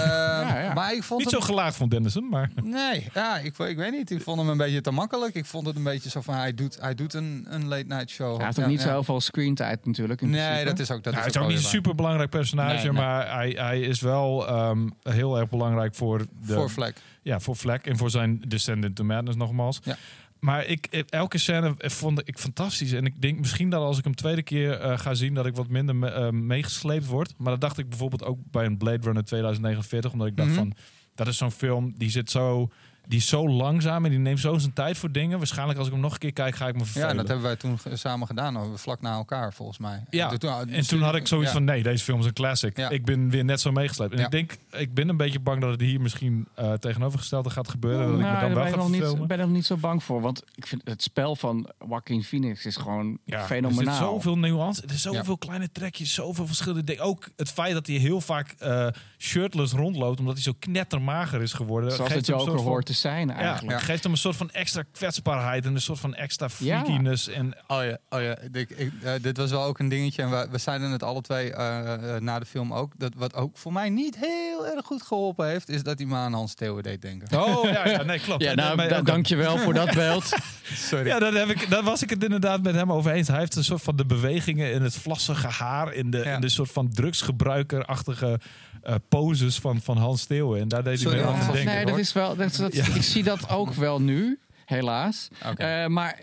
Ja, 0.54 0.60
ja. 0.62 0.74
Maar 0.74 0.94
ik 0.94 1.04
vond 1.04 1.20
Niet 1.24 1.32
hem... 1.32 1.40
zo 1.42 1.46
gelaagd 1.46 1.76
van 1.76 1.90
Dennison, 1.90 2.30
maar... 2.30 2.50
Nee, 2.64 3.08
ja, 3.14 3.38
ik, 3.38 3.58
ik 3.58 3.78
weet 3.78 3.92
niet. 3.92 4.12
Ik 4.12 4.22
vond 4.22 4.40
hem 4.40 4.50
een 4.50 4.58
beetje 4.58 4.82
te 4.82 4.92
makkelijk. 4.92 5.33
Ik 5.34 5.46
vond 5.46 5.66
het 5.68 5.76
een 5.76 5.84
beetje 5.84 6.10
zo 6.10 6.22
van, 6.22 6.34
hij 6.36 6.54
doet, 6.54 6.78
hij 6.82 6.96
doet 6.96 7.14
een, 7.14 7.46
een 7.50 7.68
late 7.68 7.86
night 7.88 8.10
show. 8.10 8.36
Hij 8.36 8.46
heeft 8.46 8.58
Ja, 8.58 8.64
ook 8.64 8.70
niet 8.70 8.82
ja. 8.82 8.88
zoveel 8.94 9.22
screentijd 9.22 9.86
natuurlijk. 9.86 10.22
in 10.22 10.30
Nee, 10.30 10.42
principe. 10.42 10.70
dat 10.70 10.80
is 10.80 10.92
ook 10.92 11.04
dat 11.04 11.14
Nou, 11.14 11.16
hij 11.16 11.26
is 11.26 11.36
is 11.36 11.42
ook 11.42 11.48
niet 11.48 11.58
een 11.58 11.64
super 11.64 11.96
belangrijk 11.96 12.30
personage, 12.30 12.74
Nee, 12.76 12.84
nee. 12.84 12.92
maar 12.92 13.34
hij, 13.36 13.50
hij 13.50 13.80
is 13.82 14.02
wel 14.02 14.48
ehm, 14.48 14.88
heel 15.04 15.40
erg 15.40 15.50
belangrijk 15.50 15.96
voor 15.96 16.18
de. 16.46 16.54
Voor 16.54 16.70
Vlek. 16.70 16.96
ja 17.22 17.40
voor 17.40 17.56
Fleck 17.56 17.86
en 17.86 17.98
voor 17.98 18.10
zijn 18.10 18.40
Descendant 18.48 18.96
to 18.96 19.04
Madness 19.04 19.38
nogmaals. 19.38 19.80
Ja. 19.84 19.96
Maar 20.40 20.66
ik, 20.66 20.88
ik- 20.90 21.10
elke 21.10 21.38
scène 21.38 21.74
vond 21.78 22.22
ik 22.28 22.38
fantastisch. 22.40 22.92
En 22.92 23.06
ik 23.06 23.22
denk 23.22 23.40
misschien 23.40 23.70
dat 23.70 23.82
als 23.82 23.98
ik 23.98 24.04
hem 24.04 24.16
tweede 24.16 24.44
keer 24.44 24.80
eh, 24.80 24.98
ga 24.98 25.14
zien, 25.14 25.34
dat 25.34 25.46
ik 25.46 25.56
wat 25.56 25.68
minder 25.68 25.96
me- 25.96 26.10
eh, 26.10 26.30
meegesleept 26.30 27.06
word. 27.06 27.34
Maar 27.38 27.52
dat 27.52 27.62
dacht 27.62 27.78
ik 27.78 27.90
bijvoorbeeld 27.90 28.24
ook 28.24 28.38
bij 28.52 28.66
een 28.66 28.78
Blade 28.78 29.02
Runner 29.04 29.24
2049. 29.24 30.12
Omdat 30.12 30.28
ik 30.28 30.36
dacht 30.38 30.50
Mhm. 30.50 30.58
van, 30.58 30.74
dat 31.16 31.28
is 31.28 31.38
zo'n 31.38 31.52
film 31.52 31.94
die 31.98 32.10
zit 32.10 32.30
zo 32.32 32.70
die 33.08 33.18
is 33.20 33.28
zo 33.28 33.50
langzaam 33.50 34.04
en 34.06 34.10
die 34.12 34.20
neemt 34.20 34.40
zo 34.40 34.58
zijn 34.58 34.74
tijd 34.74 34.98
voor 34.98 35.12
dingen. 35.12 35.38
Waarschijnlijk 35.38 35.78
als 35.78 35.88
ik 35.88 35.94
hem 35.94 36.02
nog 36.02 36.14
een 36.14 36.20
keer 36.20 36.34
kijk, 36.34 36.56
ga 36.56 36.68
ik 36.68 36.74
me 36.74 36.80
Ja, 36.80 36.86
vervelen. 36.86 37.16
dat 37.16 37.28
hebben 37.28 37.46
wij 37.46 37.56
toen 37.56 37.78
samen 37.94 38.28
gedaan, 38.28 38.78
vlak 38.78 39.02
na 39.02 39.14
elkaar 39.14 39.54
volgens 39.54 39.78
mij. 39.78 40.04
Ja, 40.10 40.32
En 40.32 40.40
toen, 40.40 40.70
En 40.70 40.88
toen 40.88 41.02
had 41.02 41.16
ik 41.16 41.28
zoiets 41.28 41.48
ja. 41.48 41.54
van, 41.54 41.64
nee, 41.64 41.84
deze 41.84 42.04
film 42.04 42.20
is 42.20 42.26
een 42.26 42.34
classic. 42.34 42.78
Ja. 42.78 42.90
Ik 42.90 43.06
ben 43.06 43.30
weer 43.30 43.46
net 43.46 43.62
zo 43.62 43.72
meegesleept. 43.72 44.12
En 44.14 44.20
Ja. 44.20 44.26
ik 44.26 44.32
denk, 44.32 44.58
ik 44.72 44.94
ben 44.94 45.10
een 45.10 45.18
beetje 45.18 45.40
bang 45.40 45.62
dat 45.62 45.70
het 45.72 45.82
hier 45.82 46.02
misschien 46.02 46.48
eh, 46.56 46.74
tegenovergestelde 46.74 47.50
gaat 47.50 47.70
gebeuren. 47.70 48.00
dat 48.06 48.10
ik 48.10 48.16
me 48.16 48.22
Nou, 48.22 48.34
dan 48.34 48.44
daar 48.44 48.54
wel 48.56 48.64
ben 48.64 48.74
ik, 48.74 48.80
nog 49.02 49.18
niet, 49.18 49.28
ben 49.28 49.40
ik 49.40 49.46
nog 49.46 49.54
niet 49.56 49.66
zo 49.66 49.76
bang 49.78 50.04
voor. 50.04 50.22
Want 50.22 50.44
ik 50.56 50.68
vind 50.68 50.82
het 50.84 51.04
spel 51.04 51.36
van 51.36 51.70
Joaquin 51.88 52.24
Phoenix 52.24 52.66
is 52.66 52.76
gewoon 52.76 53.18
Ja, 53.26 53.40
Er 53.40 53.46
fenomenaal. 53.46 53.94
zit 53.96 54.04
zoveel 54.04 54.38
nuance. 54.38 54.82
Er 54.88 54.98
zijn 54.98 55.14
zoveel 55.16 55.38
kleine 55.38 55.72
trekjes, 55.72 56.14
zoveel 56.14 56.48
verschillende 56.48 56.84
dingen. 56.84 57.04
Ook 57.04 57.30
het 57.36 57.52
feit 57.52 57.74
dat 57.74 57.88
hij 57.88 57.96
heel 57.96 58.22
vaak 58.22 58.56
eh, 58.60 58.88
shirtless 59.18 59.72
rondloopt, 59.74 60.20
omdat 60.20 60.34
hij 60.34 60.44
zo 60.44 60.54
knettermager 60.60 61.42
is 61.42 61.54
geworden. 61.54 61.92
Zoals 61.92 62.10
Joker 62.14 62.26
soort 62.46 62.62
van- 62.62 62.70
hoort 62.72 62.90
te 62.94 63.00
zijn 63.00 63.28
Ja, 63.28 63.36
eigenlijk. 63.36 63.82
geeft 63.82 64.04
hem 64.04 64.12
een 64.12 64.18
soort 64.18 64.36
van 64.36 64.50
extra 64.52 64.84
kwetsbaarheid 64.92 65.66
en 65.66 65.76
een 65.76 65.82
soort 65.82 66.00
van 66.00 66.16
extra 66.16 66.46
Ja. 66.46 66.52
freakiness. 66.84 67.28
En 67.28 67.54
Oh 67.68 67.84
ja, 67.84 67.98
oh 68.10 68.22
ja. 68.22 68.38
Ik, 68.52 68.70
ik, 68.70 68.92
dit 69.22 69.38
was 69.38 69.50
wel 69.50 69.64
ook 69.64 69.80
een 69.80 69.90
dingetje. 69.90 70.22
En 70.22 70.30
we, 70.30 70.48
we 70.52 70.58
zeiden 70.58 70.92
het 70.92 71.04
alle 71.04 71.22
twee 71.22 71.54
eh, 71.54 71.94
eh, 72.16 72.22
na 72.22 72.40
de 72.40 72.46
film 72.46 72.74
ook. 72.74 72.92
Dat 72.98 73.14
wat 73.18 73.34
ook 73.36 73.58
voor 73.58 73.74
mij 73.74 73.90
niet 73.90 74.16
heel 74.20 74.68
erg 74.68 74.86
goed 74.86 75.02
geholpen 75.02 75.48
heeft, 75.48 75.70
is 75.70 75.84
dat 75.84 75.98
hij 75.98 76.08
me 76.08 76.16
aan 76.16 76.34
Hans 76.34 76.54
Theo 76.54 76.82
deed 76.82 77.02
denken. 77.02 77.42
Oh 77.44 77.64
ja, 77.72 77.88
ja 77.88 78.04
nee, 78.04 78.20
klopt. 78.20 78.44
Ja, 78.44 78.54
nou, 78.54 78.88
da- 78.88 79.02
dankjewel 79.02 79.58
voor 79.58 79.74
dat 79.74 79.94
beeld. 79.94 80.30
Sorry. 80.90 81.08
Ja, 81.08 81.20
daar, 81.20 81.34
heb 81.34 81.50
ik, 81.50 81.70
daar 81.70 81.84
was 81.84 82.04
ik 82.04 82.10
het 82.10 82.24
inderdaad 82.24 82.62
met 82.64 82.76
hem 82.76 82.92
over 82.92 83.12
eens. 83.12 83.28
Hij 83.28 83.40
heeft 83.40 83.56
een 83.56 83.64
soort 83.64 83.82
van 83.82 83.96
de 83.96 84.06
bewegingen 84.06 84.72
in 84.74 84.82
het 84.82 84.96
vlassige 84.96 85.48
haar, 85.48 85.94
in 85.94 86.12
de, 86.12 86.18
Ja. 86.18 86.36
in 86.36 86.42
de 86.42 86.50
soort 86.50 86.72
van 86.72 86.90
drugsgebruikerachtige 86.94 88.40
eh, 88.84 88.96
poses 89.10 89.60
van, 89.60 89.82
van 89.82 89.98
Hans 89.98 90.26
Theeuwen. 90.26 90.62
En 90.62 90.68
daar 90.68 90.84
deed 90.84 91.00
Sorry, 91.00 91.18
hij 91.18 91.26
me 91.26 91.32
Hans, 91.32 91.42
aan 91.42 91.48
dat- 91.48 91.56
denken. 91.56 91.76
nee, 91.76 91.86
dat 91.86 91.98
is 91.98 92.14
wel, 92.14 92.36
dat, 92.36 92.56
dat, 92.56 92.76
Ja. 92.76 92.86
ik 92.96 93.02
zie 93.04 93.24
dat 93.24 93.50
ook 93.50 93.74
wel 93.74 94.02
nu, 94.02 94.40
helaas. 94.66 95.28
Oké. 95.50 95.64
Eh, 95.64 95.88
maar 95.88 96.22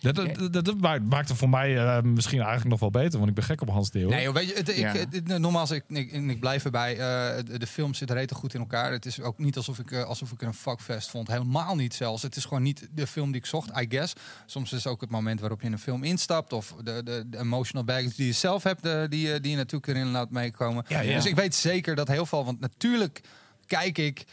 Dat, 0.00 0.14
dat, 0.14 0.52
dat, 0.52 0.64
dat 0.64 0.80
maakt- 0.80 1.28
het 1.28 1.38
voor 1.38 1.48
mij 1.48 1.78
eh, 1.78 2.02
misschien 2.02 2.38
eigenlijk 2.40 2.70
nog 2.70 2.80
wel 2.80 2.90
beter, 2.90 3.16
want 3.18 3.28
ik 3.28 3.34
ben 3.34 3.44
gek 3.44 3.60
op 3.60 3.68
Hans 3.70 3.90
Theeuwen. 3.90 4.14
Nee, 4.14 4.24
joh, 4.24 4.34
weet 4.34 4.48
je, 4.48 4.54
het, 4.54 4.68
ik, 4.68 4.76
Ja. 4.76 4.92
het- 4.92 5.14
het- 5.14 5.38
nogmaals, 5.38 5.70
ik, 5.70 5.84
ik, 5.88 6.40
blijf 6.40 6.64
erbij. 6.64 6.92
eh, 6.92 7.44
de, 7.44 7.58
de 7.58 7.66
film 7.66 7.94
zit 7.94 8.10
rete 8.10 8.34
goed 8.34 8.54
in 8.54 8.60
elkaar. 8.60 8.92
Het 8.92 9.06
is 9.06 9.20
ook 9.20 9.38
niet 9.38 9.56
alsof 9.56 9.78
ik, 9.78 9.90
eh, 9.90 10.04
alsof 10.04 10.32
ik 10.32 10.42
een 10.42 10.54
fuckfest 10.54 11.10
vond. 11.10 11.28
Helemaal 11.28 11.74
niet 11.76 11.94
zelfs. 11.94 12.22
Het 12.22 12.36
is 12.36 12.44
gewoon 12.44 12.62
niet 12.62 12.88
de 12.94 13.06
film 13.06 13.32
die 13.32 13.40
ik 13.40 13.46
zocht, 13.46 13.70
I 13.80 13.86
guess. 13.88 14.12
Soms 14.46 14.72
is 14.72 14.86
ook 14.86 15.00
het 15.00 15.10
moment 15.10 15.40
waarop 15.40 15.60
je 15.60 15.66
in 15.66 15.72
een 15.72 15.78
film 15.78 16.04
instapt. 16.04 16.52
Of 16.52 16.74
de, 16.84 17.00
de, 17.04 17.24
de 17.26 17.38
emotional 17.38 17.84
baggage 17.84 18.16
die 18.16 18.26
je 18.26 18.32
zelf 18.32 18.62
hebt, 18.62 18.82
de, 18.82 19.06
die, 19.08 19.28
je- 19.28 19.40
die 19.40 19.50
je 19.50 19.56
natuurlijk 19.56 19.86
erin 19.86 20.10
laat 20.10 20.30
meekomen. 20.30 20.84
Ja, 20.88 21.00
ja. 21.00 21.14
Dus 21.14 21.26
ik 21.26 21.34
weet 21.34 21.54
zeker 21.54 21.94
dat 21.94 22.08
heel 22.08 22.26
veel... 22.26 22.44
Want 22.44 22.60
natuurlijk 22.60 23.20
kijk 23.66 23.98
ik... 23.98 24.24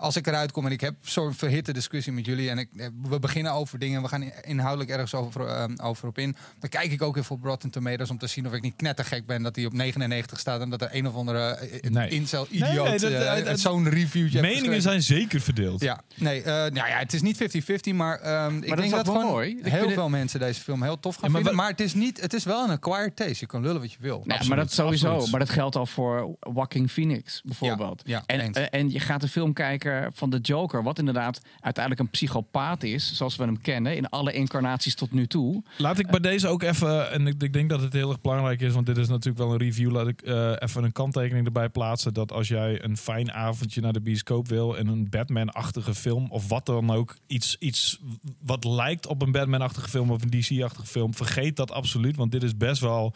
Als 0.00 0.16
ik 0.16 0.26
eruit 0.26 0.52
kom 0.52 0.66
en 0.66 0.72
ik 0.72 0.80
heb 0.80 0.94
zo'n 1.00 1.34
verhitte 1.34 1.72
discussie 1.72 2.12
met 2.12 2.26
jullie 2.26 2.50
en 2.50 2.58
ik, 2.58 2.68
eh, 2.76 2.86
we 3.02 3.18
beginnen 3.18 3.52
over 3.52 3.78
dingen, 3.78 4.02
we 4.02 4.08
gaan 4.08 4.22
inhoudelijk 4.42 4.90
ergens 4.90 5.14
over, 5.14 5.46
eh, 5.46 5.64
over 5.82 6.08
op 6.08 6.18
in, 6.18 6.36
dan 6.58 6.68
kijk 6.70 6.92
ik 6.92 7.02
ook 7.02 7.16
even 7.16 7.34
op 7.36 7.44
Rotten 7.44 7.70
Tomatoes 7.70 8.10
om 8.10 8.18
te 8.18 8.26
zien 8.26 8.46
of 8.46 8.52
ik 8.52 8.62
niet 8.62 8.76
knettergek 8.76 9.26
ben 9.26 9.42
dat 9.42 9.56
hij 9.56 9.64
op 9.66 9.72
99 9.72 10.38
staat 10.38 10.60
en 10.60 10.70
dat 10.70 10.82
er 10.82 10.88
een 10.92 11.06
of 11.06 11.14
andere 11.14 11.38
eh, 11.48 11.90
Nee. 11.90 12.08
incel 12.10 12.46
Nee, 12.50 12.60
idioot 12.62 12.88
nee, 12.88 12.98
dat- 12.98 13.12
dat- 13.36 13.44
dat- 13.44 13.60
zo'n 13.60 13.88
reviewtje 13.88 14.40
heeft 14.40 14.54
Meningen 14.54 14.82
zijn 14.82 15.02
zeker 15.02 15.40
verdeeld. 15.40 15.80
Ja, 15.80 16.00
nee, 16.14 16.42
eh, 16.42 16.52
nou 16.52 16.74
ja, 16.74 16.98
het 16.98 17.12
is 17.12 17.22
niet 17.22 17.36
50-50, 17.36 17.94
maar, 17.94 18.20
ehm, 18.20 18.56
ik 18.56 18.68
dat 18.68 18.76
denk 18.78 18.90
dat 18.90 19.06
gewoon 19.08 19.24
mooi. 19.26 19.58
Heel 19.62 19.90
veel 19.90 20.08
mensen 20.08 20.40
deze 20.40 20.60
film 20.60 20.82
heel 20.82 21.00
tof 21.00 21.14
gaan 21.14 21.24
Ja, 21.24 21.30
maar 21.30 21.40
vinden. 21.42 21.60
Maar 21.60 21.70
het 21.70 21.80
is, 21.80 21.94
niet, 21.94 22.20
het 22.20 22.32
is 22.34 22.44
wel 22.44 22.64
een 22.64 22.70
acquired 22.70 23.16
taste. 23.16 23.36
Je 23.38 23.46
kan 23.46 23.62
lullen 23.62 23.80
wat 23.80 23.92
je 23.92 23.98
wil. 24.00 24.22
Nee, 24.24 24.48
maar 24.48 24.56
dat 24.56 24.72
sowieso. 24.72 25.06
absoluut. 25.08 25.30
Maar 25.30 25.40
dat 25.40 25.50
geldt 25.50 25.76
al 25.76 25.86
voor 25.86 26.36
Joaquin 26.54 26.88
Phoenix 26.88 27.40
bijvoorbeeld. 27.44 28.02
Ja, 28.04 28.22
ja, 28.26 28.36
en, 28.38 28.70
en 28.70 28.90
je 28.90 29.00
gaat 29.00 29.22
een 29.22 29.28
film 29.28 29.52
kijken 29.52 29.86
van 30.12 30.30
de 30.30 30.38
Joker, 30.38 30.82
wat 30.82 30.98
inderdaad 30.98 31.40
uiteindelijk 31.60 32.04
een 32.04 32.10
psychopaat 32.10 32.82
is, 32.82 33.16
zoals 33.16 33.36
we 33.36 33.44
hem 33.44 33.60
kennen 33.60 33.96
in 33.96 34.08
alle 34.08 34.32
incarnaties 34.32 34.94
tot 34.94 35.12
nu 35.12 35.26
toe. 35.26 35.62
Laat 35.76 35.98
ik 35.98 36.10
bij 36.10 36.20
deze 36.20 36.48
ook 36.48 36.62
even, 36.62 37.12
en 37.12 37.26
ik, 37.26 37.42
ik 37.42 37.52
denk 37.52 37.70
dat 37.70 37.80
het 37.80 37.92
heel 37.92 38.08
erg 38.08 38.20
belangrijk 38.20 38.60
is, 38.60 38.72
want 38.72 38.86
dit 38.86 38.96
is 38.96 39.08
natuurlijk 39.08 39.38
wel 39.38 39.52
een 39.52 39.58
review, 39.58 39.90
laat 39.90 40.08
ik 40.08 40.22
eh, 40.22 40.52
even 40.58 40.84
een 40.84 40.92
kanttekening 40.92 41.46
erbij 41.46 41.68
plaatsen. 41.68 42.14
Dat 42.14 42.32
als 42.32 42.48
jij 42.48 42.84
een 42.84 42.96
fijn 42.96 43.32
avondje 43.32 43.80
naar 43.80 43.92
de 43.92 44.00
bioscoop 44.00 44.48
wil 44.48 44.76
en 44.76 44.86
een 44.86 45.08
Batman-achtige 45.10 45.94
film, 45.94 46.26
of 46.30 46.48
wat 46.48 46.66
dan 46.66 46.90
ook, 46.90 47.16
iets, 47.26 47.56
iets 47.58 48.00
wat 48.40 48.64
lijkt 48.64 49.06
op 49.06 49.22
een 49.22 49.32
Batman-achtige 49.32 49.88
film 49.88 50.10
of 50.10 50.22
een 50.22 50.30
DC-achtige 50.30 50.86
film, 50.86 51.14
vergeet 51.14 51.56
dat 51.56 51.70
absoluut, 51.70 52.16
want 52.16 52.32
dit 52.32 52.42
is 52.42 52.56
best 52.56 52.80
wel 52.80 53.14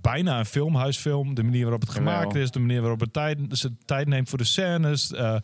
bijna 0.00 0.38
een 0.38 0.46
filmhuisfilm. 0.46 1.34
De 1.34 1.42
manier 1.42 1.62
waarop 1.62 1.80
het 1.80 1.90
gemaakt 1.90 2.34
is, 2.34 2.50
de 2.50 2.58
manier 2.58 2.80
waarop 2.80 3.00
het 3.00 3.12
tijd, 3.12 3.38
tijd 3.84 4.08
neemt 4.08 4.28
voor 4.28 4.38
de 4.38 4.44
scènes. 4.44 5.12
eh, 5.12 5.36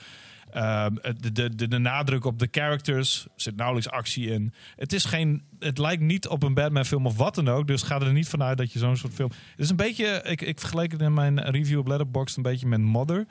eh, 0.50 0.86
de, 1.20 1.32
de, 1.32 1.54
de, 1.54 1.68
de 1.68 1.78
nadruk 1.78 2.24
op 2.24 2.38
de 2.38 2.48
characters. 2.50 3.24
Er 3.24 3.30
zit 3.36 3.56
nauwelijks 3.56 3.90
actie 3.90 4.26
in. 4.30 4.52
Het, 4.76 4.92
is 4.92 5.04
geen, 5.04 5.42
het 5.58 5.78
lijkt 5.78 6.02
niet 6.02 6.28
op 6.28 6.42
een 6.42 6.54
Batman-film 6.54 7.06
of 7.06 7.16
wat 7.16 7.34
dan 7.34 7.48
ook. 7.48 7.66
Dus 7.66 7.82
ga 7.82 8.00
er 8.00 8.12
niet 8.12 8.28
vanuit 8.28 8.58
dat 8.58 8.72
je 8.72 8.78
zo'n 8.78 8.96
soort 8.96 9.14
film. 9.14 9.30
Het 9.50 9.60
is 9.60 9.70
een 9.70 9.76
beetje. 9.76 10.20
Ik, 10.24 10.40
ik 10.40 10.58
vergeleek 10.60 10.92
het 10.92 11.00
in 11.00 11.14
mijn 11.14 11.40
review 11.50 11.78
op 11.78 11.86
Letterboxd 11.86 12.36
een 12.36 12.42
beetje 12.42 12.66
met 12.66 12.80
Mother. 12.80 13.26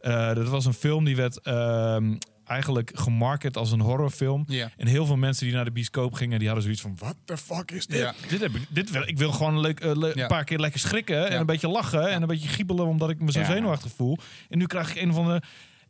Eh, 0.00 0.34
dat 0.34 0.48
was 0.48 0.64
een 0.66 0.72
film 0.74 1.04
die 1.04 1.16
werd. 1.16 1.40
ehm, 1.40 2.14
Eigenlijk 2.46 2.90
gemarket 2.94 3.56
als 3.56 3.72
een 3.72 3.80
horrorfilm. 3.80 4.44
En 4.76 4.86
heel 4.86 5.06
veel 5.06 5.16
mensen 5.16 5.46
die 5.46 5.54
naar 5.54 5.64
de 5.64 5.70
bioscoop 5.70 6.12
gingen, 6.14 6.38
die 6.38 6.46
hadden 6.46 6.64
zoiets 6.64 6.82
van: 6.82 6.96
What 6.98 7.16
the 7.24 7.36
fuck 7.36 7.70
is 7.70 7.86
dit? 7.86 8.00
Dit, 8.28 8.40
heb 8.40 8.54
ik, 8.54 8.62
dit 8.68 8.90
wil, 8.90 9.02
ik 9.08 9.18
wil 9.18 9.32
gewoon 9.32 9.54
een, 9.54 9.60
leuk, 9.60 9.80
eh, 9.80 9.96
le- 9.96 10.12
een 10.22 10.26
paar 10.26 10.44
keer 10.44 10.58
lekker 10.58 10.80
schrikken 10.80 11.28
en 11.30 11.40
een 11.40 11.46
beetje 11.46 11.68
lachen 11.68 12.08
en 12.10 12.22
een 12.22 12.28
beetje 12.28 12.48
giebelen 12.48 12.86
omdat 12.86 13.10
ik 13.10 13.20
me 13.20 13.32
zo 13.32 13.38
zenuwachtig 13.46 13.92
voel. 13.96 14.18
En 14.48 14.58
nu 14.58 14.66
krijg 14.66 14.90
ik 14.96 15.02
een 15.02 15.12
van 15.12 15.26
de 15.26 15.40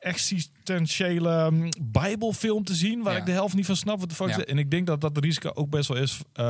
existentiële 0.02 1.50
mm, 1.50 1.68
bijbelfilm 1.80 2.64
te 2.64 2.74
zien 2.74 3.02
waar 3.02 3.12
Ja. 3.12 3.18
ik 3.18 3.26
de 3.26 3.32
helft 3.32 3.54
niet 3.54 3.66
van 3.66 3.76
snap 3.76 4.00
wat 4.00 4.08
de 4.08 4.14
fuck 4.14 4.28
Ja. 4.28 4.36
is. 4.38 4.44
En 4.44 4.58
ik 4.58 4.70
denk 4.70 4.86
dat 4.86 5.00
dat 5.00 5.18
risico 5.18 5.50
ook 5.54 5.70
best 5.70 5.88
wel 5.88 5.96
is. 5.96 6.18
eh, 6.32 6.44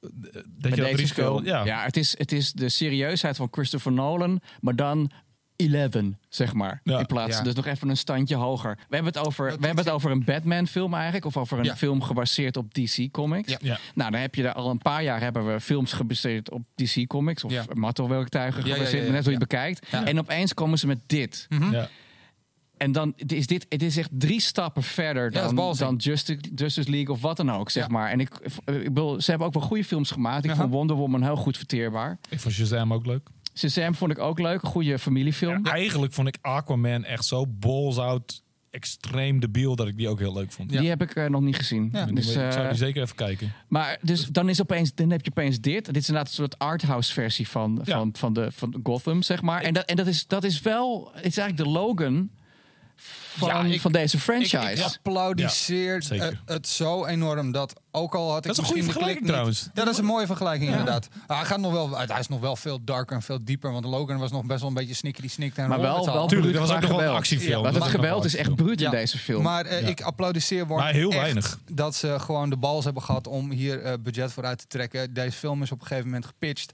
dat 0.00 0.10
Met 0.58 0.74
je 0.74 0.80
dat 0.82 0.90
risico, 0.92 1.22
film. 1.34 1.44
ja. 1.44 1.64
Ja, 1.64 1.82
het, 1.84 1.96
is, 1.96 2.18
het 2.18 2.32
is 2.32 2.52
de 2.52 2.68
serieusheid 2.68 3.36
van 3.36 3.48
Christopher 3.50 3.92
Nolan, 3.92 4.40
maar 4.60 4.76
dan 4.76 5.10
11, 5.56 5.90
zeg 6.28 6.52
maar. 6.52 6.80
Ja. 6.82 6.98
In 6.98 7.06
plaats, 7.06 7.36
Ja. 7.36 7.42
dus 7.42 7.54
nog 7.54 7.66
even 7.66 7.88
een 7.88 7.96
standje 7.96 8.36
hoger. 8.36 8.74
We 8.88 8.94
hebben 8.94 9.12
het 9.12 9.26
over, 9.26 9.48
Dat 9.50 9.58
we 9.60 9.66
hebben 9.66 9.84
het 9.84 9.92
over 9.94 10.10
een 10.10 10.24
Batman-film 10.24 10.94
eigenlijk, 10.94 11.24
of 11.24 11.36
over 11.36 11.58
een 11.58 11.64
Ja. 11.64 11.76
film 11.76 12.02
gebaseerd 12.02 12.56
op 12.56 12.74
DC 12.74 13.08
Comics. 13.10 13.50
Ja. 13.50 13.58
Ja. 13.60 13.78
Nou, 13.94 14.10
dan 14.10 14.20
heb 14.20 14.34
je 14.34 14.42
er 14.48 14.52
al 14.52 14.70
een 14.70 14.78
paar 14.78 15.02
jaar 15.02 15.20
hebben 15.20 15.52
we 15.52 15.60
films 15.60 15.92
gebaseerd 15.92 16.50
op 16.50 16.62
DC 16.74 17.06
Comics 17.06 17.44
of 17.44 17.52
Ja. 17.52 17.64
mattelwerktuigen 17.72 18.60
Ja, 18.62 18.68
ja, 18.68 18.74
gebaseerd, 18.74 19.00
ja, 19.02 19.06
ja, 19.08 19.12
net 19.14 19.24
hoe 19.24 19.32
je 19.32 19.38
bekijkt. 19.38 19.86
Ja. 19.90 20.04
En 20.06 20.18
opeens 20.18 20.54
komen 20.54 20.78
ze 20.78 20.86
met 20.86 21.00
dit. 21.06 21.46
Ja. 21.70 21.88
En 22.76 22.92
dan 22.92 23.12
is 23.16 23.46
dit, 23.46 23.66
het 23.68 23.82
is 23.82 23.96
echt 23.96 24.10
drie 24.12 24.40
stappen 24.40 24.82
verder 24.82 25.30
dan, 25.30 25.74
dan 25.76 25.96
Justice, 25.96 26.40
Justice 26.54 26.90
League 26.90 27.14
of 27.14 27.20
wat 27.20 27.36
dan 27.36 27.50
ook, 27.52 27.70
zeg 27.70 27.82
Ja. 27.86 27.92
maar. 27.92 28.10
En 28.10 28.20
ik, 28.20 28.30
ik 28.64 28.84
bedoel, 28.84 29.20
ze 29.20 29.30
hebben 29.30 29.46
ook 29.48 29.54
wel 29.54 29.62
goede 29.62 29.84
films 29.84 30.10
gemaakt. 30.10 30.44
Ik 30.44 30.50
Aha. 30.50 30.60
vond 30.60 30.72
Wonder 30.72 30.96
Woman 30.96 31.22
heel 31.22 31.36
goed 31.36 31.56
verteerbaar. 31.56 32.18
Ik 32.28 32.40
vond 32.40 32.54
Shazam 32.54 32.92
ook 32.92 33.06
leuk. 33.06 33.28
Shazam 33.56 33.94
vond 33.94 34.10
ik 34.10 34.18
ook 34.18 34.38
leuk, 34.38 34.62
een 34.62 34.68
goede 34.68 34.98
familiefilm. 34.98 35.64
Eigenlijk 35.66 36.12
vond 36.12 36.28
ik 36.28 36.36
Aquaman 36.40 37.04
echt 37.04 37.24
zo 37.24 37.46
balls 37.48 37.98
out, 37.98 38.42
extreem 38.70 39.40
debiel 39.40 39.76
dat 39.76 39.88
ik 39.88 39.96
die 39.96 40.08
ook 40.08 40.18
heel 40.18 40.32
leuk 40.32 40.52
vond. 40.52 40.72
Ja. 40.72 40.80
Die 40.80 40.88
heb 40.88 41.02
ik 41.02 41.14
eh, 41.14 41.26
nog 41.28 41.40
niet 41.40 41.56
gezien. 41.56 41.88
Ja, 41.92 42.06
dus, 42.06 42.26
ik 42.26 42.32
zou 42.32 42.46
eh, 42.52 42.68
die 42.68 42.78
zeker 42.78 43.02
even 43.02 43.16
kijken. 43.16 43.52
maar 43.68 43.98
dus 44.02 44.26
dan, 44.26 44.48
is 44.48 44.60
opeens, 44.60 44.94
dan 44.94 45.10
heb 45.10 45.24
je 45.24 45.30
opeens 45.30 45.60
dit. 45.60 45.84
Dit 45.84 45.96
is 45.96 46.08
inderdaad 46.08 46.28
een 46.28 46.34
soort 46.38 46.58
arthouse 46.58 47.12
versie 47.12 47.48
van, 47.48 47.80
Ja. 47.84 47.96
van, 47.96 48.10
van, 48.16 48.32
de, 48.32 48.52
van 48.52 48.80
Gotham, 48.82 49.22
zeg 49.22 49.42
maar. 49.42 49.62
En, 49.62 49.74
dat, 49.74 49.84
en 49.84 49.96
dat, 49.96 50.06
is, 50.06 50.26
dat 50.26 50.44
is 50.44 50.60
wel, 50.60 51.10
het 51.14 51.26
is 51.26 51.38
eigenlijk 51.38 51.56
de 51.56 51.78
Logan 51.78 52.30
van, 52.96 53.48
Ja, 53.48 53.62
ik- 53.64 53.80
van 53.80 53.92
deze 53.92 54.16
Ik, 54.16 54.22
franchise. 54.22 54.56
ik 54.72 54.82
applaudisseer 54.82 55.94
Ja, 55.94 56.00
zeker. 56.00 56.24
het, 56.26 56.36
het 56.44 56.68
zo 56.68 57.04
enorm 57.06 57.52
dat 57.52 57.80
ook 57.90 58.14
al 58.14 58.28
had 58.28 58.36
ik 58.38 58.42
Dat 58.42 58.52
is 58.52 58.58
een 58.58 58.64
goede 58.64 58.82
vergelijking 58.82 59.20
niet- 59.20 59.28
trouwens. 59.28 59.68
Ja, 59.74 59.84
dat 59.84 59.92
is 59.92 59.98
een 59.98 60.04
mooie 60.04 60.26
vergelijking 60.26 60.70
inderdaad. 60.70 61.08
Ah, 61.26 61.36
hij, 61.36 61.46
gaat 61.46 61.58
nog 61.60 61.72
wel, 61.72 61.96
hij 61.98 62.18
is 62.18 62.28
nog 62.28 62.40
wel 62.40 62.56
veel 62.56 62.78
darker 62.84 63.16
en 63.16 63.22
veel 63.22 63.44
dieper. 63.44 63.72
Want 63.72 63.84
Logan 63.84 64.18
was 64.18 64.30
nog 64.30 64.44
best 64.44 64.60
wel 64.60 64.68
een 64.68 64.74
beetje 64.74 64.94
snikkerie 64.94 65.30
snikt 65.30 65.58
en 65.58 65.68
maar 65.68 65.80
wel, 65.80 66.06
wel. 66.06 66.26
Tuurlijk, 66.26 66.52
dat 66.52 66.68
was 66.68 66.76
ook 66.76 66.82
nog 66.82 66.90
wel 66.90 67.00
een 67.00 67.16
actiefilm. 67.16 67.62
Dat 67.62 67.74
het 67.74 67.84
geweld 67.84 68.16
wel 68.16 68.24
is 68.24 68.36
echt 68.36 68.54
bruut 68.54 68.80
in 68.80 68.90
deze 68.90 69.18
film. 69.18 69.42
Maar 69.42 69.64
eh, 69.66 69.80
Ja. 69.80 69.86
ik 69.88 70.00
applaudisseer 70.00 70.66
Maar 70.66 70.92
heel 70.92 71.10
weinig. 71.10 71.58
dat 71.72 71.94
ze 71.94 72.16
gewoon 72.20 72.50
de 72.50 72.56
bals 72.56 72.84
hebben 72.84 73.02
gehad 73.02 73.26
om 73.26 73.50
hier 73.50 73.82
eh, 73.82 73.92
budget 74.00 74.32
voor 74.32 74.44
uit 74.44 74.58
te 74.58 74.66
trekken. 74.66 75.14
Deze 75.14 75.36
film 75.38 75.62
is 75.62 75.72
op 75.72 75.80
een 75.80 75.86
gegeven 75.86 76.08
moment 76.08 76.26
gepitcht. 76.26 76.72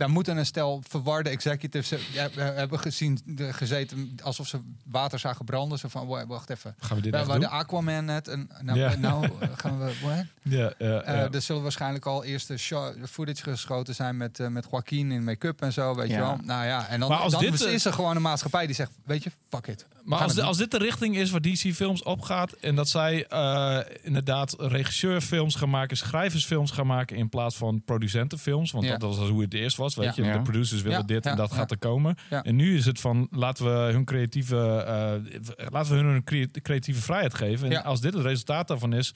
Daar 0.00 0.10
moeten 0.10 0.36
een 0.36 0.46
stel 0.46 0.82
verwarde 0.88 1.30
executives 1.30 1.92
eh, 1.92 2.24
hebben 2.34 2.78
gezien, 2.78 3.18
de- 3.24 3.52
gezeten 3.52 4.18
alsof 4.22 4.46
ze 4.46 4.58
water 4.84 5.18
zagen 5.18 5.44
branden. 5.44 5.78
Zo 5.78 5.88
van, 5.88 6.06
wa- 6.06 6.26
wacht 6.26 6.50
even. 6.50 6.74
Gaan 6.78 6.96
we 6.96 7.02
dit 7.02 7.12
doen? 7.26 7.40
de 7.40 7.48
Aquaman 7.48 8.04
net. 8.04 8.28
En, 8.28 8.50
nou, 8.62 8.78
Ja. 8.78 8.96
nou 8.96 9.24
eh, 9.40 9.48
gaan 9.62 9.78
we... 9.78 9.92
what? 10.02 10.24
Ja, 10.42 10.72
ja, 10.78 11.00
Eh, 11.02 11.34
er 11.34 11.42
zullen 11.42 11.62
waarschijnlijk 11.62 12.06
al 12.06 12.24
eerste 12.24 12.56
show, 12.56 12.94
footage 13.06 13.42
geschoten 13.42 13.94
zijn 13.94 14.16
met, 14.16 14.40
eh, 14.40 14.46
met 14.48 14.66
Joaquin 14.70 15.12
in 15.12 15.24
make-up 15.24 15.62
en 15.62 15.72
zo, 15.72 15.94
weet 15.94 16.10
je 16.10 16.16
wel. 16.16 16.36
Nou 16.42 16.66
ja, 16.66 16.86
en 16.88 17.00
dan, 17.00 17.08
Maar 17.08 17.18
als 17.18 17.32
dan 17.32 17.40
dit, 17.40 17.60
is 17.60 17.84
er 17.84 17.92
gewoon 17.92 18.16
een 18.16 18.22
maatschappij 18.22 18.66
die 18.66 18.74
zegt, 18.74 18.90
weet 19.04 19.22
je, 19.22 19.30
fuck 19.48 19.66
it. 19.66 19.86
We 19.90 19.96
Maar 20.04 20.42
als, 20.42 20.56
dit 20.56 20.70
de 20.70 20.78
richting 20.78 21.16
is 21.16 21.30
waar 21.30 21.40
DC 21.40 21.74
Films 21.74 22.02
opgaat... 22.02 22.52
en 22.52 22.74
dat 22.74 22.88
zij 22.88 23.26
eh, 23.26 23.78
inderdaad 24.02 24.54
regisseurfilms 24.58 25.54
gaan 25.54 25.70
maken... 25.70 25.96
schrijversfilms 25.96 26.70
gaan 26.70 26.86
maken 26.86 27.16
in 27.16 27.28
plaats 27.28 27.56
van 27.56 27.82
producentenfilms... 27.84 28.70
want 28.70 28.84
Ja. 28.84 28.96
dat 28.96 29.16
was 29.16 29.28
hoe 29.28 29.42
het 29.42 29.54
eerst 29.54 29.76
was. 29.76 29.89
Was. 29.94 30.04
Weet 30.06 30.16
Ja. 30.16 30.22
je, 30.24 30.30
Ja. 30.30 30.36
de 30.36 30.42
producers 30.42 30.82
willen 30.82 30.98
Ja, 30.98 31.04
dit 31.04 31.26
en 31.26 31.36
dat 31.36 31.50
ja. 31.50 31.56
gaat 31.56 31.70
er 31.70 31.78
komen. 31.78 32.16
Ja. 32.30 32.42
En 32.44 32.56
nu 32.56 32.76
is 32.76 32.84
het 32.86 33.00
van 33.00 33.28
laten 33.30 33.64
we 33.64 33.92
hun 33.92 34.04
creatieve, 34.04 34.56
eh, 34.86 35.70
laten 35.72 35.92
we 35.96 35.98
hun 36.02 36.24
creatieve 36.62 37.00
vrijheid 37.00 37.34
geven. 37.34 37.66
En 37.66 37.72
Ja. 37.72 37.80
als 37.80 38.00
dit 38.00 38.14
het 38.14 38.22
resultaat 38.22 38.68
daarvan 38.68 38.92
is. 38.92 39.14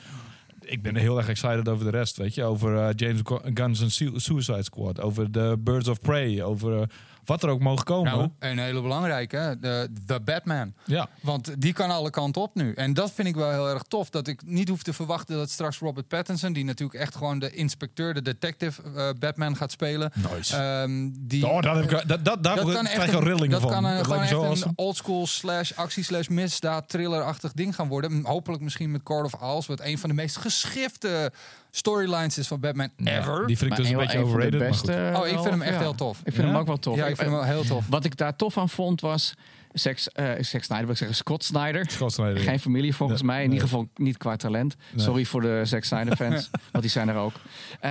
Ik 0.60 0.82
ben 0.82 0.96
heel 0.96 1.16
erg 1.18 1.28
excited 1.28 1.68
over 1.68 1.84
de 1.84 1.90
rest, 1.90 2.16
weet 2.16 2.34
je. 2.34 2.42
Over 2.44 2.76
eh, 2.76 2.88
James 2.96 3.20
Gu- 3.24 3.50
Gunn's 3.54 4.00
Suicide 4.16 4.62
Squad. 4.62 5.00
Over 5.00 5.32
de 5.32 5.56
Birds 5.60 5.88
of 5.88 6.00
Prey. 6.00 6.42
Over 6.42 6.80
eh, 6.80 6.86
wat 7.24 7.42
er 7.42 7.48
ook 7.48 7.60
mogen 7.60 7.84
komen. 7.84 8.12
Nou, 8.12 8.28
een 8.38 8.58
hele 8.58 8.82
belangrijke, 8.82 9.56
de, 9.60 9.88
de 10.06 10.20
Batman. 10.20 10.72
ja. 10.84 11.08
Want 11.22 11.60
die 11.60 11.72
kan 11.72 11.90
alle 11.90 12.10
kanten 12.10 12.42
op 12.42 12.54
nu. 12.54 12.72
En 12.74 12.94
dat 12.94 13.12
vind 13.12 13.28
ik 13.28 13.34
wel 13.34 13.50
heel 13.50 13.68
erg 13.68 13.82
tof. 13.82 14.10
Dat 14.10 14.28
ik 14.28 14.40
niet 14.44 14.68
hoef 14.68 14.82
te 14.82 14.92
verwachten 14.92 15.36
dat 15.36 15.50
straks 15.50 15.78
Robert 15.78 16.08
Pattinson... 16.08 16.52
die 16.52 16.64
natuurlijk 16.64 17.00
echt 17.00 17.16
gewoon 17.16 17.38
de 17.38 17.50
inspecteur, 17.50 18.14
de 18.14 18.22
detective 18.22 18.82
eh, 18.82 19.08
Batman 19.18 19.56
gaat 19.56 19.70
spelen... 19.70 20.12
Nice. 20.32 20.56
ehm, 20.56 21.10
die, 21.12 21.46
oh, 21.46 21.62
daar, 21.62 21.74
heb 21.76 21.84
ik, 21.84 21.90
dat, 21.90 22.24
dat, 22.24 22.24
daar 22.24 22.56
dat 22.56 22.72
kan 22.72 22.84
krijg 22.84 23.06
ik 23.06 23.12
een, 23.12 23.24
rillingen 23.24 23.50
dat 23.50 23.60
van. 23.60 23.70
kan 23.70 23.84
een, 23.84 23.96
dat 23.96 24.06
gewoon 24.06 24.20
me 24.20 24.26
zo 24.26 24.42
echt 24.42 24.64
een 24.64 24.72
oldschool 24.74 25.26
slash 25.26 25.72
actie 25.72 26.04
slash 26.04 26.28
misdaad 26.28 26.88
thriller-achtig 26.88 27.52
ding 27.52 27.74
gaan 27.74 27.88
worden. 27.88 28.24
Hopelijk 28.24 28.62
misschien 28.62 28.90
met 28.90 29.02
Court 29.02 29.24
of 29.24 29.40
Owls, 29.42 29.66
wat 29.66 29.80
een 29.80 29.98
van 29.98 30.08
de 30.08 30.14
meest 30.14 30.36
geschifte 30.36 31.32
storylines 31.76 32.38
is 32.38 32.46
van 32.46 32.60
Batman 32.60 32.88
Ja, 32.96 33.18
ever. 33.18 33.46
die 33.46 33.56
vind 33.58 33.70
ik 33.70 33.76
dus 33.76 33.88
een 33.88 33.96
beetje 33.96 34.18
de 34.18 34.24
overrated. 34.24 34.58
maar 34.60 34.74
goed. 34.74 34.86
beste, 34.86 35.12
Oh, 35.16 35.26
ik 35.26 35.32
vind 35.38 35.50
hem 35.50 35.62
echt 35.62 35.72
ja. 35.74 35.78
heel 35.80 35.94
tof. 35.94 36.18
Ik 36.18 36.32
vind 36.32 36.36
Ja? 36.36 36.52
hem 36.52 36.56
ook 36.56 36.66
wel 36.66 36.78
tof. 36.78 36.96
ja, 36.96 37.02
ik 37.06 37.16
vind 37.16 37.28
hem 37.30 37.38
wel 37.38 37.44
heel 37.44 37.64
tof. 37.64 37.86
Wat 37.88 38.04
ik 38.04 38.16
daar 38.16 38.36
tof 38.36 38.58
aan 38.58 38.68
vond 38.68 39.00
was... 39.00 39.34
Zack, 39.72 39.98
eh 39.98 40.24
Zack 40.40 40.62
Snyder, 40.62 40.80
wil 40.84 40.90
ik 40.90 40.96
zeggen, 40.96 41.16
Scott 41.16 41.44
Snyder. 41.44 41.90
Scott 41.90 42.12
Snyder. 42.12 42.38
Geen 42.42 42.60
familie 42.60 42.94
volgens 42.94 43.20
Nee, 43.20 43.30
mij. 43.30 43.42
In 43.42 43.48
nee. 43.48 43.54
ieder 43.58 43.68
geval 43.70 43.88
niet 43.94 44.16
qua 44.16 44.36
talent. 44.36 44.76
Nee. 44.92 45.04
Sorry 45.04 45.24
voor 45.24 45.40
de 45.40 45.60
Zack 45.64 45.84
Snyder 45.84 46.16
fans. 46.16 46.50
want 46.72 46.82
die 46.84 46.90
zijn 46.92 47.08
er 47.08 47.16
ook. 47.16 47.32
Eh, 47.80 47.90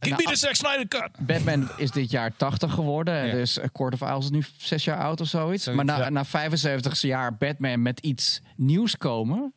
Give 0.00 0.14
nou, 0.14 0.22
me 0.24 0.30
the 0.30 0.36
Zack 0.36 0.54
Snyder 0.54 0.88
cut. 0.88 1.10
Batman 1.18 1.68
is 1.76 1.90
dit 1.90 2.10
jaar 2.10 2.32
80 2.36 2.72
geworden. 2.72 3.26
Ja. 3.26 3.32
Dus 3.32 3.58
eh, 3.58 3.68
Court 3.72 3.94
of 3.94 4.02
Owls 4.02 4.24
is 4.24 4.30
nu 4.30 4.42
6 4.56 4.84
jaar 4.84 4.98
oud 4.98 5.20
of 5.20 5.26
zoiets. 5.26 5.64
Zoiets, 5.64 5.84
maar 5.84 5.96
na, 5.98 6.04
ja. 6.04 6.10
na 6.10 6.24
75 6.24 7.00
jaar 7.00 7.36
Batman 7.36 7.82
met 7.82 8.00
iets 8.00 8.40
nieuws 8.56 8.96
komen... 8.96 9.52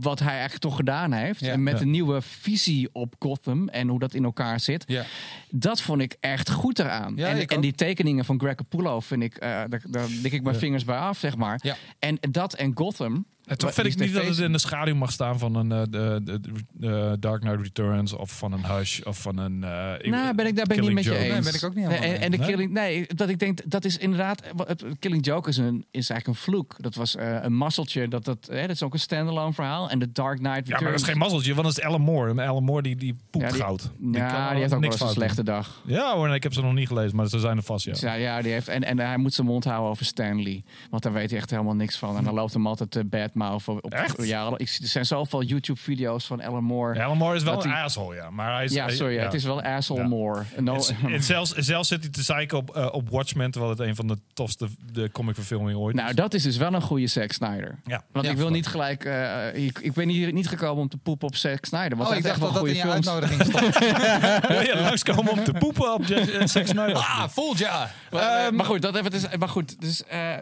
wat 0.00 0.18
hij 0.18 0.28
eigenlijk 0.30 0.60
toch 0.60 0.76
gedaan 0.76 1.12
heeft... 1.12 1.40
Ja. 1.40 1.52
en 1.52 1.62
met 1.62 1.74
Ja. 1.78 1.80
een 1.80 1.90
nieuwe 1.90 2.22
visie 2.22 2.88
op 2.92 3.14
Gotham... 3.18 3.68
en 3.68 3.88
hoe 3.88 3.98
dat 3.98 4.14
in 4.14 4.24
elkaar 4.24 4.60
zit... 4.60 4.84
Ja. 4.86 5.04
dat 5.50 5.80
vond 5.80 6.00
ik 6.00 6.16
echt 6.20 6.50
goed 6.50 6.78
eraan. 6.78 7.12
Ja, 7.16 7.28
en, 7.28 7.46
en 7.46 7.60
die 7.60 7.72
tekeningen 7.72 8.24
van 8.24 8.40
Greg 8.40 8.54
Capullo 8.54 9.00
vind 9.00 9.22
ik... 9.22 9.36
eh, 9.36 9.48
daar, 9.48 9.82
daar 9.88 10.06
dik 10.22 10.32
ik 10.32 10.42
mijn 10.42 10.56
vingers 10.56 10.84
bij 10.84 10.96
af, 10.98 11.18
zeg 11.18 11.36
maar. 11.36 11.58
Ja. 11.62 11.76
En 11.98 12.18
dat 12.30 12.54
en 12.54 12.72
Gotham... 12.74 13.26
En 13.44 13.58
toch 13.58 13.74
vind 13.74 13.86
ik 13.86 13.98
niet 13.98 14.14
dat 14.14 14.24
het 14.26 14.38
in 14.38 14.52
de 14.52 14.58
schaduw 14.58 14.94
mag 14.94 15.12
staan 15.12 15.38
van 15.38 15.54
een 15.54 15.72
eh, 15.72 15.82
de, 15.90 16.20
de, 16.24 16.40
de 16.72 17.16
Dark 17.20 17.40
Knight 17.40 17.60
Returns 17.60 18.12
of 18.12 18.38
van 18.38 18.52
een 18.52 18.64
Hush 18.66 19.00
of 19.00 19.18
van 19.20 19.38
een. 19.38 19.64
eh, 19.64 19.92
ik- 19.98 20.06
Nou, 20.10 20.34
ben 20.34 20.46
ik, 20.46 20.56
daar 20.56 20.66
ben 20.66 20.76
ik 20.76 20.82
niet 20.82 20.92
met 20.92 21.04
je 21.04 21.16
eens. 21.18 21.32
Nee, 21.32 21.42
ben 21.42 21.54
ik 21.54 21.64
ook 21.64 21.74
niet 21.74 21.84
helemaal 21.86 22.06
Nee, 22.08 22.16
en, 22.16 22.20
en 22.22 22.30
de 22.30 22.38
mee. 22.38 22.48
Killing, 22.48 22.72
nee, 22.72 23.06
dat 23.14 23.28
ik 23.28 23.38
denk, 23.38 23.60
dat 23.70 23.84
is 23.84 23.98
inderdaad, 23.98 24.42
het 24.66 24.84
Killing 24.98 25.24
Joke 25.26 25.48
is, 25.48 25.56
een, 25.56 25.84
is 25.90 26.10
eigenlijk 26.10 26.26
een 26.26 26.34
vloek. 26.44 26.74
Dat 26.78 26.94
was 26.94 27.16
eh, 27.16 27.36
een 27.42 27.56
mazzeltje, 27.56 28.08
dat, 28.08 28.24
dat, 28.24 28.46
hè, 28.50 28.60
dat 28.60 28.70
is 28.70 28.82
ook 28.82 28.92
een 28.92 28.98
standalone 28.98 29.52
verhaal. 29.52 29.90
En 29.90 29.98
de 29.98 30.12
Dark 30.12 30.38
Knight 30.38 30.56
Returns. 30.56 30.78
Ja, 30.78 30.82
maar 30.82 30.90
dat 30.92 31.00
is 31.00 31.06
geen 31.06 31.18
mazzeltje, 31.18 31.54
want 31.54 31.66
dat 31.66 31.78
is 31.78 31.84
Alan 31.84 32.00
Moore. 32.00 32.30
En 32.30 32.38
Alan 32.38 32.64
Moore 32.64 32.82
die, 32.82 32.96
die 32.96 33.16
poept 33.30 33.44
Ja, 33.46 33.52
die- 33.52 33.60
goud. 33.62 33.82
Ja, 33.82 34.50
die, 34.50 34.60
heeft 34.60 34.74
ook 34.74 34.80
wel 34.80 34.90
eens 34.90 35.00
een 35.00 35.08
slechte 35.08 35.42
dag. 35.44 35.82
Ja 35.86 36.14
hoor, 36.14 36.26
nee, 36.26 36.36
ik 36.36 36.42
heb 36.42 36.52
ze 36.52 36.62
nog 36.62 36.72
niet 36.74 36.88
gelezen, 36.88 37.16
maar 37.16 37.26
ze 37.28 37.38
zijn 37.38 37.56
er 37.56 37.62
vast, 37.62 37.84
ja. 37.84 37.92
Dus 37.92 38.00
ja, 38.00 38.12
ja, 38.14 38.42
die 38.42 38.52
heeft, 38.52 38.68
en, 38.68 38.84
en 38.84 38.98
hij 38.98 39.16
moet 39.16 39.34
zijn 39.34 39.46
mond 39.46 39.64
houden 39.64 39.90
over 39.90 40.04
Stanley. 40.04 40.62
Want 40.90 41.02
daar 41.02 41.12
weet 41.12 41.30
hij 41.30 41.38
echt 41.38 41.50
helemaal 41.50 41.74
niks 41.74 41.98
van. 41.98 42.16
En 42.16 42.24
dan 42.24 42.34
loopt 42.34 42.52
hem 42.52 42.66
altijd 42.66 43.10
de 43.34 43.40
badmouth 43.40 43.68
op. 43.68 43.84
op 43.84 43.92
Echt? 43.92 44.26
Ja, 44.26 44.52
ik, 44.56 44.68
zie- 44.68 44.82
er 44.84 44.90
zijn 44.90 45.06
zoveel 45.06 45.42
YouTube-video's 45.42 46.24
van 46.26 46.42
Alan 46.42 46.64
Moore. 46.64 46.94
Ja, 46.94 47.04
Alan 47.04 47.16
Moore 47.16 47.36
is 47.36 47.42
wel 47.42 47.64
een 47.64 47.70
hij- 47.70 47.82
asshole, 47.82 48.14
ja. 48.14 48.30
Maar 48.30 48.54
hij 48.54 48.64
is, 48.64 48.72
Ja, 48.72 48.88
sorry, 48.88 49.14
ja. 49.14 49.22
het 49.22 49.34
is 49.34 49.44
wel 49.44 49.62
asshole 49.62 50.00
Ja. 50.00 50.06
Moore. 50.08 50.42
No, 50.60 50.74
En, 51.02 51.12
en 51.12 51.22
zelfs, 51.32 51.52
zelfs 51.52 51.88
zit 51.88 52.00
hij 52.02 52.10
te 52.10 52.22
zeiken 52.22 52.58
op, 52.58 52.76
eh, 52.76 52.88
op 52.92 53.08
Watchmen, 53.10 53.50
terwijl 53.50 53.72
het 53.72 53.80
een 53.80 53.94
van 53.96 54.06
de 54.06 54.18
tofste 54.32 54.68
de 54.92 55.10
comicverfilmingen 55.12 55.80
ooit 55.80 55.94
nou, 55.96 56.08
is. 56.08 56.14
dat 56.14 56.34
is 56.34 56.42
dus 56.42 56.56
wel 56.56 56.74
een 56.74 56.82
goede 56.82 57.06
Zack 57.06 57.32
Snyder. 57.32 57.78
Ja. 57.84 58.02
Want 58.12 58.26
Ja, 58.26 58.32
ik 58.32 58.38
wil 58.38 58.50
niet 58.50 58.66
gelijk. 58.66 59.04
eh, 59.04 59.64
ik, 59.66 59.78
ik 59.78 59.92
ben 59.92 60.08
hier 60.08 60.32
niet 60.32 60.48
gekomen 60.48 60.82
om 60.82 60.88
te 60.88 60.96
poepen 60.96 61.26
op 61.28 61.36
Zack 61.36 61.64
Snyder. 61.64 61.96
Want 61.98 62.10
Oh, 62.10 62.16
ik 62.16 62.22
dacht 62.22 62.34
echt 62.34 62.42
dat 62.44 62.52
wel 62.52 62.62
dat 62.62 62.70
in 62.70 62.82
goede 62.82 62.88
je 62.88 63.02
films. 63.02 63.08
uitnodiging 63.08 63.42
stond. 63.56 63.78
Wil 64.48 64.60
je 64.60 64.80
langskomen 64.80 65.32
om 65.32 65.44
te 65.44 65.52
poepen 65.52 65.94
op 65.94 66.04
Jack- 66.04 66.48
Zack 66.48 66.66
Snyder? 66.66 66.94
ah, 66.96 67.28
voelt 67.28 67.58
ja. 67.58 67.90
Maar, 68.10 68.54
maar 68.54 68.64
goed, 68.66 68.82
dat 68.82 68.92
even. 68.94 69.04
het 69.12 69.14
is- 69.14 69.36
Maar 69.36 69.48
goed, 69.48 69.80
dus 69.80 70.04
eh, 70.04 70.34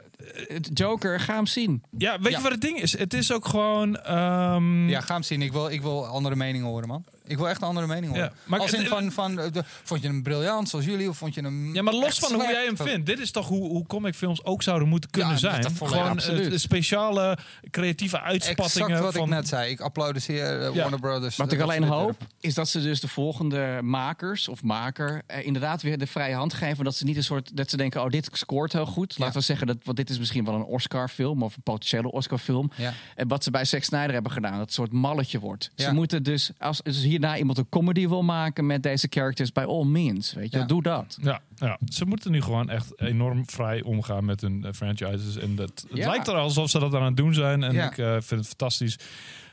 het 0.49 0.71
Joker, 0.75 1.21
ga 1.21 1.35
hem 1.35 1.47
zien. 1.47 1.83
Ja, 1.99 2.19
weet 2.19 2.31
Ja. 2.33 2.37
je 2.37 2.43
wat 2.43 2.53
het 2.53 2.61
ding 2.61 2.81
is? 2.83 2.99
Het 2.99 3.15
is 3.15 3.33
ook 3.33 3.47
gewoon... 3.47 3.97
ehm, 3.97 4.89
Ja, 4.89 5.01
ga 5.01 5.15
hem 5.15 5.23
zien. 5.23 5.43
Ik 5.43 5.53
wil, 5.53 5.69
ik 5.69 5.83
wil 5.83 6.07
andere 6.07 6.37
meningen 6.37 6.67
horen, 6.67 6.89
man. 6.89 7.05
Ik 7.33 7.39
wil 7.39 7.49
echt 7.49 7.63
andere 7.63 7.87
meningen 7.87 8.09
horen. 8.09 8.25
Ja, 8.25 8.33
maar 8.45 8.61
Als 8.61 8.73
in 8.73 8.87
van, 8.87 9.13
van 9.13 9.41
eh, 9.41 9.53
de- 9.53 9.63
vond 9.83 10.03
je 10.03 10.09
hem 10.09 10.23
briljant 10.23 10.69
zoals 10.69 10.85
jullie 10.85 11.09
of 11.09 11.17
vond 11.17 11.35
je 11.35 11.41
hem 11.41 11.75
Ja, 11.75 11.83
maar 11.83 11.95
los 11.95 12.19
van 12.19 12.33
hoe 12.35 12.43
jij 12.43 12.65
hem 12.65 12.77
vindt. 12.77 13.07
Dit 13.07 13.19
is 13.19 13.31
toch 13.31 13.49
hoe, 13.49 13.69
hoe 13.69 13.87
comicfilms 13.87 14.45
ook 14.45 14.63
zouden 14.63 14.89
moeten 14.89 15.11
kunnen 15.11 15.31
Ja, 15.31 15.37
zijn. 15.37 15.77
Gewoon 15.77 16.09
absoluut. 16.09 16.45
eh, 16.45 16.51
de 16.51 16.59
speciale 16.59 17.39
creatieve 17.71 18.21
uitspattingen 18.21 18.89
Exact 18.89 19.05
wat 19.05 19.15
van... 19.15 19.23
ik 19.23 19.29
net 19.29 19.49
zei. 19.49 19.71
Ik 19.71 19.81
applaudisseer 19.81 20.61
eh, 20.61 20.75
Ja. 20.75 20.81
Warner 20.81 21.01
Brothers. 21.01 21.37
Wat 21.37 21.53
ik 21.53 21.61
alleen 21.61 21.83
hoop, 21.85 22.17
is 22.41 22.55
dat 22.55 22.69
ze 22.69 22.83
dus 22.83 23.01
de 23.01 23.09
volgende 23.09 23.79
makers 23.83 24.49
of 24.49 24.63
maker 24.63 25.23
eh, 25.27 25.47
inderdaad 25.47 25.83
weer 25.83 25.99
de 25.99 26.07
vrije 26.07 26.35
hand 26.35 26.55
geven. 26.55 26.85
Dat 26.85 26.97
ze 26.97 27.05
niet 27.05 27.17
een 27.17 27.25
soort, 27.25 27.57
dat 27.57 27.71
ze 27.71 27.77
denken, 27.77 28.03
oh 28.03 28.09
dit 28.11 28.29
scoort 28.33 28.73
heel 28.73 28.87
goed. 28.87 29.11
Laten 29.19 29.25
Ja. 29.35 29.39
we 29.41 29.45
zeggen, 29.45 29.67
dat, 29.67 29.77
want 29.83 29.97
dit 29.97 30.11
is 30.11 30.19
misschien 30.19 30.45
wel 30.45 30.55
een 30.55 30.65
Oscar-film 30.65 31.43
of 31.43 31.57
een 31.57 31.63
potentiële 31.63 32.11
Oscar-film. 32.13 32.71
Ja. 32.77 32.93
En 33.15 33.29
wat 33.29 33.45
ze 33.45 33.51
bij 33.51 33.65
Zack 33.65 33.83
Snyder 33.83 34.13
hebben 34.13 34.33
gedaan, 34.33 34.51
dat 34.51 34.61
het 34.61 34.69
een 34.69 34.75
soort 34.75 34.93
malletje 34.93 35.39
wordt. 35.39 35.71
Ja. 35.75 35.85
Ze 35.89 35.95
moeten 35.95 36.23
dus, 36.23 36.51
als 36.59 36.81
dus 36.83 37.03
hierna 37.23 37.39
iemand 37.39 37.59
een 37.59 37.69
comedy 37.69 38.09
wil 38.09 38.23
maken 38.23 38.67
met 38.67 38.83
deze 38.83 39.07
characters, 39.11 39.53
by 39.53 39.61
all 39.61 39.85
means, 39.85 40.33
weet 40.33 40.53
je, 40.53 40.59
Ja. 40.59 40.65
doe 40.65 40.83
dat. 40.83 41.19
Ja, 41.23 41.41
ja, 41.55 41.79
ze 41.89 42.05
moeten 42.05 42.31
nu 42.31 42.43
gewoon 42.43 42.71
echt 42.71 43.01
enorm 43.01 43.49
vrij 43.49 43.83
omgaan 43.83 44.25
met 44.25 44.41
hun 44.41 44.65
eh, 44.65 44.73
franchises. 44.73 45.37
En 45.39 45.55
dat, 45.57 45.85
het 45.89 45.99
Ja. 45.99 46.09
lijkt 46.09 46.29
er 46.29 46.35
alsof 46.35 46.71
ze 46.71 46.79
dat 46.79 46.95
aan 46.95 47.05
het 47.05 47.17
doen 47.17 47.35
zijn. 47.35 47.63
En 47.63 47.73
Ja. 47.73 47.87
ik 47.91 47.99
eh, 47.99 48.11
vind 48.11 48.31
het 48.41 48.47
fantastisch. 48.47 48.99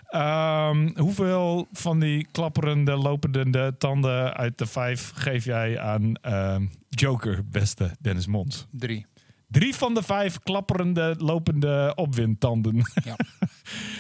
Ehm, 0.10 0.90
hoeveel 0.98 1.68
van 1.72 2.00
die 2.00 2.28
klapperende, 2.32 2.96
lopende 2.96 3.76
tanden 3.78 4.34
uit 4.34 4.58
de 4.58 4.66
vijf 4.66 5.12
geef 5.16 5.46
jij 5.46 5.80
aan 5.80 6.16
ehm, 6.16 6.66
Joker, 6.90 7.42
beste 7.52 7.92
Dennis 8.00 8.28
Mons? 8.28 8.68
Drie. 8.72 9.06
Drie 9.52 9.76
van 9.76 9.94
de 9.94 10.04
vijf 10.04 10.40
klapperende, 10.40 11.16
lopende 11.18 11.92
opwindtanden. 11.96 12.82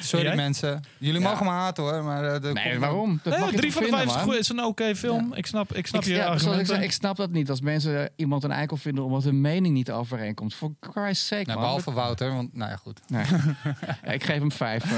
Sorry 0.01 0.25
jij? 0.25 0.35
mensen. 0.35 0.81
Jullie 0.97 1.21
Ja. 1.21 1.29
mogen 1.29 1.45
me 1.45 1.51
haten 1.51 1.83
hoor. 1.83 2.03
Maar, 2.03 2.23
eh, 2.23 2.41
Nee, 2.53 2.63
komt- 2.69 2.77
waarom? 2.79 3.19
Dat 3.23 3.33
Nee, 3.33 3.41
mag 3.41 3.51
je 3.51 3.57
drie 3.57 3.71
van 3.71 3.81
de 3.81 3.87
vinden, 3.87 4.05
vijf 4.07 4.19
is, 4.19 4.25
man? 4.25 4.33
goed, 4.33 4.41
is 4.41 4.49
een 4.49 4.63
oké 4.63 4.95
film. 4.95 5.33
Ik 5.33 5.45
snap, 5.45 5.73
ik 5.73 5.87
snap 5.87 6.01
Ik, 6.01 6.07
je 6.07 6.13
ja, 6.13 6.23
ik, 6.25 6.29
argumenten. 6.29 6.65
zei, 6.65 6.83
ik 6.83 6.91
snap 6.91 7.15
dat 7.15 7.31
niet 7.31 7.49
als 7.49 7.61
mensen 7.61 8.09
iemand 8.15 8.43
een 8.43 8.51
eikel 8.51 8.77
vinden 8.77 9.03
omdat 9.03 9.23
hun 9.23 9.41
mening 9.41 9.73
niet 9.73 9.91
overeenkomt. 9.91 10.53
For 10.53 10.71
Christ's 10.79 11.27
sake, 11.27 11.43
Nou, 11.45 11.57
man. 11.59 11.65
behalve 11.67 11.91
Wouter, 11.91 12.33
want 12.33 12.55
nou 12.55 12.69
ja, 12.69 12.75
goed. 12.75 12.99
Nee. 13.07 13.23
Ja, 14.05 14.11
ik 14.11 14.23
geef 14.23 14.39
hem 14.39 14.51
vijf. 14.51 14.83
eh, 14.83 14.89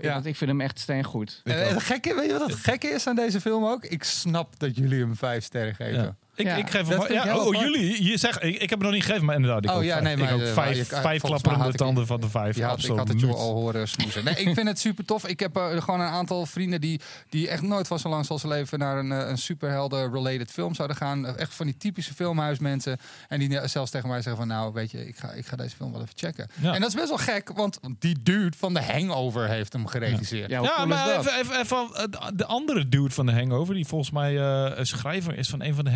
Ja. 0.00 0.12
want 0.12 0.26
ik 0.26 0.36
vind 0.36 0.50
hem 0.50 0.60
echt 0.60 0.78
steen 0.78 1.04
goed. 1.04 1.40
En 1.44 1.68
het 1.68 1.82
gekke, 1.82 2.14
weet 2.14 2.26
je 2.26 2.38
wat 2.38 2.50
het 2.50 2.58
gekke 2.58 2.88
is 2.88 3.06
aan 3.06 3.16
deze 3.16 3.40
film 3.40 3.64
ook? 3.64 3.84
Ik 3.84 4.04
snap 4.04 4.58
dat 4.58 4.76
jullie 4.76 5.00
hem 5.00 5.16
vijf 5.16 5.44
sterren 5.44 5.74
geven. 5.74 6.18
Ja. 6.36 6.42
Ik, 6.42 6.46
Ja, 6.46 6.54
ik 6.56 6.70
geef 6.70 6.88
hem. 6.88 7.12
Ja, 7.12 7.36
oh, 7.38 7.54
jullie. 7.54 8.04
Je 8.04 8.16
zegt, 8.18 8.42
ik, 8.42 8.54
ik 8.54 8.60
heb 8.60 8.78
het 8.78 8.80
nog 8.80 8.92
niet 8.92 9.04
gegeven, 9.04 9.24
maar 9.24 9.34
inderdaad. 9.34 9.64
Ik 9.64 9.70
Oh, 9.70 9.76
ook 9.76 9.82
ja, 9.82 9.92
vijf. 9.92 10.04
nee, 10.04 10.16
maar, 10.16 10.28
ik 10.28 10.34
ook 10.34 10.40
eh, 10.40 10.52
vijf, 10.52 10.76
je- 10.76 10.84
vijf 10.84 11.22
klapperende 11.22 11.68
ik- 11.68 11.76
tanden 11.76 12.06
van 12.06 12.20
de 12.20 12.28
vijf. 12.28 12.46
Had, 12.46 12.64
ik 12.64 12.70
absoluut. 12.70 12.98
had 12.98 13.08
het 13.08 13.20
je 13.20 13.26
al 13.26 13.52
horen 13.54 13.88
smoezen. 13.88 14.24
Nee, 14.24 14.34
ik 14.34 14.54
vind 14.54 14.68
het 14.68 14.78
super 14.78 15.04
tof. 15.04 15.26
Ik 15.26 15.40
heb 15.40 15.56
eh, 15.56 15.82
gewoon 15.82 16.00
een 16.00 16.06
aantal 16.06 16.46
vrienden 16.46 16.80
die, 16.80 17.00
die 17.28 17.48
echt 17.48 17.62
nooit 17.62 17.86
van 17.86 17.98
zo 17.98 18.08
lang 18.08 18.26
zal 18.26 18.38
ze 18.38 18.48
leven 18.48 18.78
naar 18.78 18.98
een, 18.98 19.12
eh, 19.12 19.28
een 19.28 19.38
superhelden-related 19.38 20.50
film 20.50 20.74
zouden 20.74 20.96
gaan. 20.96 21.26
Echt 21.36 21.54
van 21.54 21.66
die 21.66 21.76
typische 21.76 22.14
filmhuismensen. 22.14 22.98
En 23.28 23.38
die 23.38 23.68
zelfs 23.68 23.90
tegen 23.90 24.08
mij 24.08 24.22
zeggen 24.22 24.36
van 24.36 24.48
nou, 24.48 24.72
weet 24.72 24.90
je, 24.90 25.06
ik 25.08 25.16
ga, 25.16 25.30
ik 25.32 25.46
ga 25.46 25.56
deze 25.56 25.76
film 25.76 25.92
wel 25.92 26.00
even 26.00 26.14
checken. 26.16 26.48
Ja. 26.60 26.74
En 26.74 26.80
dat 26.80 26.88
is 26.88 26.94
best 26.94 27.08
wel 27.08 27.18
gek, 27.18 27.50
want 27.54 27.78
die 27.98 28.16
dude 28.22 28.56
van 28.56 28.74
de 28.74 28.82
Hangover 28.82 29.48
heeft 29.48 29.72
hem 29.72 29.86
geregisseerd. 29.86 30.50
Ja, 30.50 30.62
Ja, 30.62 30.72
cool 30.74 30.86
maar 30.86 31.18
even, 31.18 31.38
even, 31.38 31.60
even, 31.60 31.88
de 32.36 32.44
andere 32.46 32.88
dude 32.88 33.10
van 33.10 33.26
de 33.26 33.32
Hangover, 33.32 33.74
die 33.74 33.86
volgens 33.86 34.10
mij 34.10 34.38
eh, 34.38 34.78
een 34.78 34.86
schrijver 34.86 35.38
is 35.38 35.48
van 35.48 35.62
een 35.62 35.74
van 35.74 35.84
de 35.84 35.90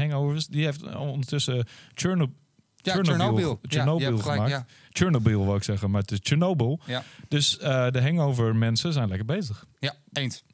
Die 0.51 0.65
heeft 0.65 0.97
ondertussen 0.97 1.67
Chernobyl, 1.95 2.35
Ja, 2.77 2.93
Chernobyl, 2.93 3.59
Chernobyl. 3.63 4.17
Ja, 4.17 4.23
gemaakt. 4.23 4.65
Chernobyl 4.91 5.45
wou 5.45 5.57
ik 5.57 5.63
zeggen, 5.63 5.91
maar 5.91 6.01
het 6.01 6.11
is 6.11 6.19
Chernobyl. 6.23 6.81
Ja. 6.87 7.03
Dus 7.29 7.59
eh, 7.59 7.91
de 7.91 8.03
Hangover 8.03 8.57
mensen 8.57 8.93
zijn 8.93 9.09
lekker 9.09 9.27
bezig. 9.27 9.67
Ja, 9.79 9.95
eens. 10.13 10.45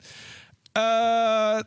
Eh, 0.74 0.82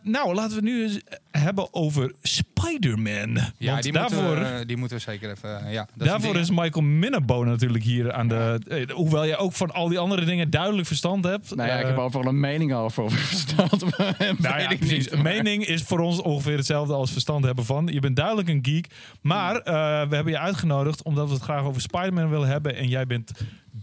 nou, 0.02 0.34
laten 0.34 0.56
we 0.56 0.62
nu 0.62 0.84
eens 0.84 1.00
hebben 1.32 1.74
over 1.74 2.12
Spider-Man. 2.22 3.40
Ja, 3.58 3.72
Want 3.72 3.84
die, 3.84 3.92
daarvoor, 3.92 4.24
moeten 4.24 4.58
we, 4.60 4.66
die 4.66 4.78
moeten 4.78 4.98
we 4.98 5.04
zeker 5.04 5.32
even... 5.32 5.66
eh, 5.66 5.74
ja, 5.74 5.88
dat 5.96 6.08
daarvoor 6.08 6.36
is 6.36 6.50
Michael 6.50 6.82
Minnebo 6.86 7.44
natuurlijk 7.44 7.84
hier 7.84 8.14
aan 8.14 8.28
de... 8.28 8.60
eh, 8.68 8.90
hoewel 8.96 9.24
je 9.24 9.38
ook 9.38 9.54
van 9.54 9.72
al 9.72 9.88
die 9.88 10.00
andere 10.00 10.26
dingen 10.26 10.50
duidelijk 10.50 10.88
verstand 10.88 11.24
hebt. 11.26 11.56
Nou 11.56 11.70
ja, 11.70 11.76
ik 11.76 11.86
heb 11.86 11.98
overal 11.98 12.28
een 12.28 12.40
mening 12.40 12.74
over. 12.74 13.04
over 13.04 13.18
verstand. 13.18 13.98
Nou 14.40 14.60
ja, 14.60 14.76
precies. 14.76 15.12
Een 15.12 15.22
mening 15.22 15.66
is 15.66 15.84
voor 15.84 16.00
ons 16.00 16.22
ongeveer 16.22 16.58
hetzelfde 16.58 16.94
als 16.94 17.12
verstand 17.12 17.46
hebben 17.46 17.66
van. 17.66 17.88
Je 17.88 18.00
bent 18.00 18.16
duidelijk 18.16 18.48
een 18.48 18.60
geek. 18.66 18.88
Maar 19.22 19.56
eh, 19.56 19.74
we 20.10 20.16
hebben 20.16 20.34
je 20.34 20.40
uitgenodigd 20.40 21.04
omdat 21.04 21.28
we 21.28 21.34
het 21.34 21.44
graag 21.44 21.64
over 21.64 21.82
Spider-Man 21.82 22.30
willen 22.30 22.48
hebben. 22.48 22.76
En 22.76 22.88
jij 22.88 23.06
bent 23.08 23.32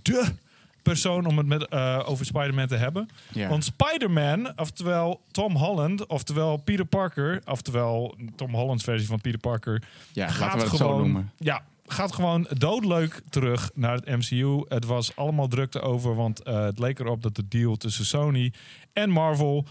de 0.03 0.25
persoon 0.85 1.27
om 1.27 1.39
het 1.39 1.47
met, 1.47 1.69
eh, 1.69 2.01
over 2.05 2.25
Spider-Man 2.25 2.67
te 2.67 2.77
hebben. 2.77 3.09
Want 3.49 3.65
Spider-Man, 3.65 4.53
oftewel 4.57 5.21
Tom 5.31 5.57
Holland, 5.57 6.07
oftewel 6.07 6.57
Peter 6.57 6.85
Parker, 6.85 7.43
oftewel 7.45 8.17
Tom 8.37 8.55
Holland's 8.55 8.85
versie 8.85 9.09
van 9.09 9.21
Peter 9.21 9.41
Parker, 9.41 9.83
ja, 10.13 10.29
gaat 10.29 10.41
laten 10.41 10.59
we 10.59 10.65
het 10.65 10.77
gewoon, 10.77 10.93
zo 10.93 10.99
noemen. 10.99 11.31
Ja, 11.39 11.63
gaat 11.87 12.15
gewoon 12.15 12.47
doodleuk 12.59 13.23
terug 13.31 13.71
naar 13.75 13.95
het 13.95 14.07
MCU. 14.07 14.65
Het 14.69 14.85
was 14.85 15.17
allemaal 15.17 15.49
drukte 15.49 15.81
over, 15.81 16.15
want 16.15 16.43
eh, 16.43 16.65
het 16.65 16.79
leek 16.79 16.99
erop 16.99 17.23
dat 17.23 17.37
de 17.37 17.49
deal 17.49 17.77
tussen 17.77 18.05
Sony 18.05 18.53
en 18.93 19.11
Marvel 19.11 19.67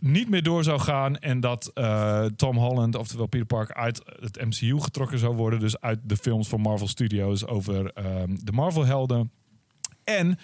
niet 0.00 0.28
meer 0.28 0.42
door 0.42 0.64
zou 0.64 0.80
gaan 0.80 1.18
en 1.18 1.40
dat 1.40 1.70
eh, 1.74 2.24
Tom 2.24 2.56
Holland, 2.56 2.96
oftewel 2.96 3.26
Peter 3.26 3.46
Parker, 3.46 3.74
uit 3.74 4.02
het 4.20 4.44
MCU 4.44 4.80
getrokken 4.80 5.18
zou 5.18 5.34
worden. 5.34 5.60
Dus 5.60 5.80
uit 5.80 5.98
de 6.02 6.16
films 6.16 6.48
van 6.48 6.60
Marvel 6.60 6.88
Studios 6.88 7.46
over 7.46 7.92
ehm, 7.92 8.36
de 8.44 8.52
Marvel-helden. 8.52 9.30
En 10.18 10.38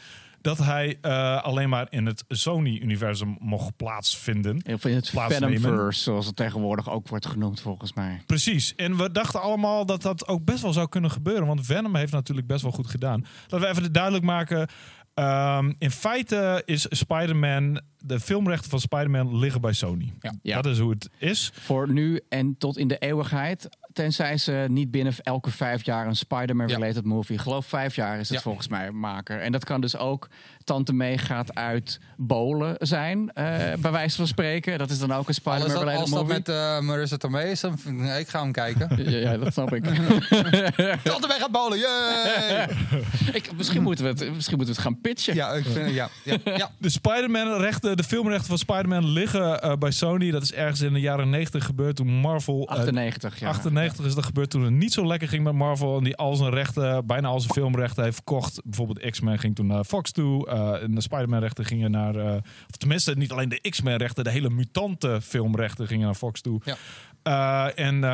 dat 0.46 0.58
hij 0.58 0.98
eh, 1.00 1.42
alleen 1.42 1.68
maar 1.68 1.86
in 1.90 2.06
het 2.06 2.24
Sony-universum 2.28 3.36
mocht 3.40 3.76
plaatsvinden. 3.76 4.62
Of 4.72 4.84
in 4.84 4.94
het 4.94 5.10
Plaatsnemen. 5.10 5.60
Venomverse, 5.60 6.02
zoals 6.02 6.26
het 6.26 6.36
tegenwoordig 6.36 6.90
ook 6.90 7.08
wordt 7.08 7.26
genoemd 7.26 7.60
volgens 7.60 7.92
mij. 7.92 8.22
Precies. 8.26 8.74
En 8.74 8.96
we 8.96 9.12
dachten 9.12 9.40
allemaal 9.40 9.86
dat 9.86 10.02
dat 10.02 10.28
ook 10.28 10.44
best 10.44 10.62
wel 10.62 10.72
zou 10.72 10.88
kunnen 10.88 11.10
gebeuren. 11.10 11.46
Want 11.46 11.66
Venom 11.66 11.96
heeft 11.96 12.12
natuurlijk 12.12 12.46
best 12.46 12.62
wel 12.62 12.72
goed 12.72 12.86
gedaan. 12.86 13.26
Laten 13.48 13.60
we 13.60 13.74
even 13.74 13.92
duidelijk 13.92 14.24
maken. 14.24 14.68
Ehm, 15.14 15.72
in 15.78 15.90
feite 15.90 16.62
is 16.64 16.86
Spider-Man... 16.88 17.80
De 17.98 18.20
filmrechten 18.20 18.70
van 18.70 18.80
Spider-Man 18.80 19.38
liggen 19.38 19.60
bij 19.60 19.72
Sony. 19.72 20.12
Ja. 20.20 20.34
Ja. 20.42 20.62
Dat 20.62 20.72
is 20.72 20.78
hoe 20.78 20.90
het 20.90 21.10
is. 21.18 21.52
Voor 21.54 21.92
nu 21.92 22.20
en 22.28 22.54
tot 22.58 22.78
in 22.78 22.88
de 22.88 22.98
eeuwigheid. 22.98 23.68
Tenzij 23.96 24.36
ze 24.36 24.64
niet 24.68 24.90
binnen 24.90 25.14
elke 25.22 25.50
vijf 25.50 25.84
jaar 25.84 26.06
een 26.06 26.16
Spider-Man-related 26.16 27.04
movie. 27.04 27.34
Ik 27.34 27.40
geloof 27.40 27.66
vijf 27.66 27.94
jaar 27.96 28.18
is 28.18 28.28
het 28.28 28.36
Ja. 28.36 28.42
volgens 28.42 28.68
mij 28.68 28.90
maken. 28.90 29.40
En 29.42 29.52
dat 29.52 29.64
kan 29.64 29.80
dus 29.80 29.96
ook 29.96 30.28
Tante 30.64 30.92
May 30.92 31.18
gaat 31.18 31.54
uit 31.54 32.00
Bolen 32.16 32.74
zijn, 32.78 33.30
eh, 33.32 33.44
bij 33.78 33.90
wijze 33.90 34.16
van 34.16 34.26
spreken. 34.26 34.78
Dat 34.78 34.90
is 34.90 34.98
dan 34.98 35.12
ook 35.12 35.28
een 35.28 35.34
Spider-Man-related 35.34 36.00
als 36.00 36.10
dat 36.10 36.18
movie. 36.18 36.34
met 36.34 36.48
eh, 36.48 36.80
Marissa 36.80 37.16
Tomei 37.16 37.50
is, 37.50 37.60
dan 37.60 37.78
vind 37.78 37.94
ik, 37.98 38.00
nee, 38.06 38.20
ik 38.20 38.28
ga 38.28 38.40
hem 38.42 38.52
kijken. 38.52 38.88
Ja, 39.10 39.18
ja, 39.18 39.36
dat 39.38 39.52
snap 39.52 39.74
ik. 39.74 39.84
Tante 41.04 41.26
weg 41.28 41.38
gaat 41.38 41.50
bowlen, 41.50 41.78
yay! 41.78 42.68
ik 43.38 43.50
misschien, 43.56 43.82
moeten 43.82 44.04
we 44.04 44.10
het, 44.10 44.34
misschien 44.34 44.56
moeten 44.56 44.74
we 44.74 44.80
het 44.82 44.90
gaan 44.90 45.00
pitchen. 45.00 45.34
ja, 45.34 45.52
ik 45.52 45.64
vind, 45.66 45.94
ja, 45.94 46.08
ja, 46.22 46.36
ja. 46.44 46.70
De 46.78 46.88
Spider-Man-rechten, 46.90 47.96
de 47.96 48.04
filmrechten 48.04 48.46
van 48.48 48.58
Spider-Man 48.58 49.06
liggen 49.08 49.62
eh, 49.62 49.72
bij 49.76 49.90
Sony. 49.90 50.30
Dat 50.30 50.42
is 50.42 50.52
ergens 50.52 50.80
in 50.80 50.92
de 50.92 51.00
jaren 51.00 51.30
90 51.30 51.64
gebeurd 51.64 51.96
toen 51.96 52.08
Marvel... 52.08 52.68
eh, 52.68 52.76
98, 52.76 53.38
ja. 53.38 53.48
98 53.48 53.72
is 54.04 54.14
dat 54.14 54.24
gebeurd 54.24 54.50
toen 54.50 54.62
het 54.62 54.72
niet 54.72 54.92
zo 54.92 55.06
lekker 55.06 55.28
ging 55.28 55.44
met 55.44 55.54
Marvel. 55.54 55.98
En 55.98 56.04
die 56.04 56.16
al 56.16 56.34
zijn 56.34 56.50
rechten, 56.50 57.06
bijna 57.06 57.28
al 57.28 57.40
zijn 57.40 57.52
filmrechten 57.52 58.02
heeft 58.02 58.14
verkocht. 58.14 58.60
Bijvoorbeeld 58.64 59.10
X-Men 59.10 59.38
ging 59.38 59.54
toen 59.54 59.66
naar 59.66 59.84
Fox 59.84 60.12
toe. 60.12 60.46
eh, 60.46 60.82
en 60.82 60.94
de 60.94 61.00
Spider-Man 61.00 61.40
rechten 61.40 61.64
gingen 61.64 61.90
naar... 61.90 62.16
eh, 62.16 62.36
of 62.68 62.76
tenminste, 62.76 63.14
niet 63.16 63.32
alleen 63.32 63.48
de 63.48 63.60
X-Men 63.70 63.96
rechten. 63.96 64.24
De 64.24 64.30
hele 64.30 64.50
mutante 64.50 65.20
filmrechten 65.22 65.86
gingen 65.86 66.04
naar 66.04 66.14
Fox 66.14 66.40
toe. 66.40 66.60
Ja. 66.64 66.76
Eh, 67.22 67.86
en 67.86 68.04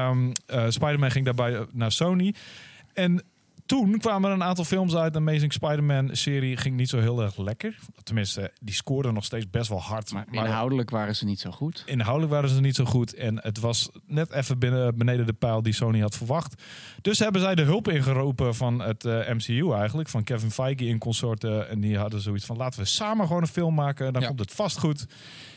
eh, 0.46 0.66
Spider-Man 0.68 1.10
ging 1.10 1.24
daarbij 1.24 1.66
naar 1.72 1.92
Sony. 1.92 2.34
En 2.92 3.22
toen 3.72 3.98
kwamen 3.98 4.28
er 4.30 4.34
een 4.36 4.42
aantal 4.42 4.64
films 4.64 4.94
uit. 4.96 5.12
De 5.12 5.18
Amazing 5.18 5.52
Spider-Man-serie 5.52 6.56
ging 6.56 6.76
niet 6.76 6.88
zo 6.88 6.98
heel 7.00 7.22
erg 7.22 7.36
lekker. 7.38 7.78
Tenminste, 8.02 8.52
die 8.60 8.74
scoorde 8.74 9.12
nog 9.12 9.24
steeds 9.24 9.50
best 9.50 9.68
wel 9.68 9.80
hard. 9.80 10.12
Maar 10.12 10.26
inhoudelijk 10.30 10.90
waren 10.90 11.16
ze 11.16 11.24
niet 11.24 11.40
zo 11.40 11.50
goed. 11.50 11.82
Inhoudelijk 11.86 12.32
waren 12.32 12.48
ze 12.48 12.60
niet 12.60 12.74
zo 12.74 12.84
goed. 12.84 13.14
En 13.14 13.38
het 13.42 13.58
was 13.60 13.90
net 14.06 14.30
even 14.32 14.58
binnen, 14.58 14.96
beneden 14.98 15.26
de 15.26 15.32
pijl 15.32 15.62
die 15.62 15.72
Sony 15.72 16.00
had 16.00 16.16
verwacht. 16.16 16.62
Dus 17.00 17.18
hebben 17.18 17.40
zij 17.40 17.54
de 17.54 17.62
hulp 17.62 17.88
ingeroepen 17.88 18.54
van 18.54 18.78
het 18.80 19.04
eh, 19.04 19.28
MCU 19.34 19.72
eigenlijk. 19.72 20.08
Van 20.08 20.24
Kevin 20.24 20.50
Feige 20.50 20.84
in 20.86 20.98
consorten. 20.98 21.68
En 21.68 21.80
die 21.80 21.98
hadden 21.98 22.20
zoiets 22.20 22.46
van 22.46 22.56
laten 22.56 22.80
we 22.80 22.86
samen 22.86 23.26
gewoon 23.26 23.42
een 23.42 23.48
film 23.48 23.74
maken. 23.74 24.12
Dan 24.12 24.22
Ja. 24.22 24.28
komt 24.28 24.40
het 24.40 24.52
vast 24.52 24.78
goed. 24.78 25.06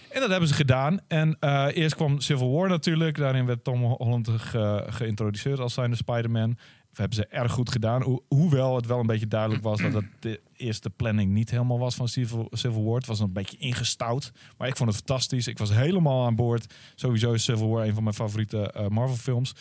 En 0.10 0.22
dat 0.22 0.30
hebben 0.30 0.48
ze 0.50 0.54
gedaan. 0.56 1.00
En 1.08 1.38
eh, 1.40 1.68
eerst 1.74 1.96
kwam 1.96 2.20
Civil 2.20 2.52
War 2.52 2.70
natuurlijk. 2.70 3.18
Daarin 3.18 3.46
werd 3.46 3.64
Tom 3.64 3.84
Holland 3.84 4.30
ge- 4.30 4.84
geïntroduceerd 4.90 5.60
als 5.60 5.74
zijnde 5.74 5.96
Spider-Man. 5.96 6.58
Hebben 6.98 7.16
ze 7.16 7.28
erg 7.28 7.52
goed 7.52 7.72
gedaan. 7.72 8.02
Ho- 8.02 8.24
hoewel 8.28 8.76
het 8.76 8.86
wel 8.86 9.00
een 9.00 9.06
beetje 9.08 9.28
duidelijk 9.28 9.64
was 9.64 9.82
dat 9.82 9.94
het 9.94 10.06
de 10.20 10.42
eerste 10.54 10.90
planning 10.90 11.32
niet 11.32 11.50
helemaal 11.52 11.80
was 11.80 11.96
van 11.96 12.08
Civil, 12.08 12.48
Civil 12.52 12.84
War. 12.84 12.96
Het 12.96 13.06
was 13.06 13.20
een 13.20 13.34
beetje 13.34 13.58
ingestout. 13.58 14.32
Maar 14.58 14.68
ik 14.68 14.76
vond 14.78 14.90
het 14.90 14.98
fantastisch. 14.98 15.48
Ik 15.48 15.58
was 15.58 15.70
helemaal 15.74 16.26
aan 16.26 16.36
boord. 16.36 16.74
Sowieso 16.96 17.34
is 17.34 17.44
Civil 17.44 17.70
War 17.70 17.86
een 17.88 17.94
van 17.94 18.04
mijn 18.04 18.16
favoriete 18.16 18.72
eh, 18.72 18.88
Marvel 18.88 19.16
films. 19.16 19.54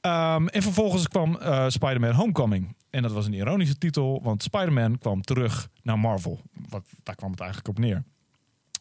Ehm, 0.00 0.46
en 0.46 0.62
vervolgens 0.62 1.08
kwam 1.08 1.36
eh, 1.36 1.68
Spider-Man 1.68 2.12
Homecoming. 2.12 2.76
En 2.90 3.02
dat 3.02 3.12
was 3.12 3.26
een 3.26 3.32
ironische 3.32 3.78
titel, 3.78 4.20
want 4.22 4.42
Spider-Man 4.42 4.98
kwam 4.98 5.22
terug 5.22 5.68
naar 5.82 5.98
Marvel. 5.98 6.40
Wat, 6.68 6.84
daar 7.02 7.14
kwam 7.14 7.30
het 7.30 7.40
eigenlijk 7.40 7.68
op 7.70 7.78
neer. 7.78 8.04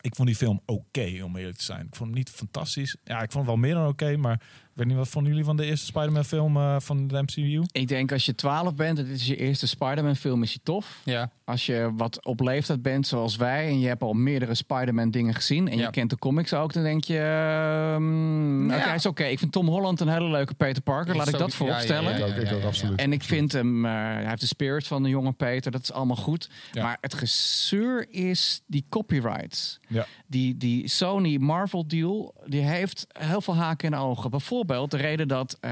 Ik 0.02 0.16
vond 0.16 0.28
die 0.28 0.38
film 0.38 0.62
oké, 0.66 1.22
om 1.24 1.36
eerlijk 1.36 1.58
te 1.58 1.64
zijn. 1.64 1.86
Ik 1.86 1.96
vond 1.96 2.10
hem 2.10 2.18
niet 2.18 2.30
fantastisch. 2.30 2.98
Ja, 3.04 3.22
ik 3.22 3.32
vond 3.32 3.46
het 3.48 3.54
wel 3.56 3.56
meer 3.56 3.74
dan 3.74 3.88
oké, 3.88 4.18
maar 4.18 4.42
weet 4.74 4.88
niet 4.88 4.96
wat 4.96 5.08
vonden 5.08 5.32
jullie 5.32 5.46
van 5.46 5.58
de 5.58 5.66
eerste 5.66 5.86
Spider-Man 5.86 6.24
film 6.26 6.58
eh, 6.58 6.76
van 6.80 7.08
de 7.08 7.22
MCU? 7.22 7.64
Ik 7.72 7.88
denk 7.88 8.12
als 8.12 8.26
je 8.26 8.36
12 8.36 8.76
bent 8.76 9.00
en 9.00 9.06
dit 9.06 9.16
is 9.16 9.28
je 9.28 9.36
eerste 9.36 9.68
Spider-Man 9.68 10.16
film, 10.16 10.44
is 10.44 10.54
je 10.54 10.60
tof. 10.64 11.02
ja. 11.06 11.30
Als 11.46 11.66
je 11.66 11.92
wat 11.96 12.26
op 12.26 12.40
leeftijd 12.40 12.82
bent 12.82 13.08
zoals 13.08 13.36
wij 13.36 13.68
en 13.68 13.80
je 13.80 13.88
hebt 13.88 14.02
al 14.02 14.14
meerdere 14.14 14.56
Spider-Man 14.56 15.12
dingen 15.12 15.34
gezien 15.34 15.68
en 15.70 15.78
Ja. 15.78 15.84
je 15.86 15.90
kent 15.92 16.10
de 16.10 16.18
comics 16.18 16.54
ook, 16.54 16.74
dan 16.74 16.84
denk 16.84 17.04
je, 17.04 17.18
ehm, 17.18 18.70
Ja. 18.70 18.78
oké, 18.78 18.94
is 18.94 19.06
oké. 19.06 19.24
Ik 19.24 19.40
vind 19.40 19.52
Tom 19.52 19.68
Holland 19.68 20.00
een 20.00 20.08
hele 20.08 20.30
leuke 20.30 20.54
Peter 20.54 20.82
Parker, 20.82 21.16
laat 21.16 21.28
ik 21.28 21.38
dat 21.38 21.54
vooropstellen. 21.54 22.18
ja, 22.46 22.66
absoluut. 22.66 23.00
En 23.00 23.14
ik 23.14 23.24
vind 23.24 23.52
hem, 23.52 23.86
eh, 23.86 23.92
hij 23.92 24.26
heeft 24.28 24.42
de 24.42 24.48
spirit 24.48 24.88
van 24.88 25.04
de 25.04 25.10
jonge 25.10 25.32
Peter, 25.32 25.72
dat 25.72 25.82
is 25.82 25.92
allemaal 25.92 26.16
goed. 26.16 26.50
Ja. 26.72 26.84
Maar 26.84 26.98
het 27.02 27.14
gezeur 27.14 28.06
is 28.10 28.62
die 28.68 28.86
copyrights. 28.90 29.80
Ja. 29.88 30.06
Die, 30.28 30.58
die 30.58 30.88
Sony 30.88 31.38
Marvel 31.38 31.88
deal, 31.88 32.34
die 32.46 32.62
heeft 32.62 33.08
heel 33.20 33.42
veel 33.42 33.56
haken 33.56 33.94
en 33.94 34.00
ogen. 34.00 34.30
Bijvoorbeeld 34.30 34.60
de 34.66 34.98
reden 34.98 35.28
dat 35.28 35.58
eh, 35.60 35.72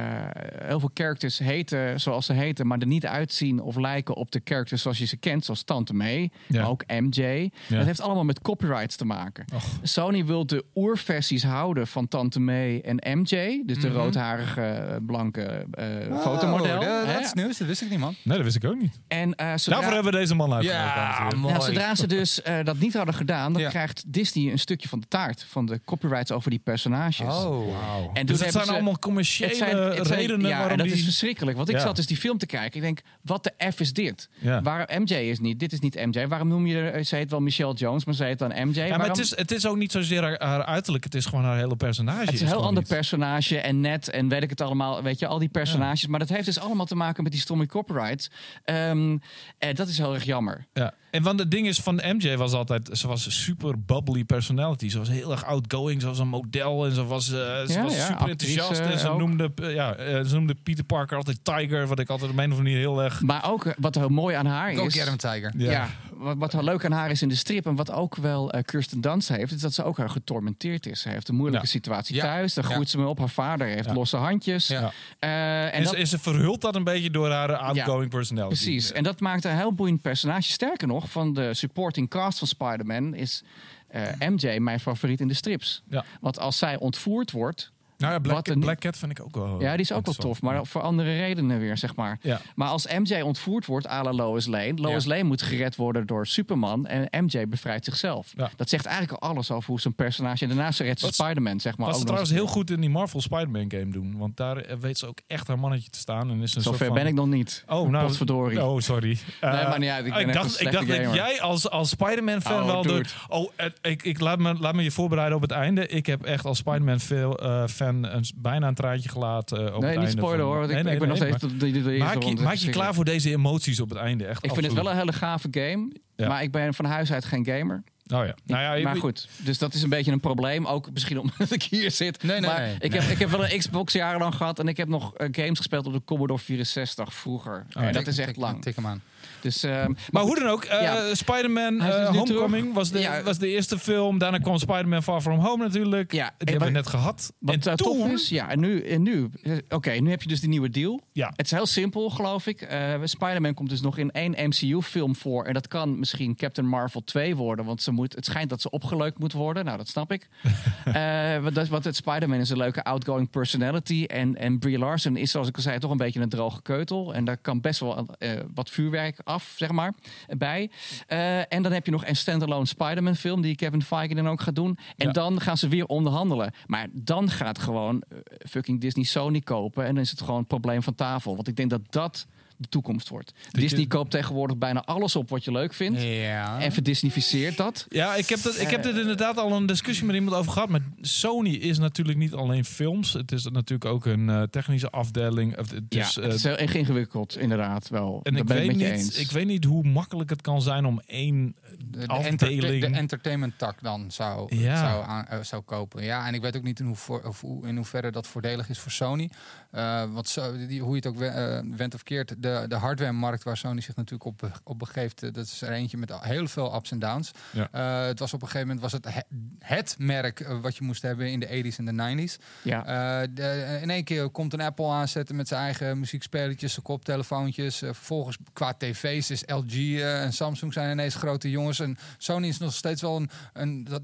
heel 0.63 0.79
veel 0.79 0.91
characters 0.93 1.37
heten 1.39 1.99
zoals 1.99 2.25
ze 2.25 2.33
heten, 2.33 2.67
maar 2.67 2.77
er 2.77 2.87
niet 2.87 3.05
uitzien 3.05 3.59
of 3.61 3.75
lijken 3.75 4.15
op 4.15 4.31
de 4.31 4.41
characters 4.43 4.81
zoals 4.81 4.97
je 4.97 5.05
ze 5.05 5.17
kent, 5.17 5.45
zoals 5.45 5.63
Tante 5.63 5.93
May, 5.93 6.31
Ja. 6.47 6.61
maar 6.61 6.69
ook 6.69 6.83
MJ. 6.87 7.49
Dat 7.69 7.85
heeft 7.85 8.01
allemaal 8.01 8.23
met 8.23 8.41
copyrights 8.41 8.95
te 8.95 9.05
maken. 9.05 9.45
Och. 9.53 9.63
Sony 9.81 10.25
wil 10.25 10.45
de 10.45 10.65
oerversies 10.75 11.43
houden 11.43 11.87
van 11.87 12.07
Tante 12.07 12.39
May 12.39 12.79
en 12.81 13.19
MJ, 13.19 13.63
dus 13.65 13.79
de 13.79 13.87
Mhm. 13.87 13.97
roodharige 13.97 14.61
eh, 14.61 14.95
blanke 15.05 15.41
eh, 15.71 15.85
Oh, 16.11 16.21
fotomodel. 16.21 16.79
dat, 16.79 17.19
is 17.19 17.33
nieuws, 17.33 17.57
dat 17.57 17.67
wist 17.67 17.81
ik 17.81 17.89
niet, 17.89 17.99
man. 17.99 18.15
Nee, 18.23 18.35
dat 18.35 18.45
wist 18.45 18.55
ik 18.55 18.65
ook 18.65 18.79
niet. 18.81 18.99
En 19.07 19.35
eh, 19.35 19.47
zodra, 19.55 19.71
Daarvoor 19.73 19.93
hebben 19.93 20.11
we 20.11 20.17
deze 20.19 20.35
man 20.35 20.53
uitgenodigd. 20.53 20.93
Ja, 20.93 21.49
nou, 21.49 21.61
zodra 21.61 21.95
ze 21.95 22.07
dus 22.07 22.41
eh, 22.41 22.57
dat 22.63 22.77
niet 22.79 22.93
hadden 22.93 23.13
gedaan, 23.15 23.53
dan 23.53 23.61
Ja. 23.61 23.69
krijgt 23.69 24.03
Disney 24.13 24.51
een 24.51 24.59
stukje 24.59 24.87
van 24.89 24.99
de 24.99 25.07
taart 25.07 25.45
van 25.49 25.65
de 25.65 25.81
copyrights 25.85 26.31
over 26.31 26.49
die 26.49 26.59
personages. 26.59 27.19
Oh, 27.35 27.71
Wauw. 27.71 28.09
En 28.13 28.25
dus 28.25 28.37
toen 28.37 28.45
het 28.45 28.53
hebben 28.55 28.65
zijn 28.65 28.65
ze- 28.77 28.78
allemaal 28.81 28.99
commerciële 28.99 29.49
Het 29.49 29.57
zijn, 29.57 29.77
het 29.77 30.07
zijn- 30.07 30.19
redenen 30.19 30.47
ja, 30.47 30.49
waarom 30.55 30.71
en 30.71 30.77
dat 30.77 30.85
die... 30.87 30.95
is 30.95 31.03
verschrikkelijk. 31.03 31.57
Want 31.57 31.69
ik 31.69 31.75
Ja. 31.75 31.81
zat 31.81 31.95
dus 31.95 32.05
die 32.05 32.17
film 32.17 32.37
te 32.37 32.45
kijken. 32.45 32.75
Ik 32.75 32.81
denk, 32.81 32.99
wat 33.21 33.43
de 33.43 33.71
F 33.73 33.79
is 33.79 33.93
dit? 33.93 34.29
Ja. 34.39 34.61
Waarom 34.61 35.01
MJ 35.01 35.13
is 35.13 35.39
niet? 35.39 35.59
Dit 35.59 35.71
is 35.73 35.79
niet 35.79 35.95
MJ. 35.95 36.27
Waarom 36.27 36.47
noem 36.47 36.65
je 36.67 36.77
er, 36.77 37.03
ze 37.03 37.15
heet 37.15 37.31
wel 37.31 37.39
Michelle 37.39 37.73
Jones, 37.73 38.05
maar 38.05 38.15
ze 38.15 38.23
heet 38.23 38.39
dan 38.39 38.49
MJ? 38.49 38.55
Ja, 38.75 38.81
maar 38.81 38.89
Waarom- 38.97 39.07
het 39.07 39.17
is, 39.17 39.35
het 39.37 39.51
is 39.51 39.65
ook 39.65 39.77
niet 39.77 39.91
zozeer 39.91 40.21
haar, 40.21 40.43
haar 40.43 40.63
uiterlijk. 40.63 41.03
Het 41.03 41.15
is 41.15 41.25
gewoon 41.25 41.43
haar 41.43 41.57
hele 41.57 41.75
personage. 41.75 42.19
Het 42.25 42.33
is 42.33 42.41
een 42.41 42.47
heel 42.47 42.63
ander 42.65 42.83
niet- 42.83 42.91
personage 42.91 43.59
en 43.59 43.79
net 43.79 44.09
en 44.09 44.27
weet 44.27 44.43
ik 44.43 44.49
het 44.49 44.61
allemaal. 44.61 45.03
Weet 45.03 45.19
je, 45.19 45.27
al 45.27 45.39
die 45.39 45.49
personages. 45.49 46.07
Maar 46.07 46.19
dat 46.19 46.29
heeft 46.29 46.45
dus 46.45 46.59
allemaal 46.59 46.85
te 46.85 46.95
maken 46.95 47.23
met 47.23 47.31
die 47.31 47.41
stomme 47.41 47.65
copyrights. 47.67 48.29
Ehm, 48.63 49.17
en 49.57 49.75
dat 49.75 49.87
is 49.87 49.97
heel 49.97 50.13
erg 50.13 50.23
jammer. 50.23 50.65
Ja. 50.73 50.93
En 51.11 51.23
want 51.23 51.39
het 51.39 51.51
ding 51.51 51.67
is 51.67 51.79
van 51.79 52.01
MJ 52.17 52.35
was 52.37 52.53
altijd, 52.53 52.89
ze 52.91 53.07
was 53.07 53.25
een 53.25 53.31
super 53.31 53.79
bubbly 53.85 54.23
personality. 54.23 54.89
Ze 54.89 54.97
was 54.97 55.09
heel 55.09 55.31
erg 55.31 55.45
outgoing, 55.45 56.01
ze 56.01 56.07
was 56.07 56.19
een 56.19 56.27
model 56.27 56.85
en 56.85 56.91
ze 56.91 57.05
was, 57.05 57.27
eh, 57.31 57.35
ze 57.37 57.65
Ja, 57.73 57.83
was 57.83 57.95
ja, 57.95 58.05
super 58.05 58.15
actrice 58.29 58.59
enthousiast. 58.59 58.79
En 58.91 58.99
ze 58.99 59.09
ook. 59.09 59.19
noemde, 59.19 59.51
eh, 59.55 59.73
ja, 59.73 59.95
eh, 59.95 60.23
ze 60.25 60.35
noemde 60.35 60.55
Peter 60.63 60.83
Parker 60.83 61.17
altijd 61.17 61.39
Tiger, 61.43 61.87
wat 61.87 61.99
ik 61.99 62.09
altijd 62.09 62.31
op 62.31 62.37
een 62.37 62.43
of 62.43 62.49
andere 62.51 62.61
manier 62.63 62.77
heel 62.77 63.03
erg... 63.03 63.21
Maar 63.21 63.49
ook 63.51 63.73
wat 63.77 63.95
heel 63.95 64.09
mooi 64.09 64.35
aan 64.35 64.45
haar 64.45 64.73
go 64.75 64.85
is. 64.85 64.93
get 64.93 65.07
him, 65.07 65.17
Tiger. 65.17 65.53
Ja, 65.57 65.89
wat, 66.13 66.37
wat 66.53 66.63
leuk 66.63 66.85
aan 66.85 66.91
haar 66.91 67.09
is 67.11 67.21
in 67.21 67.29
de 67.29 67.35
strip 67.35 67.65
en 67.65 67.75
wat 67.75 67.91
ook 67.91 68.15
wel 68.15 68.53
Kirsten 68.65 69.01
Dunst 69.01 69.29
heeft, 69.29 69.51
is 69.51 69.61
dat 69.61 69.73
ze 69.73 69.83
ook 69.83 69.97
heel 69.97 70.07
getormenteerd 70.09 70.85
is. 70.85 71.01
Ze 71.01 71.09
heeft 71.09 71.27
een 71.29 71.35
moeilijke 71.35 71.65
Ja. 71.65 71.71
situatie 71.71 72.15
Ja. 72.15 72.21
thuis, 72.23 72.53
daar 72.53 72.67
Ja. 72.67 72.71
groeit 72.73 72.89
ze 72.89 72.97
mee 72.97 73.07
op. 73.07 73.17
Haar 73.19 73.29
vader 73.29 73.67
heeft 73.67 73.85
Ja. 73.85 73.93
losse 73.93 74.17
handjes. 74.17 74.67
Ja. 74.67 74.91
Eh, 75.19 75.63
en 75.65 75.71
En, 75.71 75.83
dat, 75.83 75.91
ze, 75.93 75.97
en 75.99 76.07
ze 76.07 76.19
verhult 76.19 76.61
dat 76.61 76.75
een 76.75 76.83
beetje 76.83 77.09
door 77.09 77.29
haar 77.31 77.55
outgoing 77.55 78.09
personality. 78.09 78.55
precies. 78.55 78.91
En 78.91 79.03
dat 79.03 79.19
maakt 79.19 79.43
een 79.45 79.55
heel 79.57 79.73
boeiend 79.73 80.01
personage. 80.01 80.51
Sterker 80.51 80.87
nog, 80.87 80.98
van 81.07 81.33
de 81.33 81.53
supporting 81.53 82.09
cast 82.09 82.37
van 82.37 82.47
Spider-Man 82.47 83.13
is 83.13 83.43
eh, 83.87 84.03
MJ 84.19 84.57
mijn 84.59 84.79
favoriet 84.79 85.19
in 85.19 85.27
de 85.27 85.33
strips. 85.33 85.83
Ja. 85.89 86.05
Want 86.21 86.39
als 86.39 86.57
zij 86.57 86.79
ontvoerd 86.79 87.31
wordt 87.31 87.71
Nou 87.99 88.13
ja, 88.13 88.19
Black, 88.19 88.35
Wat 88.35 88.47
een- 88.47 88.59
Black 88.59 88.79
Cat 88.79 88.97
vind 88.97 89.11
ik 89.11 89.21
ook 89.21 89.35
wel 89.35 89.61
Ja, 89.61 89.71
die 89.71 89.79
is 89.79 89.91
ook 89.91 90.05
wel 90.05 90.13
tof, 90.13 90.41
maar 90.41 90.65
voor 90.65 90.81
andere 90.81 91.17
redenen 91.17 91.59
weer, 91.59 91.77
zeg 91.77 91.95
maar. 91.95 92.17
Ja. 92.21 92.41
Maar 92.55 92.67
als 92.67 92.87
MJ 92.87 93.21
ontvoerd 93.21 93.65
wordt 93.65 93.87
à 93.87 94.03
la 94.03 94.13
Lois 94.13 94.45
Lane... 94.45 94.73
Lois 94.75 95.05
Lane 95.05 95.23
moet 95.23 95.41
gered 95.41 95.75
worden 95.75 96.05
door 96.07 96.27
Superman 96.27 96.87
en 96.87 97.23
MJ 97.23 97.47
bevrijdt 97.47 97.85
zichzelf. 97.85 98.33
Ja. 98.35 98.49
Dat 98.55 98.69
zegt 98.69 98.85
eigenlijk 98.85 99.23
al 99.23 99.29
alles 99.29 99.51
over 99.51 99.69
hoe 99.69 99.79
zo'n 99.79 99.93
personage... 99.93 100.43
En 100.43 100.49
daarnaast 100.49 100.79
redt 100.79 100.99
Spider-Man, 100.99 101.59
zeg 101.59 101.77
maar. 101.77 101.87
Wat 101.87 101.97
ze 101.97 102.03
trouwens 102.03 102.31
heel 102.31 102.47
goed 102.47 102.69
in 102.71 102.79
die 102.81 102.89
Marvel 102.89 103.21
Spider-Man 103.21 103.65
game 103.71 103.89
doen. 103.91 104.17
Want 104.17 104.37
daar 104.37 104.57
eh, 104.57 104.77
weet 104.77 104.97
ze 104.97 105.07
ook 105.07 105.19
echt 105.27 105.47
haar 105.47 105.59
mannetje 105.59 105.89
te 105.89 105.99
staan. 105.99 106.29
En 106.29 106.41
is 106.41 106.55
een 106.55 106.61
Zover 106.61 106.77
soort 106.77 106.89
van... 106.91 106.99
ben 106.99 107.07
ik 107.07 107.13
nog 107.13 107.27
niet. 107.27 107.63
Oh, 107.67 107.89
nou, 107.89 108.05
Potverdorie. 108.05 108.63
Oh, 108.65 108.79
sorry. 108.79 109.17
Eh, 109.39 109.51
maar 109.51 109.79
niet 109.79 109.89
uit, 109.89 110.05
ik 110.05 110.13
ben 110.13 110.31
dacht, 110.31 110.61
ik 110.61 110.71
dacht 110.71 110.87
dat 110.87 111.13
jij 111.13 111.41
als, 111.41 111.69
als 111.69 111.89
Spider-Man-fan 111.89 112.61
Oh, 112.61 112.65
wel 112.65 112.81
doe 112.81 112.91
door... 112.91 113.01
het. 113.01 113.15
Oh, 113.27 113.51
eh, 113.55 113.65
ik, 113.81 114.03
ik 114.03 114.19
laat, 114.19 114.39
me, 114.39 114.53
laat 114.59 114.73
me 114.75 114.83
je 114.83 114.91
voorbereiden 114.91 115.35
op 115.35 115.41
het 115.41 115.51
einde. 115.51 115.87
Ik 115.87 116.05
heb 116.05 116.23
echt 116.23 116.45
als 116.45 116.57
Spider-Man-fan 116.57 117.88
een, 117.89 118.23
bijna 118.35 118.67
een 118.67 118.73
traantje 118.75 119.09
gelaten 119.09 119.67
eh, 119.67 119.75
op 119.75 119.81
Nee, 119.81 119.97
het 119.97 120.07
niet 120.07 120.19
van- 120.19 120.39
hoor. 120.39 120.57
want 120.57 120.67
Nee, 120.69 120.77
ik, 120.77 120.83
nee, 120.83 120.93
ik 120.93 120.99
ben 120.99 121.09
nee, 121.09 121.19
nog 121.19 121.27
steeds 121.39 121.53
maar 121.53 121.71
de, 121.71 121.81
de, 121.83 121.97
Maak 121.97 122.23
je, 122.23 122.35
maak 122.35 122.53
je 122.55 122.69
klaar 122.69 122.93
voor 122.93 123.05
deze 123.05 123.29
emoties 123.29 123.79
op 123.79 123.89
het 123.89 123.97
einde. 123.97 124.25
Echt 124.25 124.43
Ik 124.45 124.51
vind 124.53 124.65
het 124.65 124.75
wel 124.75 124.89
een 124.89 124.97
hele 124.97 125.13
gave 125.13 125.47
game. 125.51 125.91
Ja. 126.15 126.27
Maar 126.27 126.43
ik 126.43 126.51
ben 126.51 126.73
van 126.73 126.85
huis 126.85 127.11
uit 127.11 127.25
geen 127.25 127.45
gamer. 127.45 127.83
Oh 128.13 128.25
ja. 128.25 128.35
Nou 128.45 128.77
ja, 128.77 128.83
maar 128.83 128.95
goed, 128.95 129.27
dus 129.37 129.57
dat 129.57 129.73
is 129.73 129.81
een 129.83 129.89
beetje 129.89 130.11
een 130.11 130.19
probleem. 130.19 130.65
Ook 130.65 130.91
misschien 130.91 131.19
omdat 131.21 131.51
ik 131.51 131.63
hier 131.63 131.91
zit. 131.91 132.23
Nee, 132.23 132.39
nee, 132.39 132.49
maar 132.49 132.59
nee. 132.59 132.75
ik, 132.79 132.93
Heb, 132.93 133.03
ik 133.03 133.19
heb 133.19 133.29
wel 133.29 133.49
een 133.49 133.57
Xbox 133.59 133.93
jarenlang 133.93 134.35
gehad. 134.35 134.59
En 134.59 134.67
ik 134.67 134.77
heb 134.77 134.87
nog 134.87 135.15
eh, 135.15 135.27
games 135.31 135.57
gespeeld 135.57 135.85
op 135.85 135.93
de 135.93 136.01
Commodore 136.05 136.39
64 136.39 137.13
vroeger. 137.13 137.53
Oh 137.67 137.81
ja. 137.81 137.87
en 137.87 137.93
dat 137.93 138.03
Tik- 138.03 138.11
is 138.13 138.17
echt 138.17 138.27
tik- 138.27 138.37
lang. 138.37 138.61
Tik 138.61 138.75
hem 138.75 138.87
aan. 138.87 139.01
Dus, 139.41 139.63
ehm, 139.63 139.93
Maar 140.11 140.23
hoe 140.23 140.35
dan 140.39 140.47
ook, 140.47 140.63
eh, 140.63 140.81
Ja. 140.81 141.15
Spider-Man 141.15 141.73
nu 141.73 141.83
Homecoming 142.17 142.73
was 142.73 142.91
de, 142.91 142.99
Ja. 142.99 143.23
was 143.23 143.37
de 143.37 143.47
eerste 143.47 143.79
film. 143.79 144.17
Daarna 144.17 144.37
kwam 144.37 144.57
Spider-Man 144.57 145.03
Far 145.03 145.21
From 145.21 145.39
Home 145.39 145.63
natuurlijk. 145.63 146.11
Ja, 146.11 146.25
Die 146.25 146.33
en 146.37 146.47
hebben 146.47 146.67
we 146.67 146.73
net 146.73 146.87
gehad. 146.87 147.33
Wat 147.39 147.53
en 147.55 147.61
toen, 147.61 147.75
tof 147.75 148.11
is, 148.11 148.29
ja, 148.29 148.49
en 148.49 148.59
nu, 148.59 148.81
en 148.81 149.01
nu 149.01 149.29
eh, 149.43 149.57
oké, 149.69 149.91
nu 149.91 150.09
heb 150.09 150.21
je 150.21 150.27
dus 150.27 150.39
die 150.39 150.49
nieuwe 150.49 150.69
deal. 150.69 151.01
Ja. 151.13 151.33
Het 151.35 151.45
is 151.45 151.51
heel 151.51 151.65
simpel, 151.65 152.09
geloof 152.09 152.47
ik. 152.47 152.67
Spider-Man 153.03 153.53
komt 153.53 153.69
dus 153.69 153.81
nog 153.81 153.97
in 153.97 154.11
één 154.11 154.31
MCU-film 154.47 155.15
voor. 155.15 155.45
En 155.45 155.53
dat 155.53 155.67
kan 155.67 155.99
misschien 155.99 156.35
Captain 156.35 156.67
Marvel 156.67 157.03
2 157.03 157.35
worden. 157.35 157.65
Want 157.65 157.81
ze 157.81 157.91
moet, 157.91 158.15
het 158.15 158.25
schijnt 158.25 158.49
dat 158.49 158.61
ze 158.61 158.69
opgeleukt 158.69 159.19
moet 159.19 159.33
worden. 159.33 159.65
Nou, 159.65 159.77
dat 159.77 159.87
snap 159.87 160.11
ik. 160.11 160.27
Want, 161.41 161.55
dat, 161.55 161.67
want 161.67 161.83
het 161.83 161.95
Spider-Man 161.95 162.39
is 162.39 162.49
een 162.49 162.57
leuke 162.57 162.83
outgoing 162.83 163.29
personality. 163.29 164.03
En, 164.07 164.35
en 164.37 164.59
Brie 164.59 164.77
Larson 164.77 165.17
is, 165.17 165.31
zoals 165.31 165.47
ik 165.47 165.55
al 165.55 165.61
zei, 165.61 165.79
toch 165.79 165.91
een 165.91 165.97
beetje 165.97 166.19
een 166.19 166.29
droge 166.29 166.61
keutel. 166.61 167.13
En 167.13 167.25
daar 167.25 167.37
kan 167.37 167.61
best 167.61 167.79
wel 167.79 168.07
wat 168.53 168.69
vuurwerk 168.69 169.19
af, 169.29 169.53
zeg 169.57 169.71
maar, 169.71 169.93
bij. 170.37 170.69
Eh, 171.07 171.53
en 171.53 171.63
dan 171.63 171.71
heb 171.71 171.85
je 171.85 171.91
nog 171.91 172.05
een 172.05 172.15
standalone 172.15 172.65
Spider-Man-film... 172.65 173.41
die 173.41 173.55
Kevin 173.55 173.81
Feige 173.83 174.15
dan 174.15 174.27
ook 174.29 174.41
gaat 174.41 174.55
doen. 174.55 174.77
En 174.97 175.07
Ja. 175.07 175.11
dan 175.13 175.41
gaan 175.41 175.57
ze 175.57 175.67
weer 175.67 175.85
onderhandelen. 175.85 176.53
Maar 176.65 176.87
dan 176.91 177.29
gaat 177.29 177.59
gewoon 177.59 178.01
eh, 178.09 178.17
fucking 178.49 178.81
Disney 178.81 179.05
Sony 179.05 179.39
kopen... 179.39 179.85
en 179.85 179.93
dan 179.93 180.03
is 180.03 180.11
het 180.11 180.21
gewoon 180.21 180.37
een 180.39 180.45
probleem 180.45 180.83
van 180.83 180.95
tafel. 180.95 181.35
Want 181.35 181.47
ik 181.47 181.55
denk 181.55 181.69
dat 181.69 181.81
dat 181.89 182.27
de 182.61 182.69
toekomst 182.69 183.09
wordt. 183.09 183.33
Disney 183.51 183.85
koopt 183.87 184.11
tegenwoordig 184.11 184.57
bijna 184.57 184.83
alles 184.83 185.15
op 185.15 185.29
wat 185.29 185.43
je 185.43 185.51
leuk 185.51 185.73
vindt. 185.73 186.01
Ja. 186.01 186.59
En 186.61 186.71
verdisnificeert 186.71 187.57
dat. 187.57 187.85
Ja, 187.89 188.15
ik 188.15 188.29
heb, 188.29 188.41
dat, 188.41 188.59
ik 188.59 188.69
heb 188.69 188.83
dit 188.83 188.97
inderdaad 188.97 189.37
al 189.37 189.51
een 189.51 189.65
discussie 189.65 190.05
met 190.05 190.15
iemand 190.15 190.35
over 190.35 190.51
gehad. 190.51 190.69
Maar 190.69 190.81
Sony 191.01 191.49
is 191.49 191.77
natuurlijk 191.77 192.17
niet 192.17 192.33
alleen 192.33 192.65
films. 192.65 193.13
Het 193.13 193.31
is 193.31 193.43
natuurlijk 193.43 193.91
ook 193.91 194.05
een 194.05 194.29
eh, 194.29 194.41
technische 194.41 194.89
afdeling. 194.89 195.57
Of 195.57 195.69
Het 195.71 195.83
is, 195.89 196.13
ja, 196.15 196.21
eh, 196.21 196.27
het 196.27 196.35
is 196.37 196.43
heel 196.43 196.57
erg 196.57 196.73
ingewikkeld, 196.73 197.37
inderdaad 197.37 197.89
wel. 197.89 198.19
en 198.23 198.31
Daar 198.31 198.41
ik 198.41 198.47
ben 198.47 198.57
weet, 198.57 198.69
ik 198.69 198.75
met 198.75 198.79
je 198.85 198.91
niet, 198.93 199.01
eens. 199.01 199.17
ik 199.17 199.31
weet 199.31 199.45
niet 199.47 199.63
hoe 199.63 199.83
makkelijk 199.83 200.29
het 200.29 200.41
kan 200.41 200.61
zijn 200.61 200.85
om 200.85 201.01
één 201.05 201.55
de, 201.77 201.99
de, 201.99 202.07
afdeling... 202.07 202.63
enter- 202.73 202.89
de 202.91 202.97
entertainment 202.97 203.57
tak 203.57 203.81
dan 203.81 204.11
zou, 204.11 204.55
Ja. 204.55 204.77
zou, 204.89 205.05
aan- 205.05 205.25
eh, 205.27 205.39
zou 205.41 205.61
kopen. 205.61 206.03
Ja, 206.03 206.27
en 206.27 206.33
ik 206.33 206.41
weet 206.41 206.57
ook 206.57 206.63
niet 206.63 206.79
in, 206.79 206.85
hoe 206.85 206.95
voor, 206.95 207.21
of 207.21 207.41
hoe, 207.41 207.67
in 207.67 207.75
hoeverre 207.75 208.11
dat 208.11 208.27
voordelig 208.27 208.69
is 208.69 208.79
voor 208.79 208.91
Sony. 208.91 209.29
Eh 209.71 210.03
want 210.13 210.27
zo, 210.27 210.67
die, 210.67 210.81
hoe 210.81 210.89
je 210.89 210.95
het 210.95 211.07
ook 211.07 211.17
we- 211.17 211.73
wendt 211.77 211.95
of 211.95 212.03
keert, 212.03 212.35
de, 212.37 212.48
de 212.67 212.75
hardware-markt 212.75 213.43
waar 213.43 213.57
Sony 213.57 213.81
zich 213.81 213.95
natuurlijk 213.95 214.25
op, 214.25 214.61
op 214.63 214.79
begeeft, 214.79 215.23
eh, 215.23 215.33
dat 215.33 215.45
is 215.45 215.61
er 215.61 215.71
eentje 215.71 215.97
met 215.97 216.13
heel 216.19 216.47
veel 216.47 216.75
ups 216.75 216.91
en 216.91 216.99
downs. 216.99 217.31
Ja. 217.51 217.67
Eh, 217.71 218.07
het 218.07 218.19
was 218.19 218.33
op 218.33 218.41
een 218.41 218.47
gegeven 218.47 218.67
moment 218.67 218.91
was 218.91 219.01
het 219.01 219.13
het, 219.13 219.25
het 219.59 219.95
merk 219.97 220.39
eh, 220.39 220.59
wat 220.61 220.75
je 220.77 220.83
moest 220.83 221.01
hebben 221.01 221.31
in 221.31 221.39
de 221.39 221.47
80s 221.47 221.77
en 221.77 221.85
de 221.85 222.27
90s. 222.27 222.37
ja. 222.61 223.27
De- 223.27 223.79
in 223.81 223.89
één 223.89 224.03
keer 224.03 224.29
komt 224.29 224.53
een 224.53 224.61
Apple 224.61 224.87
aanzetten 224.87 225.35
met 225.35 225.47
zijn 225.47 225.61
eigen 225.61 225.99
muziekspelletjes, 225.99 226.71
zijn 226.71 226.85
koptelefoontjes. 226.85 227.77
Vervolgens 227.77 228.37
qua 228.53 228.73
tv's 228.73 229.29
is 229.29 229.43
LG 229.45 229.99
en 229.99 230.33
Samsung 230.33 230.73
zijn 230.73 230.91
ineens 230.91 231.15
grote 231.15 231.49
jongens. 231.49 231.79
En 231.79 231.97
Sony 232.17 232.47
is 232.47 232.57
nog 232.57 232.73
steeds 232.73 233.01
wel 233.01 233.15
een... 233.15 233.29
een 233.53 233.83
dat, 233.83 234.01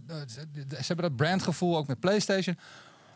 ze 0.69 0.83
hebben 0.87 1.05
dat 1.05 1.15
brandgevoel 1.15 1.77
ook 1.77 1.87
met 1.87 1.99
PlayStation. 1.99 2.57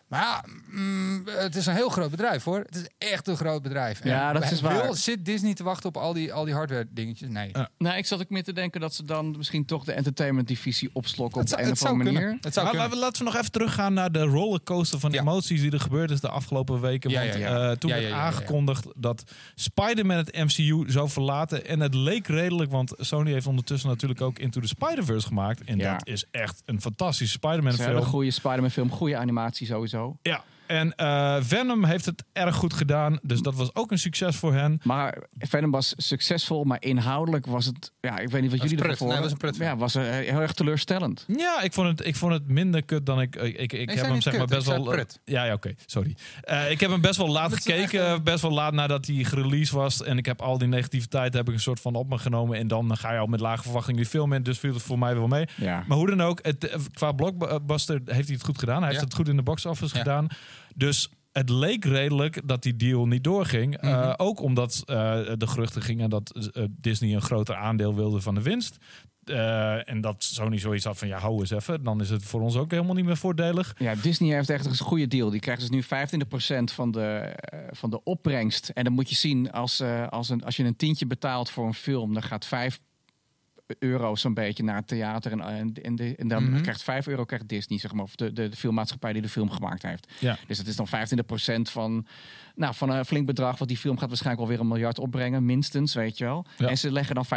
Maar 0.10 0.20
ja, 0.22 0.43
mm, 0.72 1.24
het 1.26 1.55
is 1.55 1.66
een 1.66 1.76
heel 1.76 1.89
groot 1.89 2.10
bedrijf 2.12 2.43
hoor. 2.43 2.60
Het 2.60 2.76
is 2.76 2.88
echt 3.10 3.28
een 3.28 3.36
groot 3.38 3.62
bedrijf. 3.62 3.99
En 3.99 4.10
Ja, 4.10 4.34
dat 4.34 4.51
is 4.51 4.62
wil- 4.62 4.70
waar. 4.72 4.95
Zit 4.95 5.26
Disney 5.26 5.53
te 5.53 5.64
wachten 5.64 5.89
op 5.89 5.97
al 5.97 6.14
die, 6.14 6.34
al 6.34 6.45
die 6.45 6.53
hardware 6.53 6.88
dingetjes? 6.91 7.30
Nee. 7.30 7.49
Ja. 7.53 7.70
Nou, 7.78 7.97
ik 7.97 8.05
zat 8.05 8.22
ook 8.22 8.30
meer 8.30 8.43
te 8.43 8.53
denken 8.53 8.82
dat 8.82 8.93
ze 8.93 9.05
dan 9.05 9.38
misschien 9.38 9.66
toch 9.66 9.84
de 9.84 9.91
entertainment 9.93 10.47
divisie 10.47 10.89
opslokken 10.93 11.36
op 11.36 11.41
Het 11.41 11.49
zou, 11.49 11.62
een 11.62 11.68
het 11.68 11.76
of 11.76 11.80
zou 11.82 11.91
andere 11.91 12.10
kunnen. 12.12 12.30
manier. 12.30 12.43
Het 12.45 12.53
zou 12.53 12.66
Maar 12.66 12.76
kunnen. 12.76 12.89
laten 12.89 12.99
we- 12.99 13.05
laten 13.05 13.24
we 13.26 13.30
nog 13.32 13.39
even 13.39 13.51
teruggaan 13.51 13.93
naar 13.93 14.12
de 14.12 14.22
rollercoaster 14.24 14.99
van 14.99 15.12
Ja. 15.12 15.20
emoties 15.20 15.62
die 15.62 15.72
er 15.72 15.80
gebeurd 15.80 16.12
is 16.12 16.20
de 16.22 16.30
afgelopen 16.30 16.82
weken. 16.82 17.10
Ja, 17.10 17.20
Want 17.22 17.34
ja, 17.34 17.39
eh, 17.70 17.78
toen 17.78 17.89
Ja, 17.89 17.95
werd 17.95 18.07
ja, 18.07 18.10
ja, 18.10 18.16
ja, 18.16 18.16
ja. 18.16 18.22
aangekondigd 18.22 18.88
dat 18.95 19.24
Spider-Man 19.55 20.18
het 20.18 20.36
MCU 20.36 20.84
zou 20.91 21.10
verlaten. 21.10 21.66
En 21.68 21.80
het 21.80 21.93
leek 21.93 22.28
redelijk, 22.28 22.72
want 22.72 22.93
Sony 22.97 23.32
heeft 23.32 23.47
ondertussen 23.47 23.89
natuurlijk 23.89 24.22
ook 24.22 24.39
Into 24.39 24.62
the 24.62 24.68
Spider-Verse 24.68 25.28
gemaakt. 25.28 25.64
En 25.64 25.78
Ja. 25.78 25.91
dat 25.97 26.07
is 26.07 26.26
echt 26.32 26.62
een 26.66 26.82
fantastische 26.82 27.34
Spider-Man 27.34 27.72
Ze 27.72 27.78
hebben 27.78 27.95
film. 27.95 28.05
een 28.05 28.14
goede 28.14 28.32
Spider-Man 28.32 28.72
film, 28.72 28.91
goede 28.91 29.18
animatie 29.18 29.68
sowieso. 29.68 29.97
Ja, 30.26 30.43
en 30.70 30.95
eh, 30.95 31.38
Venom 31.39 31.84
heeft 31.84 32.05
het 32.05 32.24
erg 32.34 32.55
goed 32.55 32.74
gedaan. 32.74 33.20
Dus 33.22 33.41
dat 33.41 33.55
was 33.55 33.76
ook 33.76 33.91
een 33.91 33.99
succes 33.99 34.36
voor 34.36 34.53
hen. 34.53 34.80
Maar 34.84 35.17
Venom 35.39 35.72
was 35.72 35.93
succesvol, 35.97 36.63
maar 36.63 36.78
inhoudelijk 36.82 37.45
was 37.45 37.65
het... 37.65 37.91
Ja, 38.01 38.20
ik 38.20 38.30
weet 38.30 38.41
niet 38.41 38.51
wat 38.51 38.59
Was 38.59 38.70
jullie 38.70 38.86
ervan 38.86 38.88
Nee, 38.88 38.97
vonden. 38.97 39.22
was 39.22 39.32
een 39.32 39.38
prutfilm. 39.38 39.70
Ja, 39.70 39.76
was 39.78 39.95
eh, 39.95 40.03
heel 40.03 40.41
erg 40.41 40.53
teleurstellend. 40.53 41.26
Ja, 41.38 41.61
ik 41.61 41.74
vond 41.74 41.88
het, 41.88 42.07
ik 42.07 42.15
vond 42.15 42.34
het 42.34 42.47
minder 42.47 42.84
kut 42.84 43.05
dan 43.05 43.22
ik. 43.22 43.36
Ik, 43.36 43.57
ik, 43.57 43.74
ik 43.74 43.89
heb 43.91 44.05
hem 44.05 44.22
zeg 44.22 44.38
maar 44.38 44.45
best 44.45 44.67
wel. 44.67 44.84
prut. 44.84 45.20
ja, 45.26 45.43
ja 45.43 45.53
oké, 45.53 45.74
sorry. 45.86 46.15
Eh, 46.41 46.72
ik 46.72 46.80
heb 46.80 46.89
hem 46.91 47.01
best 47.01 47.17
wel 47.17 47.30
laat 47.30 47.51
echt 47.53 47.63
gekeken. 47.65 48.24
Best 48.24 48.41
wel 48.41 48.51
laat 48.51 48.74
nadat 48.74 49.05
hij 49.07 49.24
gereleased 49.24 49.74
was. 49.74 50.03
En 50.03 50.17
ik 50.17 50.26
heb 50.26 50.41
al 50.41 50.57
die 50.57 50.67
negativiteit 50.67 51.34
heb 51.34 51.47
ik 51.47 51.53
een 51.53 51.59
soort 51.59 51.80
van 51.80 51.95
op 51.95 52.09
me 52.09 52.17
genomen. 52.17 52.57
En 52.57 52.67
dan 52.67 52.97
ga 52.97 53.11
je 53.13 53.20
al 53.20 53.26
met 53.28 53.39
lage 53.39 53.61
verwachting 53.63 53.97
die 53.97 54.05
film 54.05 54.34
in. 54.34 54.43
Dus 54.43 54.59
viel 54.59 54.74
het 54.74 54.82
voor 54.82 54.99
mij 54.99 55.15
wel 55.15 55.28
mee. 55.28 55.47
Ja. 55.55 55.84
Maar 55.88 55.97
hoe 55.97 56.07
dan 56.07 56.22
ook, 56.22 56.39
het, 56.41 56.67
eh, 56.67 56.80
qua 56.93 57.11
blockbuster 57.11 58.01
heeft 58.05 58.28
hij 58.28 58.36
het 58.36 58.45
goed 58.45 58.59
gedaan. 58.59 58.82
Hij 58.82 58.89
heeft 58.89 59.03
het 59.03 59.13
goed 59.13 59.28
in 59.28 59.36
de 59.36 59.43
box 59.43 59.65
office 59.65 59.93
Ja. 59.95 60.01
gedaan. 60.01 60.28
Dus 60.76 61.09
het 61.32 61.49
leek 61.49 61.86
redelijk 61.86 62.47
dat 62.47 62.63
die 62.63 62.76
deal 62.76 63.05
niet 63.07 63.24
doorging. 63.24 63.78
Eh, 63.78 63.89
Mhm. 63.91 64.13
ook 64.17 64.41
omdat 64.41 64.84
eh, 64.86 64.95
de 65.38 65.47
geruchten 65.47 65.82
gingen 65.82 66.09
dat 66.09 66.49
eh, 66.53 66.63
Disney 66.70 67.13
een 67.13 67.22
groter 67.22 67.55
aandeel 67.55 67.95
wilde 67.95 68.22
van 68.22 68.36
de 68.36 68.41
winst. 68.41 68.78
En 69.86 70.01
dat 70.01 70.24
Sony 70.24 70.57
zoiets 70.57 70.86
had 70.86 70.97
van 70.97 71.07
ja, 71.07 71.17
hou 71.20 71.39
eens 71.39 71.49
even. 71.49 71.84
Dan 71.84 72.01
is 72.01 72.09
het 72.09 72.24
voor 72.24 72.41
ons 72.41 72.55
ook 72.55 72.72
helemaal 72.72 72.95
niet 72.95 73.05
meer 73.05 73.17
voordelig. 73.17 73.76
Ja, 73.78 73.95
Disney 73.95 74.34
heeft 74.36 74.49
echt 74.49 74.65
een 74.65 74.78
goede 74.78 75.07
deal. 75.07 75.30
Die 75.30 75.39
krijgt 75.39 75.61
dus 75.61 75.70
nu 75.70 75.84
25% 75.84 76.72
van 76.74 76.91
de, 76.91 77.36
van 77.72 77.89
de 77.89 78.03
opbrengst. 78.03 78.70
En 78.70 78.84
dan 78.84 78.93
moet 78.93 79.09
je 79.09 79.15
zien, 79.15 79.51
als, 79.51 79.82
als, 80.09 80.30
een, 80.30 80.43
als 80.43 80.55
je 80.55 80.63
een 80.63 80.76
tientje 80.76 81.07
betaalt 81.07 81.49
voor 81.49 81.65
een 81.65 81.74
film, 81.74 82.13
dan 82.13 82.24
gaat 82.24 82.45
5 82.45 82.80
euro 83.80 84.15
zo'n 84.15 84.34
beetje 84.34 84.63
naar 84.63 84.76
het 84.76 84.88
theater. 84.88 85.32
En, 85.32 85.41
en, 85.41 85.74
en, 85.82 85.95
de- 85.95 86.15
en 86.15 86.28
dan 86.28 86.49
Mhm. 86.49 86.61
krijgt 86.61 86.84
5 86.84 87.07
euro 87.07 87.24
krijgt 87.26 87.47
Disney, 87.47 87.80
zeg 87.80 87.93
maar, 87.93 88.03
of 88.03 88.15
de, 88.15 88.34
de, 88.34 88.49
de 88.49 88.55
filmmaatschappij 88.55 89.13
die 89.13 89.22
de 89.22 89.30
film 89.30 89.49
gemaakt 89.49 89.82
heeft. 89.84 90.07
Ja. 90.20 90.38
Dus 90.47 90.57
dat 90.57 90.67
is 90.67 90.76
dan 90.76 90.88
25% 90.88 91.72
van, 91.72 92.05
nou, 92.60 92.76
van 92.76 92.89
een 92.89 93.05
flink 93.05 93.26
bedrag. 93.26 93.57
Want 93.57 93.70
die 93.70 93.80
film 93.80 93.97
gaat 93.97 94.07
waarschijnlijk 94.07 94.43
alweer 94.45 94.60
een 94.60 94.68
miljard 94.68 94.99
opbrengen, 94.99 95.45
minstens, 95.45 95.93
weet 95.93 96.18
je 96.18 96.24
wel. 96.24 96.45
Ja. 96.57 96.68
En 96.68 96.78
ze 96.78 96.91
leggen 96.91 97.16
dan 97.16 97.26
25% 97.26 97.30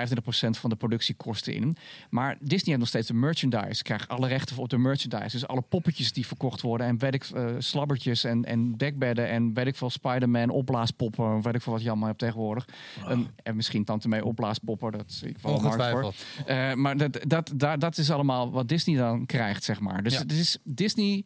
van 0.58 0.70
de 0.70 0.76
productiekosten 0.76 1.54
in. 1.54 1.76
Maar 2.10 2.36
Disney 2.40 2.64
heeft 2.64 2.78
nog 2.78 2.88
steeds 2.88 3.06
de 3.06 3.14
merchandise. 3.14 3.82
Krijgt 3.82 4.08
alle 4.08 4.28
rechten 4.28 4.56
op 4.56 4.68
de 4.68 4.78
merchandise. 4.78 5.30
Dus 5.30 5.46
alle 5.46 5.60
poppetjes 5.60 6.12
die 6.12 6.26
verkocht 6.26 6.60
worden. 6.60 6.86
En 6.86 6.98
weet 6.98 7.14
ik, 7.14 7.24
eh, 7.24 7.46
slabbertjes 7.58 8.24
en, 8.24 8.44
en 8.44 8.76
dekbedden. 8.76 9.28
En 9.28 9.54
weet 9.54 9.66
ik 9.66 9.76
veel, 9.76 9.90
Spider-Man, 9.90 10.48
opblaaspoppen. 10.50 11.42
Weet 11.42 11.54
ik 11.54 11.62
veel 11.62 11.72
wat 11.72 11.82
je 11.82 11.88
allemaal 11.88 12.06
hebt 12.08 12.18
tegenwoordig. 12.18 12.68
En, 13.06 13.26
en 13.42 13.56
misschien 13.56 13.84
Tante 13.84 14.08
Mee 14.08 14.24
opblaaspoppen. 14.24 14.92
Dat 14.92 15.04
is 15.08 15.22
ik 15.22 15.38
wel 15.38 15.60
markt 15.60 15.90
voor. 15.90 16.12
Eh, 16.46 16.74
maar 16.74 16.96
dat, 16.96 17.18
dat, 17.26 17.52
dat, 17.56 17.80
dat 17.80 17.98
is 17.98 18.10
allemaal 18.10 18.50
wat 18.50 18.68
Disney 18.68 18.96
dan 18.96 19.26
krijgt, 19.26 19.64
zeg 19.64 19.80
maar. 19.80 20.02
Dus 20.02 20.12
Ja. 20.12 20.18
het 20.18 20.32
is, 20.32 20.58
Disney 20.64 21.24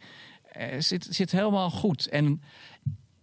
eh, 0.53 0.81
zit, 0.81 1.07
zit 1.11 1.31
helemaal 1.31 1.71
goed. 1.71 2.09
En 2.09 2.41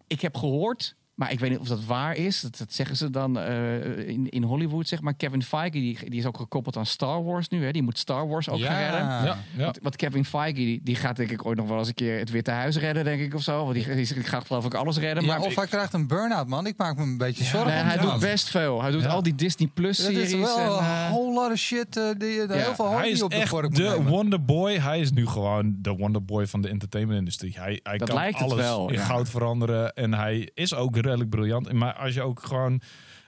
ik 0.07 0.21
heb 0.21 0.37
gehoord 0.37 0.95
Maar 1.15 1.31
ik 1.31 1.39
weet 1.39 1.49
niet 1.49 1.59
of 1.59 1.67
dat 1.67 1.85
waar 1.85 2.15
is. 2.15 2.41
Dat, 2.41 2.57
dat 2.57 2.73
zeggen 2.73 2.95
ze 2.95 3.09
dan 3.09 3.39
eh, 3.39 4.07
in, 4.07 4.29
in 4.29 4.43
Hollywood, 4.43 4.87
zeg 4.87 5.01
maar. 5.01 5.13
Kevin 5.13 5.43
Feige, 5.43 5.71
die, 5.79 6.09
die 6.09 6.19
is 6.19 6.25
ook 6.25 6.37
gekoppeld 6.37 6.77
aan 6.77 6.85
Star 6.85 7.23
Wars 7.23 7.47
nu. 7.49 7.65
Hè. 7.65 7.71
Die 7.71 7.81
moet 7.83 7.97
Star 7.97 8.27
Wars 8.27 8.49
ook 8.49 8.59
gaan 8.61 8.79
redden. 8.81 8.99
ja. 9.01 9.23
Ja. 9.57 9.63
Want, 9.63 9.79
want 9.81 9.95
Kevin 9.95 10.25
Feige, 10.25 10.53
die, 10.55 10.79
die 10.83 10.95
gaat 10.95 11.15
denk 11.15 11.31
ik 11.31 11.45
ooit 11.45 11.57
nog 11.57 11.67
wel 11.67 11.77
eens 11.77 11.87
een 11.87 11.93
keer 11.93 12.17
het 12.19 12.29
Witte 12.29 12.51
Huis 12.51 12.77
redden, 12.77 13.03
denk 13.03 13.21
ik, 13.21 13.33
of 13.33 13.41
zo. 13.41 13.63
Want 13.63 13.73
die, 13.73 13.95
die, 13.95 14.13
die 14.13 14.23
gaat 14.23 14.45
geloof 14.45 14.65
ik 14.65 14.73
alles 14.73 14.97
redden. 14.97 15.23
Ja, 15.23 15.29
maar 15.37 15.45
of 15.47 15.55
hij 15.55 15.67
krijgt 15.67 15.93
een 15.93 16.07
burn-out, 16.07 16.47
man. 16.47 16.67
Ik 16.67 16.77
maak 16.77 16.95
me 16.97 17.03
een 17.03 17.17
beetje 17.17 17.43
zorgen. 17.43 17.71
Nee, 17.73 17.83
hij 17.83 17.97
doet 17.97 18.19
best 18.19 18.49
veel. 18.49 18.81
Hij 18.81 18.91
doet 18.91 19.01
Ja. 19.01 19.07
al 19.07 19.23
die 19.23 19.35
Disney 19.35 19.69
Plus 19.73 19.97
Dat 19.97 20.11
is 20.11 20.33
wel 20.33 20.57
en, 20.59 20.65
een 20.65 20.77
eh, 20.79 21.09
whole 21.09 21.33
lot 21.33 21.51
of 21.51 21.57
shit. 21.57 21.97
eh, 21.97 22.03
die, 22.17 22.29
Ja, 22.33 22.47
heel 22.53 22.75
veel 22.75 22.91
Hij 22.91 23.09
is 23.09 23.21
op 23.21 23.29
de 23.31 23.35
echt 23.35 23.51
moet 23.51 23.75
de 23.75 23.81
nemen. 23.83 24.07
wonderboy. 24.07 24.73
Hij 24.79 24.99
is 24.99 25.11
nu 25.11 25.27
gewoon 25.27 25.75
de 25.79 25.91
wonderboy 25.95 26.47
van 26.47 26.61
de 26.61 26.67
entertainmentindustrie. 26.69 27.53
Hij, 27.59 27.79
hij 27.83 27.97
Dat 27.97 28.07
kan 28.09 28.17
lijkt 28.17 28.39
het 28.39 28.51
alles 28.51 28.63
wel, 28.63 28.87
in 28.89 28.93
ja. 28.95 29.03
goud 29.05 29.29
veranderen. 29.29 29.93
En 29.93 30.13
hij 30.13 30.49
is 30.53 30.73
ook 30.73 30.93
redelijk 31.05 31.29
briljant. 31.29 31.71
Maar 31.71 31.93
als 31.93 32.13
je 32.13 32.21
ook 32.21 32.43
gewoon 32.43 32.81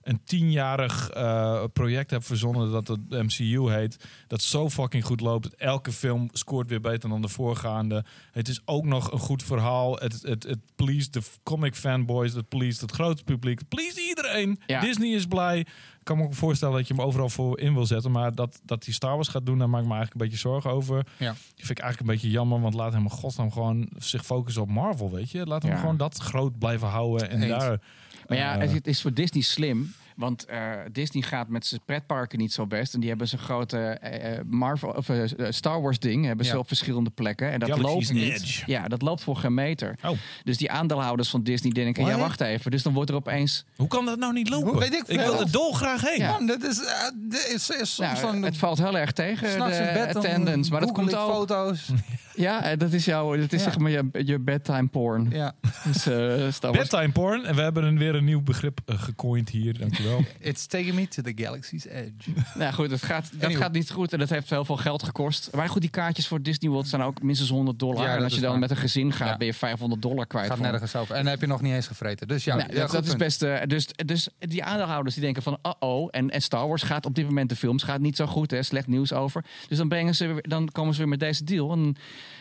een 0.05 0.21
tienjarig 0.23 1.09
eh, 1.09 1.63
project 1.73 2.11
hebt 2.11 2.25
verzonnen 2.25 2.71
dat 2.71 2.87
het 2.87 3.09
MCU 3.09 3.71
heet, 3.71 4.05
dat 4.27 4.41
zo 4.41 4.69
fucking 4.69 5.05
goed 5.05 5.21
loopt. 5.21 5.55
Elke 5.55 5.91
film 5.91 6.29
scoort 6.33 6.69
weer 6.69 6.81
beter 6.81 7.09
dan 7.09 7.21
de 7.21 7.27
voorgaande. 7.27 8.05
Het 8.31 8.47
is 8.47 8.61
ook 8.65 8.85
nog 8.85 9.11
een 9.11 9.19
goed 9.19 9.43
verhaal. 9.43 9.95
Het, 9.95 10.21
het, 10.21 10.43
het 10.43 10.59
pleased 10.75 11.13
de 11.13 11.21
comic 11.43 11.75
fanboys, 11.75 12.33
het 12.33 12.49
pleased 12.49 12.81
het 12.81 12.91
grote 12.91 13.23
publiek, 13.23 13.59
het 13.59 13.69
pleased 13.69 13.97
iedereen. 13.97 14.59
Ja. 14.67 14.79
Disney 14.79 15.09
is 15.09 15.25
blij. 15.25 15.65
Ik 16.05 16.11
kan 16.13 16.19
me 16.19 16.27
ook 16.27 16.35
voorstellen 16.35 16.75
dat 16.75 16.87
je 16.87 16.93
hem 16.93 17.03
overal 17.03 17.29
voor 17.29 17.59
in 17.59 17.73
wil 17.73 17.85
zetten. 17.85 18.11
Maar 18.11 18.35
dat, 18.35 18.59
dat 18.65 18.85
hij 18.85 18.93
Star 18.93 19.15
Wars 19.15 19.27
gaat 19.27 19.45
doen, 19.45 19.57
daar 19.57 19.69
maak 19.69 19.81
ik 19.81 19.87
me 19.87 19.93
eigenlijk 19.93 20.21
een 20.21 20.29
beetje 20.29 20.49
zorgen 20.49 20.71
over. 20.71 20.95
Ja. 21.17 21.31
Die 21.31 21.65
vind 21.65 21.69
ik 21.69 21.79
eigenlijk 21.79 21.99
een 21.99 22.15
beetje 22.15 22.29
jammer. 22.29 22.61
Want 22.61 22.73
laat 22.73 22.93
hem 22.93 23.09
godsnaam 23.09 23.51
gewoon 23.51 23.89
zich 23.97 24.25
focussen 24.25 24.61
op 24.61 24.69
Marvel, 24.69 25.11
weet 25.11 25.31
je. 25.31 25.45
Laat 25.45 25.61
hem 25.63 25.71
Ja. 25.71 25.77
gewoon 25.77 25.97
dat 25.97 26.17
groot 26.17 26.57
blijven 26.57 26.87
houden. 26.87 27.29
En 27.29 27.41
Eens. 27.41 27.51
daar... 27.63 27.79
Maar 28.27 28.37
ja, 28.37 28.57
eh, 28.59 28.71
het 28.73 28.87
is 28.87 29.01
voor 29.01 29.13
Disney 29.13 29.43
slim. 29.43 29.93
Want 30.15 30.45
eh, 30.45 30.71
Disney 30.91 31.23
gaat 31.23 31.47
met 31.47 31.65
zijn 31.65 31.81
pretparken 31.85 32.39
niet 32.39 32.53
zo 32.53 32.67
best. 32.67 32.93
En 32.93 32.99
die 32.99 33.09
hebben 33.09 33.27
zo'n 33.27 33.39
grote 33.39 33.77
eh, 33.77 34.37
eh, 34.37 34.45
Marvel, 34.45 34.89
of, 34.89 35.09
Star 35.49 35.81
Wars 35.81 35.99
ding. 35.99 36.25
Hebben 36.25 36.45
ze 36.45 36.57
op 36.57 36.67
verschillende 36.67 37.09
plekken. 37.09 37.51
En 37.51 37.59
dat 37.59 37.69
Galaxy's 37.69 38.09
loopt 38.09 38.13
niet. 38.13 38.33
Edge. 38.33 38.63
Ja, 38.65 38.87
dat 38.87 39.01
loopt 39.01 39.23
voor 39.23 39.35
geen 39.35 39.53
meter. 39.53 39.95
Oh. 40.03 40.17
Dus 40.43 40.57
die 40.57 40.71
aandeelhouders 40.71 41.29
van 41.29 41.43
Disney 41.43 41.71
denken, 41.71 42.05
ja 42.05 42.17
wacht 42.17 42.41
even. 42.41 42.71
Dus 42.71 42.83
dan 42.83 42.93
wordt 42.93 43.09
er 43.09 43.15
opeens... 43.15 43.65
Hoe 43.75 43.87
kan 43.87 44.05
dat 44.05 44.19
nou 44.19 44.33
niet 44.33 44.49
lopen? 44.49 44.69
Hoe 44.69 44.79
weet 44.79 44.93
ik 44.93 45.07
ik 45.07 45.19
wil 45.19 45.39
er 45.39 45.51
dolgraag 45.51 46.01
heen. 46.01 46.19
Ja. 46.19 46.31
Man, 46.31 46.45
dat 46.45 46.63
is, 46.63 46.81
dit 47.29 47.47
is, 47.53 47.69
is 47.69 47.95
soms 47.95 48.21
Nou, 48.21 48.43
het 48.43 48.57
valt 48.57 48.77
heel 48.77 48.97
erg 48.97 49.11
tegen, 49.11 49.59
de 49.59 49.91
bed. 49.93 50.15
attendance. 50.15 50.71
Maar 50.71 50.81
dat 50.81 50.91
komt 50.91 51.15
ook... 51.15 51.31
foto's. 51.31 51.89
Ja, 52.35 52.75
dat 52.75 52.93
is, 52.93 53.05
jouw, 53.05 53.35
dat 53.37 53.53
is 53.53 53.63
Ja. 53.63 53.69
zeg 53.69 53.77
maar 53.77 53.91
je, 53.91 54.09
je 54.11 54.39
bedtime 54.39 54.87
porn. 54.87 55.27
ja. 55.29 55.53
Dus. 55.83 56.59
Bedtime 56.59 57.11
porn. 57.11 57.45
En 57.45 57.55
we 57.55 57.61
hebben 57.61 57.83
een, 57.83 57.97
weer 57.97 58.15
een 58.15 58.23
nieuw 58.23 58.41
begrip 58.41 58.79
eh, 58.85 58.99
gecoind 58.99 59.49
hier. 59.49 59.81
It's 60.39 60.65
taking 60.65 60.93
me 60.95 61.07
to 61.07 61.21
the 61.23 61.31
galaxy's 61.35 61.85
edge. 61.85 62.11
Nou 62.55 62.73
goed, 62.73 62.91
het 62.91 63.03
gaat, 63.03 63.29
dat 63.31 63.43
Anyway. 63.43 63.61
gaat 63.61 63.71
niet 63.71 63.91
goed 63.91 64.13
en 64.13 64.19
dat 64.19 64.29
heeft 64.29 64.49
heel 64.49 64.65
veel 64.65 64.77
geld 64.77 65.03
gekost. 65.03 65.49
Maar 65.53 65.69
goed, 65.69 65.81
die 65.81 65.89
kaartjes 65.89 66.27
voor 66.27 66.41
Disney 66.41 66.71
World 66.71 66.87
zijn 66.87 67.01
ook 67.01 67.21
minstens 67.21 67.49
100 67.49 67.79
dollar. 67.79 68.03
Ja, 68.03 68.07
en 68.09 68.13
dat 68.15 68.23
als 68.23 68.33
je 68.35 68.41
dan 68.41 68.49
waar. 68.51 68.59
met 68.59 68.69
een 68.69 68.77
gezin 68.77 69.13
gaat, 69.13 69.27
Ja. 69.27 69.37
ben 69.37 69.47
je 69.47 69.53
500 69.53 70.01
dollar 70.01 70.27
kwijt. 70.27 70.47
Gaat 70.47 70.59
nergens 70.59 70.95
over. 70.95 71.15
En 71.15 71.21
dan 71.23 71.31
heb 71.31 71.41
je 71.41 71.47
nog 71.47 71.61
niet 71.61 71.73
eens 71.73 71.87
gevreten. 71.87 72.27
Dus 72.27 72.43
ja, 72.43 72.55
dat, 72.57 72.91
dat 72.91 73.05
is 73.05 73.15
best. 73.15 73.41
eh, 73.41 73.61
dus, 73.67 73.87
dus 74.05 74.27
die 74.39 74.63
aandeelhouders 74.63 75.15
die 75.15 75.23
denken 75.23 75.43
van, 75.43 75.57
uh-oh. 75.63 76.07
En, 76.11 76.29
en 76.29 76.41
Star 76.41 76.67
Wars 76.67 76.83
gaat 76.83 77.05
op 77.05 77.15
dit 77.15 77.25
moment 77.25 77.49
de 77.49 77.55
films 77.55 77.83
gaat 77.83 77.99
niet 77.99 78.15
zo 78.15 78.25
goed, 78.25 78.51
hè, 78.51 78.63
slecht 78.63 78.87
nieuws 78.87 79.13
over. 79.13 79.45
Dus 79.67 79.77
dan, 79.77 79.87
brengen 79.87 80.15
ze, 80.15 80.25
weer- 80.27 80.47
dan 80.47 80.69
komen 80.71 80.93
ze 80.93 80.99
weer 80.99 81.09
met 81.09 81.19
deze 81.19 81.43
deal. 81.43 81.71
En 81.71 81.95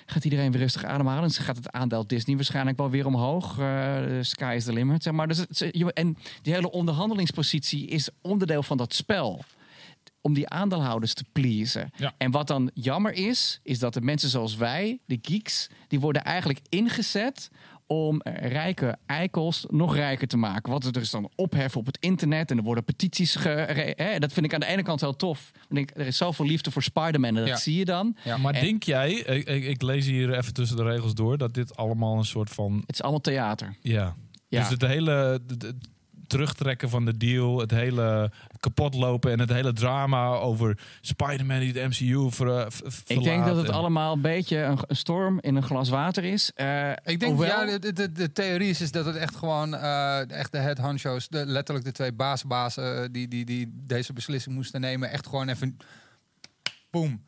gaat 0.06 0.24
iedereen 0.24 0.52
weer 0.52 0.60
rustig 0.60 0.84
ademhalen. 0.84 1.24
En 1.24 1.30
gaat 1.30 1.56
het 1.56 1.70
aandeel 1.70 2.06
Disney 2.06 2.36
waarschijnlijk 2.36 2.76
wel 2.76 2.90
weer 2.90 3.06
omhoog. 3.06 3.58
Eh, 3.58 4.02
sky 4.20 4.54
is 4.56 4.64
the 4.64 4.72
limit, 4.72 5.02
zeg 5.02 5.12
maar. 5.12 5.28
Dus 5.28 5.38
het, 5.38 5.60
en 5.92 6.16
die 6.42 6.54
hele 6.54 6.70
onderhandelingspositie 6.70 7.86
is 7.86 8.08
onderdeel 8.22 8.62
van 8.62 8.76
dat 8.76 8.94
spel. 8.94 9.44
Om 10.20 10.34
die 10.34 10.48
aandeelhouders 10.48 11.14
te 11.14 11.24
pleasen. 11.32 11.90
Ja. 11.96 12.14
En 12.18 12.30
wat 12.30 12.46
dan 12.46 12.70
jammer 12.74 13.12
is, 13.12 13.60
is 13.62 13.78
dat 13.78 13.94
de 13.94 14.00
mensen 14.00 14.28
zoals 14.28 14.56
wij, 14.56 14.98
de 15.06 15.18
geeks, 15.22 15.68
die 15.88 16.00
worden 16.00 16.24
eigenlijk 16.24 16.60
ingezet 16.68 17.50
om 17.94 18.20
rijke 18.24 18.96
eikels 19.06 19.64
nog 19.68 19.94
rijker 19.94 20.26
te 20.28 20.36
maken. 20.36 20.72
Wat 20.72 20.84
er 20.84 20.92
dus 20.92 21.10
dan 21.10 21.30
opheffen 21.36 21.80
op 21.80 21.86
het 21.86 21.96
internet 22.00 22.50
en 22.50 22.56
er 22.56 22.62
worden 22.62 22.84
petities. 22.84 23.36
Hè, 23.44 24.18
dat 24.18 24.32
vind 24.32 24.46
ik 24.46 24.54
aan 24.54 24.60
de 24.60 24.66
ene 24.66 24.82
kant 24.82 25.00
heel 25.00 25.16
tof. 25.16 25.50
Ik 25.68 25.74
denk, 25.74 25.90
er 25.94 26.06
is 26.06 26.16
zoveel 26.16 26.46
liefde 26.46 26.70
voor 26.70 26.82
Spider-Man 26.82 27.28
en 27.30 27.34
dat 27.34 27.46
Ja. 27.48 27.56
zie 27.56 27.78
je 27.78 27.84
dan. 27.84 28.16
Ja. 28.24 28.36
Maar 28.36 28.54
En- 28.54 28.64
denk 28.64 28.82
jij, 28.82 29.12
ik, 29.12 29.48
ik, 29.48 29.64
ik 29.64 29.82
lees 29.82 30.06
hier 30.06 30.36
even 30.38 30.52
tussen 30.54 30.76
de 30.76 30.82
regels 30.82 31.14
door, 31.14 31.38
dat 31.38 31.54
dit 31.54 31.76
allemaal 31.76 32.16
een 32.18 32.24
soort 32.24 32.50
van. 32.50 32.82
Het 32.86 32.94
is 32.94 33.02
allemaal 33.02 33.20
theater. 33.20 33.76
Ja. 33.80 34.14
Ja. 34.48 34.60
Dus 34.60 34.68
het 34.68 34.82
hele. 34.82 35.40
Terugtrekken 36.34 36.88
van 36.90 37.04
de 37.04 37.16
deal, 37.16 37.58
het 37.60 37.70
hele 37.70 38.30
kapotlopen 38.60 39.32
en 39.32 39.38
het 39.38 39.50
hele 39.50 39.72
drama 39.72 40.26
over 40.34 40.78
Spider-Man 41.00 41.58
die 41.60 41.72
de 41.72 41.86
MCU 41.88 42.30
ver, 42.30 42.66
Ik 43.06 43.22
denk 43.22 43.44
dat 43.44 43.56
het 43.56 43.66
en- 43.66 43.72
allemaal 43.72 44.12
een 44.12 44.20
beetje 44.20 44.58
een, 44.58 44.78
een 44.86 44.96
storm 44.96 45.38
in 45.40 45.56
een 45.56 45.62
glas 45.62 45.88
water 45.88 46.24
is. 46.24 46.50
Eh, 46.54 46.90
Ik 46.90 47.20
denk, 47.20 47.22
hoewel- 47.22 47.66
ja, 47.66 47.78
de, 47.78 47.92
de, 47.92 48.12
de 48.12 48.32
theorie 48.32 48.68
is, 48.68 48.80
is 48.80 48.90
dat 48.90 49.04
het 49.04 49.16
echt 49.16 49.36
gewoon 49.36 49.74
eh, 49.74 50.30
echt 50.30 50.52
de 50.52 50.58
head 50.58 50.78
honcho's, 50.78 51.28
de, 51.28 51.46
letterlijk 51.46 51.86
de 51.86 51.92
twee 51.92 52.12
baasbazen 52.12 53.02
eh, 53.02 53.08
die, 53.10 53.28
die, 53.28 53.44
die 53.44 53.70
deze 53.74 54.12
beslissing 54.12 54.54
moesten 54.54 54.80
nemen, 54.80 55.10
echt 55.10 55.26
gewoon 55.26 55.48
even 55.48 55.76
boom. 56.90 57.22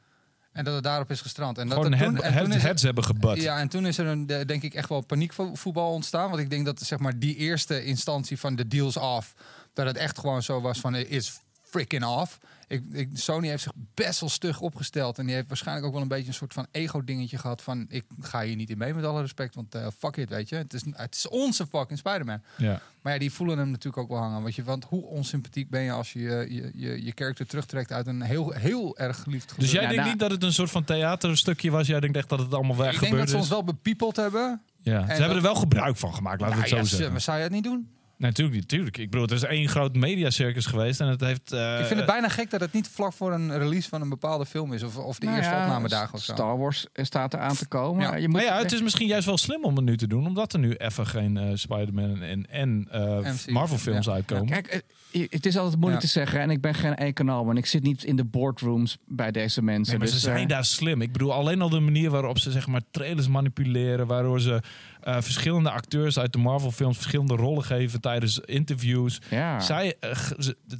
En 0.56 0.64
dat 0.64 0.74
het 0.74 0.82
daarop 0.84 1.10
is 1.10 1.20
gestrand. 1.20 1.58
En 1.58 1.68
dat 1.68 1.76
gewoon 1.76 1.92
het 1.92 2.00
head, 2.00 2.14
toen, 2.14 2.24
en 2.24 2.38
toen 2.38 2.48
is 2.48 2.54
het- 2.54 2.62
heads 2.62 2.82
hebben 2.82 3.04
gebut. 3.04 3.42
Ja, 3.42 3.58
en 3.58 3.68
toen 3.68 3.86
is 3.86 3.98
er 3.98 4.06
een, 4.06 4.26
de- 4.26 4.44
denk 4.44 4.62
ik 4.62 4.74
echt 4.74 4.88
wel 4.88 5.00
paniekvoetbal 5.00 5.92
ontstaan. 5.92 6.28
Want 6.28 6.40
ik 6.40 6.50
denk 6.50 6.64
dat 6.64 6.80
zeg 6.80 6.98
maar 6.98 7.18
die 7.18 7.36
eerste 7.36 7.84
instantie 7.84 8.38
van 8.38 8.56
de 8.56 8.68
deals 8.68 8.96
off, 8.96 9.34
dat 9.72 9.86
het 9.86 9.96
echt 9.96 10.18
gewoon 10.18 10.42
zo 10.42 10.60
was 10.60 10.78
van 10.80 10.94
is 10.94 11.40
freaking 11.62 12.04
off. 12.04 12.38
Ik, 12.68 12.82
ik, 12.92 13.08
Sony 13.12 13.48
heeft 13.48 13.62
zich 13.62 13.72
best 13.94 14.20
wel 14.20 14.28
stug 14.28 14.60
opgesteld. 14.60 15.18
En 15.18 15.26
die 15.26 15.34
heeft 15.34 15.48
waarschijnlijk 15.48 15.86
ook 15.86 15.92
wel 15.92 16.02
een 16.02 16.08
beetje 16.08 16.28
een 16.28 16.34
soort 16.34 16.52
van 16.52 16.66
ego-dingetje 16.70 17.38
gehad. 17.38 17.62
Van 17.62 17.86
ik 17.88 18.04
ga 18.20 18.42
hier 18.42 18.56
niet 18.56 18.70
in 18.70 18.78
mee 18.78 18.94
met 18.94 19.04
alle 19.04 19.20
respect. 19.20 19.54
Want 19.54 19.74
eh, 19.74 19.86
fuck 19.98 20.16
it, 20.16 20.28
weet 20.28 20.48
je. 20.48 20.56
Het 20.56 20.72
is, 20.72 20.82
het 20.92 21.14
is 21.14 21.28
onze 21.28 21.66
fucking 21.66 21.98
Spider-Man. 21.98 22.40
Ja. 22.56 22.80
Maar 23.02 23.12
ja, 23.12 23.18
die 23.18 23.32
voelen 23.32 23.58
hem 23.58 23.70
natuurlijk 23.70 24.02
ook 24.02 24.08
wel 24.08 24.18
hangen. 24.18 24.42
Want, 24.42 24.54
je, 24.54 24.62
want 24.64 24.84
hoe 24.84 25.02
onsympathiek 25.02 25.70
ben 25.70 25.82
je 25.82 25.90
als 25.90 26.12
je 26.12 26.20
je, 26.20 26.46
je, 26.54 26.70
je, 26.74 27.04
je 27.04 27.12
character 27.14 27.46
terugtrekt 27.46 27.92
uit 27.92 28.06
een 28.06 28.22
heel, 28.22 28.50
heel 28.50 28.98
erg 28.98 29.22
geliefd 29.22 29.54
Dus 29.58 29.70
jij 29.70 29.82
Ja, 29.82 29.88
denkt 29.88 30.02
nou- 30.02 30.10
niet 30.10 30.20
dat 30.20 30.30
het 30.30 30.42
een 30.42 30.52
soort 30.52 30.70
van 30.70 30.84
theaterstukje 30.84 31.70
was? 31.70 31.86
Jij 31.86 32.00
denkt 32.00 32.16
echt 32.16 32.28
dat 32.28 32.38
het 32.38 32.54
allemaal 32.54 32.76
weg 32.76 32.94
Ik 32.94 33.00
denk 33.00 33.16
dat 33.16 33.28
ze 33.30 33.36
ons 33.36 33.48
wel 33.48 33.64
bepiepeld 33.64 34.16
hebben. 34.16 34.60
Ja. 34.82 35.00
Ze 35.06 35.12
hebben 35.12 35.36
er 35.36 35.42
wel 35.42 35.54
gebruik 35.54 35.96
van 35.96 36.14
gemaakt, 36.14 36.40
laten 36.40 36.56
we 36.56 36.62
Nou 36.62 36.70
het 36.74 36.80
ja, 36.80 36.90
zo 36.90 36.96
zeggen. 36.96 37.12
maar 37.12 37.20
zou 37.20 37.36
je 37.36 37.42
het 37.42 37.52
niet 37.52 37.64
doen? 37.64 37.88
Nee, 38.18 38.30
natuurlijk 38.30 38.56
niet. 38.56 38.68
Tuurlijk. 38.68 38.98
Ik 38.98 39.10
bedoel, 39.10 39.26
het 39.26 39.34
is 39.34 39.42
één 39.42 39.68
groot 39.68 39.94
mediacircus 39.96 40.66
geweest 40.66 41.00
en 41.00 41.08
het 41.08 41.20
heeft... 41.20 41.52
eh, 41.52 41.78
Ik 41.80 41.84
vind 41.86 41.98
het 41.98 42.08
bijna 42.08 42.28
gek 42.28 42.50
dat 42.50 42.60
het 42.60 42.72
niet 42.72 42.88
vlak 42.88 43.12
voor 43.12 43.32
een 43.32 43.58
release 43.58 43.88
van 43.88 44.00
een 44.02 44.08
bepaalde 44.08 44.46
film 44.46 44.72
is. 44.72 44.82
Of, 44.82 44.96
of 44.96 45.18
de 45.18 45.24
Nou 45.26 45.38
eerste 45.38 45.54
ja, 45.54 45.62
opnamedagen 45.64 46.14
of 46.14 46.20
zo. 46.22 46.32
Star 46.32 46.58
Wars 46.58 46.86
staat 46.94 47.32
er 47.32 47.38
aan 47.40 47.56
te 47.56 47.66
komen. 47.68 48.02
Ja. 48.02 48.16
Je 48.16 48.28
moet, 48.28 48.36
Maar 48.36 48.44
ja, 48.44 48.58
het 48.58 48.72
is 48.72 48.82
misschien 48.82 49.06
juist 49.06 49.26
wel 49.26 49.38
slim 49.38 49.64
om 49.64 49.76
het 49.76 49.84
nu 49.84 49.96
te 49.96 50.06
doen, 50.06 50.26
omdat 50.26 50.52
er 50.52 50.58
nu 50.58 50.72
even 50.74 51.06
geen 51.06 51.36
eh, 51.36 51.50
Spider-Man 51.54 52.22
en, 52.22 52.50
en 52.50 52.86
eh, 52.90 53.32
MCU, 53.32 53.52
Marvel-films 53.52 54.06
ja. 54.06 54.12
uitkomen. 54.12 54.46
Kijk, 54.46 54.82
het 55.30 55.46
is 55.46 55.56
altijd 55.56 55.76
moeilijk 55.80 56.02
Ja. 56.02 56.08
te 56.08 56.12
zeggen. 56.18 56.40
En 56.40 56.50
ik 56.50 56.60
ben 56.60 56.74
geen 56.74 56.94
econoom. 56.96 57.50
En 57.50 57.56
ik 57.56 57.66
zit 57.66 57.82
niet 57.82 58.04
in 58.04 58.16
de 58.16 58.24
boardrooms 58.24 58.98
bij 59.06 59.30
deze 59.30 59.62
mensen. 59.62 59.88
Nee, 59.90 59.98
maar 59.98 60.06
dus, 60.06 60.16
ze 60.16 60.22
zijn 60.22 60.42
eh, 60.42 60.48
daar 60.48 60.64
slim. 60.64 61.02
Ik 61.02 61.12
bedoel, 61.12 61.32
alleen 61.32 61.60
al 61.60 61.68
de 61.68 61.80
manier 61.80 62.10
waarop 62.10 62.38
ze 62.38 62.50
zeg 62.50 62.66
maar 62.66 62.80
trailers 62.90 63.28
manipuleren, 63.28 64.06
waardoor 64.06 64.40
ze 64.40 64.62
eh, 65.06 65.16
verschillende 65.20 65.70
acteurs 65.70 66.18
uit 66.18 66.32
de 66.32 66.38
Marvel-films 66.38 66.96
verschillende 66.96 67.34
rollen 67.34 67.64
geven 67.64 68.00
tijdens 68.00 68.38
interviews. 68.38 69.20
ja. 69.30 69.60
Zij, 69.60 69.96
eh, 70.00 70.10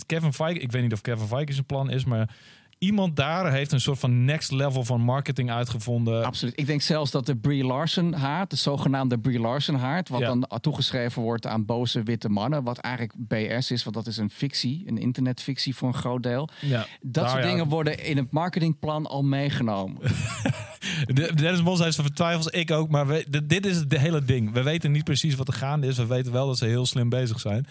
Kevin 0.07 0.33
Feige, 0.33 0.61
ik 0.61 0.73
weet 0.73 0.83
niet 0.83 0.93
of 0.93 1.01
Kevin 1.01 1.27
Feige 1.27 1.53
zijn 1.53 1.67
plan 1.67 1.91
is, 1.91 2.05
maar 2.05 2.35
iemand 2.79 3.17
daar 3.17 3.53
heeft 3.53 3.73
een 3.73 3.81
soort 3.81 3.99
van 3.99 4.25
next 4.25 4.51
level 4.53 4.85
van 4.85 5.01
marketing 5.01 5.51
uitgevonden. 5.51 6.25
Absoluut. 6.25 6.59
Ik 6.61 6.67
denk 6.67 6.83
zelfs 6.83 7.11
dat 7.11 7.27
de 7.27 7.37
Brie 7.37 7.65
Larson 7.65 8.13
haat, 8.13 8.51
de 8.51 8.57
zogenaamde 8.57 9.19
Brie 9.19 9.41
Larson 9.41 9.75
haat, 9.75 10.09
wat 10.09 10.21
Ja. 10.21 10.27
dan 10.27 10.49
toegeschreven 10.61 11.23
wordt 11.23 11.47
aan 11.47 11.65
boze 11.65 12.03
witte 12.03 12.29
mannen, 12.29 12.63
wat 12.63 12.79
eigenlijk 12.79 13.15
BS 13.19 13.71
is, 13.71 13.85
want 13.85 13.97
dat 13.97 14.07
is 14.07 14.17
een 14.17 14.31
fictie, 14.31 14.83
een 14.87 14.99
internetfictie 14.99 15.77
voor 15.77 15.89
een 15.89 15.95
groot 15.95 16.23
deel. 16.23 16.49
Ja. 16.61 16.87
Dat 17.01 17.25
Nou 17.25 17.29
soort 17.29 17.43
ja, 17.43 17.49
dingen 17.51 17.69
worden 17.69 18.05
in 18.05 18.17
het 18.17 18.31
marketingplan 18.33 19.07
al 19.07 19.23
meegenomen. 19.23 19.97
De- 21.07 21.33
Dennis 21.35 21.63
Mos 21.63 21.81
heeft 21.81 21.95
zijn 21.95 22.13
twijfels, 22.15 22.47
ik 22.47 22.71
ook. 22.71 22.89
Maar 22.89 23.07
we, 23.07 23.45
dit 23.47 23.67
is 23.67 23.77
het 23.77 23.97
hele 23.99 24.25
ding. 24.25 24.53
We 24.53 24.63
weten 24.63 24.93
niet 24.93 25.05
precies 25.05 25.35
wat 25.35 25.49
er 25.49 25.55
gaande 25.55 25.87
is. 25.87 25.97
We 25.97 26.07
weten 26.07 26.33
wel 26.33 26.47
dat 26.47 26.59
ze 26.59 26.65
heel 26.67 26.87
slim 26.87 27.09
bezig 27.09 27.41
zijn. 27.41 27.67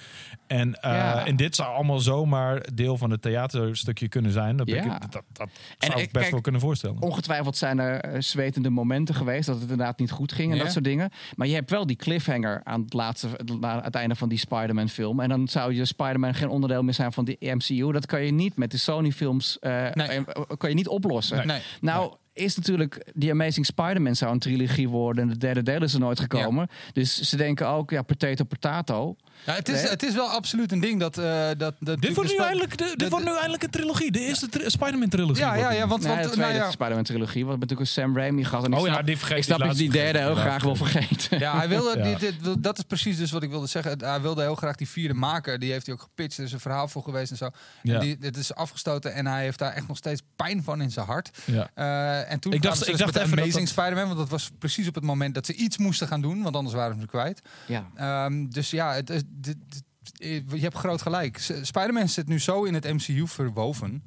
En, 0.47 0.81
en 0.81 1.35
dit 1.35 1.55
zou 1.55 1.73
allemaal 1.75 1.99
zomaar 1.99 2.65
deel 2.73 2.97
van 2.97 3.11
het 3.11 3.21
theaterstukje 3.21 4.07
kunnen 4.07 4.31
zijn. 4.31 4.57
Dat, 4.57 4.65
ben 4.65 4.94
Ja. 5.01 5.07
dat, 5.09 5.23
dat 5.33 5.47
En 5.79 5.87
zou 5.87 5.99
ik 5.99 6.05
best 6.05 6.17
kijk, 6.19 6.31
wel 6.31 6.41
kunnen 6.41 6.61
voorstellen. 6.61 7.01
Ongetwijfeld 7.01 7.57
zijn 7.57 7.79
er 7.79 7.99
eh, 8.01 8.21
zwetende 8.21 8.69
momenten 8.69 9.15
geweest 9.15 9.45
dat 9.45 9.55
het 9.61 9.69
inderdaad 9.69 9.99
niet 9.99 10.11
goed 10.11 10.31
ging 10.31 10.51
en 10.51 10.57
Ja. 10.57 10.63
dat 10.63 10.71
soort 10.71 10.83
dingen. 10.83 11.09
Maar 11.35 11.47
je 11.47 11.53
hebt 11.53 11.69
wel 11.69 11.85
die 11.85 11.95
cliffhanger 11.95 12.61
aan 12.63 12.81
het, 12.81 12.93
laatste, 12.93 13.27
aan 13.61 13.83
het 13.83 13.95
einde 13.95 14.15
van 14.15 14.29
die 14.29 14.37
Spider-Man 14.37 14.89
film. 14.89 15.19
En 15.19 15.29
dan 15.29 15.47
zou 15.47 15.73
je 15.73 15.85
Spider-Man 15.85 16.33
geen 16.33 16.49
onderdeel 16.49 16.83
meer 16.83 16.93
zijn 16.93 17.13
van 17.13 17.25
die 17.25 17.37
MCU. 17.39 17.91
Dat 17.91 18.05
kan 18.05 18.21
je 18.23 18.31
niet 18.31 18.57
met 18.57 18.71
de 18.71 18.77
Sony 18.77 19.11
films 19.11 19.57
Nee. 19.61 19.91
eh, 19.93 20.21
kan 20.57 20.69
je 20.69 20.75
niet 20.75 20.87
oplossen. 20.87 21.47
Nee. 21.47 21.61
Nou, 21.81 22.13
is 22.35 22.55
natuurlijk... 22.55 23.05
Die 23.13 23.31
Amazing 23.31 23.65
Spider-Man 23.65 24.15
zou 24.15 24.31
een 24.31 24.39
trilogie 24.39 24.89
worden. 24.89 25.23
En 25.23 25.29
de 25.29 25.37
derde 25.37 25.63
deel 25.63 25.83
is 25.83 25.93
er 25.93 25.99
nooit 25.99 26.19
gekomen. 26.19 26.69
Dus 26.93 27.21
ze 27.21 27.37
denken 27.37 27.67
ook, 27.67 27.89
ja, 27.91 28.01
potato, 28.01 28.43
potato. 28.43 29.15
Ja, 29.45 29.53
het, 29.53 29.69
is, 29.69 29.81
Nee. 29.81 29.89
het 29.89 30.03
is 30.03 30.13
wel 30.13 30.27
absoluut 30.27 30.71
een 30.71 30.79
ding 30.79 30.99
dat... 30.99 31.17
eh 31.17 31.47
dat, 31.57 31.75
dat 31.79 32.01
Dit 32.01 32.15
wordt, 32.15 32.31
nu 32.31 32.37
eindelijk, 32.37 32.77
de, 32.77 32.83
dit 32.83 32.99
de- 32.99 33.09
wordt 33.09 33.25
nu 33.25 33.31
eindelijk 33.31 33.63
een 33.63 33.69
trilogie. 33.69 34.11
De 34.11 34.19
eerste 34.19 34.49
tri- 34.49 34.69
Spider-Man-trilogie. 34.69 35.43
Ja, 35.43 35.47
wordt 35.47 35.61
ja, 35.61 35.67
het. 35.69 35.77
ja, 35.77 35.87
want, 35.87 36.01
Nee, 36.01 36.09
want 36.11 36.21
de 36.23 36.27
nou 36.37 36.39
tweede 36.49 36.65
ja, 36.65 36.71
Spider-Man 36.71 37.03
trilogie. 37.03 37.43
Wat 37.45 37.53
natuurlijk 37.53 37.79
een 37.81 37.87
Sam 37.87 38.17
Raimi 38.17 38.43
gehad. 38.43 38.65
En 38.65 38.71
ik 38.71 38.79
Oh 38.79 38.85
ja, 38.87 39.01
die 39.01 39.17
vergeet 39.17 39.37
ik 39.37 39.43
snap 39.43 39.57
die 39.57 39.67
dat 39.67 39.77
die 39.77 39.87
laatste 39.87 40.03
derde 40.03 40.19
heel 40.27 40.35
graag 40.35 40.63
wil 40.63 40.75
vergeten. 40.75 41.39
Ja, 41.39 41.57
hij 41.57 41.69
wilde, 41.69 41.97
Ja. 41.97 42.17
dit, 42.17 42.33
dat 42.63 42.77
is 42.77 42.83
precies 42.83 43.17
dus 43.17 43.31
wat 43.31 43.43
ik 43.43 43.49
wilde 43.49 43.67
zeggen. 43.67 43.99
Hij 44.03 44.21
wilde 44.21 44.41
heel 44.41 44.55
graag 44.55 44.75
die 44.75 44.89
vierde 44.89 45.13
maken. 45.13 45.59
Die 45.59 45.71
heeft 45.71 45.85
hij 45.85 45.95
ook 45.95 46.01
gepitcht. 46.01 46.37
Er 46.37 46.43
is 46.43 46.51
een 46.51 46.59
verhaal 46.59 46.87
voor 46.87 47.03
geweest 47.03 47.31
en 47.31 47.37
zo. 47.37 47.49
Ja. 47.83 47.93
En 47.93 47.99
die, 47.99 48.17
dit 48.17 48.37
is 48.37 48.53
afgestoten 48.55 49.13
en 49.13 49.25
hij 49.27 49.43
heeft 49.43 49.59
daar 49.59 49.73
echt 49.73 49.87
nog 49.87 49.97
steeds 49.97 50.21
pijn 50.35 50.63
van 50.63 50.81
in 50.81 50.91
zijn 50.91 51.05
hart. 51.05 51.29
Ja. 51.45 51.69
Eh, 52.25 52.31
en 52.31 52.39
toen 52.39 52.51
Ik 52.51 52.57
ik 52.57 52.63
dacht- 52.63 52.79
ik 52.81 52.85
dus 52.87 52.97
dacht 52.99 53.13
met 53.13 53.21
even 53.23 53.29
dat 53.35 53.39
Amazing 53.45 53.63
dat- 53.69 53.73
Spider-Man. 53.77 54.05
Want 54.05 54.17
dat 54.17 54.29
was 54.29 54.51
precies 54.59 54.87
op 54.87 54.95
het 54.95 55.03
moment 55.03 55.33
dat 55.33 55.45
ze 55.45 55.53
iets 55.53 55.77
moesten 55.77 56.07
gaan 56.07 56.21
doen. 56.21 56.41
Want 56.41 56.55
anders 56.55 56.75
waren 56.75 56.91
ze 56.93 56.97
hem 56.99 57.07
kwijt. 57.07 57.41
Ja. 57.67 57.85
Ehm, 57.95 58.47
dus 58.49 58.69
ja, 58.69 58.93
het, 58.93 59.09
is- 59.09 59.21
dit- 59.27 59.57
dit- 59.69 59.83
je 60.51 60.59
hebt 60.59 60.75
groot 60.77 61.01
gelijk. 61.01 61.37
Spider-Man 61.61 62.09
zit 62.09 62.27
nu 62.27 62.39
zo 62.39 62.63
in 62.63 62.73
het 62.73 62.83
MCU 62.93 63.27
verwoven... 63.27 64.03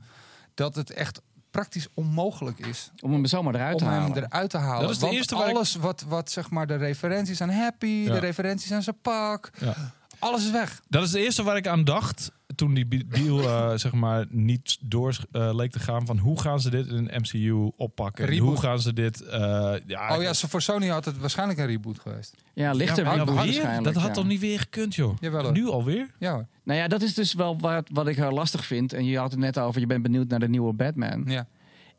dat 0.55 0.75
het 0.75 0.91
echt 0.91 1.21
praktisch 1.51 1.87
onmogelijk 1.95 2.59
is 2.59 2.91
Om 3.01 3.13
hem 3.13 3.27
zomaar 3.27 3.55
eruit 3.55 3.79
te 3.79 3.85
om 3.85 3.91
hem 3.91 4.01
halen. 4.01 4.17
eruit 4.25 4.51
te 4.51 4.57
halen. 4.59 4.81
Dat 4.83 4.91
is 4.91 4.97
de 4.99 5.05
Want 5.05 5.17
eerste 5.17 5.35
waar 5.37 5.49
ik- 5.49 5.55
alles 5.57 5.75
wat, 5.75 6.05
wat 6.09 6.31
zeg 6.31 6.51
maar 6.51 6.67
de 6.67 6.77
referenties 6.77 7.41
aan 7.41 7.51
Happy, 7.51 7.87
Ja. 7.87 8.13
de 8.13 8.19
referenties 8.19 8.73
aan 8.73 8.83
zijn 8.83 9.01
pak, 9.03 9.51
Ja. 9.61 9.75
alles 10.19 10.45
is 10.45 10.51
weg. 10.51 10.81
Dat 10.89 11.03
is 11.05 11.11
de 11.11 11.21
eerste 11.21 11.43
waar 11.43 11.57
ik 11.57 11.67
aan 11.67 11.85
dacht 11.85 12.31
toen 12.59 12.75
die 12.75 13.07
deal 13.07 13.41
eh, 13.41 13.73
zeg 13.85 13.93
maar 13.93 14.27
niet 14.29 14.79
door 14.81 15.17
eh, 15.33 15.51
leek 15.55 15.71
te 15.71 15.79
gaan 15.79 16.07
van 16.07 16.19
hoe 16.19 16.41
gaan 16.41 16.61
ze 16.61 16.71
dit 16.71 16.87
in 16.87 16.97
een 16.97 17.21
MCU 17.21 17.71
oppakken? 17.77 18.25
En 18.25 18.31
Reboot. 18.31 18.49
Hoe 18.49 18.61
gaan 18.61 18.81
ze 18.81 18.93
dit? 18.93 19.21
eh, 19.21 19.75
ja, 19.87 20.17
oh 20.17 20.23
ja, 20.23 20.35
voor 20.35 20.63
Sony 20.63 20.89
had 20.89 21.05
het 21.05 21.19
waarschijnlijk 21.19 21.59
een 21.59 21.67
reboot 21.67 21.99
geweest. 21.99 22.35
Ja, 22.55 22.73
lichter 22.73 23.05
Ja, 23.05 23.13
reboot 23.13 23.35
waarschijnlijk. 23.35 23.85
Dat 23.85 23.95
had 23.95 24.07
ja. 24.07 24.13
toch 24.13 24.27
niet 24.27 24.41
weer 24.41 24.59
gekund, 24.59 24.95
joh? 24.95 25.17
Jawel, 25.21 25.53
nu 25.53 25.69
alweer? 25.69 26.11
Ja, 26.19 26.33
hoor. 26.33 26.47
Nou 26.63 26.79
ja, 26.79 26.89
dat 26.89 27.03
is 27.03 27.15
dus 27.15 27.35
wel 27.35 27.59
wat, 27.59 27.89
wat 27.93 28.09
ik 28.09 28.17
heel 28.17 28.31
lastig 28.31 28.67
vind. 28.67 28.93
En 28.93 29.05
je 29.05 29.19
had 29.19 29.31
het 29.31 29.41
net 29.41 29.59
over, 29.59 29.81
je 29.81 29.87
bent 29.87 30.03
benieuwd 30.03 30.29
naar 30.29 30.41
de 30.41 30.49
nieuwe 30.49 30.73
Batman. 30.73 31.25
ja. 31.27 31.47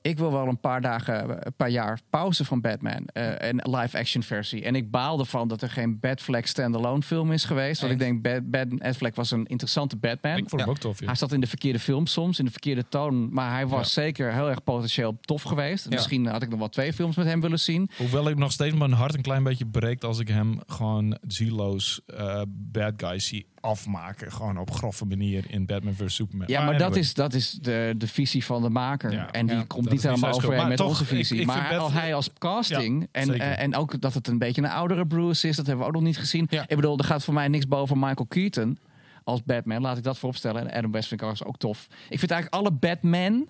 Ik 0.01 0.17
wil 0.17 0.31
wel 0.31 0.47
een 0.47 0.59
paar 0.59 0.81
dagen, 0.81 1.29
een 1.45 1.53
paar 1.57 1.69
jaar 1.69 1.99
pauze 2.09 2.45
van 2.45 2.61
Batman. 2.61 3.05
eh 3.13 3.49
een 3.49 3.61
live-action 3.63 4.23
versie. 4.23 4.63
En 4.63 4.75
ik 4.75 4.91
baal 4.91 5.19
ervan 5.19 5.47
dat 5.47 5.61
er 5.61 5.69
geen 5.69 5.99
Batfleck 5.99 6.47
standalone 6.47 7.01
film 7.01 7.31
is 7.31 7.43
geweest. 7.45 7.81
Want 7.81 7.93
ik 7.93 7.99
denk, 7.99 8.81
Affleck 8.83 9.15
was 9.15 9.31
een 9.31 9.45
interessante 9.45 9.95
Batman. 9.97 10.37
Ik 10.37 10.49
vond 10.49 10.51
hem 10.51 10.59
Ja. 10.61 10.67
ook 10.69 10.77
tof, 10.77 10.99
ja. 10.99 11.05
Hij 11.05 11.15
zat 11.15 11.31
in 11.31 11.39
de 11.41 11.47
verkeerde 11.47 11.79
film 11.79 12.05
soms, 12.05 12.39
in 12.39 12.45
de 12.45 12.51
verkeerde 12.51 12.85
toon. 12.89 13.33
Maar 13.33 13.51
hij 13.51 13.67
was 13.67 13.93
zeker 13.93 14.33
heel 14.33 14.49
erg 14.49 14.63
potentieel 14.63 15.17
tof 15.21 15.41
geweest. 15.43 15.83
Ja. 15.83 15.89
Misschien 15.89 16.25
had 16.25 16.41
ik 16.41 16.49
nog 16.49 16.59
wel 16.59 16.69
twee 16.69 16.93
films 16.93 17.15
met 17.15 17.25
hem 17.25 17.41
willen 17.41 17.59
zien. 17.59 17.89
Hoewel 17.97 18.29
ik 18.29 18.37
nog 18.37 18.51
steeds 18.51 18.75
mijn 18.75 18.91
hart 18.93 19.13
een 19.15 19.21
klein 19.21 19.43
beetje 19.43 19.65
breekt 19.65 20.03
als 20.03 20.19
ik 20.19 20.27
hem 20.27 20.59
gewoon 20.67 21.17
zieloos 21.27 22.01
eh, 22.05 22.41
bad 22.47 22.93
guys 22.97 23.27
zie 23.27 23.45
afmaken. 23.61 24.31
Gewoon 24.31 24.57
op 24.57 24.71
grove 24.71 25.05
manier 25.05 25.45
in 25.47 25.65
Batman 25.65 25.93
vs. 25.93 26.15
Superman. 26.15 26.47
Ja, 26.47 26.63
maar 26.63 26.73
dat 26.73 26.81
anyway. 26.81 26.99
is, 26.99 27.13
dat 27.13 27.33
is 27.33 27.51
de, 27.51 27.93
de 27.97 28.07
visie 28.07 28.45
van 28.45 28.61
de 28.61 28.69
maker. 28.69 29.11
Ja. 29.11 29.31
en 29.31 29.45
die 29.47 29.55
Ja, 29.55 29.63
komt 29.67 29.89
niet 29.89 30.03
helemaal 30.03 30.33
overeen 30.33 30.67
met 30.67 30.77
toch, 30.77 30.87
onze 30.87 31.05
visie. 31.05 31.39
ik 31.39 31.45
maar 31.45 31.77
al 31.77 31.91
hij 31.91 32.13
als 32.13 32.29
casting 32.37 33.01
Ja, 33.01 33.07
en, 33.21 33.33
eh, 33.39 33.59
en 33.61 33.75
ook 33.75 34.01
dat 34.01 34.13
het 34.13 34.27
een 34.27 34.37
beetje 34.37 34.61
een 34.61 34.69
oudere 34.69 35.07
Bruce 35.07 35.47
is, 35.47 35.55
dat 35.55 35.65
hebben 35.65 35.83
we 35.85 35.89
ook 35.91 35.97
nog 35.97 36.05
niet 36.07 36.17
gezien. 36.17 36.47
Ja. 36.49 36.61
Ik 36.67 36.75
bedoel, 36.75 36.97
er 36.97 37.03
gaat 37.03 37.23
voor 37.23 37.33
mij 37.33 37.47
niks 37.47 37.67
boven 37.67 37.99
Michael 37.99 38.25
Keaton 38.27 38.77
als 39.23 39.43
Batman. 39.43 39.81
Laat 39.81 39.97
ik 39.97 40.03
dat 40.03 40.17
vooropstellen. 40.17 40.61
En 40.69 40.77
Adam 40.77 40.91
West 40.91 41.07
vind 41.07 41.21
ik 41.21 41.27
ook 41.47 41.57
tof. 41.57 41.87
Ik 42.09 42.19
vind 42.19 42.31
eigenlijk 42.31 42.61
alle 42.63 42.71
Batman 42.71 43.47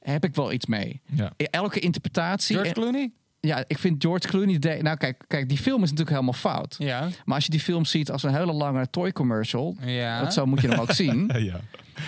heb 0.00 0.24
ik 0.24 0.34
wel 0.34 0.52
iets 0.52 0.66
mee. 0.66 1.00
Ja. 1.06 1.32
Elke 1.36 1.80
interpretatie. 1.80 2.54
George 2.54 2.74
en- 2.74 2.80
Clooney? 2.80 3.12
Ja, 3.40 3.64
ik 3.66 3.78
vind 3.78 4.02
George 4.04 4.28
Clooney. 4.28 4.58
de- 4.58 4.78
nou, 4.82 4.96
kijk, 4.96 5.24
kijk, 5.26 5.48
die 5.48 5.58
film 5.58 5.76
is 5.82 5.90
natuurlijk 5.90 6.10
helemaal 6.10 6.32
fout. 6.40 6.74
Ja. 6.78 7.08
Maar 7.24 7.34
als 7.34 7.44
je 7.44 7.50
die 7.50 7.60
film 7.60 7.84
ziet 7.84 8.10
als 8.10 8.22
een 8.22 8.34
hele 8.34 8.52
lange 8.52 8.90
toy 8.90 9.12
commercial. 9.12 9.76
Ja. 9.80 10.20
Dat 10.22 10.32
zo 10.32 10.46
moet 10.46 10.60
je 10.60 10.68
hem 10.68 10.78
ook 10.80 10.92
zien. 10.92 11.30
ja. 11.50 11.60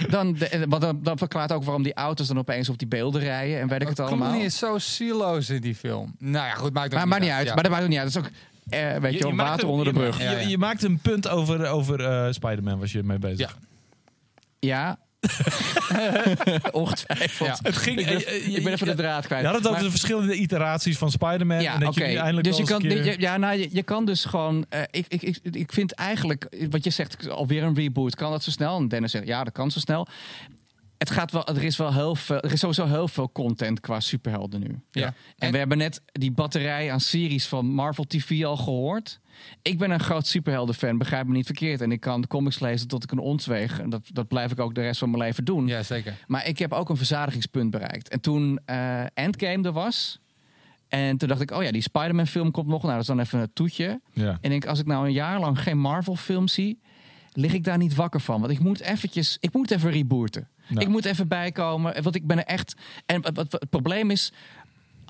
Dan, 0.09 0.33
de, 0.35 0.65
want 0.69 0.83
dan, 0.83 0.99
dan 1.03 1.19
verklaart 1.19 1.53
ook 1.53 1.65
waarom 1.65 1.83
die 1.83 1.95
auto's 1.95 2.27
dan 2.29 2.39
opeens 2.39 2.69
op 2.69 2.79
die 2.79 2.89
beelden 2.89 3.21
rijden 3.21 3.61
en 3.61 3.69
weet 3.69 3.83
ik 3.83 3.89
het 3.89 4.01
allemaal. 4.01 4.29
Clooney 4.29 4.45
is 4.47 4.59
zo 4.59 4.79
sieloos 4.79 5.51
in 5.51 5.61
die 5.61 5.75
film. 5.75 6.15
Nou 6.19 6.47
ja, 6.47 6.53
goed, 6.55 6.73
maakt 6.73 6.87
ook 6.93 6.99
Maar 6.99 7.09
maakt 7.09 7.23
niet 7.23 7.31
uit. 7.31 7.47
Ja. 7.47 7.55
Maar 7.55 7.63
dat 7.63 7.73
maakt 7.73 7.85
ook 7.85 7.89
niet 7.91 7.99
uit. 7.99 8.13
Dat 8.13 8.23
is 8.25 8.29
ook, 8.31 8.35
eh, 8.69 8.97
weet 8.97 9.13
je, 9.19 9.35
water 9.35 9.65
een- 9.65 9.71
onder 9.71 9.85
de 9.87 9.93
brug. 9.93 10.49
Je, 10.49 10.59
maakt 10.59 10.83
een 10.83 10.99
punt 10.99 11.29
over, 11.29 11.67
over 11.69 12.05
eh, 12.05 12.33
Spider-Man, 12.33 12.79
was 12.79 12.93
je 12.93 13.03
mee 13.03 13.19
bezig. 13.19 13.39
Ja. 13.39 13.49
Ja. 14.59 14.99
Ongetwijfeld. 16.73 17.49
Ja. 17.49 17.59
Het 17.63 17.77
ging, 17.77 17.99
Ik 17.99 18.07
ben, 18.07 18.55
ik 18.57 18.65
ben 18.65 18.73
even 18.73 18.87
de 18.87 18.95
draad 18.95 19.27
kwijt. 19.27 19.41
Je 19.43 19.47
had 19.47 19.57
het 19.57 19.65
over 19.67 19.77
Maar- 19.81 19.85
de 19.91 19.91
verschillende 19.99 20.35
iteraties 20.35 20.99
van 20.99 21.11
Spider-Man. 21.11 21.63
Ja, 21.63 21.75
en 21.75 21.81
dat 21.81 21.89
oké. 21.89 22.05
je 22.05 22.17
eindelijk 22.19 22.47
Dus 22.47 22.57
je 22.57 22.65
kan, 22.65 22.81
keer- 22.81 23.05
je, 23.05 23.15
ja, 23.19 23.37
nou, 23.37 23.59
je, 23.59 23.69
je 23.73 23.83
kan 23.83 24.05
dus 24.05 24.25
gewoon. 24.25 24.65
eh, 24.69 24.81
ik, 24.91 25.05
ik, 25.09 25.23
ik, 25.23 25.39
ik 25.43 25.73
vind 25.73 25.93
eigenlijk, 25.93 26.49
wat 26.71 26.85
je 26.85 26.91
zegt, 26.91 27.29
alweer 27.29 27.63
een 27.63 27.75
reboot. 27.75 28.15
Kan 28.15 28.31
dat 28.31 28.43
zo 28.43 28.51
snel? 28.51 28.77
En 28.77 28.89
Dennis 28.89 29.11
zegt, 29.11 29.27
ja, 29.27 29.45
dat 29.45 29.53
kan 29.53 29.71
zo 29.71 29.79
snel. 29.79 30.07
Het 31.01 31.11
gaat 31.11 31.33
wel, 31.33 31.47
er 31.47 31.63
is 31.65 31.77
wel 31.77 31.93
heel 31.95 32.15
veel, 32.15 32.41
er 32.41 32.53
is 32.53 32.61
sowieso 32.61 32.87
heel 32.87 33.09
veel 33.09 33.33
content 33.33 33.81
qua 33.81 34.01
superhelden 34.01 34.61
nu. 34.61 34.81
Ja. 34.91 35.07
En, 35.07 35.15
En- 35.39 35.53
we 35.53 35.59
hebben 35.59 35.79
net 35.79 36.03
die 36.13 36.31
batterij 36.33 36.93
aan 36.93 37.01
series 37.01 37.47
van 37.47 37.67
Marvel 37.67 38.05
TV 38.07 38.45
al 38.45 38.57
gehoord. 38.57 39.21
Ik 39.63 39.79
ben 39.79 39.91
een 39.91 40.01
groot 40.01 40.27
superhelden-fan, 40.27 40.99
begrijp 40.99 41.27
me 41.27 41.33
niet 41.33 41.47
verkeerd. 41.47 41.81
En 41.81 41.93
ik 41.93 42.01
kan 42.01 42.27
comics 42.27 42.59
lezen 42.61 42.89
tot 42.89 43.05
ik 43.05 43.11
een 43.13 43.19
ontzweeg. 43.19 43.81
En 43.81 43.91
dat, 43.91 44.01
dat 44.13 44.29
blijf 44.29 44.53
ik 44.53 44.61
ook 44.61 44.75
de 44.75 44.81
rest 44.81 44.99
van 44.99 45.11
mijn 45.11 45.23
leven 45.23 45.45
doen. 45.45 45.67
Ja, 45.67 45.83
zeker. 45.83 46.15
Maar 46.27 46.47
ik 46.47 46.59
heb 46.59 46.73
ook 46.73 46.89
een 46.89 46.97
verzadigingspunt 46.97 47.71
bereikt. 47.71 48.09
En 48.09 48.21
toen 48.21 48.59
eh, 48.65 49.03
Endgame 49.15 49.63
er 49.67 49.73
was. 49.73 50.21
En 50.89 51.17
toen 51.17 51.29
dacht 51.29 51.41
ik, 51.41 51.51
oh 51.51 51.63
ja, 51.63 51.71
die 51.71 51.83
Spider-Man 51.83 52.27
film 52.27 52.51
komt 52.51 52.67
nog. 52.67 52.81
Nou, 52.83 52.93
dat 52.93 53.01
is 53.01 53.07
dan 53.07 53.21
even 53.21 53.41
een 53.41 53.53
toetje. 53.53 54.01
Ja. 54.13 54.39
En 54.41 54.53
ik 54.53 54.67
als 54.67 54.79
ik 54.79 54.87
nou 54.87 55.07
een 55.07 55.13
jaar 55.13 55.41
lang 55.41 55.61
geen 55.63 55.79
Marvel 55.79 56.17
film 56.17 56.49
zie, 56.49 56.81
lig 57.33 57.53
ik 57.53 57.65
daar 57.65 57.79
niet 57.79 57.95
wakker 57.95 58.21
van. 58.21 58.41
Want 58.41 58.53
ik 58.53 58.59
moet 58.61 58.81
eventjes, 58.81 59.37
ik 59.41 59.53
moet 59.53 59.71
even 59.71 59.91
rebooten. 59.91 60.49
Ik 60.83 60.89
moet 60.89 61.05
even 61.05 61.29
bijkomen. 61.29 62.03
Want 62.03 62.15
ik 62.15 62.27
ben 62.27 62.39
er 62.39 62.45
echt. 62.45 62.75
En 63.07 63.23
wat- 63.35 63.53
het 63.53 63.71
probleem 63.71 64.11
is. 64.11 64.33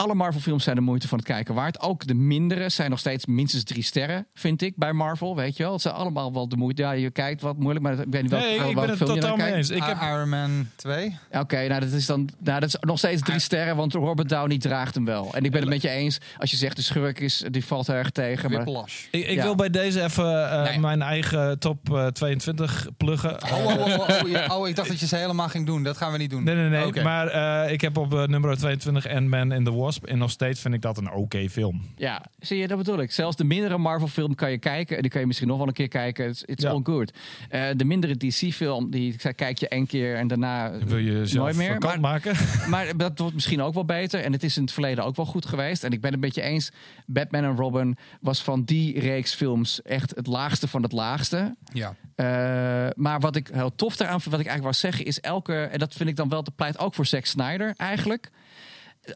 Alle 0.00 0.14
Marvel-films 0.14 0.64
zijn 0.64 0.76
de 0.76 0.82
moeite 0.82 1.08
van 1.08 1.18
het 1.18 1.26
kijken 1.26 1.54
waard. 1.54 1.80
Ook 1.80 2.06
de 2.06 2.14
mindere 2.14 2.68
zijn 2.68 2.90
nog 2.90 2.98
steeds 2.98 3.26
minstens 3.26 3.64
drie 3.64 3.82
sterren, 3.82 4.26
vind 4.34 4.62
ik, 4.62 4.76
bij 4.76 4.92
Marvel. 4.92 5.36
Weet 5.36 5.56
je 5.56 5.62
wel, 5.62 5.72
het 5.72 5.80
zijn 5.82 5.94
allemaal 5.94 6.32
wel 6.32 6.48
de 6.48 6.56
moeite. 6.56 6.82
Ja, 6.82 6.92
je 6.92 7.10
kijkt 7.10 7.40
wat 7.40 7.56
moeilijk, 7.58 7.84
maar 7.84 7.92
ik 7.92 8.06
weet 8.10 8.22
niet 8.22 8.30
welke, 8.30 8.46
Nee, 8.46 8.54
ik 8.54 8.60
welke 8.60 8.80
ben 8.80 8.88
het 8.88 8.96
film 8.98 9.08
totaal 9.14 9.36
mee 9.36 9.46
kijkt. 9.46 9.56
eens. 9.56 9.70
Ik 9.70 9.82
heb, 9.82 10.00
Iron 10.02 10.28
Man 10.28 10.68
2. 10.76 11.16
Oké, 11.32 11.68
nou 11.68 11.80
dat 11.80 11.92
is 11.92 12.06
dan 12.06 12.28
nou, 12.38 12.60
dat 12.60 12.68
is 12.68 12.76
nog 12.80 12.98
steeds 12.98 13.22
drie 13.22 13.38
sterren, 13.38 13.76
want 13.76 13.92
Robert 13.94 14.28
Downey 14.28 14.58
draagt 14.58 14.94
hem 14.94 15.04
wel. 15.04 15.34
En 15.34 15.44
ik 15.44 15.50
ben 15.50 15.60
het 15.60 15.68
met 15.70 15.82
je 15.82 15.88
eens. 15.88 16.18
Als 16.38 16.50
je 16.50 16.56
zegt 16.56 16.76
de 16.76 16.82
schurk 16.82 17.20
is, 17.20 17.44
die 17.50 17.64
valt 17.64 17.88
erg 17.88 18.10
tegen. 18.10 18.50
Maar, 18.50 18.68
ik, 19.10 19.26
ik 19.26 19.34
Ja. 19.34 19.42
wil 19.42 19.54
bij 19.54 19.70
deze 19.70 20.02
even 20.02 20.50
eh, 20.50 20.62
Nee. 20.62 20.78
mijn 20.78 21.02
eigen 21.02 21.58
top 21.58 21.94
eh, 21.94 22.06
22 22.06 22.86
pluggen. 22.96 23.42
Oh, 23.44 23.64
oh, 23.64 23.64
oh, 23.66 23.98
oh, 23.98 24.48
oh, 24.48 24.58
oh, 24.58 24.68
ik 24.68 24.76
dacht 24.76 24.88
dat 24.88 25.00
je 25.00 25.06
ze 25.06 25.16
helemaal 25.16 25.48
ging 25.48 25.66
doen. 25.66 25.82
Dat 25.82 25.96
gaan 25.96 26.12
we 26.12 26.18
niet 26.18 26.30
doen. 26.30 26.44
Nee, 26.44 26.54
nee, 26.54 26.68
nee. 26.92 27.02
Maar 27.02 27.26
eh, 27.64 27.72
ik 27.72 27.80
heb 27.80 27.96
op 27.96 28.14
eh, 28.14 28.24
nummer 28.26 28.56
22 28.56 29.08
Ant-Man 29.08 29.52
and 29.52 29.64
the 29.64 29.70
Wasp. 29.90 30.04
En 30.04 30.18
nog 30.18 30.30
steeds 30.30 30.60
vind 30.60 30.74
ik 30.74 30.82
dat 30.82 30.98
een 30.98 31.12
oké 31.12 31.48
film. 31.48 31.82
ja, 31.96 32.24
zie 32.38 32.58
je, 32.58 32.66
dat 32.68 32.78
bedoel 32.78 32.98
ik. 33.00 33.12
Zelfs 33.12 33.36
de 33.36 33.44
mindere 33.44 33.78
Marvel-film 33.78 34.34
kan 34.34 34.50
je 34.50 34.58
kijken. 34.58 34.96
En 34.96 35.02
die 35.02 35.10
kan 35.10 35.20
je 35.20 35.26
misschien 35.26 35.48
nog 35.48 35.58
wel 35.58 35.66
een 35.66 35.72
keer 35.72 35.88
kijken. 35.88 36.28
It's, 36.28 36.42
it's 36.46 36.62
Ja. 36.62 36.70
all 36.70 36.80
good. 36.82 37.12
Eh, 37.48 37.68
de 37.76 37.84
mindere 37.84 38.16
DC-film, 38.16 38.90
die 38.90 39.12
ik 39.12 39.20
zei, 39.20 39.34
kijk 39.34 39.58
je 39.58 39.68
één 39.68 39.86
keer 39.86 40.16
en 40.16 40.28
daarna 40.28 40.78
Wil 40.84 40.96
je 40.98 41.30
nooit 41.32 41.56
meer. 41.56 41.78
Maar, 41.78 42.00
maken? 42.00 42.34
maar 42.70 42.96
dat 42.96 43.18
wordt 43.18 43.34
misschien 43.34 43.62
ook 43.62 43.74
wel 43.74 43.84
beter. 43.84 44.20
En 44.20 44.32
het 44.32 44.42
is 44.42 44.56
in 44.56 44.62
het 44.62 44.72
verleden 44.72 45.04
ook 45.04 45.16
wel 45.16 45.26
goed 45.26 45.46
geweest. 45.46 45.84
En 45.84 45.90
ik 45.92 46.00
ben 46.00 46.12
het 46.12 46.20
met 46.20 46.34
je 46.34 46.42
eens. 46.42 46.70
Batman 47.06 47.44
en 47.44 47.56
Robin 47.56 47.96
was 48.20 48.42
van 48.42 48.64
die 48.64 49.00
reeks 49.00 49.34
films 49.34 49.82
echt 49.82 50.12
het 50.16 50.26
laagste 50.26 50.68
van 50.68 50.82
het 50.82 50.92
laagste. 50.92 51.56
Ja. 51.72 51.94
Eh, 52.14 52.26
maar 52.96 53.20
wat 53.20 53.36
ik 53.36 53.48
heel 53.52 53.74
tof 53.74 53.96
daaraan 53.96 54.20
vind, 54.20 54.30
wat 54.34 54.40
ik 54.40 54.46
eigenlijk 54.46 54.78
wou 54.78 54.92
zeggen, 54.92 55.04
is 55.10 55.20
elke, 55.20 55.62
en 55.62 55.78
dat 55.78 55.94
vind 55.94 56.08
ik 56.08 56.16
dan 56.16 56.28
wel 56.28 56.42
te 56.42 56.50
pleit 56.50 56.78
ook 56.78 56.94
voor 56.94 57.06
Zack 57.06 57.24
Snyder 57.24 57.74
eigenlijk. 57.76 58.30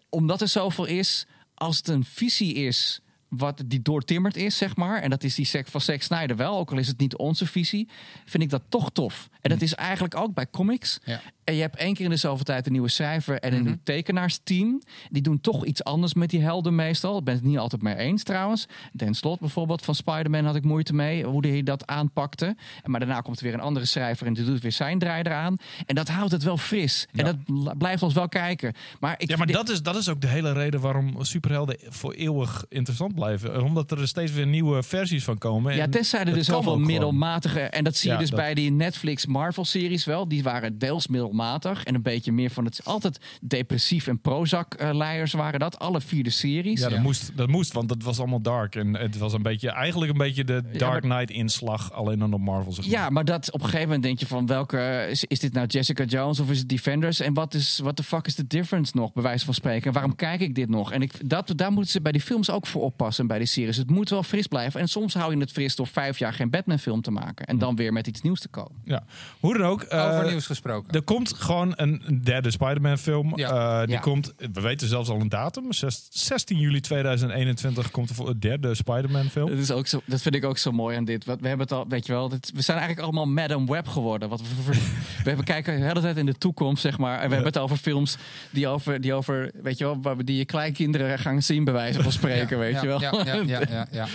Omdat 0.08 0.40
er 0.40 0.48
zoveel 0.48 0.84
is, 0.84 1.26
als 1.54 1.76
het 1.76 1.88
een 1.88 2.04
visie 2.04 2.54
is 2.54 3.00
wat 3.28 3.62
die 3.66 3.82
doortimmerd 3.82 4.36
is, 4.36 4.56
zeg 4.56 4.76
maar. 4.76 5.02
En 5.02 5.10
dat 5.10 5.24
is 5.24 5.34
die 5.34 5.62
van 5.64 5.80
Zack 5.80 6.02
Snyder 6.02 6.36
wel, 6.36 6.58
ook 6.58 6.70
al 6.70 6.78
is 6.78 6.88
het 6.88 6.98
niet 6.98 7.16
onze 7.16 7.46
visie, 7.46 7.88
vind 8.24 8.42
ik 8.42 8.50
dat 8.50 8.62
toch 8.68 8.90
tof. 8.92 9.28
En 9.44 9.50
dat 9.50 9.62
is 9.62 9.74
eigenlijk 9.74 10.16
ook 10.16 10.34
bij 10.34 10.46
comics. 10.50 10.98
Ja. 11.04 11.20
En 11.44 11.54
je 11.54 11.60
hebt 11.60 11.76
één 11.76 11.94
keer 11.94 12.04
in 12.04 12.10
de 12.10 12.16
zoveel 12.16 12.44
tijd 12.44 12.66
een 12.66 12.72
nieuwe 12.72 12.88
schrijver 12.88 13.38
en 13.40 13.52
een 13.52 13.58
Mhm. 13.58 13.66
nieuw 13.66 13.78
tekenaarsteam. 13.84 14.82
Die 15.10 15.22
doen 15.22 15.40
toch 15.40 15.64
iets 15.64 15.84
anders 15.84 16.14
met 16.14 16.30
die 16.30 16.40
helden 16.40 16.74
meestal. 16.74 17.18
Ik 17.18 17.24
ben 17.24 17.34
het 17.34 17.42
niet 17.44 17.58
altijd 17.58 17.82
mee 17.82 17.96
eens 17.96 18.22
trouwens. 18.22 18.66
Dan 18.92 19.14
Slot 19.14 19.40
bijvoorbeeld 19.40 19.82
van 19.84 19.94
Spider-Man 19.94 20.44
had 20.44 20.54
ik 20.56 20.64
moeite 20.64 20.94
mee. 20.94 21.24
Hoe 21.24 21.46
hij 21.46 21.62
dat 21.62 21.86
aanpakte. 21.86 22.56
Maar 22.84 23.00
daarna 23.00 23.20
komt 23.20 23.36
er 23.38 23.44
weer 23.44 23.54
een 23.54 23.60
andere 23.60 23.86
schrijver 23.86 24.26
en 24.26 24.32
die 24.32 24.44
doet 24.44 24.60
weer 24.60 24.72
zijn 24.72 24.98
draai 24.98 25.22
eraan. 25.22 25.56
En 25.86 25.94
dat 25.94 26.08
houdt 26.08 26.32
het 26.32 26.42
wel 26.42 26.56
fris. 26.56 27.06
En 27.12 27.24
dat 27.24 27.44
bl- 27.44 27.70
blijft 27.78 28.02
ons 28.02 28.14
wel 28.14 28.28
kijken. 28.28 28.74
Maar 29.00 29.14
ik 29.18 29.28
Ja, 29.30 29.36
maar 29.36 29.46
dat 29.46 29.68
is, 29.68 29.82
dat 29.82 29.96
is 29.96 30.08
ook 30.08 30.20
de 30.20 30.26
hele 30.28 30.52
reden 30.52 30.80
waarom 30.80 31.24
superhelden 31.24 31.76
voor 31.88 32.12
eeuwig 32.12 32.64
interessant 32.68 33.14
blijven. 33.14 33.62
Omdat 33.62 33.90
er 33.90 34.08
steeds 34.08 34.32
weer 34.32 34.46
nieuwe 34.46 34.82
versies 34.82 35.24
van 35.24 35.38
komen. 35.38 35.74
Ja, 35.76 35.82
En 35.82 35.90
tenzij 35.90 36.24
er 36.24 36.34
dus 36.34 36.48
gewoon. 36.48 36.86
middelmatige... 36.86 37.60
En 37.60 37.84
dat 37.84 37.96
zie 37.96 38.08
je 38.08 38.14
Ja, 38.14 38.20
dus 38.20 38.30
dat- 38.30 38.38
bij 38.38 38.54
die 38.54 38.70
Netflix 38.70 39.26
Marvel-series 39.34 40.04
wel. 40.04 40.28
Die 40.28 40.42
waren 40.42 40.78
deels 40.78 41.06
middelmatig. 41.06 41.84
En 41.84 41.94
een 41.94 42.02
beetje 42.02 42.32
meer 42.32 42.50
van 42.50 42.64
het... 42.64 42.80
Altijd 42.84 43.18
depressief 43.40 44.06
en 44.06 44.20
Prozac-leiers 44.20 45.32
waren 45.32 45.60
dat. 45.60 45.78
Alle 45.78 46.00
vier 46.00 46.24
de 46.24 46.30
series. 46.30 46.80
Ja, 46.80 46.88
dat, 46.88 46.96
Ja. 46.96 47.02
Moest, 47.02 47.36
dat 47.36 47.48
moest, 47.48 47.72
want 47.72 47.90
het 47.90 48.02
was 48.02 48.18
allemaal 48.18 48.40
dark. 48.40 48.74
En 48.74 48.96
het 48.96 49.18
was 49.18 49.32
een 49.32 49.42
beetje, 49.42 49.70
eigenlijk 49.70 50.12
een 50.12 50.18
beetje 50.18 50.44
de 50.44 50.62
Dark 50.76 51.02
Knight-inslag, 51.02 51.92
alleen 51.92 52.18
dan 52.18 52.32
op 52.32 52.40
Marvel. 52.40 52.72
Zeg 52.72 52.84
maar. 52.84 52.94
Ja, 52.94 53.10
maar 53.10 53.24
dat 53.24 53.46
op 53.52 53.60
een 53.60 53.66
gegeven 53.66 53.86
moment 53.86 54.02
denk 54.02 54.18
je 54.18 54.26
van 54.26 54.46
welke 54.46 55.06
is, 55.10 55.24
is 55.24 55.38
dit 55.38 55.52
nou 55.52 55.66
Jessica 55.66 56.04
Jones 56.04 56.40
of 56.40 56.50
is 56.50 56.58
het 56.58 56.68
Defenders 56.68 57.20
en 57.20 57.34
wat 57.34 57.54
is 57.54 57.78
what 57.82 57.96
the 57.96 58.02
fuck 58.02 58.26
is 58.26 58.34
the 58.34 58.46
difference 58.46 58.92
nog 58.96 59.12
bij 59.12 59.22
wijze 59.22 59.44
van 59.44 59.54
spreken? 59.54 59.86
En 59.86 59.92
waarom 59.92 60.16
kijk 60.16 60.40
ik 60.40 60.54
dit 60.54 60.68
nog? 60.68 60.92
En 60.92 61.02
ik, 61.02 61.28
dat, 61.30 61.52
daar 61.56 61.72
moeten 61.72 61.90
ze 61.90 62.00
bij 62.00 62.12
die 62.12 62.20
films 62.20 62.50
ook 62.50 62.66
voor 62.66 62.82
oppassen 62.82 63.26
bij 63.26 63.38
die 63.38 63.46
series. 63.46 63.76
Het 63.76 63.90
moet 63.90 64.08
wel 64.10 64.22
fris 64.22 64.46
blijven 64.46 64.80
en 64.80 64.88
soms 64.88 65.14
hou 65.14 65.34
je 65.34 65.40
het 65.40 65.52
fris 65.52 65.76
door 65.76 65.86
vijf 65.86 66.18
jaar 66.18 66.32
geen 66.32 66.50
Batman 66.50 66.78
film 66.78 67.00
te 67.00 67.10
maken 67.10 67.46
en 67.46 67.58
dan 67.58 67.76
weer 67.76 67.92
met 67.92 68.06
iets 68.06 68.20
nieuws 68.20 68.40
te 68.40 68.48
komen. 68.48 68.80
Ja. 68.84 69.04
Hoe 69.40 69.58
dan 69.58 69.66
ook. 69.66 69.82
eh, 69.82 70.04
Over 70.10 70.30
nieuws 70.30 70.46
gesproken. 70.46 70.92
Er 70.92 71.02
komt 71.02 71.34
gewoon 71.34 71.72
een 71.76 72.20
derde 72.24 72.50
Spider-Man 72.50 72.98
film. 72.98 73.32
Ja. 73.36 73.80
Eh, 73.80 73.86
die 73.86 73.94
Ja. 73.94 74.00
komt, 74.00 74.32
we 74.52 74.60
weten 74.60 74.88
zelfs 74.88 75.08
al 75.08 75.20
een 75.20 75.28
datum. 75.28 75.72
Zes- 75.72 76.06
16 76.10 76.58
juli 76.58 76.80
2021 76.80 77.90
komt 77.90 78.08
er 78.08 78.14
voor 78.14 78.26
de 78.26 78.38
derde 78.38 78.74
Spider-Man 78.74 79.24
film. 79.24 79.48
Dat, 79.48 79.58
is 79.58 79.70
ook 79.70 79.86
zo, 79.86 80.00
dat 80.04 80.22
vind 80.22 80.34
ik 80.34 80.44
ook 80.44 80.58
zo 80.58 80.72
mooi 80.72 80.96
aan 80.96 81.04
dit. 81.04 81.24
We 81.24 81.30
hebben 81.30 81.58
het 81.58 81.72
al, 81.72 81.88
weet 81.88 82.06
je 82.06 82.12
wel, 82.12 82.28
dit, 82.28 82.50
we 82.54 82.62
zijn 82.62 82.78
eigenlijk 82.78 83.06
allemaal 83.08 83.32
Madam 83.32 83.66
Web 83.66 83.88
geworden. 83.88 84.28
Wat 84.28 84.40
we, 84.40 84.46
we, 85.24 85.36
we 85.36 85.42
kijken 85.42 85.80
de 85.80 85.86
hele 85.86 86.00
tijd 86.00 86.16
in 86.16 86.26
de 86.26 86.38
toekomst, 86.38 86.82
zeg 86.82 86.98
maar. 86.98 87.18
En 87.20 87.28
we 87.28 87.34
hebben 87.34 87.52
het 87.52 87.62
over 87.62 87.76
films 87.76 88.16
die 88.50 88.68
over, 88.68 89.00
die 89.00 89.14
over 89.14 89.50
weet 89.62 89.78
je 89.78 89.84
wel, 89.84 89.98
waar 90.02 90.16
we 90.16 90.24
die 90.24 90.36
je 90.36 90.44
kleinkinderen 90.44 91.18
gaan 91.18 91.42
zien, 91.42 91.64
bij 91.64 91.72
wijze 91.74 92.02
van 92.02 92.12
spreken, 92.12 92.58
weet 92.58 92.72
ja, 92.74 92.80
je 92.80 92.86
wel. 92.86 93.00
Ja, 93.00 93.42
ja, 93.46 93.86
ja. 93.90 94.06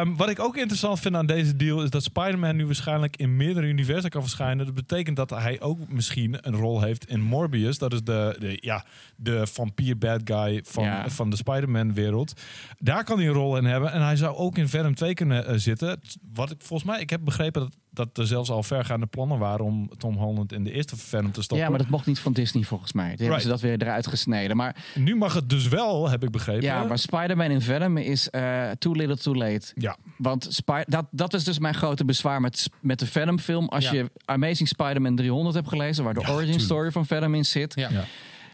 Ehm, 0.00 0.14
wat 0.16 0.28
ik 0.30 0.38
ook 0.40 0.56
interessant 0.56 1.00
vind 1.00 1.14
aan 1.14 1.26
deze 1.26 1.56
deal 1.56 1.82
is 1.82 1.90
dat 1.90 2.02
Spider-Man 2.02 2.56
nu 2.56 2.66
waarschijnlijk 2.66 3.16
in 3.16 3.36
meerdere 3.36 3.66
universa 3.66 4.08
kan 4.08 4.19
verschijnen. 4.22 4.64
Dat 4.66 4.74
betekent 4.74 5.16
dat 5.16 5.30
hij 5.30 5.60
ook 5.60 5.88
misschien 5.88 6.36
een 6.40 6.54
rol 6.54 6.82
heeft 6.82 7.08
in 7.08 7.20
Morbius. 7.22 7.78
Dat 7.78 7.92
is 7.92 8.02
de, 8.02 8.36
de, 8.38 8.58
ja, 8.60 8.84
de 9.16 9.46
vampier 9.46 9.98
bad 9.98 10.20
guy 10.24 10.62
van, 10.66 10.84
Ja. 10.84 11.08
van 11.08 11.30
de 11.30 11.36
Spider-Man 11.36 11.94
wereld. 11.94 12.40
Daar 12.78 13.04
kan 13.04 13.18
hij 13.18 13.26
een 13.26 13.32
rol 13.32 13.56
in 13.56 13.64
hebben. 13.64 13.92
En 13.92 14.02
hij 14.02 14.16
zou 14.16 14.36
ook 14.36 14.58
in 14.58 14.68
Venom 14.68 14.94
2 14.94 15.14
kunnen 15.14 15.46
eh, 15.46 15.54
zitten. 15.56 16.00
Wat 16.34 16.50
ik 16.50 16.56
volgens 16.62 16.90
mij, 16.90 17.00
ik 17.00 17.10
heb 17.10 17.20
begrepen 17.24 17.60
dat, 17.60 17.76
dat 17.92 18.18
er 18.18 18.26
zelfs 18.26 18.50
al 18.50 18.62
vergaande 18.62 19.06
plannen 19.06 19.38
waren 19.38 19.64
om 19.64 19.90
Tom 19.98 20.16
Holland 20.16 20.52
in 20.52 20.64
de 20.64 20.72
eerste 20.72 20.96
Venom 20.96 21.32
te 21.32 21.42
stoppen. 21.42 21.58
Ja, 21.66 21.68
maar 21.70 21.78
dat 21.78 21.88
mocht 21.88 22.06
niet 22.06 22.18
van 22.18 22.32
Disney 22.32 22.62
volgens 22.62 22.92
mij. 22.92 23.08
Die 23.08 23.22
hebben 23.24 23.40
ze 23.42 23.48
dat 23.48 23.60
weer 23.60 23.82
eruit 23.82 24.06
gesneden. 24.06 24.56
Maar 24.56 24.76
Nu 24.94 25.16
mag 25.16 25.34
het 25.34 25.48
dus 25.48 25.68
wel, 25.68 26.10
heb 26.10 26.22
ik 26.22 26.30
begrepen. 26.30 26.62
ja, 26.62 26.84
maar 26.84 26.98
Spider-Man 26.98 27.50
in 27.50 27.60
Venom 27.60 27.96
is 27.96 28.30
eh, 28.30 28.70
too 28.78 28.92
little 28.92 29.16
too 29.16 29.34
late. 29.34 29.72
Ja. 29.74 29.96
Want 30.16 30.46
Spy- 30.50 30.82
dat, 30.86 31.06
dat 31.10 31.34
is 31.34 31.44
dus 31.44 31.58
mijn 31.58 31.74
grote 31.74 32.04
bezwaar 32.04 32.40
met, 32.40 32.70
met 32.80 32.98
de 32.98 33.06
Venom-film. 33.06 33.68
Als 33.68 33.84
Ja. 33.84 33.92
je 33.92 34.10
Amazing 34.24 34.68
Spider-Man 34.68 35.16
300 35.16 35.54
hebt 35.54 35.68
gelezen, 35.68 36.04
waar 36.04 36.14
de 36.14 36.20
Ja, 36.20 36.26
origin 36.26 36.44
tuurlijk. 36.46 36.64
story 36.64 36.90
van 36.90 37.06
Venom 37.06 37.34
in 37.34 37.44
zit. 37.44 37.74
Ja. 37.74 37.88
Ja. 37.90 38.04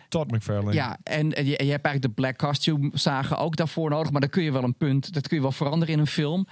Todd 0.08 0.30
McFarlane. 0.30 0.72
Ja, 0.72 0.98
en 1.02 1.32
eh, 1.32 1.44
je, 1.44 1.50
je 1.64 1.70
hebt 1.70 1.84
eigenlijk 1.84 2.02
de 2.02 2.08
black 2.08 2.36
costume 2.38 2.90
zagen 2.92 3.36
ook 3.38 3.56
daarvoor 3.56 3.90
nodig. 3.90 4.10
Maar 4.10 4.20
dan 4.20 4.30
kun 4.30 4.42
je 4.42 4.52
wel 4.52 4.62
een 4.64 4.76
punt, 4.76 5.12
dat 5.14 5.28
kun 5.28 5.36
je 5.36 5.42
wel 5.42 5.52
veranderen 5.52 5.94
in 5.94 6.00
een 6.00 6.06
film. 6.06 6.46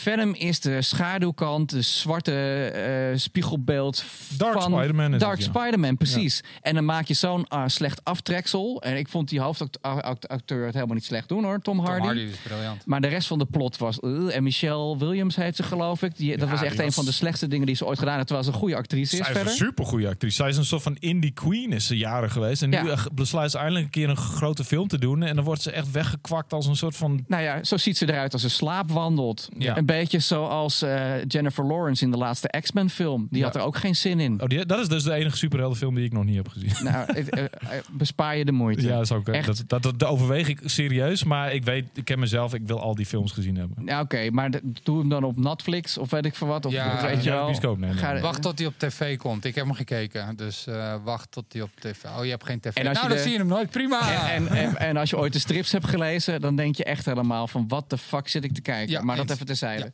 Venom 0.00 0.34
is 0.34 0.60
de 0.60 0.82
schaduwkant, 0.82 1.70
de 1.70 1.82
zwarte 1.82 2.32
eh, 2.66 3.18
spiegelbeeld 3.18 4.04
Dark 4.36 4.60
van 4.62 4.72
Spider-Man 4.72 5.14
is 5.14 5.20
Dark 5.20 5.36
het, 5.38 5.44
ja. 5.52 5.60
Spider-Man, 5.60 5.96
precies. 5.96 6.42
En 6.62 6.74
dan 6.74 6.84
maak 6.84 7.06
je 7.06 7.14
zo'n 7.14 7.48
ah, 7.48 7.68
slecht 7.68 8.04
aftreksel. 8.04 8.82
En 8.82 8.96
ik 8.96 9.08
vond 9.08 9.28
die 9.28 9.40
hoofdacteur 9.40 10.64
het 10.64 10.74
helemaal 10.74 10.94
niet 10.94 11.04
slecht 11.04 11.28
doen 11.28 11.44
hoor, 11.44 11.60
Tom 11.60 11.78
Hardy. 11.78 11.96
Tom 11.98 12.06
Hardy 12.06 12.20
is 12.20 12.36
briljant. 12.36 12.86
Maar 12.86 13.00
de 13.00 13.06
rest 13.08 13.26
van 13.28 13.38
de 13.38 13.44
plot 13.46 13.76
was... 13.76 14.00
eh, 14.00 14.36
en 14.36 14.42
Michelle 14.42 14.98
Williams 14.98 15.36
heet 15.36 15.56
ze 15.56 15.62
geloof 15.62 16.02
ik. 16.02 16.16
Die, 16.16 16.30
dat 16.36 16.48
Ja, 16.48 16.54
was 16.54 16.62
echt 16.62 16.70
die 16.70 16.78
een 16.80 16.86
was- 16.86 16.94
van 16.94 17.04
de 17.04 17.12
slechtste 17.12 17.48
dingen 17.48 17.66
die 17.66 17.74
ze 17.76 17.86
ooit 17.86 17.98
gedaan 17.98 18.14
heeft. 18.14 18.26
Terwijl 18.26 18.48
ze 18.48 18.52
een 18.54 18.58
goede 18.60 18.76
actrice 18.76 19.18
is 19.18 19.26
Zij 19.26 19.34
is 19.34 19.40
een 19.40 19.48
supergoeie 19.56 20.08
actrice. 20.08 20.34
Zij 20.36 20.48
is 20.48 20.56
een 20.56 20.64
soort 20.64 20.82
van 20.82 20.96
indie 20.98 21.30
queen 21.32 21.72
is 21.72 21.86
ze 21.86 21.96
jaren 21.96 22.30
geweest. 22.30 22.62
En 22.62 22.70
Ja. 22.70 22.82
nu 22.82 22.90
besluit 23.12 23.50
ze 23.50 23.56
eindelijk 23.58 23.84
een 23.84 23.90
keer 23.90 24.08
een 24.08 24.16
grote 24.16 24.64
film 24.64 24.88
te 24.88 24.98
doen. 24.98 25.22
En 25.22 25.34
dan 25.36 25.44
wordt 25.44 25.62
ze 25.62 25.70
echt 25.70 25.90
weggekwakt 25.90 26.52
als 26.52 26.66
een 26.66 26.76
soort 26.76 26.96
van... 26.96 27.24
Nou 27.26 27.42
ja, 27.42 27.64
zo 27.64 27.76
ziet 27.76 27.96
ze 27.96 28.08
eruit 28.08 28.32
als 28.32 28.42
ze 28.42 28.48
slaapwandelt. 28.50 29.48
Ja. 29.58 29.76
Een 29.76 29.86
beetje 29.96 30.18
zoals 30.18 30.82
eh, 30.82 31.24
Jennifer 31.26 31.64
Lawrence 31.66 32.04
in 32.04 32.10
de 32.10 32.16
laatste 32.16 32.54
X-Men 32.60 32.90
film. 32.90 33.26
Die 33.30 33.38
Ja. 33.38 33.44
had 33.46 33.54
er 33.56 33.62
ook 33.62 33.76
geen 33.76 33.96
zin 33.96 34.20
in. 34.20 34.40
Oh, 34.42 34.46
die, 34.48 34.66
dat 34.66 34.78
is 34.80 34.88
dus 34.88 35.02
de 35.02 35.12
enige 35.12 35.36
superheldenfilm 35.36 35.94
die 35.94 36.04
ik 36.04 36.12
nog 36.12 36.24
niet 36.24 36.36
heb 36.36 36.48
gezien. 36.48 36.68
Nou, 36.90 37.12
eh, 37.12 37.38
eh, 37.44 37.48
bespaar 37.90 38.36
je 38.36 38.44
de 38.44 38.52
moeite. 38.52 38.82
Ja, 38.82 38.88
dat, 38.94 39.00
is 39.02 39.12
ook, 39.12 39.28
Echt? 39.28 39.46
dat, 39.46 39.62
dat, 39.66 39.82
dat, 39.82 39.98
dat 39.98 40.08
overweeg 40.08 40.48
ik 40.48 40.60
serieus. 40.64 41.24
Maar 41.24 41.52
ik 41.54 41.64
weet, 41.64 41.84
ik 41.94 42.04
ken 42.04 42.18
mezelf, 42.18 42.54
ik 42.54 42.62
wil 42.66 42.80
al 42.80 42.94
die 42.94 43.06
films 43.06 43.32
gezien 43.32 43.56
hebben. 43.56 43.76
Ja, 43.86 44.00
Oké, 44.00 44.30
maar 44.30 44.50
de- 44.50 44.62
doe 44.82 44.98
hem 44.98 45.08
dan 45.08 45.24
op 45.24 45.36
Netflix 45.36 45.98
of 45.98 46.10
weet 46.10 46.24
ik 46.24 46.34
veel 46.34 46.46
wat. 46.46 46.66
Of 46.66 46.72
Ja, 46.72 47.02
weet 47.02 47.24
je 47.24 47.30
wel. 47.30 47.44
bioscoop, 47.46 47.78
nee, 47.78 47.90
nee. 47.90 47.98
Ga- 47.98 48.20
Wacht 48.20 48.42
tot 48.42 48.58
hij 48.58 48.66
op 48.66 48.74
tv 48.78 49.16
komt. 49.16 49.44
Ik 49.44 49.54
heb 49.54 49.64
hem 49.64 49.74
gekeken. 49.74 50.36
Dus 50.36 50.66
eh, 50.66 50.94
wacht 51.04 51.30
tot 51.30 51.44
hij 51.52 51.62
op 51.62 51.70
tv... 51.78 52.04
Oh, 52.18 52.24
je 52.24 52.30
hebt 52.30 52.44
geen 52.44 52.60
tv. 52.60 52.74
En 52.74 52.86
als 52.86 52.96
nou, 52.98 53.08
je 53.08 53.14
dan 53.14 53.16
de- 53.16 53.22
zie 53.22 53.32
je 53.32 53.38
hem 53.38 53.46
nooit. 53.46 53.70
Prima. 53.70 54.30
En, 54.32 54.48
en, 54.48 54.56
en, 54.56 54.76
en 54.78 54.96
als 54.96 55.10
je 55.10 55.18
ooit 55.18 55.32
de 55.32 55.38
strips 55.38 55.72
hebt 55.72 55.86
gelezen, 55.88 56.40
dan 56.40 56.56
denk 56.56 56.76
je 56.76 56.84
echt 56.84 57.04
helemaal 57.04 57.46
van 57.48 57.64
wat 57.68 57.90
de 57.90 57.98
fuck 57.98 58.28
zit 58.28 58.44
ik 58.44 58.52
te 58.54 58.60
kijken. 58.60 58.90
Ja, 58.92 59.02
maar 59.02 59.16
dat 59.16 59.30
even 59.30 59.46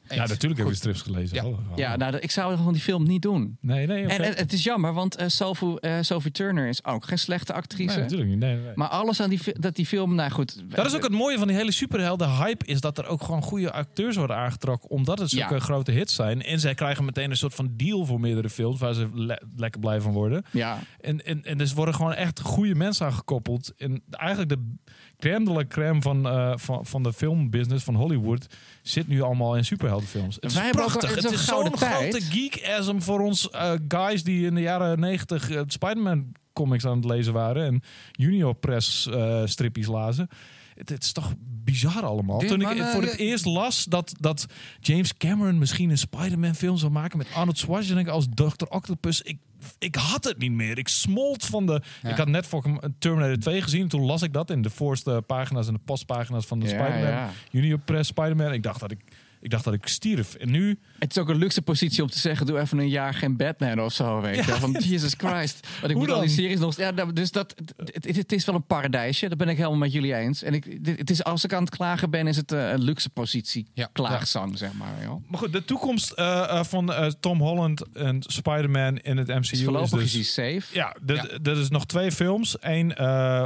Ja, 0.08 0.26
natuurlijk 0.26 0.60
heb 0.60 0.68
je 0.68 0.74
strips 0.74 1.02
gelezen. 1.02 1.36
Ja. 1.44 1.56
Ja, 1.76 1.96
nou, 1.96 2.16
ik 2.16 2.30
zou 2.30 2.56
gewoon 2.56 2.72
die 2.72 2.82
film 2.82 3.06
niet 3.06 3.22
doen. 3.22 3.58
Nee, 3.60 3.86
nee, 3.86 4.04
oké. 4.04 4.12
En, 4.14 4.22
en 4.24 4.34
het 4.36 4.52
is 4.52 4.64
jammer, 4.64 4.92
want 4.92 5.16
eh, 5.16 5.28
Sophie, 5.28 5.80
eh, 5.80 5.96
Sophie 6.00 6.30
Turner 6.30 6.68
is 6.68 6.84
ook 6.84 7.04
geen 7.04 7.18
slechte 7.18 7.52
actrice. 7.52 7.94
Nee, 7.94 8.02
natuurlijk 8.02 8.28
niet. 8.30 8.38
Nee, 8.38 8.56
nee, 8.56 8.72
maar 8.74 8.88
alles 8.88 9.20
aan 9.20 9.30
die, 9.30 9.40
dat 9.52 9.74
die 9.74 9.86
film, 9.86 10.14
nou 10.14 10.30
goed. 10.30 10.62
Dat 10.76 10.86
is 10.86 10.94
ook 10.94 11.02
het 11.02 11.12
mooie 11.12 11.38
van 11.38 11.48
die 11.48 11.56
hele 11.56 11.72
superhelden 11.72 12.30
hype 12.30 12.66
is 12.66 12.80
dat 12.80 12.98
er 12.98 13.06
ook 13.06 13.22
gewoon 13.22 13.42
goede 13.42 13.72
acteurs 13.72 14.16
worden 14.16 14.36
aangetrokken 14.36 14.90
omdat 14.90 15.18
het 15.18 15.30
zulke 15.30 15.54
Ja. 15.54 15.60
grote 15.60 15.90
hits 15.90 16.14
zijn 16.14 16.42
en 16.42 16.60
zij 16.60 16.74
krijgen 16.74 17.04
meteen 17.04 17.30
een 17.30 17.36
soort 17.36 17.54
van 17.54 17.70
deal 17.76 18.04
voor 18.04 18.20
meerdere 18.20 18.50
films 18.50 18.80
waar 18.80 18.94
ze 18.94 19.08
le- 19.14 19.40
lekker 19.56 19.80
blij 19.80 20.00
van 20.00 20.12
worden. 20.12 20.44
Ja, 20.52 20.78
En, 21.00 21.24
en, 21.24 21.44
en 21.44 21.58
dus 21.58 21.72
worden 21.72 21.94
gewoon 21.94 22.14
echt 22.14 22.40
goede 22.40 22.74
mensen 22.74 23.06
aangekoppeld. 23.06 23.72
En 23.76 24.02
eigenlijk 24.10 24.50
de 24.50 24.74
crème 25.18 25.44
de 25.44 25.50
la 25.52 25.64
crème 25.68 26.02
van, 26.02 26.26
eh, 26.26 26.52
van, 26.56 26.86
van 26.86 27.02
de 27.02 27.12
filmbusiness 27.12 27.84
van 27.84 27.94
Hollywood 27.94 28.46
zit 28.88 29.08
nu 29.08 29.22
allemaal 29.22 29.56
in 29.56 29.64
superheldenfilms. 29.64 30.34
Het 30.34 30.44
is 30.44 30.54
Wij 30.54 30.64
hebben 30.64 30.82
ook 30.82 30.88
prachtig. 30.88 31.14
Het 31.14 31.32
is 31.32 31.44
zo'n 31.44 31.76
grote 31.76 32.20
geek-asm 32.20 32.98
voor 32.98 33.20
ons 33.20 33.50
eh, 33.50 33.72
guys 33.88 34.24
die 34.24 34.46
in 34.46 34.54
de 34.54 34.60
jaren 34.60 35.00
negentig 35.00 35.50
eh, 35.50 35.60
Spider-Man 35.66 36.32
comics 36.52 36.86
aan 36.86 36.96
het 36.96 37.04
lezen 37.04 37.32
waren 37.32 37.66
en 37.66 37.82
Junior 38.12 38.54
Press 38.54 39.06
eh 39.06 39.42
strippies 39.44 39.86
lazen. 39.86 40.28
Het, 40.74 40.88
het 40.88 41.02
is 41.02 41.12
toch 41.12 41.32
bizar 41.66 42.02
allemaal. 42.02 42.38
Dit, 42.38 42.48
Toen 42.48 42.60
ik 42.60 42.68
eh, 42.78 42.86
voor 42.86 43.02
het 43.02 43.16
eerst 43.16 43.44
las 43.44 43.84
dat, 43.84 44.14
dat 44.20 44.46
James 44.80 45.16
Cameron 45.16 45.58
misschien 45.58 45.90
een 45.90 45.98
Spider-Man 45.98 46.54
film 46.54 46.76
zou 46.76 46.92
maken 46.92 47.18
met 47.18 47.26
Arnold 47.34 47.58
Schwarzenegger 47.58 48.12
als 48.12 48.26
Dr. 48.34 48.64
Octopus. 48.68 49.22
Ik, 49.22 49.38
ik 49.78 49.94
had 49.94 50.24
het 50.24 50.38
niet 50.38 50.52
meer. 50.52 50.78
Ik 50.78 50.88
smolt 50.88 51.44
van 51.44 51.66
de... 51.66 51.82
Ja. 52.02 52.10
Ik 52.10 52.16
had 52.16 52.28
net 52.28 52.46
voor 52.46 52.80
Terminator 52.98 53.38
2 53.38 53.62
gezien. 53.62 53.88
Toen 53.88 54.02
las 54.04 54.22
ik 54.22 54.32
dat 54.32 54.50
in 54.50 54.62
de 54.62 54.70
voorste 54.70 55.22
pagina's 55.26 55.66
en 55.66 55.72
de 55.74 55.80
postpagina's 55.84 56.46
van 56.46 56.58
de 56.58 56.66
Ja, 56.68 56.70
Spider-Man. 56.72 57.10
ja. 57.10 57.30
Junior 57.50 57.78
Press 57.78 58.08
Spider-Man. 58.08 58.52
Ik 58.52 58.62
dacht 58.62 58.80
dat 58.80 58.90
ik, 58.90 58.98
ik 59.46 59.52
dacht 59.52 59.64
dat 59.64 59.74
ik 59.74 59.86
stierf. 59.86 60.34
En 60.34 60.50
nu... 60.50 60.78
het 60.98 61.10
is 61.10 61.18
ook 61.18 61.28
een 61.28 61.36
luxe 61.36 61.62
positie 61.62 62.02
om 62.02 62.08
te 62.08 62.18
zeggen: 62.18 62.46
doe 62.46 62.58
even 62.58 62.78
een 62.78 62.88
jaar 62.88 63.14
geen 63.14 63.36
Batman 63.36 63.80
of 63.80 63.92
zo. 63.92 64.20
Weet 64.20 64.36
je, 64.36 64.42
van 64.42 64.72
Jesus 64.88 65.14
Christ. 65.16 65.68
Want 65.80 65.92
ik 65.92 65.98
moet 65.98 66.10
al 66.10 66.18
die 66.20 66.26
dan? 66.26 66.36
series 66.36 66.58
nog. 66.58 66.76
Ja, 66.76 66.90
nou, 66.90 67.12
dus 67.12 67.30
dat, 67.30 67.54
het, 67.92 68.32
is 68.32 68.44
wel 68.44 68.54
een 68.54 68.66
paradijsje. 68.66 69.28
Dat 69.28 69.38
ben 69.38 69.48
ik 69.48 69.56
helemaal 69.56 69.78
met 69.78 69.92
jullie 69.92 70.14
eens. 70.14 70.42
En 70.42 70.54
ik, 70.54 70.78
het 70.84 71.10
is, 71.10 71.24
als 71.24 71.44
ik 71.44 71.52
aan 71.52 71.64
het 71.64 71.76
klagen 71.76 72.10
ben, 72.10 72.26
is 72.26 72.36
het 72.36 72.52
eh, 72.52 72.70
een 72.70 72.82
luxe 72.82 73.10
positie. 73.10 73.66
Ja. 73.74 73.88
Klaagzang, 73.92 74.58
zeg 74.58 74.72
maar. 74.72 74.94
Joh. 75.02 75.28
Maar 75.28 75.38
goed, 75.38 75.52
de 75.52 75.64
toekomst 75.64 76.10
eh, 76.10 76.42
eh, 76.42 76.64
van 76.64 77.14
Tom 77.20 77.40
Holland 77.40 77.82
en 77.92 78.22
Spider-Man 78.26 78.98
in 78.98 79.16
het 79.16 79.28
MCU 79.28 79.50
is 79.50 79.62
voorlopig 79.62 80.02
is 80.02 80.12
dus... 80.12 80.32
safe. 80.32 80.62
Ja, 80.72 80.96
d- 81.06 81.10
Ja. 81.10 81.24
er 81.42 81.60
is 81.60 81.68
nog 81.68 81.86
twee 81.86 82.12
films. 82.12 82.56
Eén 82.60 83.00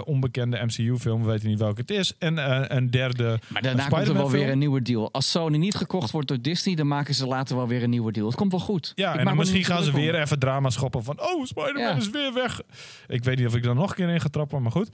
onbekende 0.04 0.64
MCU-film, 0.64 1.22
we 1.22 1.30
weten 1.30 1.48
niet 1.48 1.58
welke 1.58 1.80
het 1.80 1.90
is. 1.90 2.12
En 2.18 2.36
een 2.76 2.90
derde 2.90 3.38
Maar 3.48 3.62
daarna 3.62 3.88
komt 3.88 4.08
er 4.08 4.14
wel 4.14 4.30
weer 4.30 4.50
een 4.50 4.58
nieuwe 4.58 4.82
deal. 4.82 5.12
Als 5.12 5.30
Sony 5.30 5.56
niet 5.56 5.76
gekocht 5.90 6.10
wordt 6.10 6.28
door 6.28 6.40
Disney, 6.40 6.74
dan 6.74 6.86
maken 6.86 7.14
ze 7.14 7.26
later 7.26 7.56
wel 7.56 7.68
weer 7.68 7.82
een 7.82 7.90
nieuwe 7.90 8.12
deal. 8.12 8.26
Het 8.26 8.36
komt 8.36 8.50
wel 8.50 8.60
goed. 8.60 8.92
Ja, 8.94 9.12
Ik 9.12 9.18
en 9.18 9.24
dan 9.24 9.36
misschien 9.36 9.64
gaan 9.64 9.82
ze 9.82 9.90
om. 9.90 9.96
weer 9.96 10.20
even 10.20 10.38
drama 10.38 10.70
schoppen 10.70 11.04
van... 11.04 11.20
Oh, 11.20 11.44
Spider-Man 11.44 11.82
Ja. 11.82 11.94
is 11.96 12.10
weer 12.10 12.32
weg. 12.34 12.60
Ik 13.08 13.24
weet 13.24 13.38
niet 13.38 13.46
of 13.46 13.54
ik 13.54 13.64
er 13.64 13.74
nog 13.74 13.90
een 13.90 13.96
keer 13.96 14.08
in 14.08 14.20
ga 14.20 14.28
trappen, 14.28 14.62
maar 14.62 14.72
goed. 14.72 14.88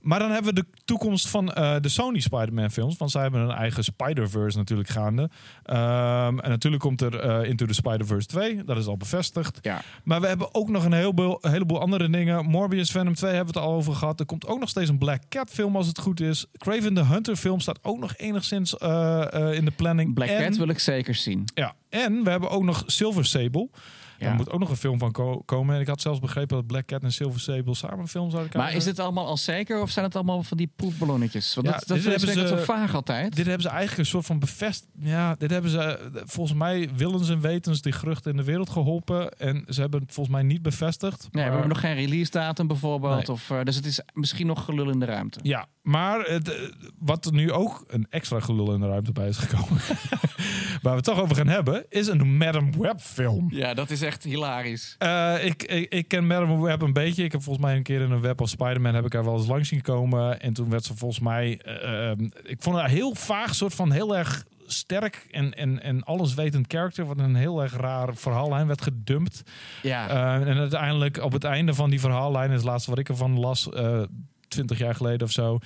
Maar 0.00 0.18
dan 0.18 0.30
hebben 0.30 0.54
we 0.54 0.60
de 0.60 0.66
toekomst 0.84 1.28
van 1.28 1.52
eh, 1.52 1.76
de 1.80 1.88
Sony 1.88 2.20
Spider-Man 2.20 2.70
films. 2.70 2.96
Want 2.96 3.10
zij 3.10 3.22
hebben 3.22 3.40
een 3.40 3.50
eigen 3.50 3.84
Spider-Verse 3.84 4.58
natuurlijk 4.58 4.88
gaande. 4.88 5.30
Ehm, 5.62 6.38
en 6.38 6.48
natuurlijk 6.50 6.82
komt 6.82 7.00
er 7.00 7.18
eh, 7.18 7.48
Into 7.48 7.66
the 7.66 7.74
Spider-Verse 7.74 8.26
2. 8.26 8.64
Dat 8.64 8.76
is 8.76 8.86
al 8.86 8.96
bevestigd. 8.96 9.58
Ja. 9.62 9.80
Maar 10.04 10.20
we 10.20 10.26
hebben 10.26 10.54
ook 10.54 10.68
nog 10.68 10.84
een 10.84 10.92
heleboel, 10.92 11.38
een 11.40 11.50
heleboel 11.50 11.80
andere 11.80 12.10
dingen. 12.10 12.44
Morbius 12.46 12.90
Venom 12.90 13.14
2 13.14 13.34
hebben 13.34 13.54
we 13.54 13.60
het 13.60 13.68
al 13.68 13.74
over 13.74 13.94
gehad. 13.94 14.20
Er 14.20 14.26
komt 14.26 14.46
ook 14.46 14.58
nog 14.60 14.68
steeds 14.68 14.88
een 14.88 14.98
Black 14.98 15.22
Cat 15.28 15.50
film 15.50 15.76
als 15.76 15.86
het 15.86 15.98
goed 15.98 16.20
is. 16.20 16.46
Craven 16.58 16.94
the 16.94 17.04
Hunter 17.04 17.36
film 17.36 17.60
staat 17.60 17.78
ook 17.82 17.98
nog 17.98 18.16
enigszins 18.16 18.76
eh, 18.76 19.52
in 19.52 19.64
de 19.64 19.72
planning. 19.76 20.14
Black 20.14 20.28
En- 20.28 20.44
Cat 20.44 20.56
wil 20.56 20.68
ik 20.68 20.78
zeker 20.78 21.14
zien. 21.14 21.44
ja, 21.54 21.74
en 21.88 22.24
we 22.24 22.30
hebben 22.30 22.50
ook 22.50 22.62
nog 22.62 22.82
Silver 22.86 23.24
Sable. 23.26 23.68
Ja. 24.20 24.26
Er 24.30 24.34
moet 24.34 24.50
ook 24.50 24.60
nog 24.60 24.70
een 24.70 24.76
film 24.76 24.98
van 24.98 25.12
ko- 25.12 25.42
komen. 25.44 25.74
En 25.74 25.80
ik 25.80 25.86
had 25.86 26.00
zelfs 26.00 26.18
begrepen 26.18 26.56
dat 26.56 26.66
Black 26.66 26.86
Cat 26.86 27.02
en 27.02 27.12
Silver 27.12 27.40
Sable 27.40 27.74
samen 27.74 27.98
een 27.98 28.08
film 28.08 28.30
zouden 28.30 28.50
Maar 28.52 28.60
krijgen. 28.66 28.76
is 28.78 28.84
dit 28.84 28.98
allemaal 28.98 29.26
al 29.26 29.36
zeker 29.36 29.80
of 29.82 29.90
zijn 29.90 30.04
het 30.04 30.14
allemaal 30.16 30.42
van 30.42 30.56
die 30.56 30.72
proefballonnetjes? 30.76 31.54
Want 31.54 31.66
Ja, 31.66 31.72
dat, 31.72 31.86
dat 31.86 31.96
dit 31.96 32.06
hebben 32.06 32.48
zo 32.48 32.56
ze- 32.56 32.64
vaag 32.64 32.94
altijd. 32.94 33.36
Dit 33.36 33.44
hebben 33.46 33.62
ze 33.62 33.68
eigenlijk 33.68 33.98
een 33.98 34.06
soort 34.06 34.26
van 34.26 34.38
bevest. 34.38 34.86
Ja, 34.98 35.34
dit 35.38 35.50
hebben 35.50 35.70
ze 35.70 35.78
eh, 35.82 36.22
volgens 36.24 36.58
mij 36.58 36.88
willens 36.96 37.28
en 37.28 37.40
wetens 37.40 37.82
die 37.82 37.92
geruchten 37.92 38.30
in 38.30 38.36
de 38.36 38.44
wereld 38.44 38.70
geholpen. 38.70 39.30
En 39.38 39.64
ze 39.68 39.80
hebben 39.80 40.00
het 40.00 40.12
volgens 40.12 40.36
mij 40.36 40.44
niet 40.44 40.62
bevestigd. 40.62 41.18
Nee, 41.20 41.28
we 41.30 41.38
maar- 41.38 41.50
hebben 41.50 41.68
nog 41.68 41.80
geen 41.80 41.94
release 41.94 42.30
datum 42.30 42.66
bijvoorbeeld. 42.66 43.16
Nee. 43.26 43.28
Of, 43.36 43.50
eh, 43.50 43.62
dus 43.62 43.76
het 43.76 43.86
is 43.86 44.00
misschien 44.12 44.46
nog 44.46 44.64
gelul 44.64 44.90
in 44.90 44.98
de 44.98 45.06
ruimte. 45.06 45.38
Ja, 45.42 45.66
maar 45.82 46.20
het, 46.20 46.48
eh, 46.48 46.60
wat 46.98 47.24
er 47.26 47.32
nu 47.32 47.52
ook 47.52 47.84
een 47.86 48.06
extra 48.10 48.40
gelul 48.40 48.72
in 48.74 48.80
de 48.80 48.86
ruimte 48.86 49.12
bij 49.12 49.28
is 49.28 49.36
gekomen. 49.36 49.78
waar 50.82 50.92
we 50.92 50.96
het 50.96 51.04
toch 51.04 51.20
over 51.20 51.36
gaan 51.36 51.46
hebben, 51.48 51.84
is 51.88 52.06
een 52.06 52.36
Madam 52.36 52.70
Web 52.78 53.00
film. 53.00 53.46
Ja, 53.50 53.74
dat 53.74 53.90
is 53.90 54.02
echt 54.02 54.09
hilarisch. 54.22 54.94
Eh, 54.98 55.44
ik, 55.44 55.62
ik, 55.62 55.92
ik 55.92 56.08
ken 56.08 56.26
Madam 56.26 56.60
Web 56.60 56.82
een 56.82 56.92
beetje. 56.92 57.24
Ik 57.24 57.32
heb 57.32 57.42
volgens 57.42 57.64
mij 57.64 57.76
een 57.76 57.82
keer 57.82 58.00
in 58.00 58.10
een 58.10 58.20
web 58.20 58.40
of 58.40 58.48
Spider-Man 58.48 58.94
heb 58.94 59.04
ik 59.04 59.12
haar 59.12 59.24
wel 59.24 59.36
eens 59.36 59.46
langs 59.46 59.68
zien 59.68 59.80
komen. 59.82 60.40
En 60.40 60.52
toen 60.52 60.70
werd 60.70 60.84
ze 60.84 60.96
volgens 60.96 61.20
mij... 61.20 61.58
eh, 61.64 62.10
ehm, 62.10 62.28
ik 62.42 62.56
vond 62.62 62.76
haar 62.76 62.88
heel 62.88 63.14
vaag, 63.14 63.54
soort 63.54 63.74
van 63.74 63.90
heel 63.92 64.16
erg 64.16 64.44
sterk 64.66 65.26
en, 65.30 65.54
en, 65.54 65.82
en 65.82 66.02
alleswetend 66.04 66.66
karakter. 66.66 67.04
Wat 67.06 67.18
een 67.18 67.34
heel 67.34 67.62
erg 67.62 67.76
raar 67.76 68.16
verhaallijn 68.16 68.66
werd 68.66 68.82
gedumpt. 68.82 69.42
Ja, 69.82 70.08
Eh, 70.08 70.48
en 70.48 70.56
uiteindelijk 70.58 71.22
op 71.22 71.32
het 71.32 71.44
einde 71.44 71.74
van 71.74 71.90
die 71.90 72.00
verhaallijn, 72.00 72.50
het 72.50 72.62
laatste 72.64 72.90
wat 72.90 72.98
ik 72.98 73.08
ervan 73.08 73.38
las, 73.38 73.68
twintig 74.48 74.78
jaar 74.78 74.94
geleden 74.94 75.26
of 75.26 75.32
zo, 75.32 75.58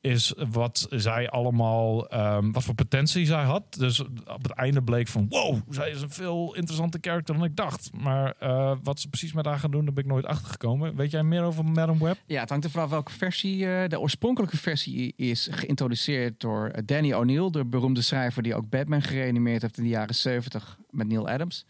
is 0.00 0.34
wat 0.50 0.86
zij 0.90 1.30
allemaal, 1.30 2.08
ehm, 2.08 2.50
wat 2.50 2.64
voor 2.64 2.74
potentie 2.74 3.26
zij 3.26 3.42
had. 3.42 3.62
Dus 3.78 4.00
op 4.00 4.42
het 4.42 4.52
einde 4.52 4.82
bleek 4.82 5.08
van, 5.08 5.26
wow, 5.28 5.58
zij 5.70 5.90
is 5.90 6.02
een 6.02 6.10
veel 6.10 6.54
interessante 6.54 6.98
karakter 6.98 7.34
dan 7.34 7.44
ik 7.44 7.56
dacht. 7.56 7.90
Maar 8.00 8.34
eh, 8.38 8.76
wat 8.82 9.00
ze 9.00 9.08
precies 9.08 9.32
met 9.32 9.44
haar 9.44 9.58
gaan 9.58 9.70
doen, 9.70 9.84
daar 9.84 9.94
ben 9.94 10.04
ik 10.04 10.10
nooit 10.10 10.26
achter 10.26 10.50
gekomen. 10.50 10.96
Weet 10.96 11.10
jij 11.10 11.22
meer 11.22 11.42
over 11.42 11.64
Madam 11.64 11.98
Web? 11.98 12.16
ja, 12.26 12.40
het 12.40 12.48
hangt 12.48 12.64
er 12.64 12.70
vanaf 12.70 12.90
welke 12.90 13.12
versie. 13.12 13.66
eh, 13.66 13.88
de 13.88 14.00
oorspronkelijke 14.00 14.56
versie 14.56 15.12
is 15.16 15.48
geïntroduceerd 15.50 16.40
door 16.40 16.68
eh, 16.68 16.82
Danny 16.86 17.12
O'Neill, 17.12 17.50
de 17.50 17.64
beroemde 17.64 18.02
schrijver 18.02 18.42
die 18.42 18.54
ook 18.54 18.68
Batman 18.68 19.02
gereanimeerd 19.02 19.62
heeft 19.62 19.76
in 19.78 19.82
de 19.82 19.88
jaren 19.88 20.14
70 20.14 20.78
met 20.90 21.08
Neil 21.08 21.28
Adams. 21.28 21.66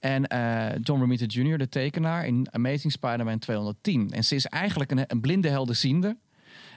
En 0.00 0.26
eh, 0.26 0.78
John 0.82 1.00
Romita 1.00 1.24
Jr., 1.28 1.58
de 1.58 1.68
tekenaar, 1.68 2.26
in 2.26 2.46
Amazing 2.50 2.92
Spider-Man 2.92 3.38
210. 3.38 4.10
En 4.10 4.24
ze 4.24 4.34
is 4.34 4.46
eigenlijk 4.46 4.90
een, 4.90 5.04
een 5.06 5.20
blinde 5.20 5.48
helderziende. 5.48 6.16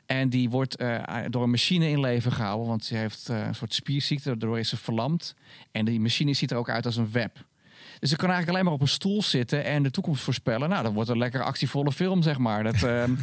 En 0.05 0.29
die 0.29 0.49
wordt 0.49 0.75
eh, 0.75 0.99
door 1.29 1.43
een 1.43 1.49
machine 1.49 1.89
in 1.89 1.99
leven 1.99 2.31
gehouden, 2.31 2.67
want 2.67 2.85
ze 2.85 2.95
heeft 2.95 3.29
eh, 3.29 3.45
een 3.47 3.55
soort 3.55 3.73
spierziekte, 3.73 4.29
daardoor 4.29 4.59
is 4.59 4.69
ze 4.69 4.77
verlamd. 4.77 5.35
En 5.71 5.85
die 5.85 5.99
machine 5.99 6.33
ziet 6.33 6.51
er 6.51 6.57
ook 6.57 6.69
uit 6.69 6.85
als 6.85 6.95
een 6.95 7.11
web. 7.11 7.45
Dus 7.99 8.09
ze 8.09 8.15
kan 8.15 8.29
eigenlijk 8.29 8.49
alleen 8.49 8.63
maar 8.65 8.73
op 8.73 8.81
een 8.87 8.93
stoel 8.93 9.21
zitten 9.21 9.63
en 9.63 9.83
de 9.83 9.91
toekomst 9.91 10.23
voorspellen. 10.23 10.69
Nou, 10.69 10.83
dat 10.83 10.93
wordt 10.93 11.09
een 11.09 11.17
lekker 11.17 11.43
actievolle 11.43 11.91
film, 11.91 12.21
zeg 12.21 12.37
maar. 12.37 12.63
Dat, 12.63 12.83
ehm, 12.83 13.15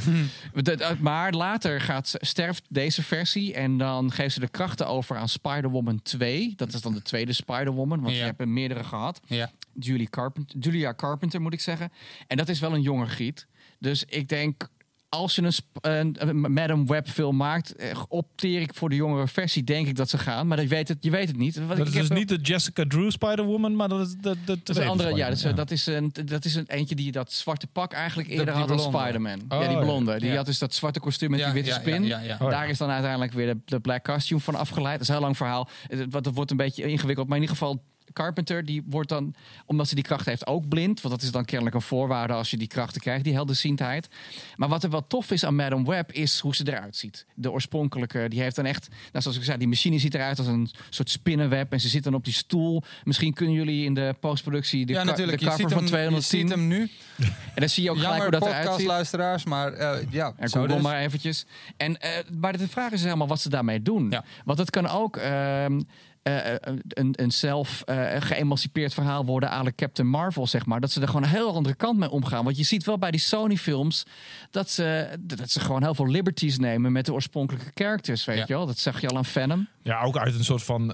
dat- 0.54 0.78
dat- 0.78 0.98
maar 0.98 1.32
later 1.32 1.80
gaat 1.80 2.08
ze, 2.08 2.18
sterft 2.20 2.64
deze 2.68 3.02
versie 3.02 3.54
en 3.54 3.78
dan 3.78 4.12
geeft 4.12 4.34
ze 4.34 4.40
de 4.40 4.48
krachten 4.48 4.86
over 4.86 5.16
aan 5.16 5.28
Spider-Woman 5.28 6.02
2. 6.02 6.52
Dat 6.56 6.72
is 6.72 6.80
dan 6.80 6.92
de 6.94 7.02
tweede 7.02 7.32
Spider-Woman, 7.32 8.00
want 8.00 8.12
Ja. 8.12 8.18
je 8.18 8.24
hebt 8.24 8.40
er 8.40 8.48
meerdere 8.48 8.84
gehad. 8.84 9.20
Ja. 9.26 9.50
Julie 9.80 10.08
Carpenter, 10.10 10.58
Julia 10.58 10.94
Carpenter 10.94 11.40
moet 11.40 11.52
ik 11.52 11.60
zeggen. 11.60 11.92
En 12.26 12.36
dat 12.36 12.48
is 12.48 12.60
wel 12.60 12.74
een 12.74 12.82
jonge 12.82 13.06
giet. 13.06 13.46
Dus 13.78 14.04
ik 14.04 14.28
denk, 14.28 14.68
als 15.14 15.34
je 15.34 15.42
een, 15.42 15.52
een, 15.80 16.28
een 16.28 16.52
Madam 16.52 16.86
Web 16.86 17.08
film 17.08 17.36
maakt, 17.36 17.76
eh, 17.76 18.02
opteer 18.08 18.60
ik 18.60 18.74
voor 18.74 18.88
de 18.88 18.94
jongere 18.94 19.28
versie, 19.28 19.64
denk 19.64 19.86
ik 19.86 19.96
dat 19.96 20.10
ze 20.10 20.18
gaan. 20.18 20.46
Maar 20.46 20.56
dat 20.56 20.66
weet 20.66 20.88
het, 20.88 20.96
je 21.00 21.10
weet 21.10 21.28
het 21.28 21.36
niet. 21.36 21.54
Dat 21.68 21.78
ik 21.78 21.84
is 21.86 21.92
dus 21.92 22.08
wel- 22.08 22.18
niet 22.18 22.28
de 22.28 22.36
Jessica 22.36 22.84
Drew 22.88 23.10
Spider-Woman, 23.10 23.76
maar 23.76 23.88
dat 23.88 24.06
is 24.06 24.14
de 24.20 24.36
dat 24.44 24.58
is 24.68 24.76
een 24.76 24.88
andere, 24.88 25.14
ja, 25.14 25.28
dat 25.28 25.36
is, 25.36 25.54
dat, 25.54 25.70
is 25.70 25.86
een, 25.86 26.12
dat 26.24 26.44
is 26.44 26.54
een 26.54 26.66
eentje 26.66 26.94
die 26.94 27.12
dat 27.12 27.32
zwarte 27.32 27.66
pak 27.66 27.92
eigenlijk 27.92 28.28
eerder 28.28 28.54
had 28.54 28.70
als. 28.70 28.82
Spider-Man. 28.82 29.40
Oh, 29.48 29.60
ja, 29.60 29.68
die 29.68 29.76
ja. 29.76 29.82
blonde. 29.82 30.18
Die 30.18 30.36
had 30.36 30.46
dus 30.46 30.58
dat 30.58 30.74
zwarte 30.74 31.00
kostuum 31.00 31.30
met 31.30 31.40
Ja, 31.40 31.52
die 31.52 31.62
witte 31.62 31.80
spin. 31.80 32.12
Oh. 32.14 32.50
Daar 32.50 32.68
is 32.68 32.78
dan 32.78 32.90
uiteindelijk 32.90 33.32
weer 33.32 33.46
de, 33.46 33.60
de 33.64 33.80
black 33.80 34.04
costume 34.04 34.40
van 34.40 34.54
afgeleid. 34.54 34.92
Dat 34.92 35.00
is 35.02 35.08
een 35.08 35.14
heel 35.14 35.22
lang 35.24 35.36
verhaal. 35.36 35.68
Het, 35.86 36.06
wat- 36.12 36.24
het 36.24 36.34
wordt 36.34 36.50
een 36.50 36.56
beetje 36.56 36.82
ingewikkeld. 36.84 37.26
Maar 37.28 37.36
in 37.36 37.42
ieder 37.42 37.56
geval, 37.58 37.82
Carpenter, 38.12 38.64
die 38.64 38.82
wordt 38.86 39.08
dan, 39.08 39.34
omdat 39.66 39.88
ze 39.88 39.94
die 39.94 40.04
kracht 40.04 40.26
heeft, 40.26 40.46
ook 40.46 40.68
blind. 40.68 41.00
Want 41.00 41.14
dat 41.14 41.24
is 41.24 41.30
dan 41.30 41.44
kennelijk 41.44 41.76
een 41.76 41.82
voorwaarde 41.82 42.32
als 42.32 42.50
je 42.50 42.56
die 42.56 42.68
krachten 42.68 43.00
krijgt, 43.00 43.24
die 43.24 43.32
helderziendheid. 43.32 44.08
Maar 44.56 44.68
wat 44.68 44.82
er 44.82 44.90
wel 44.90 45.06
tof 45.06 45.30
is 45.30 45.44
aan 45.44 45.54
Madam 45.54 45.84
Web, 45.84 46.12
is 46.12 46.38
hoe 46.38 46.54
ze 46.54 46.68
eruit 46.68 46.96
ziet. 46.96 47.26
De 47.34 47.50
oorspronkelijke, 47.50 48.26
die 48.28 48.40
heeft 48.40 48.56
dan 48.56 48.64
echt, 48.64 48.88
nou, 48.88 49.22
zoals 49.22 49.36
ik 49.36 49.44
zei, 49.44 49.58
die 49.58 49.68
machine 49.68 49.98
ziet 49.98 50.14
eruit 50.14 50.38
als 50.38 50.46
een 50.46 50.70
soort 50.90 51.10
spinnenweb. 51.10 51.72
En 51.72 51.80
ze 51.80 51.88
zit 51.88 52.04
dan 52.04 52.14
op 52.14 52.24
die 52.24 52.32
stoel. 52.32 52.82
Misschien 53.04 53.32
kunnen 53.32 53.54
jullie 53.54 53.84
in 53.84 53.94
de 53.94 54.14
postproductie 54.20 54.86
de, 54.86 54.92
ja, 54.92 55.04
natuurlijk. 55.04 55.38
de 55.38 55.44
Je 55.44 55.50
cover 55.50 55.68
ziet, 55.68 55.78
van 55.78 55.98
hem, 55.98 56.14
je 56.14 56.20
210. 56.20 56.40
ziet 56.40 56.48
hem 56.50 56.66
nu. 56.66 56.90
En 57.54 57.60
dan 57.60 57.68
zie 57.68 57.82
je 57.82 57.90
ook 57.90 57.98
gelijk 57.98 58.22
hoe 58.22 58.30
dat 58.30 58.42
eruit 58.42 58.56
ziet. 58.56 58.64
podcastluisteraars, 58.64 59.44
maar 59.44 59.72
eh, 59.72 59.98
ja. 60.10 60.32
En 60.36 60.48
zo 60.48 60.60
Google 60.60 60.74
dus. 60.74 60.82
maar 60.82 61.00
eventjes. 61.00 61.46
En, 61.76 62.00
eh, 62.00 62.10
maar 62.40 62.58
de 62.58 62.68
vraag 62.68 62.92
is 62.92 63.02
helemaal 63.02 63.28
wat 63.28 63.40
ze 63.40 63.48
daarmee 63.48 63.82
doen. 63.82 64.10
Ja. 64.10 64.24
Want 64.44 64.58
het 64.58 64.70
kan 64.70 64.88
ook 64.88 65.16
ehm, 65.16 65.80
eh, 66.22 66.54
een, 66.88 67.12
een 67.16 67.30
zelf 67.32 67.82
eh, 67.84 68.06
geëmancipeerd 68.18 68.94
verhaal 68.94 69.24
worden 69.24 69.50
aan 69.50 69.64
de 69.64 69.74
Captain 69.74 70.08
Marvel, 70.08 70.46
zeg 70.46 70.66
maar. 70.66 70.80
Dat 70.80 70.90
ze 70.90 71.00
er 71.00 71.06
gewoon 71.06 71.22
een 71.22 71.28
heel 71.28 71.54
andere 71.54 71.74
kant 71.74 71.98
mee 71.98 72.10
omgaan. 72.10 72.44
Want 72.44 72.56
je 72.56 72.64
ziet 72.64 72.84
wel 72.84 72.98
bij 72.98 73.10
die 73.10 73.20
Sony-films 73.20 74.02
dat 74.50 74.70
ze, 74.70 75.08
dat 75.20 75.50
ze 75.50 75.60
gewoon 75.60 75.82
heel 75.82 75.94
veel 75.94 76.06
liberties 76.08 76.58
nemen 76.58 76.92
met 76.92 77.06
de 77.06 77.12
oorspronkelijke 77.12 77.70
characters, 77.74 78.24
weet 78.24 78.36
Ja. 78.36 78.44
je 78.46 78.54
wel. 78.54 78.66
Dat 78.66 78.78
zag 78.78 79.00
je 79.00 79.08
al 79.08 79.16
aan 79.16 79.24
Venom. 79.24 79.68
Ja, 79.82 80.02
ook 80.02 80.16
uit 80.16 80.34
een 80.34 80.44
soort 80.44 80.62
van 80.62 80.86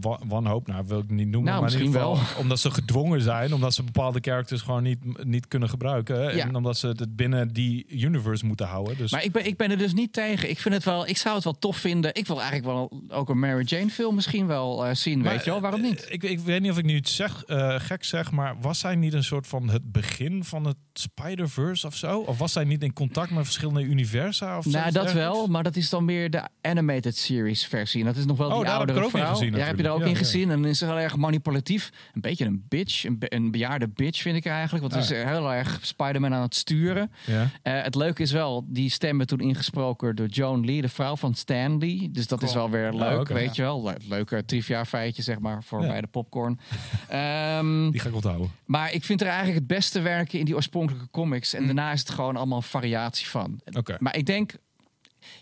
wa- 0.00 0.18
wanhoop. 0.26 0.66
Nou, 0.66 0.84
wil 0.86 0.98
ik 0.98 1.10
niet 1.10 1.28
noemen. 1.28 1.50
Nou, 1.50 1.62
maar 1.62 1.72
in 1.72 1.78
ieder 1.84 2.00
misschien 2.00 2.24
geval, 2.26 2.40
Omdat 2.42 2.58
ze 2.60 2.70
gedwongen 2.70 3.22
zijn. 3.22 3.54
Omdat 3.54 3.74
ze 3.74 3.82
bepaalde 3.82 4.18
characters 4.22 4.60
gewoon 4.60 4.82
niet, 4.82 5.24
niet 5.24 5.48
kunnen 5.48 5.68
gebruiken. 5.68 6.36
Ja. 6.36 6.44
En 6.46 6.54
omdat 6.54 6.78
ze 6.78 6.86
het 6.86 7.16
binnen 7.16 7.52
die 7.52 7.86
universe 7.88 8.46
moeten 8.46 8.66
houden. 8.66 8.96
Dus 8.96 9.10
Maar 9.12 9.24
ik 9.24 9.32
ben, 9.32 9.46
ik 9.46 9.56
ben 9.56 9.70
er 9.70 9.78
dus 9.78 9.92
niet 9.92 10.12
tegen. 10.12 10.50
Ik 10.50 10.58
vind 10.60 10.74
het 10.74 10.84
wel, 10.84 11.06
ik 11.08 11.16
zou 11.16 11.34
het 11.34 11.44
wel 11.44 11.58
tof 11.58 11.76
vinden. 11.76 12.14
Ik 12.14 12.26
wil 12.26 12.40
eigenlijk 12.40 12.66
wel 12.72 13.02
ook 13.08 13.28
een 13.28 13.38
Mary 13.38 13.64
Jane 13.64 13.90
film 13.90 14.14
misschien 14.14 14.46
wel 14.46 14.86
eh, 14.86 14.94
zien, 14.94 15.18
Maar, 15.20 15.32
weet 15.32 15.44
je 15.44 15.50
wel. 15.50 15.60
Waarom 15.60 15.80
niet? 15.80 16.06
Ik, 16.08 16.22
ik 16.22 16.40
weet 16.40 16.60
niet 16.60 16.70
of 16.70 16.78
ik 16.78 16.84
nu 16.84 16.94
iets 16.94 17.14
zeg, 17.16 17.42
gek 17.76 18.04
zeg, 18.04 18.30
maar 18.30 18.56
was 18.60 18.78
zij 18.78 18.94
niet 18.96 19.12
een 19.12 19.24
soort 19.24 19.46
van 19.46 19.68
het 19.68 19.92
begin 19.92 20.44
van 20.44 20.64
het 20.66 20.76
Spider-Verse 20.92 21.86
of 21.86 21.96
zo? 21.96 22.18
Of 22.18 22.38
was 22.38 22.52
zij 22.52 22.64
niet 22.64 22.82
in 22.82 22.92
contact 22.92 23.30
met 23.30 23.44
verschillende 23.44 23.82
universa? 23.82 24.58
Of 24.58 24.64
Nou, 24.66 24.92
dat 24.92 25.12
wel, 25.12 25.46
maar 25.46 25.62
dat 25.62 25.76
is 25.76 25.90
dan 25.90 26.06
weer 26.06 26.30
de 26.30 26.48
animated 26.60 27.16
series 27.16 27.66
versie. 27.66 28.00
En 28.00 28.06
dat 28.06 28.16
is 28.16 28.24
nog 28.24 28.31
wel 28.36 28.48
Oh, 28.48 28.54
die 28.56 28.64
daar 28.64 28.78
heb 28.78 28.82
ik 28.82 28.88
oudere 28.88 29.06
ook 29.06 29.12
in 29.12 29.18
vrouw. 29.20 29.32
gezien 29.34 29.52
Daar 29.52 29.66
heb 29.66 29.76
je 29.78 29.82
er 29.84 29.90
ook 29.90 30.00
in 30.04 30.16
gezien. 30.16 30.50
En 30.50 30.64
is 30.64 30.78
ze 30.78 30.84
heel 30.86 30.98
erg 30.98 31.16
manipulatief. 31.16 31.90
Een 32.12 32.20
beetje 32.20 32.44
een 32.44 32.64
bitch. 32.68 33.04
Een, 33.04 33.18
be- 33.18 33.34
een 33.34 33.50
bejaarde 33.50 33.88
bitch 33.88 34.20
vind 34.22 34.36
ik 34.36 34.46
eigenlijk. 34.46 34.82
Want 34.90 34.94
Ah. 34.94 35.00
is 35.10 35.24
heel 35.28 35.52
erg 35.52 35.78
Spider-Man 35.82 36.34
aan 36.34 36.42
het 36.42 36.54
sturen. 36.54 37.10
Ja. 37.26 37.48
Eh, 37.62 37.82
het 37.82 37.94
leuke 37.94 38.22
is 38.22 38.32
wel, 38.32 38.64
die 38.68 38.90
stem 38.90 39.16
werd 39.16 39.28
toen 39.28 39.40
ingesproken 39.40 40.16
door 40.16 40.26
Joan 40.26 40.64
Lee, 40.64 40.80
de 40.82 40.88
vrouw 40.88 41.16
van 41.16 41.34
Stan 41.34 41.78
Lee. 41.78 42.10
Dus 42.10 42.26
dat 42.26 42.42
is 42.42 42.54
wel 42.54 42.70
weer 42.70 42.92
leuk, 42.92 43.12
Oh, 43.14 43.20
oké. 43.20 43.34
weet 43.34 43.56
je 43.56 43.62
wel. 43.62 43.82
Le- 43.82 43.96
Leuke 44.08 44.44
trivia 44.44 44.84
feitje, 44.84 45.22
zeg 45.22 45.38
maar, 45.38 45.62
voor 45.62 45.80
bij 45.80 46.00
de 46.00 46.06
popcorn. 46.06 46.58
Ehm, 47.08 47.90
Die 47.90 48.00
ga 48.00 48.08
ik 48.08 48.14
onthouden. 48.14 48.50
maar 48.64 48.92
ik 48.92 49.04
vind 49.04 49.20
er 49.20 49.26
eigenlijk 49.26 49.58
het 49.58 49.66
beste 49.66 50.00
werken 50.00 50.38
in 50.38 50.44
die 50.44 50.54
oorspronkelijke 50.54 51.08
comics. 51.10 51.54
En 51.54 51.64
daarna 51.64 51.92
is 51.92 52.00
het 52.00 52.10
gewoon 52.10 52.36
allemaal 52.36 52.62
variatie 52.62 53.28
van. 53.28 53.60
Maar 53.98 54.16
ik 54.16 54.26
denk, 54.26 54.52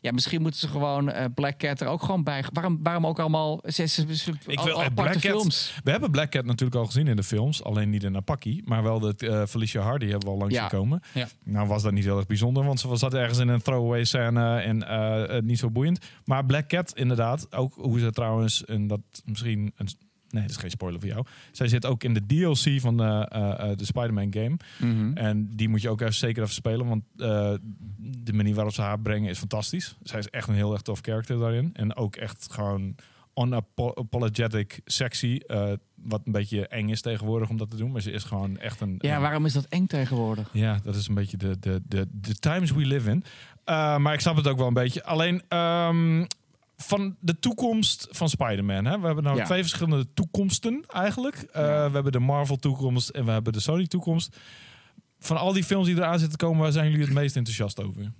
ja, 0.00 0.12
misschien 0.12 0.42
moeten 0.42 0.60
ze 0.60 0.68
gewoon 0.68 1.10
eh, 1.10 1.24
Black 1.34 1.58
Cat 1.58 1.80
er 1.80 1.86
ook 1.86 2.02
gewoon 2.02 2.22
bij. 2.24 2.44
Waarom, 2.52 2.78
waarom 2.82 3.06
ook 3.06 3.18
allemaal 3.18 3.60
Ik 3.66 4.60
wil 4.60 4.74
al 4.74 4.82
aparte 4.82 4.92
Black 4.94 5.12
Cat. 5.12 5.20
films? 5.20 5.74
We 5.84 5.90
hebben 5.90 6.10
Black 6.10 6.30
Cat 6.30 6.44
natuurlijk 6.44 6.80
al 6.80 6.86
gezien 6.86 7.08
in 7.08 7.16
de 7.16 7.22
films. 7.22 7.64
Alleen 7.64 7.90
niet 7.90 8.02
in 8.04 8.14
een 8.14 8.24
pakkie. 8.24 8.62
Maar 8.64 8.82
wel 8.82 9.00
dat 9.00 9.22
eh, 9.22 9.42
Felicia 9.46 9.80
Hardy 9.82 10.04
hebben 10.06 10.24
we 10.28 10.32
al 10.34 10.38
langs 10.38 10.54
Ja. 10.54 10.68
gekomen. 10.68 11.00
Ja. 11.14 11.28
Nou 11.44 11.66
was 11.68 11.82
dat 11.82 11.92
niet 11.92 12.04
heel 12.04 12.16
erg 12.16 12.26
bijzonder. 12.26 12.64
Want 12.64 12.80
ze 12.80 12.96
zat 12.96 13.14
ergens 13.14 13.38
in 13.38 13.48
een 13.48 13.62
throwaway 13.62 14.04
scène. 14.04 14.58
En 14.60 14.88
eh, 14.88 15.40
niet 15.42 15.58
zo 15.58 15.70
boeiend. 15.70 16.06
Maar 16.24 16.44
Black 16.46 16.66
Cat 16.68 16.92
inderdaad. 16.96 17.54
Ook 17.54 17.74
hoe 17.74 17.98
ze 17.98 18.10
trouwens. 18.12 18.64
En 18.64 18.86
dat 18.86 19.00
misschien... 19.24 19.72
Een, 19.76 19.88
nee, 20.30 20.42
dat 20.42 20.50
is 20.50 20.56
geen 20.56 20.70
spoiler 20.70 21.00
voor 21.00 21.08
jou. 21.08 21.24
Zij 21.52 21.68
zit 21.68 21.86
ook 21.86 22.04
in 22.04 22.14
de 22.14 22.26
DLC 22.26 22.80
van 22.80 22.96
de, 22.96 23.26
eh, 23.28 23.70
eh, 23.70 23.76
de 23.76 23.84
Spider-Man 23.84 24.32
game. 24.32 24.56
Mhm. 24.78 25.16
En 25.16 25.56
die 25.56 25.68
moet 25.68 25.82
je 25.82 25.88
ook 25.88 26.00
even 26.00 26.14
zeker 26.14 26.42
even 26.42 26.54
spelen. 26.54 26.86
Want 26.86 27.04
eh, 27.16 27.52
de 27.98 28.32
manier 28.32 28.54
waarop 28.54 28.74
ze 28.74 28.82
haar 28.82 29.00
brengen 29.00 29.30
is 29.30 29.38
fantastisch. 29.38 29.96
Zij 30.02 30.18
is 30.18 30.28
echt 30.28 30.48
een 30.48 30.54
heel 30.54 30.72
erg 30.72 30.82
tof 30.82 31.00
character 31.02 31.38
daarin. 31.38 31.70
En 31.72 31.96
ook 31.96 32.16
echt 32.16 32.46
gewoon 32.50 32.94
unapologetic 33.34 34.80
sexy. 34.84 35.40
wat 35.94 36.20
een 36.24 36.32
beetje 36.32 36.68
eng 36.68 36.88
is 36.88 37.00
tegenwoordig 37.00 37.48
om 37.48 37.56
dat 37.56 37.70
te 37.70 37.76
doen. 37.76 37.90
Maar 37.90 38.00
ze 38.00 38.10
is 38.10 38.24
gewoon 38.24 38.58
echt 38.58 38.80
een... 38.80 38.94
Ja, 38.98 39.20
waarom 39.20 39.44
is 39.44 39.52
dat 39.52 39.66
eng 39.68 39.86
tegenwoordig? 39.86 40.48
ja, 40.52 40.80
dat 40.82 40.94
is 40.94 41.08
een 41.08 41.14
beetje 41.14 41.36
de, 41.36 41.58
de, 41.58 41.82
de, 41.88 42.06
de 42.10 42.34
times 42.34 42.70
we 42.70 42.86
live 42.86 43.10
in. 43.10 43.24
Uh, 43.70 43.96
maar 43.96 44.14
ik 44.14 44.20
snap 44.20 44.36
het 44.36 44.48
ook 44.48 44.58
wel 44.58 44.66
een 44.66 44.74
beetje. 44.74 45.04
Alleen 45.04 45.58
um, 45.58 46.26
van 46.82 47.16
de 47.20 47.38
toekomst 47.38 48.06
van 48.10 48.28
Spider-Man. 48.28 48.84
Hè? 48.84 48.98
We 49.00 49.06
hebben 49.06 49.24
nou 49.24 49.36
Ja. 49.36 49.44
twee 49.44 49.60
verschillende 49.60 50.12
toekomsten 50.14 50.84
eigenlijk. 50.88 51.36
Uh, 51.36 51.46
Ja. 51.52 51.86
We 51.88 51.94
hebben 51.94 52.12
de 52.12 52.18
Marvel 52.18 52.56
toekomst 52.56 53.08
en 53.08 53.24
we 53.24 53.30
hebben 53.30 53.52
de 53.52 53.60
Sony 53.60 53.86
toekomst. 53.86 54.36
Van 55.18 55.36
al 55.36 55.52
die 55.52 55.64
films 55.64 55.86
die 55.86 55.96
eraan 55.96 56.18
zitten 56.18 56.38
komen, 56.38 56.60
waar 56.62 56.72
zijn 56.72 56.90
jullie 56.90 57.04
het 57.04 57.14
meest 57.14 57.36
enthousiast 57.36 57.82
over? 57.82 58.12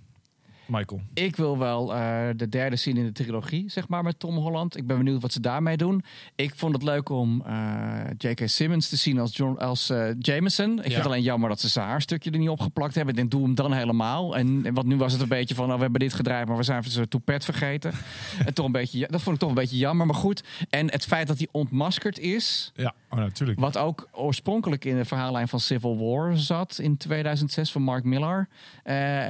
Michael? 0.71 1.01
Ik 1.13 1.35
wil 1.35 1.57
wel 1.57 1.93
eh, 1.93 2.27
de 2.35 2.49
derde 2.49 2.75
zien 2.75 2.97
in 2.97 3.05
de 3.05 3.11
trilogie, 3.11 3.69
zeg 3.69 3.87
maar, 3.87 4.03
met 4.03 4.19
Tom 4.19 4.35
Holland. 4.35 4.77
Ik 4.77 4.87
ben 4.87 4.97
benieuwd 4.97 5.21
wat 5.21 5.31
ze 5.31 5.39
daarmee 5.39 5.77
doen. 5.77 6.03
Ik 6.35 6.55
vond 6.55 6.73
het 6.73 6.83
leuk 6.83 7.09
om 7.09 7.41
eh, 7.45 7.99
J.K. 8.17 8.41
Simmons 8.45 8.89
te 8.89 8.95
zien 8.95 9.19
als, 9.19 9.35
John, 9.35 9.57
als 9.57 9.89
eh, 9.89 10.09
Jameson. 10.19 10.77
Ik 10.77 10.83
vind 10.83 10.95
het 10.95 11.05
alleen 11.05 11.21
jammer 11.21 11.49
dat 11.49 11.59
ze 11.59 11.69
zijn 11.69 11.87
haarstukje 11.87 12.31
er 12.31 12.37
niet 12.37 12.49
opgeplakt 12.49 12.95
hebben. 12.95 13.13
Ik 13.13 13.19
denk, 13.19 13.31
doe 13.31 13.43
hem 13.43 13.55
dan 13.55 13.73
helemaal. 13.73 14.37
En, 14.37 14.61
en 14.65 14.73
wat 14.73 14.85
nu 14.85 14.97
was 14.97 15.11
het 15.13 15.21
een 15.21 15.27
beetje 15.27 15.55
van, 15.55 15.69
oh, 15.69 15.75
we 15.75 15.81
hebben 15.81 15.99
dit 15.99 16.13
gedraaid, 16.13 16.47
maar 16.47 16.57
we 16.57 16.63
zijn 16.63 16.83
zijn 16.83 17.07
toepet 17.07 17.45
vergeten. 17.45 17.91
en 18.45 18.53
toch 18.53 18.65
een 18.65 18.71
beetje, 18.71 19.07
dat 19.09 19.21
vond 19.21 19.35
ik 19.35 19.41
toch 19.41 19.49
een 19.49 19.55
beetje 19.55 19.77
jammer, 19.77 20.05
maar 20.05 20.15
goed. 20.15 20.43
En 20.69 20.91
het 20.91 21.05
feit 21.05 21.27
dat 21.27 21.37
hij 21.37 21.47
ontmaskerd 21.51 22.19
is, 22.19 22.71
Ja, 22.75 22.93
oh, 23.09 23.19
natuurlijk. 23.19 23.59
wat 23.59 23.77
ook 23.77 24.07
oorspronkelijk 24.11 24.85
in 24.85 24.95
de 24.95 25.05
verhaallijn 25.05 25.47
van 25.47 25.59
Civil 25.59 25.97
War 25.97 26.37
zat 26.37 26.79
in 26.79 26.97
2006 26.97 27.71
van 27.71 27.81
Mark 27.81 28.03
Millar. 28.03 28.47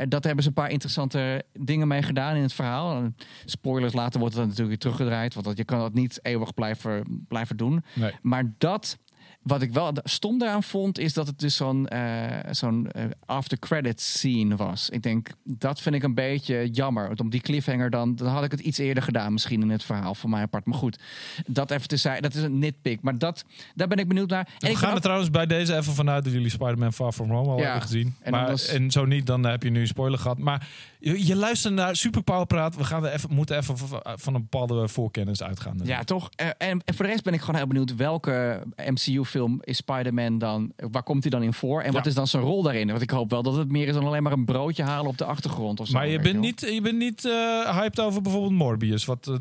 Dat 0.07 0.23
hebben 0.23 0.43
ze 0.43 0.49
een 0.49 0.53
paar 0.53 0.69
interessante 0.69 1.30
dingen 1.53 1.87
mee 1.87 2.01
gedaan 2.01 2.35
in 2.35 2.41
het 2.41 2.53
verhaal. 2.53 2.95
En 2.95 3.15
Spoilers, 3.45 3.93
later 3.93 4.19
wordt 4.19 4.33
het 4.35 4.43
natuurlijk 4.43 4.69
weer 4.69 4.77
teruggedraaid. 4.77 5.33
Want 5.33 5.45
dat, 5.45 5.57
je 5.57 5.63
kan 5.65 5.79
dat 5.79 5.93
niet 5.93 6.19
eeuwig 6.21 6.53
blijven, 6.53 7.25
blijven 7.27 7.57
doen. 7.57 7.83
Nee. 7.93 8.11
Maar 8.21 8.53
dat, 8.57 8.97
wat 9.41 9.61
ik 9.61 9.71
wel 9.73 9.93
stom 10.03 10.37
daaraan 10.39 10.63
vond, 10.63 10.99
is 10.99 11.13
dat 11.13 11.27
het 11.27 11.39
dus 11.39 11.55
zo'n 11.55 11.87
eh, 11.87 12.51
zo'n 12.53 12.91
eh, 12.91 13.03
after 13.25 13.59
credits 13.59 14.13
scene 14.19 14.55
was. 14.55 14.89
Ik 14.89 15.01
denk, 15.03 15.29
dat 15.43 15.81
vind 15.81 15.95
ik 15.95 16.03
een 16.03 16.13
beetje 16.13 16.69
jammer. 16.71 17.07
Want 17.07 17.19
om 17.19 17.29
die 17.29 17.41
cliffhanger 17.41 17.89
dan, 17.89 18.15
dan 18.15 18.27
had 18.27 18.43
ik 18.43 18.51
het 18.51 18.59
iets 18.59 18.77
eerder 18.77 19.03
gedaan 19.03 19.33
misschien 19.33 19.61
in 19.61 19.69
het 19.69 19.83
verhaal 19.83 20.15
van 20.15 20.29
mij 20.29 20.41
apart. 20.41 20.65
Maar 20.65 20.77
goed, 20.77 20.99
dat 21.47 21.71
even 21.71 21.87
te 21.87 21.97
zeggen, 21.97 22.21
dat 22.21 22.33
is 22.33 22.41
een 22.43 22.59
nitpick. 22.59 23.01
Maar 23.01 23.17
dat, 23.17 23.45
daar 23.75 23.87
ben 23.87 23.97
ik 23.97 24.07
benieuwd 24.07 24.29
naar. 24.29 24.47
En 24.47 24.53
we 24.59 24.69
ik 24.69 24.75
gaan 24.77 24.89
er 24.89 24.95
ook- 24.95 25.01
trouwens 25.01 25.29
bij 25.29 25.45
deze 25.45 25.75
even 25.75 25.93
vanuit 25.93 26.23
dat 26.23 26.33
jullie 26.33 26.49
Spider-Man 26.49 26.93
Far 26.93 27.11
From 27.11 27.29
Home 27.31 27.49
al 27.49 27.57
Ja. 27.57 27.63
hebben 27.63 27.81
gezien. 27.81 28.15
En 28.21 28.31
maar, 28.31 28.41
anders- 28.43 28.67
en 28.67 28.91
zo 28.91 29.05
niet, 29.05 29.25
dan 29.25 29.43
heb 29.43 29.63
je 29.63 29.69
nu 29.69 29.79
een 29.81 29.87
spoiler 29.87 30.19
gehad. 30.19 30.37
Maar 30.37 30.67
je, 31.01 31.25
je 31.25 31.35
luistert 31.35 31.73
naar 31.73 31.95
Superpower 31.95 32.45
Praat. 32.45 32.75
We 32.75 32.83
gaan 32.83 33.05
er 33.05 33.13
even, 33.13 33.33
moeten 33.33 33.57
even 33.57 33.77
van 34.03 34.35
een 34.35 34.41
bepaalde 34.41 34.87
voorkennis 34.87 35.43
uitgaan. 35.43 35.79
Ja, 35.83 36.03
toch? 36.03 36.29
Eh, 36.35 36.47
En, 36.57 36.81
en 36.85 36.93
voor 36.95 37.05
de 37.05 37.11
rest 37.11 37.23
ben 37.23 37.33
ik 37.33 37.39
gewoon 37.39 37.55
heel 37.55 37.67
benieuwd 37.67 37.95
welke 37.95 38.63
MCU-film 38.85 39.59
is 39.63 39.77
Spider-Man 39.77 40.37
dan? 40.37 40.71
Waar 40.91 41.03
komt 41.03 41.21
hij 41.21 41.31
dan 41.31 41.43
in 41.43 41.53
voor? 41.53 41.81
En 41.81 41.93
wat 41.93 42.05
is 42.05 42.13
dan 42.13 42.27
zijn 42.27 42.43
rol 42.43 42.63
daarin? 42.63 42.87
Want 42.87 43.01
ik 43.01 43.09
hoop 43.09 43.29
wel 43.29 43.43
dat 43.43 43.55
het 43.55 43.71
meer 43.71 43.87
is 43.87 43.93
dan 43.93 44.05
alleen 44.05 44.23
maar 44.23 44.31
een 44.31 44.45
broodje 44.45 44.83
halen 44.83 45.09
op 45.09 45.17
de 45.17 45.25
achtergrond. 45.25 45.79
Of 45.79 45.87
zo, 45.87 45.93
Maar 45.93 46.07
je 46.07 46.19
bent 46.19 46.33
wel. 46.33 46.41
niet, 46.41 46.59
je 46.61 46.81
bent 46.81 46.97
niet 46.97 47.25
eh, 47.25 47.77
hyped 47.79 47.99
over 47.99 48.21
bijvoorbeeld 48.21 48.53
Morbius. 48.53 49.05
Wat, 49.05 49.27
eh, 49.27 49.35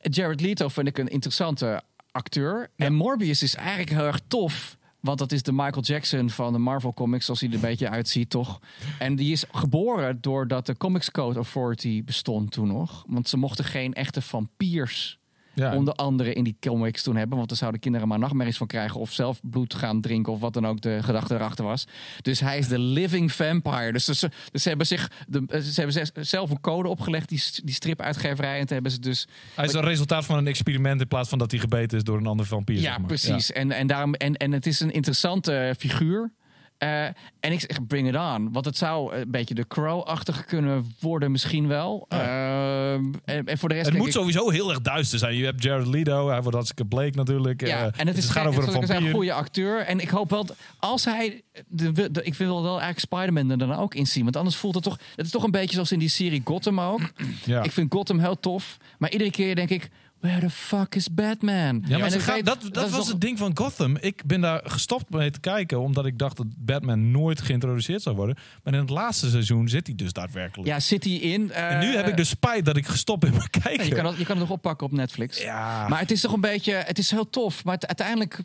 Jared 0.00 0.40
Leto 0.40 0.68
vind 0.68 0.88
ik 0.88 0.98
een 0.98 1.08
interessante 1.08 1.82
acteur. 2.12 2.70
En 2.76 2.94
Morbius 2.94 3.42
is 3.42 3.54
eigenlijk 3.54 3.90
heel 3.90 4.06
erg 4.06 4.20
tof. 4.28 4.76
Want 5.00 5.18
dat 5.18 5.32
is 5.32 5.42
de 5.42 5.52
Michael 5.52 5.82
Jackson 5.82 6.30
van 6.30 6.52
de 6.52 6.58
Marvel 6.58 6.94
Comics, 6.94 7.24
zoals 7.24 7.40
hij 7.40 7.48
er 7.48 7.54
een 7.54 7.60
beetje 7.60 7.88
uitziet, 7.88 8.30
toch? 8.30 8.60
En 8.98 9.16
die 9.16 9.32
is 9.32 9.44
geboren 9.50 10.20
doordat 10.20 10.66
de 10.66 10.76
Comics 10.76 11.10
Code 11.10 11.36
Authority 11.36 12.04
bestond 12.04 12.50
toen 12.50 12.68
nog. 12.68 13.04
Want 13.08 13.28
ze 13.28 13.36
mochten 13.36 13.64
geen 13.64 13.94
echte 13.94 14.22
vampiers 14.22 15.18
ja. 15.58 15.74
onder 15.74 15.94
andere 15.94 16.32
in 16.32 16.44
die 16.44 16.56
comics 16.60 17.02
toen 17.02 17.16
hebben. 17.16 17.36
Want 17.36 17.48
dan 17.48 17.58
zouden 17.58 17.80
kinderen 17.80 18.08
maar 18.08 18.18
nachtmerries 18.18 18.56
van 18.56 18.66
krijgen. 18.66 19.00
Of 19.00 19.12
zelf 19.12 19.40
bloed 19.42 19.74
gaan 19.74 20.00
drinken. 20.00 20.32
Of 20.32 20.40
wat 20.40 20.52
dan 20.52 20.66
ook 20.66 20.80
de 20.80 20.98
gedachte 21.02 21.34
erachter 21.34 21.64
was. 21.64 21.86
Dus 22.22 22.40
hij 22.40 22.58
is 22.58 22.68
de 22.68 22.78
living 22.78 23.32
vampire. 23.32 23.92
Dus 23.92 24.04
ze, 24.04 24.30
dus 24.50 24.62
ze 24.62 24.68
hebben 24.68 24.86
zich 24.86 25.10
de, 25.28 25.62
ze 25.72 25.80
hebben 25.80 26.26
zelf 26.26 26.50
een 26.50 26.60
code 26.60 26.88
opgelegd. 26.88 27.28
Die, 27.28 27.42
die 27.64 27.74
stripuitgeverij. 27.74 28.58
En 28.58 28.66
toen 28.66 28.74
hebben 28.74 28.92
ze 28.92 29.00
dus. 29.00 29.26
Hij 29.54 29.64
is 29.64 29.72
een 29.72 29.80
resultaat 29.80 30.24
van 30.24 30.38
een 30.38 30.46
experiment 30.46 31.00
in 31.00 31.08
plaats 31.08 31.28
van 31.28 31.38
dat 31.38 31.50
hij 31.50 31.60
gebeten 31.60 31.98
is 31.98 32.04
door 32.04 32.18
een 32.18 32.26
ander 32.26 32.46
vampier. 32.46 32.76
Ja, 32.76 32.82
zeg 32.82 32.98
maar. 32.98 33.06
precies. 33.06 33.52
En, 33.52 33.70
en, 33.70 33.86
daarom, 33.86 34.14
en, 34.14 34.34
en 34.34 34.52
het 34.52 34.66
is 34.66 34.80
een 34.80 34.92
interessante 34.92 35.74
figuur. 35.78 36.32
Eh, 36.78 37.04
en 37.40 37.52
ik 37.52 37.60
zeg, 37.60 37.86
bring 37.86 38.08
it 38.08 38.16
on. 38.16 38.52
Want 38.52 38.64
het 38.64 38.76
zou 38.76 39.14
een 39.14 39.30
beetje 39.30 39.54
de 39.54 39.66
Crow-achtig 39.66 40.44
kunnen 40.44 40.94
worden, 41.00 41.30
misschien 41.30 41.68
wel. 41.68 42.06
Eh, 42.08 42.92
en, 42.92 43.12
en 43.24 43.58
voor 43.58 43.68
de 43.68 43.74
rest. 43.74 43.86
Het 43.86 43.96
moet 43.98 44.06
ik- 44.06 44.12
sowieso 44.12 44.50
heel 44.50 44.68
erg 44.70 44.80
duister 44.80 45.18
zijn. 45.18 45.34
Je 45.34 45.44
hebt 45.44 45.62
Jared 45.62 45.86
Leto, 45.86 46.28
hij 46.28 46.38
wordt 46.40 46.54
hartstikke 46.54 46.84
bleek 46.84 47.14
natuurlijk. 47.14 47.66
Ja, 47.66 47.78
Eh, 47.86 48.00
en 48.00 48.06
het, 48.06 48.16
is 48.16 48.28
gaat 48.28 48.46
over 48.46 48.90
een 48.90 49.10
goede 49.10 49.32
acteur. 49.32 49.80
En 49.80 50.00
ik 50.00 50.08
hoop 50.08 50.30
wel, 50.30 50.46
als 50.78 51.04
hij... 51.04 51.42
De, 51.68 51.92
de- 52.10 52.22
ik 52.22 52.34
wil 52.34 52.62
wel 52.62 52.80
eigenlijk 52.80 52.98
Spider-Man 52.98 53.50
er 53.50 53.58
dan 53.58 53.72
ook 53.72 53.94
in 53.94 54.06
zien. 54.06 54.24
Want 54.24 54.36
anders 54.36 54.56
voelt 54.56 54.74
het 54.74 54.84
toch... 54.84 54.98
Het 55.16 55.24
is 55.26 55.32
toch 55.32 55.42
een 55.44 55.50
beetje 55.50 55.74
zoals 55.74 55.92
in 55.92 55.98
die 55.98 56.08
serie 56.08 56.42
Gotham 56.44 56.80
ook. 56.80 57.00
Ja. 57.44 57.62
Ik 57.62 57.72
vind 57.72 57.92
Gotham 57.92 58.18
heel 58.18 58.40
tof. 58.40 58.76
Maar 58.98 59.10
iedere 59.10 59.30
keer 59.30 59.54
denk 59.54 59.70
ik... 59.70 59.88
Where 60.20 60.40
the 60.40 60.50
fuck 60.50 60.94
is 60.94 61.14
Batman? 61.14 61.84
Ja, 61.88 61.98
maar 61.98 62.10
ze 62.10 62.16
ik 62.16 62.22
gaan- 62.22 62.34
weet- 62.34 62.44
dat, 62.46 62.62
dat, 62.72 62.82
was 62.90 62.98
nog- 62.98 63.08
het 63.08 63.20
ding 63.20 63.38
van 63.38 63.50
Gotham. 63.56 63.96
Ik 64.00 64.22
ben 64.26 64.40
daar 64.40 64.60
gestopt 64.64 65.10
mee 65.10 65.30
te 65.30 65.40
kijken, 65.40 65.80
omdat 65.80 66.06
ik 66.06 66.18
dacht 66.18 66.36
dat 66.36 66.46
Batman 66.58 67.10
nooit 67.10 67.40
geïntroduceerd 67.40 68.02
zou 68.02 68.16
worden. 68.16 68.36
Maar 68.62 68.72
in 68.74 68.80
het 68.80 68.90
laatste 68.90 69.30
seizoen 69.30 69.68
zit 69.68 69.86
hij 69.86 69.96
dus 69.96 70.12
daadwerkelijk. 70.12 70.68
Ja, 70.68 70.80
zit 70.80 71.04
hij 71.04 71.12
in. 71.12 71.50
eh, 71.52 71.70
en 71.72 71.78
nu 71.80 71.96
heb 71.96 72.08
ik 72.08 72.16
dus 72.16 72.28
spijt 72.28 72.64
dat 72.64 72.76
ik 72.76 72.86
gestopt 72.86 73.20
ben 73.20 73.32
met 73.32 73.50
kijken. 73.50 73.86
Je 73.86 73.94
kan, 73.94 74.06
het, 74.06 74.16
je 74.16 74.24
kan 74.24 74.36
het 74.36 74.48
nog 74.48 74.56
oppakken 74.56 74.86
op 74.86 74.92
Netflix. 74.92 75.42
ja, 75.42 75.88
Maar 75.88 75.98
het 76.00 76.10
is 76.10 76.20
toch 76.20 76.32
een 76.32 76.40
beetje, 76.40 76.72
het 76.72 76.98
is 76.98 77.10
heel 77.10 77.30
tof. 77.30 77.64
Maar 77.64 77.74
het- 77.74 77.86
uiteindelijk, 77.86 78.40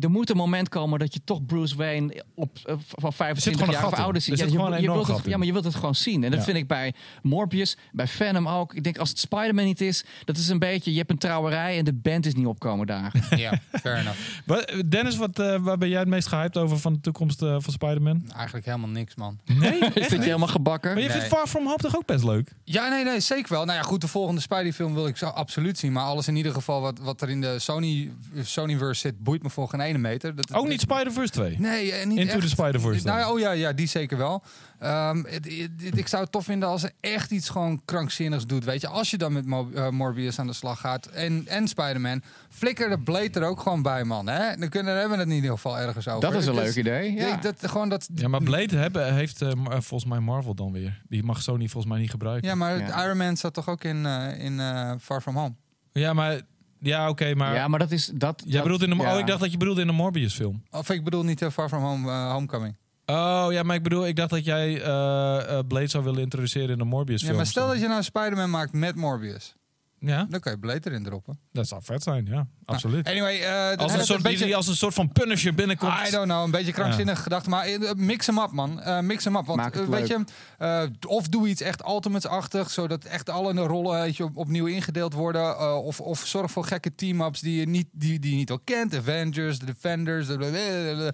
er 0.00 0.10
moet 0.10 0.30
een 0.30 0.36
moment 0.36 0.68
komen 0.68 0.98
dat 0.98 1.14
je 1.14 1.20
toch 1.24 1.46
Bruce 1.46 1.76
Wayne 1.76 2.24
op, 2.34 2.58
eh, 2.64 2.74
van 2.88 3.12
25 3.12 3.52
gewoon 3.62 3.74
een 3.74 3.80
jaar 3.80 3.92
of 3.92 3.98
ouder 3.98 4.14
Er 4.14 4.20
ziet. 4.22 4.38
Ja, 4.38 4.44
je, 4.44 4.90
wilt 4.92 5.06
het, 5.06 5.24
ja, 5.24 5.36
maar 5.36 5.46
je 5.46 5.52
wilt 5.52 5.64
het 5.64 5.74
gewoon 5.74 5.94
zien. 5.94 6.24
En 6.24 6.30
dat 6.30 6.44
vind 6.44 6.56
ik 6.56 6.66
bij 6.66 6.94
Morbius, 7.22 7.76
bij 7.92 8.06
Venom 8.06 8.48
ook. 8.48 8.74
Ik 8.74 8.84
denk 8.84 8.98
als 8.98 9.08
het 9.08 9.18
Spider-Man 9.18 9.64
niet 9.64 9.80
is, 9.80 10.04
dat 10.24 10.36
is 10.36 10.48
een 10.48 10.58
beetje, 10.58 10.92
je 10.98 11.04
hebt 11.06 11.10
een 11.10 11.28
trouwerij 11.28 11.78
en 11.78 11.84
de 11.84 11.92
band 11.94 12.26
is 12.26 12.34
niet 12.34 12.46
opkomen 12.46 12.86
dagen. 12.86 13.22
Ja, 13.38 13.58
fair 13.80 13.96
enough. 13.98 14.18
Wat- 14.46 14.72
Dennis, 14.86 15.16
wat, 15.16 15.38
eh, 15.38 15.56
waar 15.60 15.78
ben 15.78 15.88
jij 15.88 15.98
het 15.98 16.08
meest 16.08 16.26
gehyped 16.28 16.56
over 16.56 16.78
van 16.78 16.92
de 16.92 17.00
toekomst 17.00 17.42
eh, 17.42 17.56
van 17.58 17.72
Spider-Man? 17.72 18.22
Eigenlijk 18.36 18.66
helemaal 18.66 18.88
niks, 18.88 19.14
man. 19.14 19.38
Nee? 19.44 19.78
Is 19.94 20.08
dit 20.08 20.24
helemaal 20.24 20.48
gebakken? 20.48 20.92
Maar 20.92 21.02
je 21.02 21.08
Nee. 21.08 21.18
vindt 21.18 21.34
Far 21.34 21.46
From 21.46 21.64
Home 21.66 21.76
toch 21.76 21.96
ook 21.96 22.06
best 22.06 22.24
leuk? 22.24 22.52
Ja, 22.64 22.88
nee, 22.88 23.04
nee, 23.04 23.20
zeker 23.20 23.52
wel. 23.52 23.64
Nou 23.64 23.78
ja, 23.78 23.84
goed, 23.84 24.00
de 24.00 24.08
volgende 24.08 24.40
Spidey-film 24.40 24.94
wil 24.94 25.06
ik 25.06 25.16
zo 25.16 25.26
absoluut 25.26 25.78
zien. 25.78 25.92
Maar 25.92 26.04
alles 26.04 26.28
in 26.28 26.36
ieder 26.36 26.52
geval 26.52 26.80
wat, 26.80 26.98
wat 26.98 27.20
er 27.22 27.28
in 27.30 27.40
de 27.40 27.58
Sony, 27.58 28.10
Sonyverse 28.42 29.00
zit, 29.00 29.18
boeit 29.22 29.42
me 29.42 29.50
voor 29.50 29.68
geen 29.68 29.80
ene 29.80 29.98
meter. 29.98 30.34
Dat, 30.34 30.54
Ook 30.54 30.68
niet 30.68 30.80
Spider-Verse 30.80 31.32
2? 31.32 31.56
Nee, 31.58 31.92
eh, 31.92 32.06
niet 32.06 32.18
Into 32.18 32.32
echt. 32.32 32.42
the 32.42 32.48
Spider-Verse? 32.48 33.06
Nou, 33.06 33.18
ja, 33.18 33.30
oh 33.32 33.38
ja, 33.38 33.50
ja, 33.50 33.72
die 33.72 33.86
zeker 33.86 34.18
wel. 34.18 34.42
Ehm, 34.78 35.16
het- 35.24 35.44
het- 35.44 35.70
het- 35.82 35.98
ik 35.98 36.08
zou 36.08 36.22
het 36.22 36.32
tof 36.32 36.44
vinden 36.44 36.68
als 36.68 36.82
er 36.82 36.90
echt 37.00 37.30
iets 37.30 37.48
gewoon 37.48 37.80
krankzinnigs 37.84 38.46
doet. 38.46 38.64
Weet 38.64 38.80
je, 38.80 38.88
als 38.88 39.10
je 39.10 39.16
dan 39.18 39.32
met 39.32 39.46
Mo- 39.46 39.70
eh, 39.74 39.88
Morbius 39.88 40.38
aan 40.38 40.46
de 40.46 40.52
slag 40.52 40.80
gaat 40.88 41.06
en, 41.06 41.46
en 41.46 41.68
Spider-Man, 41.68 42.22
flikker 42.50 42.88
de 42.88 42.98
Blade 42.98 43.40
er 43.40 43.44
ook 43.46 43.60
gewoon 43.60 43.82
bij, 43.82 44.04
man. 44.04 44.26
Hè? 44.28 44.56
Dan 44.56 44.68
kunnen 44.68 45.08
we 45.10 45.16
het 45.16 45.26
in 45.28 45.34
ieder 45.34 45.50
geval 45.50 45.78
ergens 45.78 46.08
over. 46.08 46.20
Dat 46.30 46.34
is 46.40 46.46
een 46.46 46.54
Dus- 46.54 46.64
leuk 46.64 46.74
idee. 46.76 47.12
Ja. 47.12 47.34
Ik- 47.34 47.42
dat, 47.42 47.54
gewoon 47.70 47.88
dat, 47.88 48.08
Ja, 48.14 48.28
maar 48.28 48.42
Blade 48.42 48.76
hebben, 48.76 49.14
heeft 49.14 49.42
eh, 49.42 49.52
maar, 49.52 49.82
volgens 49.82 50.10
mij 50.10 50.20
Marvel 50.20 50.54
dan 50.54 50.72
weer. 50.72 51.02
Die 51.08 51.22
mag 51.22 51.42
Sony 51.42 51.68
volgens 51.68 51.92
mij 51.92 52.00
niet 52.00 52.10
gebruiken. 52.10 52.48
ja, 52.48 52.54
maar 52.54 52.78
Ja. 52.78 53.04
Iron 53.04 53.16
Man 53.16 53.36
zat 53.36 53.54
toch 53.54 53.68
ook 53.68 53.84
in, 53.84 54.06
eh, 54.06 54.44
in 54.44 54.60
eh, 54.60 54.92
Far 55.00 55.20
From 55.20 55.36
Home? 55.36 55.54
Ja, 55.92 56.12
maar... 56.12 56.40
Ja, 56.80 57.08
oké, 57.08 57.34
maar... 57.34 57.54
ja, 57.54 57.68
maar 57.68 57.78
dat 57.78 57.90
is... 57.90 58.10
Dat, 58.14 58.42
Jij 58.44 58.52
dat- 58.52 58.62
bedoelt 58.62 58.82
in 58.82 58.90
de, 58.90 58.96
ja. 58.96 59.12
Oh, 59.12 59.18
ik 59.18 59.26
dacht 59.26 59.40
dat 59.40 59.52
je 59.52 59.56
bedoelde 59.58 59.80
in 59.80 59.88
een 59.88 59.94
Morbius 59.94 60.34
film. 60.34 60.62
Of 60.70 60.90
ik 60.90 61.04
bedoel 61.04 61.24
niet 61.24 61.42
eh, 61.42 61.50
Far 61.50 61.68
From 61.68 61.82
Home, 61.82 62.10
eh, 62.10 62.32
Homecoming. 62.32 62.76
Oh, 63.06 63.46
ja, 63.50 63.62
maar 63.62 63.76
ik 63.76 63.82
bedoel, 63.82 64.06
ik 64.06 64.16
dacht 64.16 64.30
dat 64.30 64.44
jij 64.44 64.82
eh, 64.82 65.58
eh, 65.58 65.66
Blade 65.68 65.86
zou 65.86 66.04
willen 66.04 66.20
introduceren 66.22 66.68
in 66.70 66.80
een 66.80 66.86
Morbius 66.86 67.22
Ja, 67.22 67.32
maar 67.32 67.46
stel 67.46 67.66
dat 67.68 67.80
je 67.80 67.88
nou 67.88 68.02
Spider-Man 68.02 68.50
maakt 68.50 68.72
met 68.72 68.94
Morbius. 68.96 69.54
Ja, 70.00 70.26
Dan 70.30 70.40
kan 70.40 70.52
je 70.52 70.58
Blade 70.58 70.80
erin 70.90 71.02
droppen. 71.04 71.38
dat 71.52 71.68
zou 71.68 71.82
vet 71.84 72.02
zijn, 72.02 72.26
ja. 72.26 72.46
Absoluut. 72.64 73.06
Anyway, 73.08 73.40
eh, 73.40 73.76
als, 73.76 73.92
een 73.92 74.04
soort, 74.04 74.22
die 74.24 74.56
als 74.56 74.66
een 74.68 74.76
soort 74.76 74.94
van 74.94 75.12
punisher 75.12 75.54
binnenkomt. 75.54 75.92
I 76.08 76.10
don't 76.10 76.24
know, 76.24 76.44
een 76.44 76.50
beetje 76.50 76.72
krankzinnige 76.72 77.22
gedachte. 77.22 77.48
Maar 77.48 77.64
eh, 77.66 77.92
mix 77.92 78.26
hem 78.26 78.38
up, 78.38 78.50
man. 78.52 78.80
Eh, 78.80 79.00
mix 79.00 79.24
hem 79.24 79.36
up. 79.36 79.46
Want 79.46 79.58
Maak 79.60 79.74
het 79.74 79.88
weet 79.88 80.08
leuk. 80.08 80.28
je, 80.58 80.90
of 81.08 81.28
doe 81.28 81.48
iets 81.48 81.60
echt 81.60 81.86
Ultimates-achtig, 81.86 82.70
zodat 82.70 83.04
echt 83.04 83.30
alle 83.30 83.52
rollen 83.66 84.00
weet 84.00 84.16
je, 84.16 84.24
op- 84.24 84.36
opnieuw 84.36 84.66
ingedeeld 84.66 85.12
worden. 85.12 85.42
Eh, 85.56 85.84
of, 85.84 86.00
of 86.00 86.26
zorg 86.26 86.50
voor 86.50 86.64
gekke 86.64 86.94
team-ups 86.94 87.40
die 87.40 87.60
je 87.60 87.68
niet, 87.68 87.86
die, 87.92 88.18
die 88.18 88.30
je 88.30 88.36
niet 88.36 88.50
al 88.50 88.60
kent. 88.64 88.94
Avengers, 88.96 89.58
The 89.58 89.64
Defenders, 89.64 90.26
de, 90.26 91.12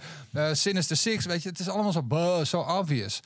Sinister 0.53 0.97
Six. 0.97 1.25
Weet 1.27 1.43
je, 1.43 1.49
het 1.49 1.59
is 1.59 1.69
allemaal 1.69 1.93
zo, 1.93 2.03
buh, 2.03 2.45
zo 2.45 2.61
obvious. 2.61 3.21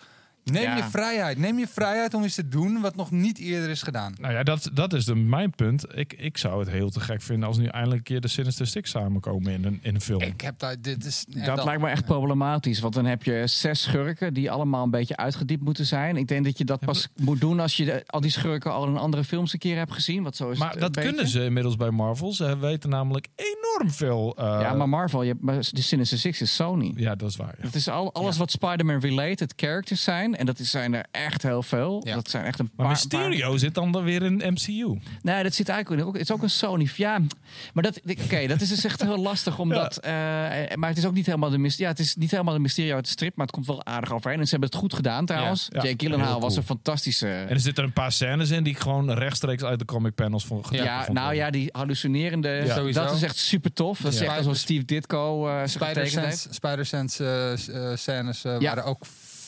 Neem 0.52 0.62
Ja. 0.62 0.76
je 0.76 0.82
vrijheid. 0.84 1.38
Neem 1.38 1.58
je 1.58 1.68
vrijheid 1.68 2.14
om 2.14 2.24
iets 2.24 2.34
te 2.34 2.48
doen 2.48 2.80
wat 2.80 2.96
nog 2.96 3.10
niet 3.10 3.38
eerder 3.38 3.70
is 3.70 3.82
gedaan. 3.82 4.14
Nou 4.20 4.32
ja, 4.34 4.42
dat, 4.42 4.70
dat 4.72 4.92
is 4.92 5.04
de, 5.04 5.14
mijn 5.14 5.50
punt. 5.50 5.84
Ik, 5.94 6.12
ik 6.12 6.38
zou 6.38 6.58
het 6.60 6.70
heel 6.70 6.90
te 6.90 7.00
gek 7.00 7.22
vinden 7.22 7.48
als 7.48 7.58
nu 7.58 7.66
eindelijk 7.66 7.98
een 7.98 8.04
keer 8.04 8.20
de 8.20 8.28
Sinister 8.28 8.66
Six 8.66 8.90
samenkomen 8.90 9.52
in 9.52 9.64
een, 9.64 9.78
in 9.82 9.94
een 9.94 10.00
film. 10.00 10.20
Ik 10.22 10.40
heb 10.40 10.58
daar, 10.58 10.76
dit 10.80 11.04
is... 11.04 11.24
Dat 11.28 11.56
dan- 11.56 11.64
lijkt 11.64 11.82
me 11.82 11.88
echt 11.88 12.04
problematisch. 12.04 12.80
Want 12.80 12.94
dan 12.94 13.04
heb 13.04 13.22
je 13.22 13.42
zes 13.46 13.82
schurken 13.82 14.34
die 14.34 14.50
allemaal 14.50 14.84
een 14.84 14.90
beetje 14.90 15.16
uitgediept 15.16 15.62
moeten 15.64 15.86
zijn. 15.86 16.16
Ik 16.16 16.28
denk 16.28 16.44
dat 16.44 16.58
je 16.58 16.64
dat 16.64 16.80
pas 16.80 17.08
moet 17.16 17.40
doen 17.40 17.60
als 17.60 17.76
je 17.76 17.84
de- 17.84 18.02
al 18.06 18.20
die 18.20 18.30
schurken 18.30 18.72
al 18.72 18.86
in 18.86 18.96
andere 18.96 19.24
films 19.24 19.52
een 19.52 19.58
keer 19.58 19.76
hebt 19.76 19.92
gezien. 19.92 20.22
Want 20.22 20.36
zo 20.36 20.50
is 20.50 20.58
maar 20.58 20.70
het 20.70 20.80
dat 20.80 20.90
kunnen 20.96 21.14
beetje. 21.14 21.30
ze 21.38 21.44
inmiddels 21.44 21.76
bij 21.76 21.90
Marvel. 21.90 22.32
Ze 22.32 22.58
weten 22.58 22.90
namelijk 22.90 23.28
enorm 23.34 23.90
veel. 23.90 24.34
eh, 24.36 24.44
Ja, 24.60 24.74
maar 24.74 24.88
Marvel, 24.88 25.22
je 25.22 25.34
maar 25.40 25.56
de 25.70 25.82
Sinister 25.82 26.18
Six 26.18 26.40
is 26.40 26.54
Sony. 26.54 26.92
ja, 26.96 27.14
dat 27.14 27.28
is 27.30 27.36
waar. 27.36 27.54
ja. 27.58 27.66
Het 27.66 27.74
is 27.74 27.88
al, 27.88 28.12
alles 28.14 28.36
wat 28.36 28.50
Spider-Man 28.50 29.00
related 29.00 29.52
characters 29.56 30.02
zijn. 30.02 30.36
En 30.38 30.46
dat 30.46 30.58
is, 30.58 30.70
zijn 30.70 30.94
er 30.94 31.04
echt 31.10 31.42
heel 31.42 31.62
veel. 31.62 32.00
Ja. 32.04 32.14
Dat 32.14 32.30
zijn 32.30 32.44
echt 32.44 32.58
een 32.58 32.70
Maar 32.76 32.86
paar... 32.86 32.94
Mysterio 32.94 33.56
zit 33.56 33.74
dan 33.74 33.92
dan 33.92 34.04
weer 34.04 34.22
in 34.22 34.34
MCU. 34.52 34.98
Nee, 35.22 35.42
dat 35.42 35.54
zit 35.54 35.68
eigenlijk 35.68 36.06
ook... 36.06 36.12
Het 36.12 36.22
is 36.22 36.30
ook 36.30 36.42
een 36.42 36.50
Sony... 36.50 36.88
Ja, 36.96 37.18
maar 37.74 37.82
dat... 37.82 38.00
Oké, 38.24 38.46
dat 38.46 38.60
is 38.60 38.68
dus 38.68 38.84
echt 38.84 39.02
heel 39.02 39.16
lastig. 39.18 39.58
Omdat... 39.58 39.96
eh, 40.00 40.10
maar 40.74 40.88
het 40.88 40.98
is 40.98 41.06
ook 41.06 41.14
niet 41.14 41.26
helemaal 41.26 41.50
de... 41.50 41.58
Mysterio. 41.58 41.86
Ja, 41.90 41.96
het 41.96 42.06
is 42.06 42.16
niet 42.16 42.30
helemaal 42.30 42.54
de 42.54 42.60
Mysterio 42.60 42.94
uit 42.94 43.04
de 43.04 43.10
strip. 43.10 43.36
Maar 43.36 43.46
het 43.46 43.54
komt 43.54 43.66
wel 43.66 43.86
aardig 43.86 44.12
overheen. 44.12 44.38
En 44.38 44.44
ze 44.44 44.50
hebben 44.50 44.68
het 44.68 44.78
goed 44.78 44.94
gedaan 44.94 45.26
trouwens. 45.26 45.66
Ja. 45.70 45.82
Jake 45.82 45.94
Gyllenhaal 46.04 46.28
cool. 46.30 46.40
was 46.40 46.56
een 46.56 46.62
fantastische... 46.62 47.28
En 47.28 47.48
er 47.48 47.60
zitten 47.60 47.84
een 47.84 47.92
paar 47.92 48.12
scènes 48.12 48.50
in 48.50 48.62
die 48.62 48.72
ik 48.72 48.78
gewoon 48.80 49.12
rechtstreeks 49.12 49.62
uit 49.62 49.78
de 49.78 49.84
comic 49.84 50.14
panels 50.14 50.44
vond. 50.44 50.66
Ja, 50.70 51.04
vond 51.04 51.18
nou 51.18 51.34
ja, 51.34 51.50
die 51.50 51.68
hallucinerende, 51.72 52.48
Ja. 52.48 52.74
Sowieso. 52.74 53.04
dat 53.04 53.14
is 53.14 53.22
echt 53.22 53.36
super 53.36 53.72
tof. 53.72 54.00
Dat 54.00 54.12
is 54.12 54.18
Ja. 54.18 54.26
echt 54.26 54.36
alsof 54.36 54.56
Steve 54.56 54.84
Ditko 54.84 55.48
uh. 55.48 55.60
Spider-Sense 55.64 56.48
Spider-Sense, 56.50 57.24
eh, 57.24 57.56
s- 57.56 57.68
eh, 57.68 57.90
scènes 57.96 58.42
Ja. 58.42 58.58
waren 58.58 58.84
ook 58.84 58.98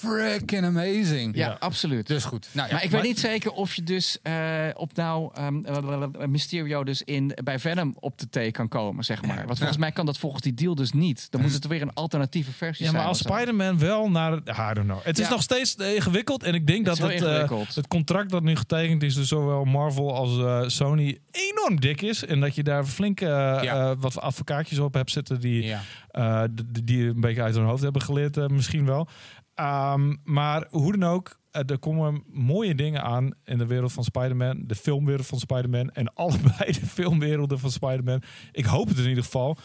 freaking 0.01 0.65
amazing. 0.65 1.37
Ja, 1.37 1.47
Ja. 1.49 1.57
absoluut. 1.59 2.07
Dus 2.07 2.25
goed. 2.25 2.49
Nou, 2.53 2.69
ja, 2.69 2.75
maar 2.75 2.85
ik 2.85 2.91
weet 2.91 3.03
niet 3.03 3.19
zeker 3.19 3.51
of 3.53 3.75
je 3.75 3.83
dus 3.83 4.19
eh, 4.23 4.35
op 4.75 4.95
nou 4.97 5.31
ehm, 5.35 5.65
eh, 5.65 6.27
Mysterio 6.27 6.85
dus 6.85 7.03
in, 7.03 7.33
bij 7.45 7.59
Venom 7.59 7.97
op 8.01 8.19
de 8.19 8.49
T 8.49 8.53
kan 8.53 8.69
komen, 8.69 9.05
zeg 9.05 9.23
maar. 9.23 9.47
Want 9.47 9.57
volgens 9.59 9.79
mij 9.79 9.93
kan 9.93 10.07
dat 10.07 10.19
volgens 10.19 10.43
die 10.43 10.55
deal 10.55 10.75
dus 10.75 10.93
niet. 10.93 11.31
Dan 11.31 11.41
moet 11.41 11.53
het 11.53 11.67
weer 11.67 11.83
een 11.83 11.95
alternatieve 11.95 12.53
versie 12.53 12.85
Ja, 12.85 12.91
zijn. 12.91 13.03
maar 13.03 13.11
als. 13.11 13.19
Spider-Man 13.19 13.79
wel 13.79 14.11
naar... 14.11 14.33
I 14.33 14.75
don't 14.75 14.87
know. 14.87 14.99
Het 15.03 15.19
is 15.19 15.25
Ja. 15.25 15.31
nog 15.31 15.43
steeds 15.43 15.75
ingewikkeld. 15.75 16.43
En 16.43 16.55
ik 16.55 16.67
denk 16.67 16.87
Het 16.87 16.97
dat 16.97 17.11
het, 17.13 17.23
eh, 17.23 17.61
het 17.75 17.89
contract 17.89 18.31
dat 18.31 18.43
nu 18.43 18.57
getekend 18.57 19.03
is... 19.03 19.15
dus 19.15 19.29
zowel 19.29 19.65
Marvel 19.65 20.15
als 20.15 20.39
eh, 20.39 20.63
Sony 20.67 21.19
enorm 21.31 21.81
dik 21.81 22.03
is. 22.03 22.25
En 22.25 22.41
dat 22.41 22.55
je 22.55 22.63
daar 22.63 22.85
flink 22.85 23.21
Ja. 23.21 23.97
wat 23.97 24.21
advocaatjes 24.21 24.79
op 24.79 24.95
hebt 24.95 25.11
zitten... 25.11 25.41
die, 25.41 25.63
Ja. 25.63 25.81
eh, 26.11 26.43
d- 26.43 26.57
d- 26.75 26.87
die 26.87 27.07
een 27.09 27.21
beetje 27.21 27.43
uit 27.43 27.55
hun 27.55 27.65
hoofd 27.65 27.83
hebben 27.83 28.03
geleerd, 28.03 28.49
misschien 28.51 28.87
wel. 28.87 29.09
Ehm, 29.55 30.15
maar 30.25 30.67
hoe 30.71 30.97
dan 30.97 31.11
ook... 31.11 31.39
eh, 31.51 31.63
er 31.67 31.79
komen 31.79 32.23
mooie 32.33 32.75
dingen 32.75 33.03
aan 33.03 33.31
in 33.45 33.59
de 33.59 33.67
wereld 33.67 33.93
van 33.93 34.05
Spider-Man. 34.05 34.63
De 34.67 34.75
filmwereld 34.75 35.27
van 35.27 35.39
Spider-Man. 35.39 35.91
En 35.91 36.15
allebei 36.25 36.73
de 36.73 36.87
filmwerelden 36.87 37.59
van 37.59 37.71
Spider-Man. 37.71 38.23
Ik 38.53 38.65
hoop 38.65 38.89
het 38.89 38.99
in 38.99 39.09
ieder 39.09 39.25
geval. 39.25 39.57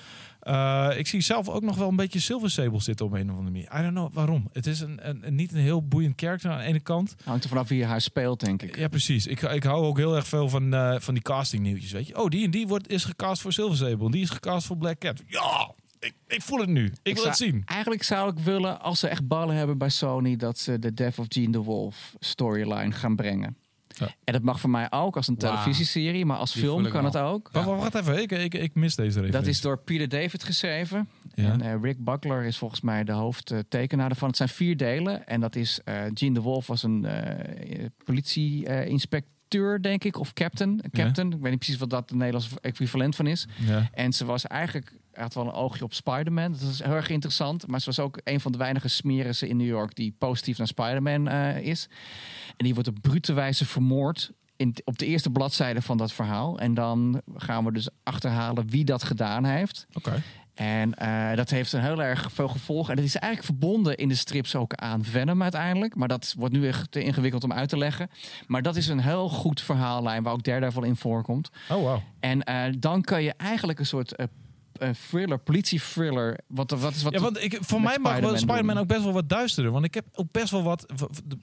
Uh, 0.43 0.89
ik 0.97 1.07
zie 1.07 1.21
zelf 1.21 1.49
ook 1.49 1.61
nog 1.63 1.77
wel 1.77 1.87
een 1.89 1.95
beetje 1.95 2.19
Silver 2.19 2.49
Sable 2.49 2.81
zitten 2.81 3.05
op 3.05 3.11
een 3.11 3.21
of 3.21 3.37
andere 3.37 3.43
manier. 3.51 3.69
I 3.79 3.81
don't 3.81 3.93
know 3.93 4.13
waarom. 4.13 4.49
Het 4.51 4.67
is 4.67 4.79
een, 4.79 5.23
niet 5.29 5.51
een 5.51 5.59
heel 5.59 5.87
boeiend 5.87 6.15
karakter 6.15 6.51
aan 6.51 6.57
de 6.57 6.63
ene 6.63 6.79
kant. 6.79 7.15
Hangt 7.23 7.43
er 7.43 7.49
vanaf 7.49 7.67
wie 7.67 7.77
je 7.77 7.85
haar 7.85 8.01
speelt, 8.01 8.39
denk 8.39 8.61
ik. 8.61 8.77
Ja, 8.77 8.87
precies. 8.87 9.27
Ik, 9.27 9.41
ik 9.41 9.63
hou 9.63 9.85
ook 9.85 9.97
heel 9.97 10.15
erg 10.15 10.27
veel 10.27 10.49
van, 10.49 10.73
uh, 10.73 10.95
van 10.99 11.13
die 11.13 11.23
casting 11.23 11.63
nieuwtjes. 11.63 11.91
Weet 11.91 12.07
je, 12.07 12.21
oh, 12.21 12.29
die 12.29 12.45
en 12.45 12.51
die 12.51 12.67
wordt, 12.67 12.89
is 12.89 13.03
gecast 13.05 13.41
voor 13.41 13.53
Silver 13.53 13.77
Sable. 13.77 14.11
Die 14.11 14.21
is 14.21 14.29
gecast 14.29 14.67
voor 14.67 14.77
Black 14.77 14.99
Cat. 14.99 15.23
Ja, 15.27 15.73
ik, 16.05 16.13
ik 16.27 16.41
voel 16.41 16.59
het 16.59 16.69
nu. 16.69 16.85
Ik, 16.85 16.91
ik 17.03 17.13
wil 17.13 17.15
zou, 17.15 17.27
het 17.27 17.37
zien. 17.37 17.61
Eigenlijk 17.65 18.03
zou 18.03 18.31
ik 18.31 18.39
willen, 18.39 18.81
als 18.81 18.99
ze 18.99 19.07
echt 19.07 19.27
ballen 19.27 19.55
hebben 19.55 19.77
bij 19.77 19.89
Sony, 19.89 20.35
dat 20.35 20.57
ze 20.57 20.79
de 20.79 20.93
Death 20.93 21.19
of 21.19 21.25
Gene 21.29 21.49
the 21.49 21.61
Wolf 21.61 22.15
storyline 22.19 22.91
gaan 22.91 23.15
brengen. 23.15 23.57
Ja. 23.97 24.15
En 24.23 24.33
dat 24.33 24.41
mag 24.41 24.59
voor 24.59 24.69
mij 24.69 24.91
ook 24.91 25.15
als 25.15 25.27
een 25.27 25.37
televisieserie, 25.37 26.25
maar 26.25 26.37
als 26.37 26.53
Die 26.53 26.61
film 26.61 26.83
kan 26.83 26.91
wel. 26.91 27.03
het 27.03 27.17
ook. 27.17 27.49
Wacht, 27.51 27.65
wacht, 27.65 27.81
wacht 27.81 27.95
even. 27.95 28.21
Ik, 28.21 28.31
ik, 28.31 28.53
ik 28.53 28.75
mis 28.75 28.95
deze 28.95 29.07
referentie. 29.07 29.39
Dat 29.39 29.47
is 29.47 29.61
door 29.61 29.77
Peter 29.77 30.09
David 30.09 30.43
geschreven. 30.43 31.09
Ja. 31.33 31.51
En 31.51 31.61
eh, 31.61 31.75
Rick 31.81 32.03
Buckler 32.03 32.43
is 32.43 32.57
volgens 32.57 32.81
mij 32.81 33.03
de 33.03 33.11
hoofdtekenaar 33.11 34.09
ervan. 34.09 34.27
Het 34.27 34.37
zijn 34.37 34.49
vier 34.49 34.77
delen. 34.77 35.27
En 35.27 35.41
dat 35.41 35.55
is 35.55 35.79
eh 35.83 36.01
Gene 36.13 36.33
de 36.33 36.41
Wolf 36.41 36.67
was 36.67 36.83
een 36.83 37.05
eh, 37.05 37.85
politie-inspecteur, 38.03 39.33
denk 39.81 40.03
ik. 40.03 40.19
Of 40.19 40.33
captain. 40.33 40.81
Captain. 40.91 41.31
Ik 41.31 41.39
weet 41.39 41.49
niet 41.49 41.59
precies 41.59 41.77
wat 41.77 41.89
dat 41.89 42.09
de 42.09 42.15
Nederlandse 42.15 42.59
equivalent 42.61 43.15
van 43.15 43.27
is. 43.27 43.47
Ja. 43.57 43.89
En 43.93 44.13
ze 44.13 44.25
was 44.25 44.47
eigenlijk... 44.47 44.93
had 45.13 45.33
wel 45.33 45.45
een 45.45 45.51
oogje 45.51 45.83
op 45.83 45.93
Spider-Man. 45.93 46.51
Dat 46.51 46.61
is 46.61 46.83
heel 46.83 46.93
erg 46.93 47.09
interessant. 47.09 47.67
Maar 47.67 47.79
ze 47.79 47.85
was 47.85 47.99
ook 47.99 48.19
een 48.23 48.39
van 48.39 48.51
de 48.51 48.57
weinige 48.57 48.87
smerissen 48.87 49.47
in 49.47 49.57
New 49.57 49.67
York... 49.67 49.95
die 49.95 50.15
positief 50.17 50.57
naar 50.57 50.67
Spider-Man 50.67 51.27
eh, 51.27 51.57
is. 51.57 51.87
En 52.57 52.65
die 52.65 52.73
wordt 52.73 52.89
op 52.89 52.97
brute 53.01 53.33
wijze 53.33 53.65
vermoord 53.65 54.31
in, 54.55 54.75
op 54.83 54.97
de 54.97 55.05
eerste 55.05 55.29
bladzijde 55.29 55.81
van 55.81 55.97
dat 55.97 56.13
verhaal. 56.13 56.59
En 56.59 56.73
dan 56.73 57.21
gaan 57.35 57.65
we 57.65 57.71
dus 57.71 57.89
achterhalen 58.03 58.69
wie 58.69 58.85
dat 58.85 59.03
gedaan 59.03 59.45
heeft. 59.45 59.85
Oké. 59.93 60.07
Okay. 60.07 60.21
En 60.55 60.93
uh, 61.01 61.35
dat 61.35 61.49
heeft 61.49 61.73
een 61.73 61.81
heel 61.81 62.03
erg 62.03 62.29
veel 62.31 62.47
gevolgen. 62.47 62.89
En 62.89 62.95
dat 62.95 63.05
is 63.05 63.15
eigenlijk 63.15 63.59
verbonden 63.59 63.97
in 63.97 64.07
de 64.07 64.15
strips 64.15 64.55
ook 64.55 64.73
aan 64.73 65.03
Venom 65.03 65.41
uiteindelijk. 65.41 65.95
Maar 65.95 66.07
dat 66.07 66.33
wordt 66.37 66.53
nu 66.53 66.67
echt 66.67 66.91
te 66.91 67.03
ingewikkeld 67.03 67.43
om 67.43 67.53
uit 67.53 67.69
te 67.69 67.77
leggen. 67.77 68.09
Maar 68.47 68.61
dat 68.61 68.75
is 68.75 68.87
een 68.87 68.99
heel 68.99 69.29
goed 69.29 69.61
verhaallijn 69.61 70.23
waar 70.23 70.33
ook 70.33 70.43
Daredevil 70.43 70.83
in 70.83 70.95
voorkomt. 70.95 71.49
Oh, 71.69 71.81
wow. 71.81 71.99
En 72.19 72.49
uh, 72.49 72.63
dan 72.79 73.01
kan 73.01 73.23
je 73.23 73.33
eigenlijk 73.37 73.79
een 73.79 73.85
soort 73.85 74.19
uh, 74.19 74.25
uh, 74.81 74.89
thriller, 75.09 75.39
politie-thriller. 75.39 76.39
Wat, 76.47 76.71
wat 76.71 76.95
is 76.95 77.03
wat 77.03 77.13
ja, 77.13 77.19
want 77.19 77.43
ik, 77.43 77.57
voor 77.61 77.81
mij 77.81 77.97
mag 77.99 78.11
Spider-Man, 78.11 78.39
Spider-Man 78.39 78.77
ook 78.77 78.87
best 78.87 79.03
wel 79.03 79.13
wat 79.13 79.29
duisterder. 79.29 79.71
Want 79.71 79.85
ik 79.85 79.93
heb 79.93 80.05
ook 80.13 80.31
best 80.31 80.51
wel 80.51 80.63
wat. 80.63 80.85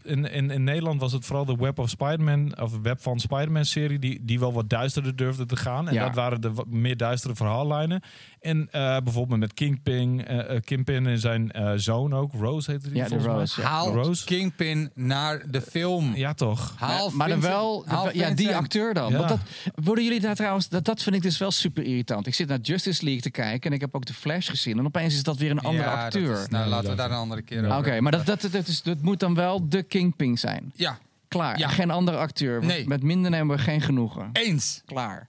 In, 0.03 0.31
in, 0.31 0.51
in 0.51 0.65
Nederland 0.65 1.01
was 1.01 1.13
het 1.13 1.25
vooral 1.25 1.45
de 1.45 1.57
Web 1.57 1.79
of 1.79 1.89
Spider-Man. 1.89 2.61
Of 2.61 2.79
Web 2.83 3.01
van 3.03 3.21
Spider-Man-serie. 3.21 3.99
Die, 3.99 4.25
die 4.25 4.39
wel 4.41 4.53
wat 4.53 4.71
duisterder 4.71 5.17
durfde 5.17 5.47
te 5.47 5.57
gaan. 5.57 5.89
En 5.89 5.95
Ja. 5.95 6.05
dat 6.05 6.15
waren 6.15 6.41
de 6.41 6.53
meer 6.67 6.97
duistere 6.97 7.35
verhaallijnen. 7.35 8.03
En 8.43 8.59
uh, 8.73 8.97
bijvoorbeeld 9.05 9.41
met 9.41 9.55
Kingpin, 9.55 10.25
uh, 10.31 10.61
Kingpin 10.65 11.07
en 11.07 11.19
zijn 11.19 11.51
uh, 11.57 11.73
zoon 11.77 12.15
ook. 12.15 12.33
Rose 12.33 12.71
heette 12.71 12.89
die 12.89 12.97
Ja, 12.97 13.03
de 13.03 13.09
volgens 13.09 13.35
Rose, 13.35 13.61
mij. 13.61 13.71
ja. 13.71 13.75
Haal 13.77 13.95
Rose. 13.95 14.25
Kingpin 14.25 14.91
naar 14.95 15.43
de 15.51 15.61
film. 15.61 16.15
Ja, 16.15 16.35
toch? 16.35 16.75
Haal 16.77 17.09
maar, 17.09 17.17
maar 17.17 17.29
dan 17.29 17.41
wel, 17.41 17.85
haal 17.87 18.15
ja, 18.15 18.31
die 18.31 18.55
acteur 18.57 18.95
dan. 18.95 19.11
Ja. 19.11 19.17
Want 19.17 19.29
dat, 19.29 19.39
worden 19.85 20.05
jullie 20.05 20.21
daar 20.21 20.35
trouwens, 20.35 20.69
dat, 20.69 20.85
dat 20.85 21.03
vind 21.03 21.17
ik 21.17 21.23
dus 21.23 21.39
wel 21.39 21.51
super 21.51 21.83
irritant. 21.85 22.27
Ik 22.27 22.35
zit 22.35 22.49
naar 22.49 22.59
Justice 22.59 23.05
League 23.05 23.23
te 23.23 23.31
kijken 23.31 23.71
en 23.71 23.77
ik 23.77 23.81
heb 23.81 23.95
ook 23.95 24.05
de 24.05 24.15
Flash 24.15 24.49
gezien. 24.51 24.79
En 24.79 24.87
opeens 24.87 25.15
is 25.15 25.23
dat 25.23 25.37
weer 25.37 25.51
een 25.51 25.61
andere 25.61 25.85
Ja, 25.89 26.05
acteur. 26.05 26.41
is- 26.41 26.49
nou, 26.49 26.69
laten 26.69 26.91
we 26.91 26.97
daar 26.97 27.11
een 27.11 27.17
andere 27.17 27.43
keer 27.43 27.63
Ja. 27.67 27.79
Oké, 27.79 27.89
over. 27.89 28.03
maar 28.03 28.13
dat, 28.13 28.27
dat, 28.27 28.41
dat, 28.51 28.67
is, 28.67 28.83
dat 28.83 29.01
moet 29.01 29.21
dan 29.21 29.35
wel 29.35 29.69
de 29.69 29.83
Kingpin 29.83 30.39
zijn. 30.39 30.73
Ja, 30.75 30.99
Klaar. 31.29 31.59
Ja. 31.59 31.69
Geen 31.69 31.91
andere 31.91 32.17
acteur. 32.17 32.65
Nee. 32.65 32.87
Met 32.89 33.03
minder 33.03 33.31
nemen 33.31 33.57
we 33.57 33.63
geen 33.63 33.81
genoegen. 33.81 34.31
eens. 34.33 34.83
Klaar. 34.87 35.29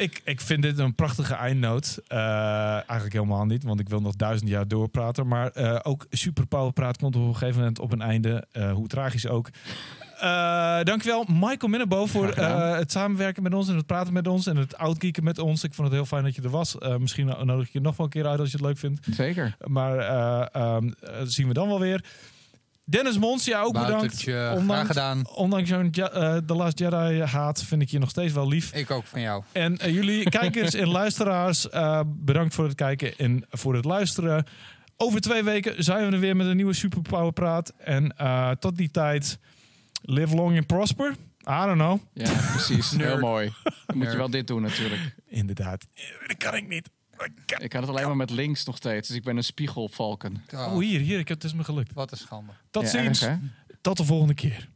Ik, 0.00 0.20
ik 0.24 0.40
vind 0.40 0.62
dit 0.62 0.78
een 0.78 0.94
prachtige 0.94 1.34
eindnoot. 1.34 2.00
Uh, 2.08 2.18
eigenlijk 2.72 3.12
helemaal 3.12 3.46
niet, 3.46 3.62
want 3.62 3.80
ik 3.80 3.88
wil 3.88 4.00
nog 4.00 4.16
duizend 4.16 4.50
jaar 4.50 4.68
doorpraten. 4.68 5.26
Maar 5.26 5.50
uh, 5.54 5.78
ook 5.82 6.06
Superpower 6.10 6.72
Praat 6.72 6.98
komt 6.98 7.16
op 7.16 7.22
een 7.22 7.36
gegeven 7.36 7.58
moment 7.58 7.78
op 7.78 7.92
een 7.92 8.00
einde. 8.00 8.46
Uh, 8.52 8.72
hoe 8.72 8.88
tragisch 8.88 9.26
ook. 9.26 9.50
Dankjewel 10.82 11.24
Michael 11.28 11.68
Minnebo 11.68 12.06
voor 12.06 12.36
het 12.36 12.92
samenwerken 12.92 13.42
met 13.42 13.54
ons 13.54 13.68
en 13.68 13.76
het 13.76 13.86
praten 13.86 14.12
met 14.12 14.26
ons 14.26 14.46
en 14.46 14.56
het 14.56 14.76
outgeeken 14.76 15.24
met 15.24 15.38
ons. 15.38 15.64
Ik 15.64 15.74
vond 15.74 15.88
het 15.88 15.96
heel 15.96 16.06
fijn 16.06 16.24
dat 16.24 16.34
je 16.34 16.42
er 16.42 16.50
was. 16.50 16.76
Misschien 16.98 17.26
nodig 17.26 17.66
ik 17.66 17.72
je 17.72 17.80
nog 17.80 17.96
wel 17.96 18.06
een 18.06 18.12
keer 18.12 18.26
uit 18.26 18.40
als 18.40 18.50
je 18.50 18.56
het 18.56 18.66
leuk 18.66 18.78
vindt. 18.78 19.06
Zeker. 19.10 19.56
Maar 19.64 19.96
um, 20.76 20.94
zien 21.24 21.48
we 21.48 21.54
dan 21.54 21.68
wel 21.68 21.80
weer. 21.80 22.04
Dennis 22.90 23.18
Mons, 23.18 23.44
ja 23.44 23.62
ook 23.62 23.72
Boutertje, 23.72 24.00
bedankt. 24.00 24.22
graag 24.22 24.56
Ondanks, 24.58 24.86
gedaan. 24.86 25.28
ondanks 25.28 25.68
zo'n 25.68 25.92
uh, 25.98 26.36
The 26.36 26.54
Last 26.54 26.78
Jedi 26.78 27.22
haat 27.22 27.62
vind 27.62 27.82
ik 27.82 27.88
je 27.88 27.98
nog 27.98 28.10
steeds 28.10 28.32
wel 28.32 28.48
lief. 28.48 28.74
Ik 28.74 28.90
ook 28.90 29.04
van 29.06 29.20
jou. 29.20 29.42
En 29.52 29.78
uh, 29.86 29.94
jullie 29.94 30.30
kijkers 30.40 30.74
en 30.74 30.88
luisteraars, 30.88 31.66
uh, 31.74 32.00
bedankt 32.06 32.54
voor 32.54 32.64
het 32.64 32.74
kijken 32.74 33.16
en 33.16 33.44
voor 33.50 33.74
het 33.74 33.84
luisteren. 33.84 34.44
Over 34.96 35.20
twee 35.20 35.42
weken 35.42 35.84
zijn 35.84 36.06
we 36.06 36.12
er 36.12 36.20
weer 36.20 36.36
met 36.36 36.46
een 36.46 36.56
nieuwe 36.56 36.72
Superpower 36.72 37.32
Praat. 37.32 37.72
En 37.78 38.14
uh, 38.20 38.50
tot 38.50 38.76
die 38.76 38.90
tijd, 38.90 39.38
live 40.02 40.34
long 40.34 40.56
and 40.56 40.66
prosper. 40.66 41.10
I 41.48 41.64
don't 41.66 41.78
know. 41.78 41.98
Ja, 42.14 42.32
precies. 42.50 42.90
Heel 42.96 43.18
mooi. 43.18 43.52
Dan 43.86 43.98
moet 43.98 44.10
je 44.10 44.16
wel 44.16 44.30
dit 44.30 44.46
doen 44.46 44.62
natuurlijk. 44.62 45.14
Inderdaad. 45.28 45.86
Dat 46.26 46.36
kan 46.36 46.54
ik 46.54 46.68
niet. 46.68 46.88
Ik 47.58 47.68
kan 47.70 47.80
het 47.80 47.90
alleen 47.90 48.06
maar 48.06 48.16
met 48.16 48.30
links 48.30 48.64
nog 48.64 48.76
steeds. 48.76 49.08
Dus 49.08 49.16
ik 49.16 49.22
ben 49.22 49.36
een 49.36 49.44
spiegelvalken. 49.44 50.44
Oh, 50.54 50.78
hier, 50.78 51.00
hier. 51.00 51.18
Ik 51.18 51.28
heb, 51.28 51.36
het 51.36 51.46
is 51.46 51.54
me 51.54 51.64
gelukt. 51.64 51.92
Wat 51.92 52.10
een 52.12 52.18
schande. 52.18 52.52
Tot 52.70 52.82
Ja, 52.82 52.88
ziens. 52.88 53.22
erg, 53.22 53.38
hè? 53.40 53.46
Tot 53.80 53.96
de 53.96 54.04
volgende 54.04 54.34
keer. 54.34 54.68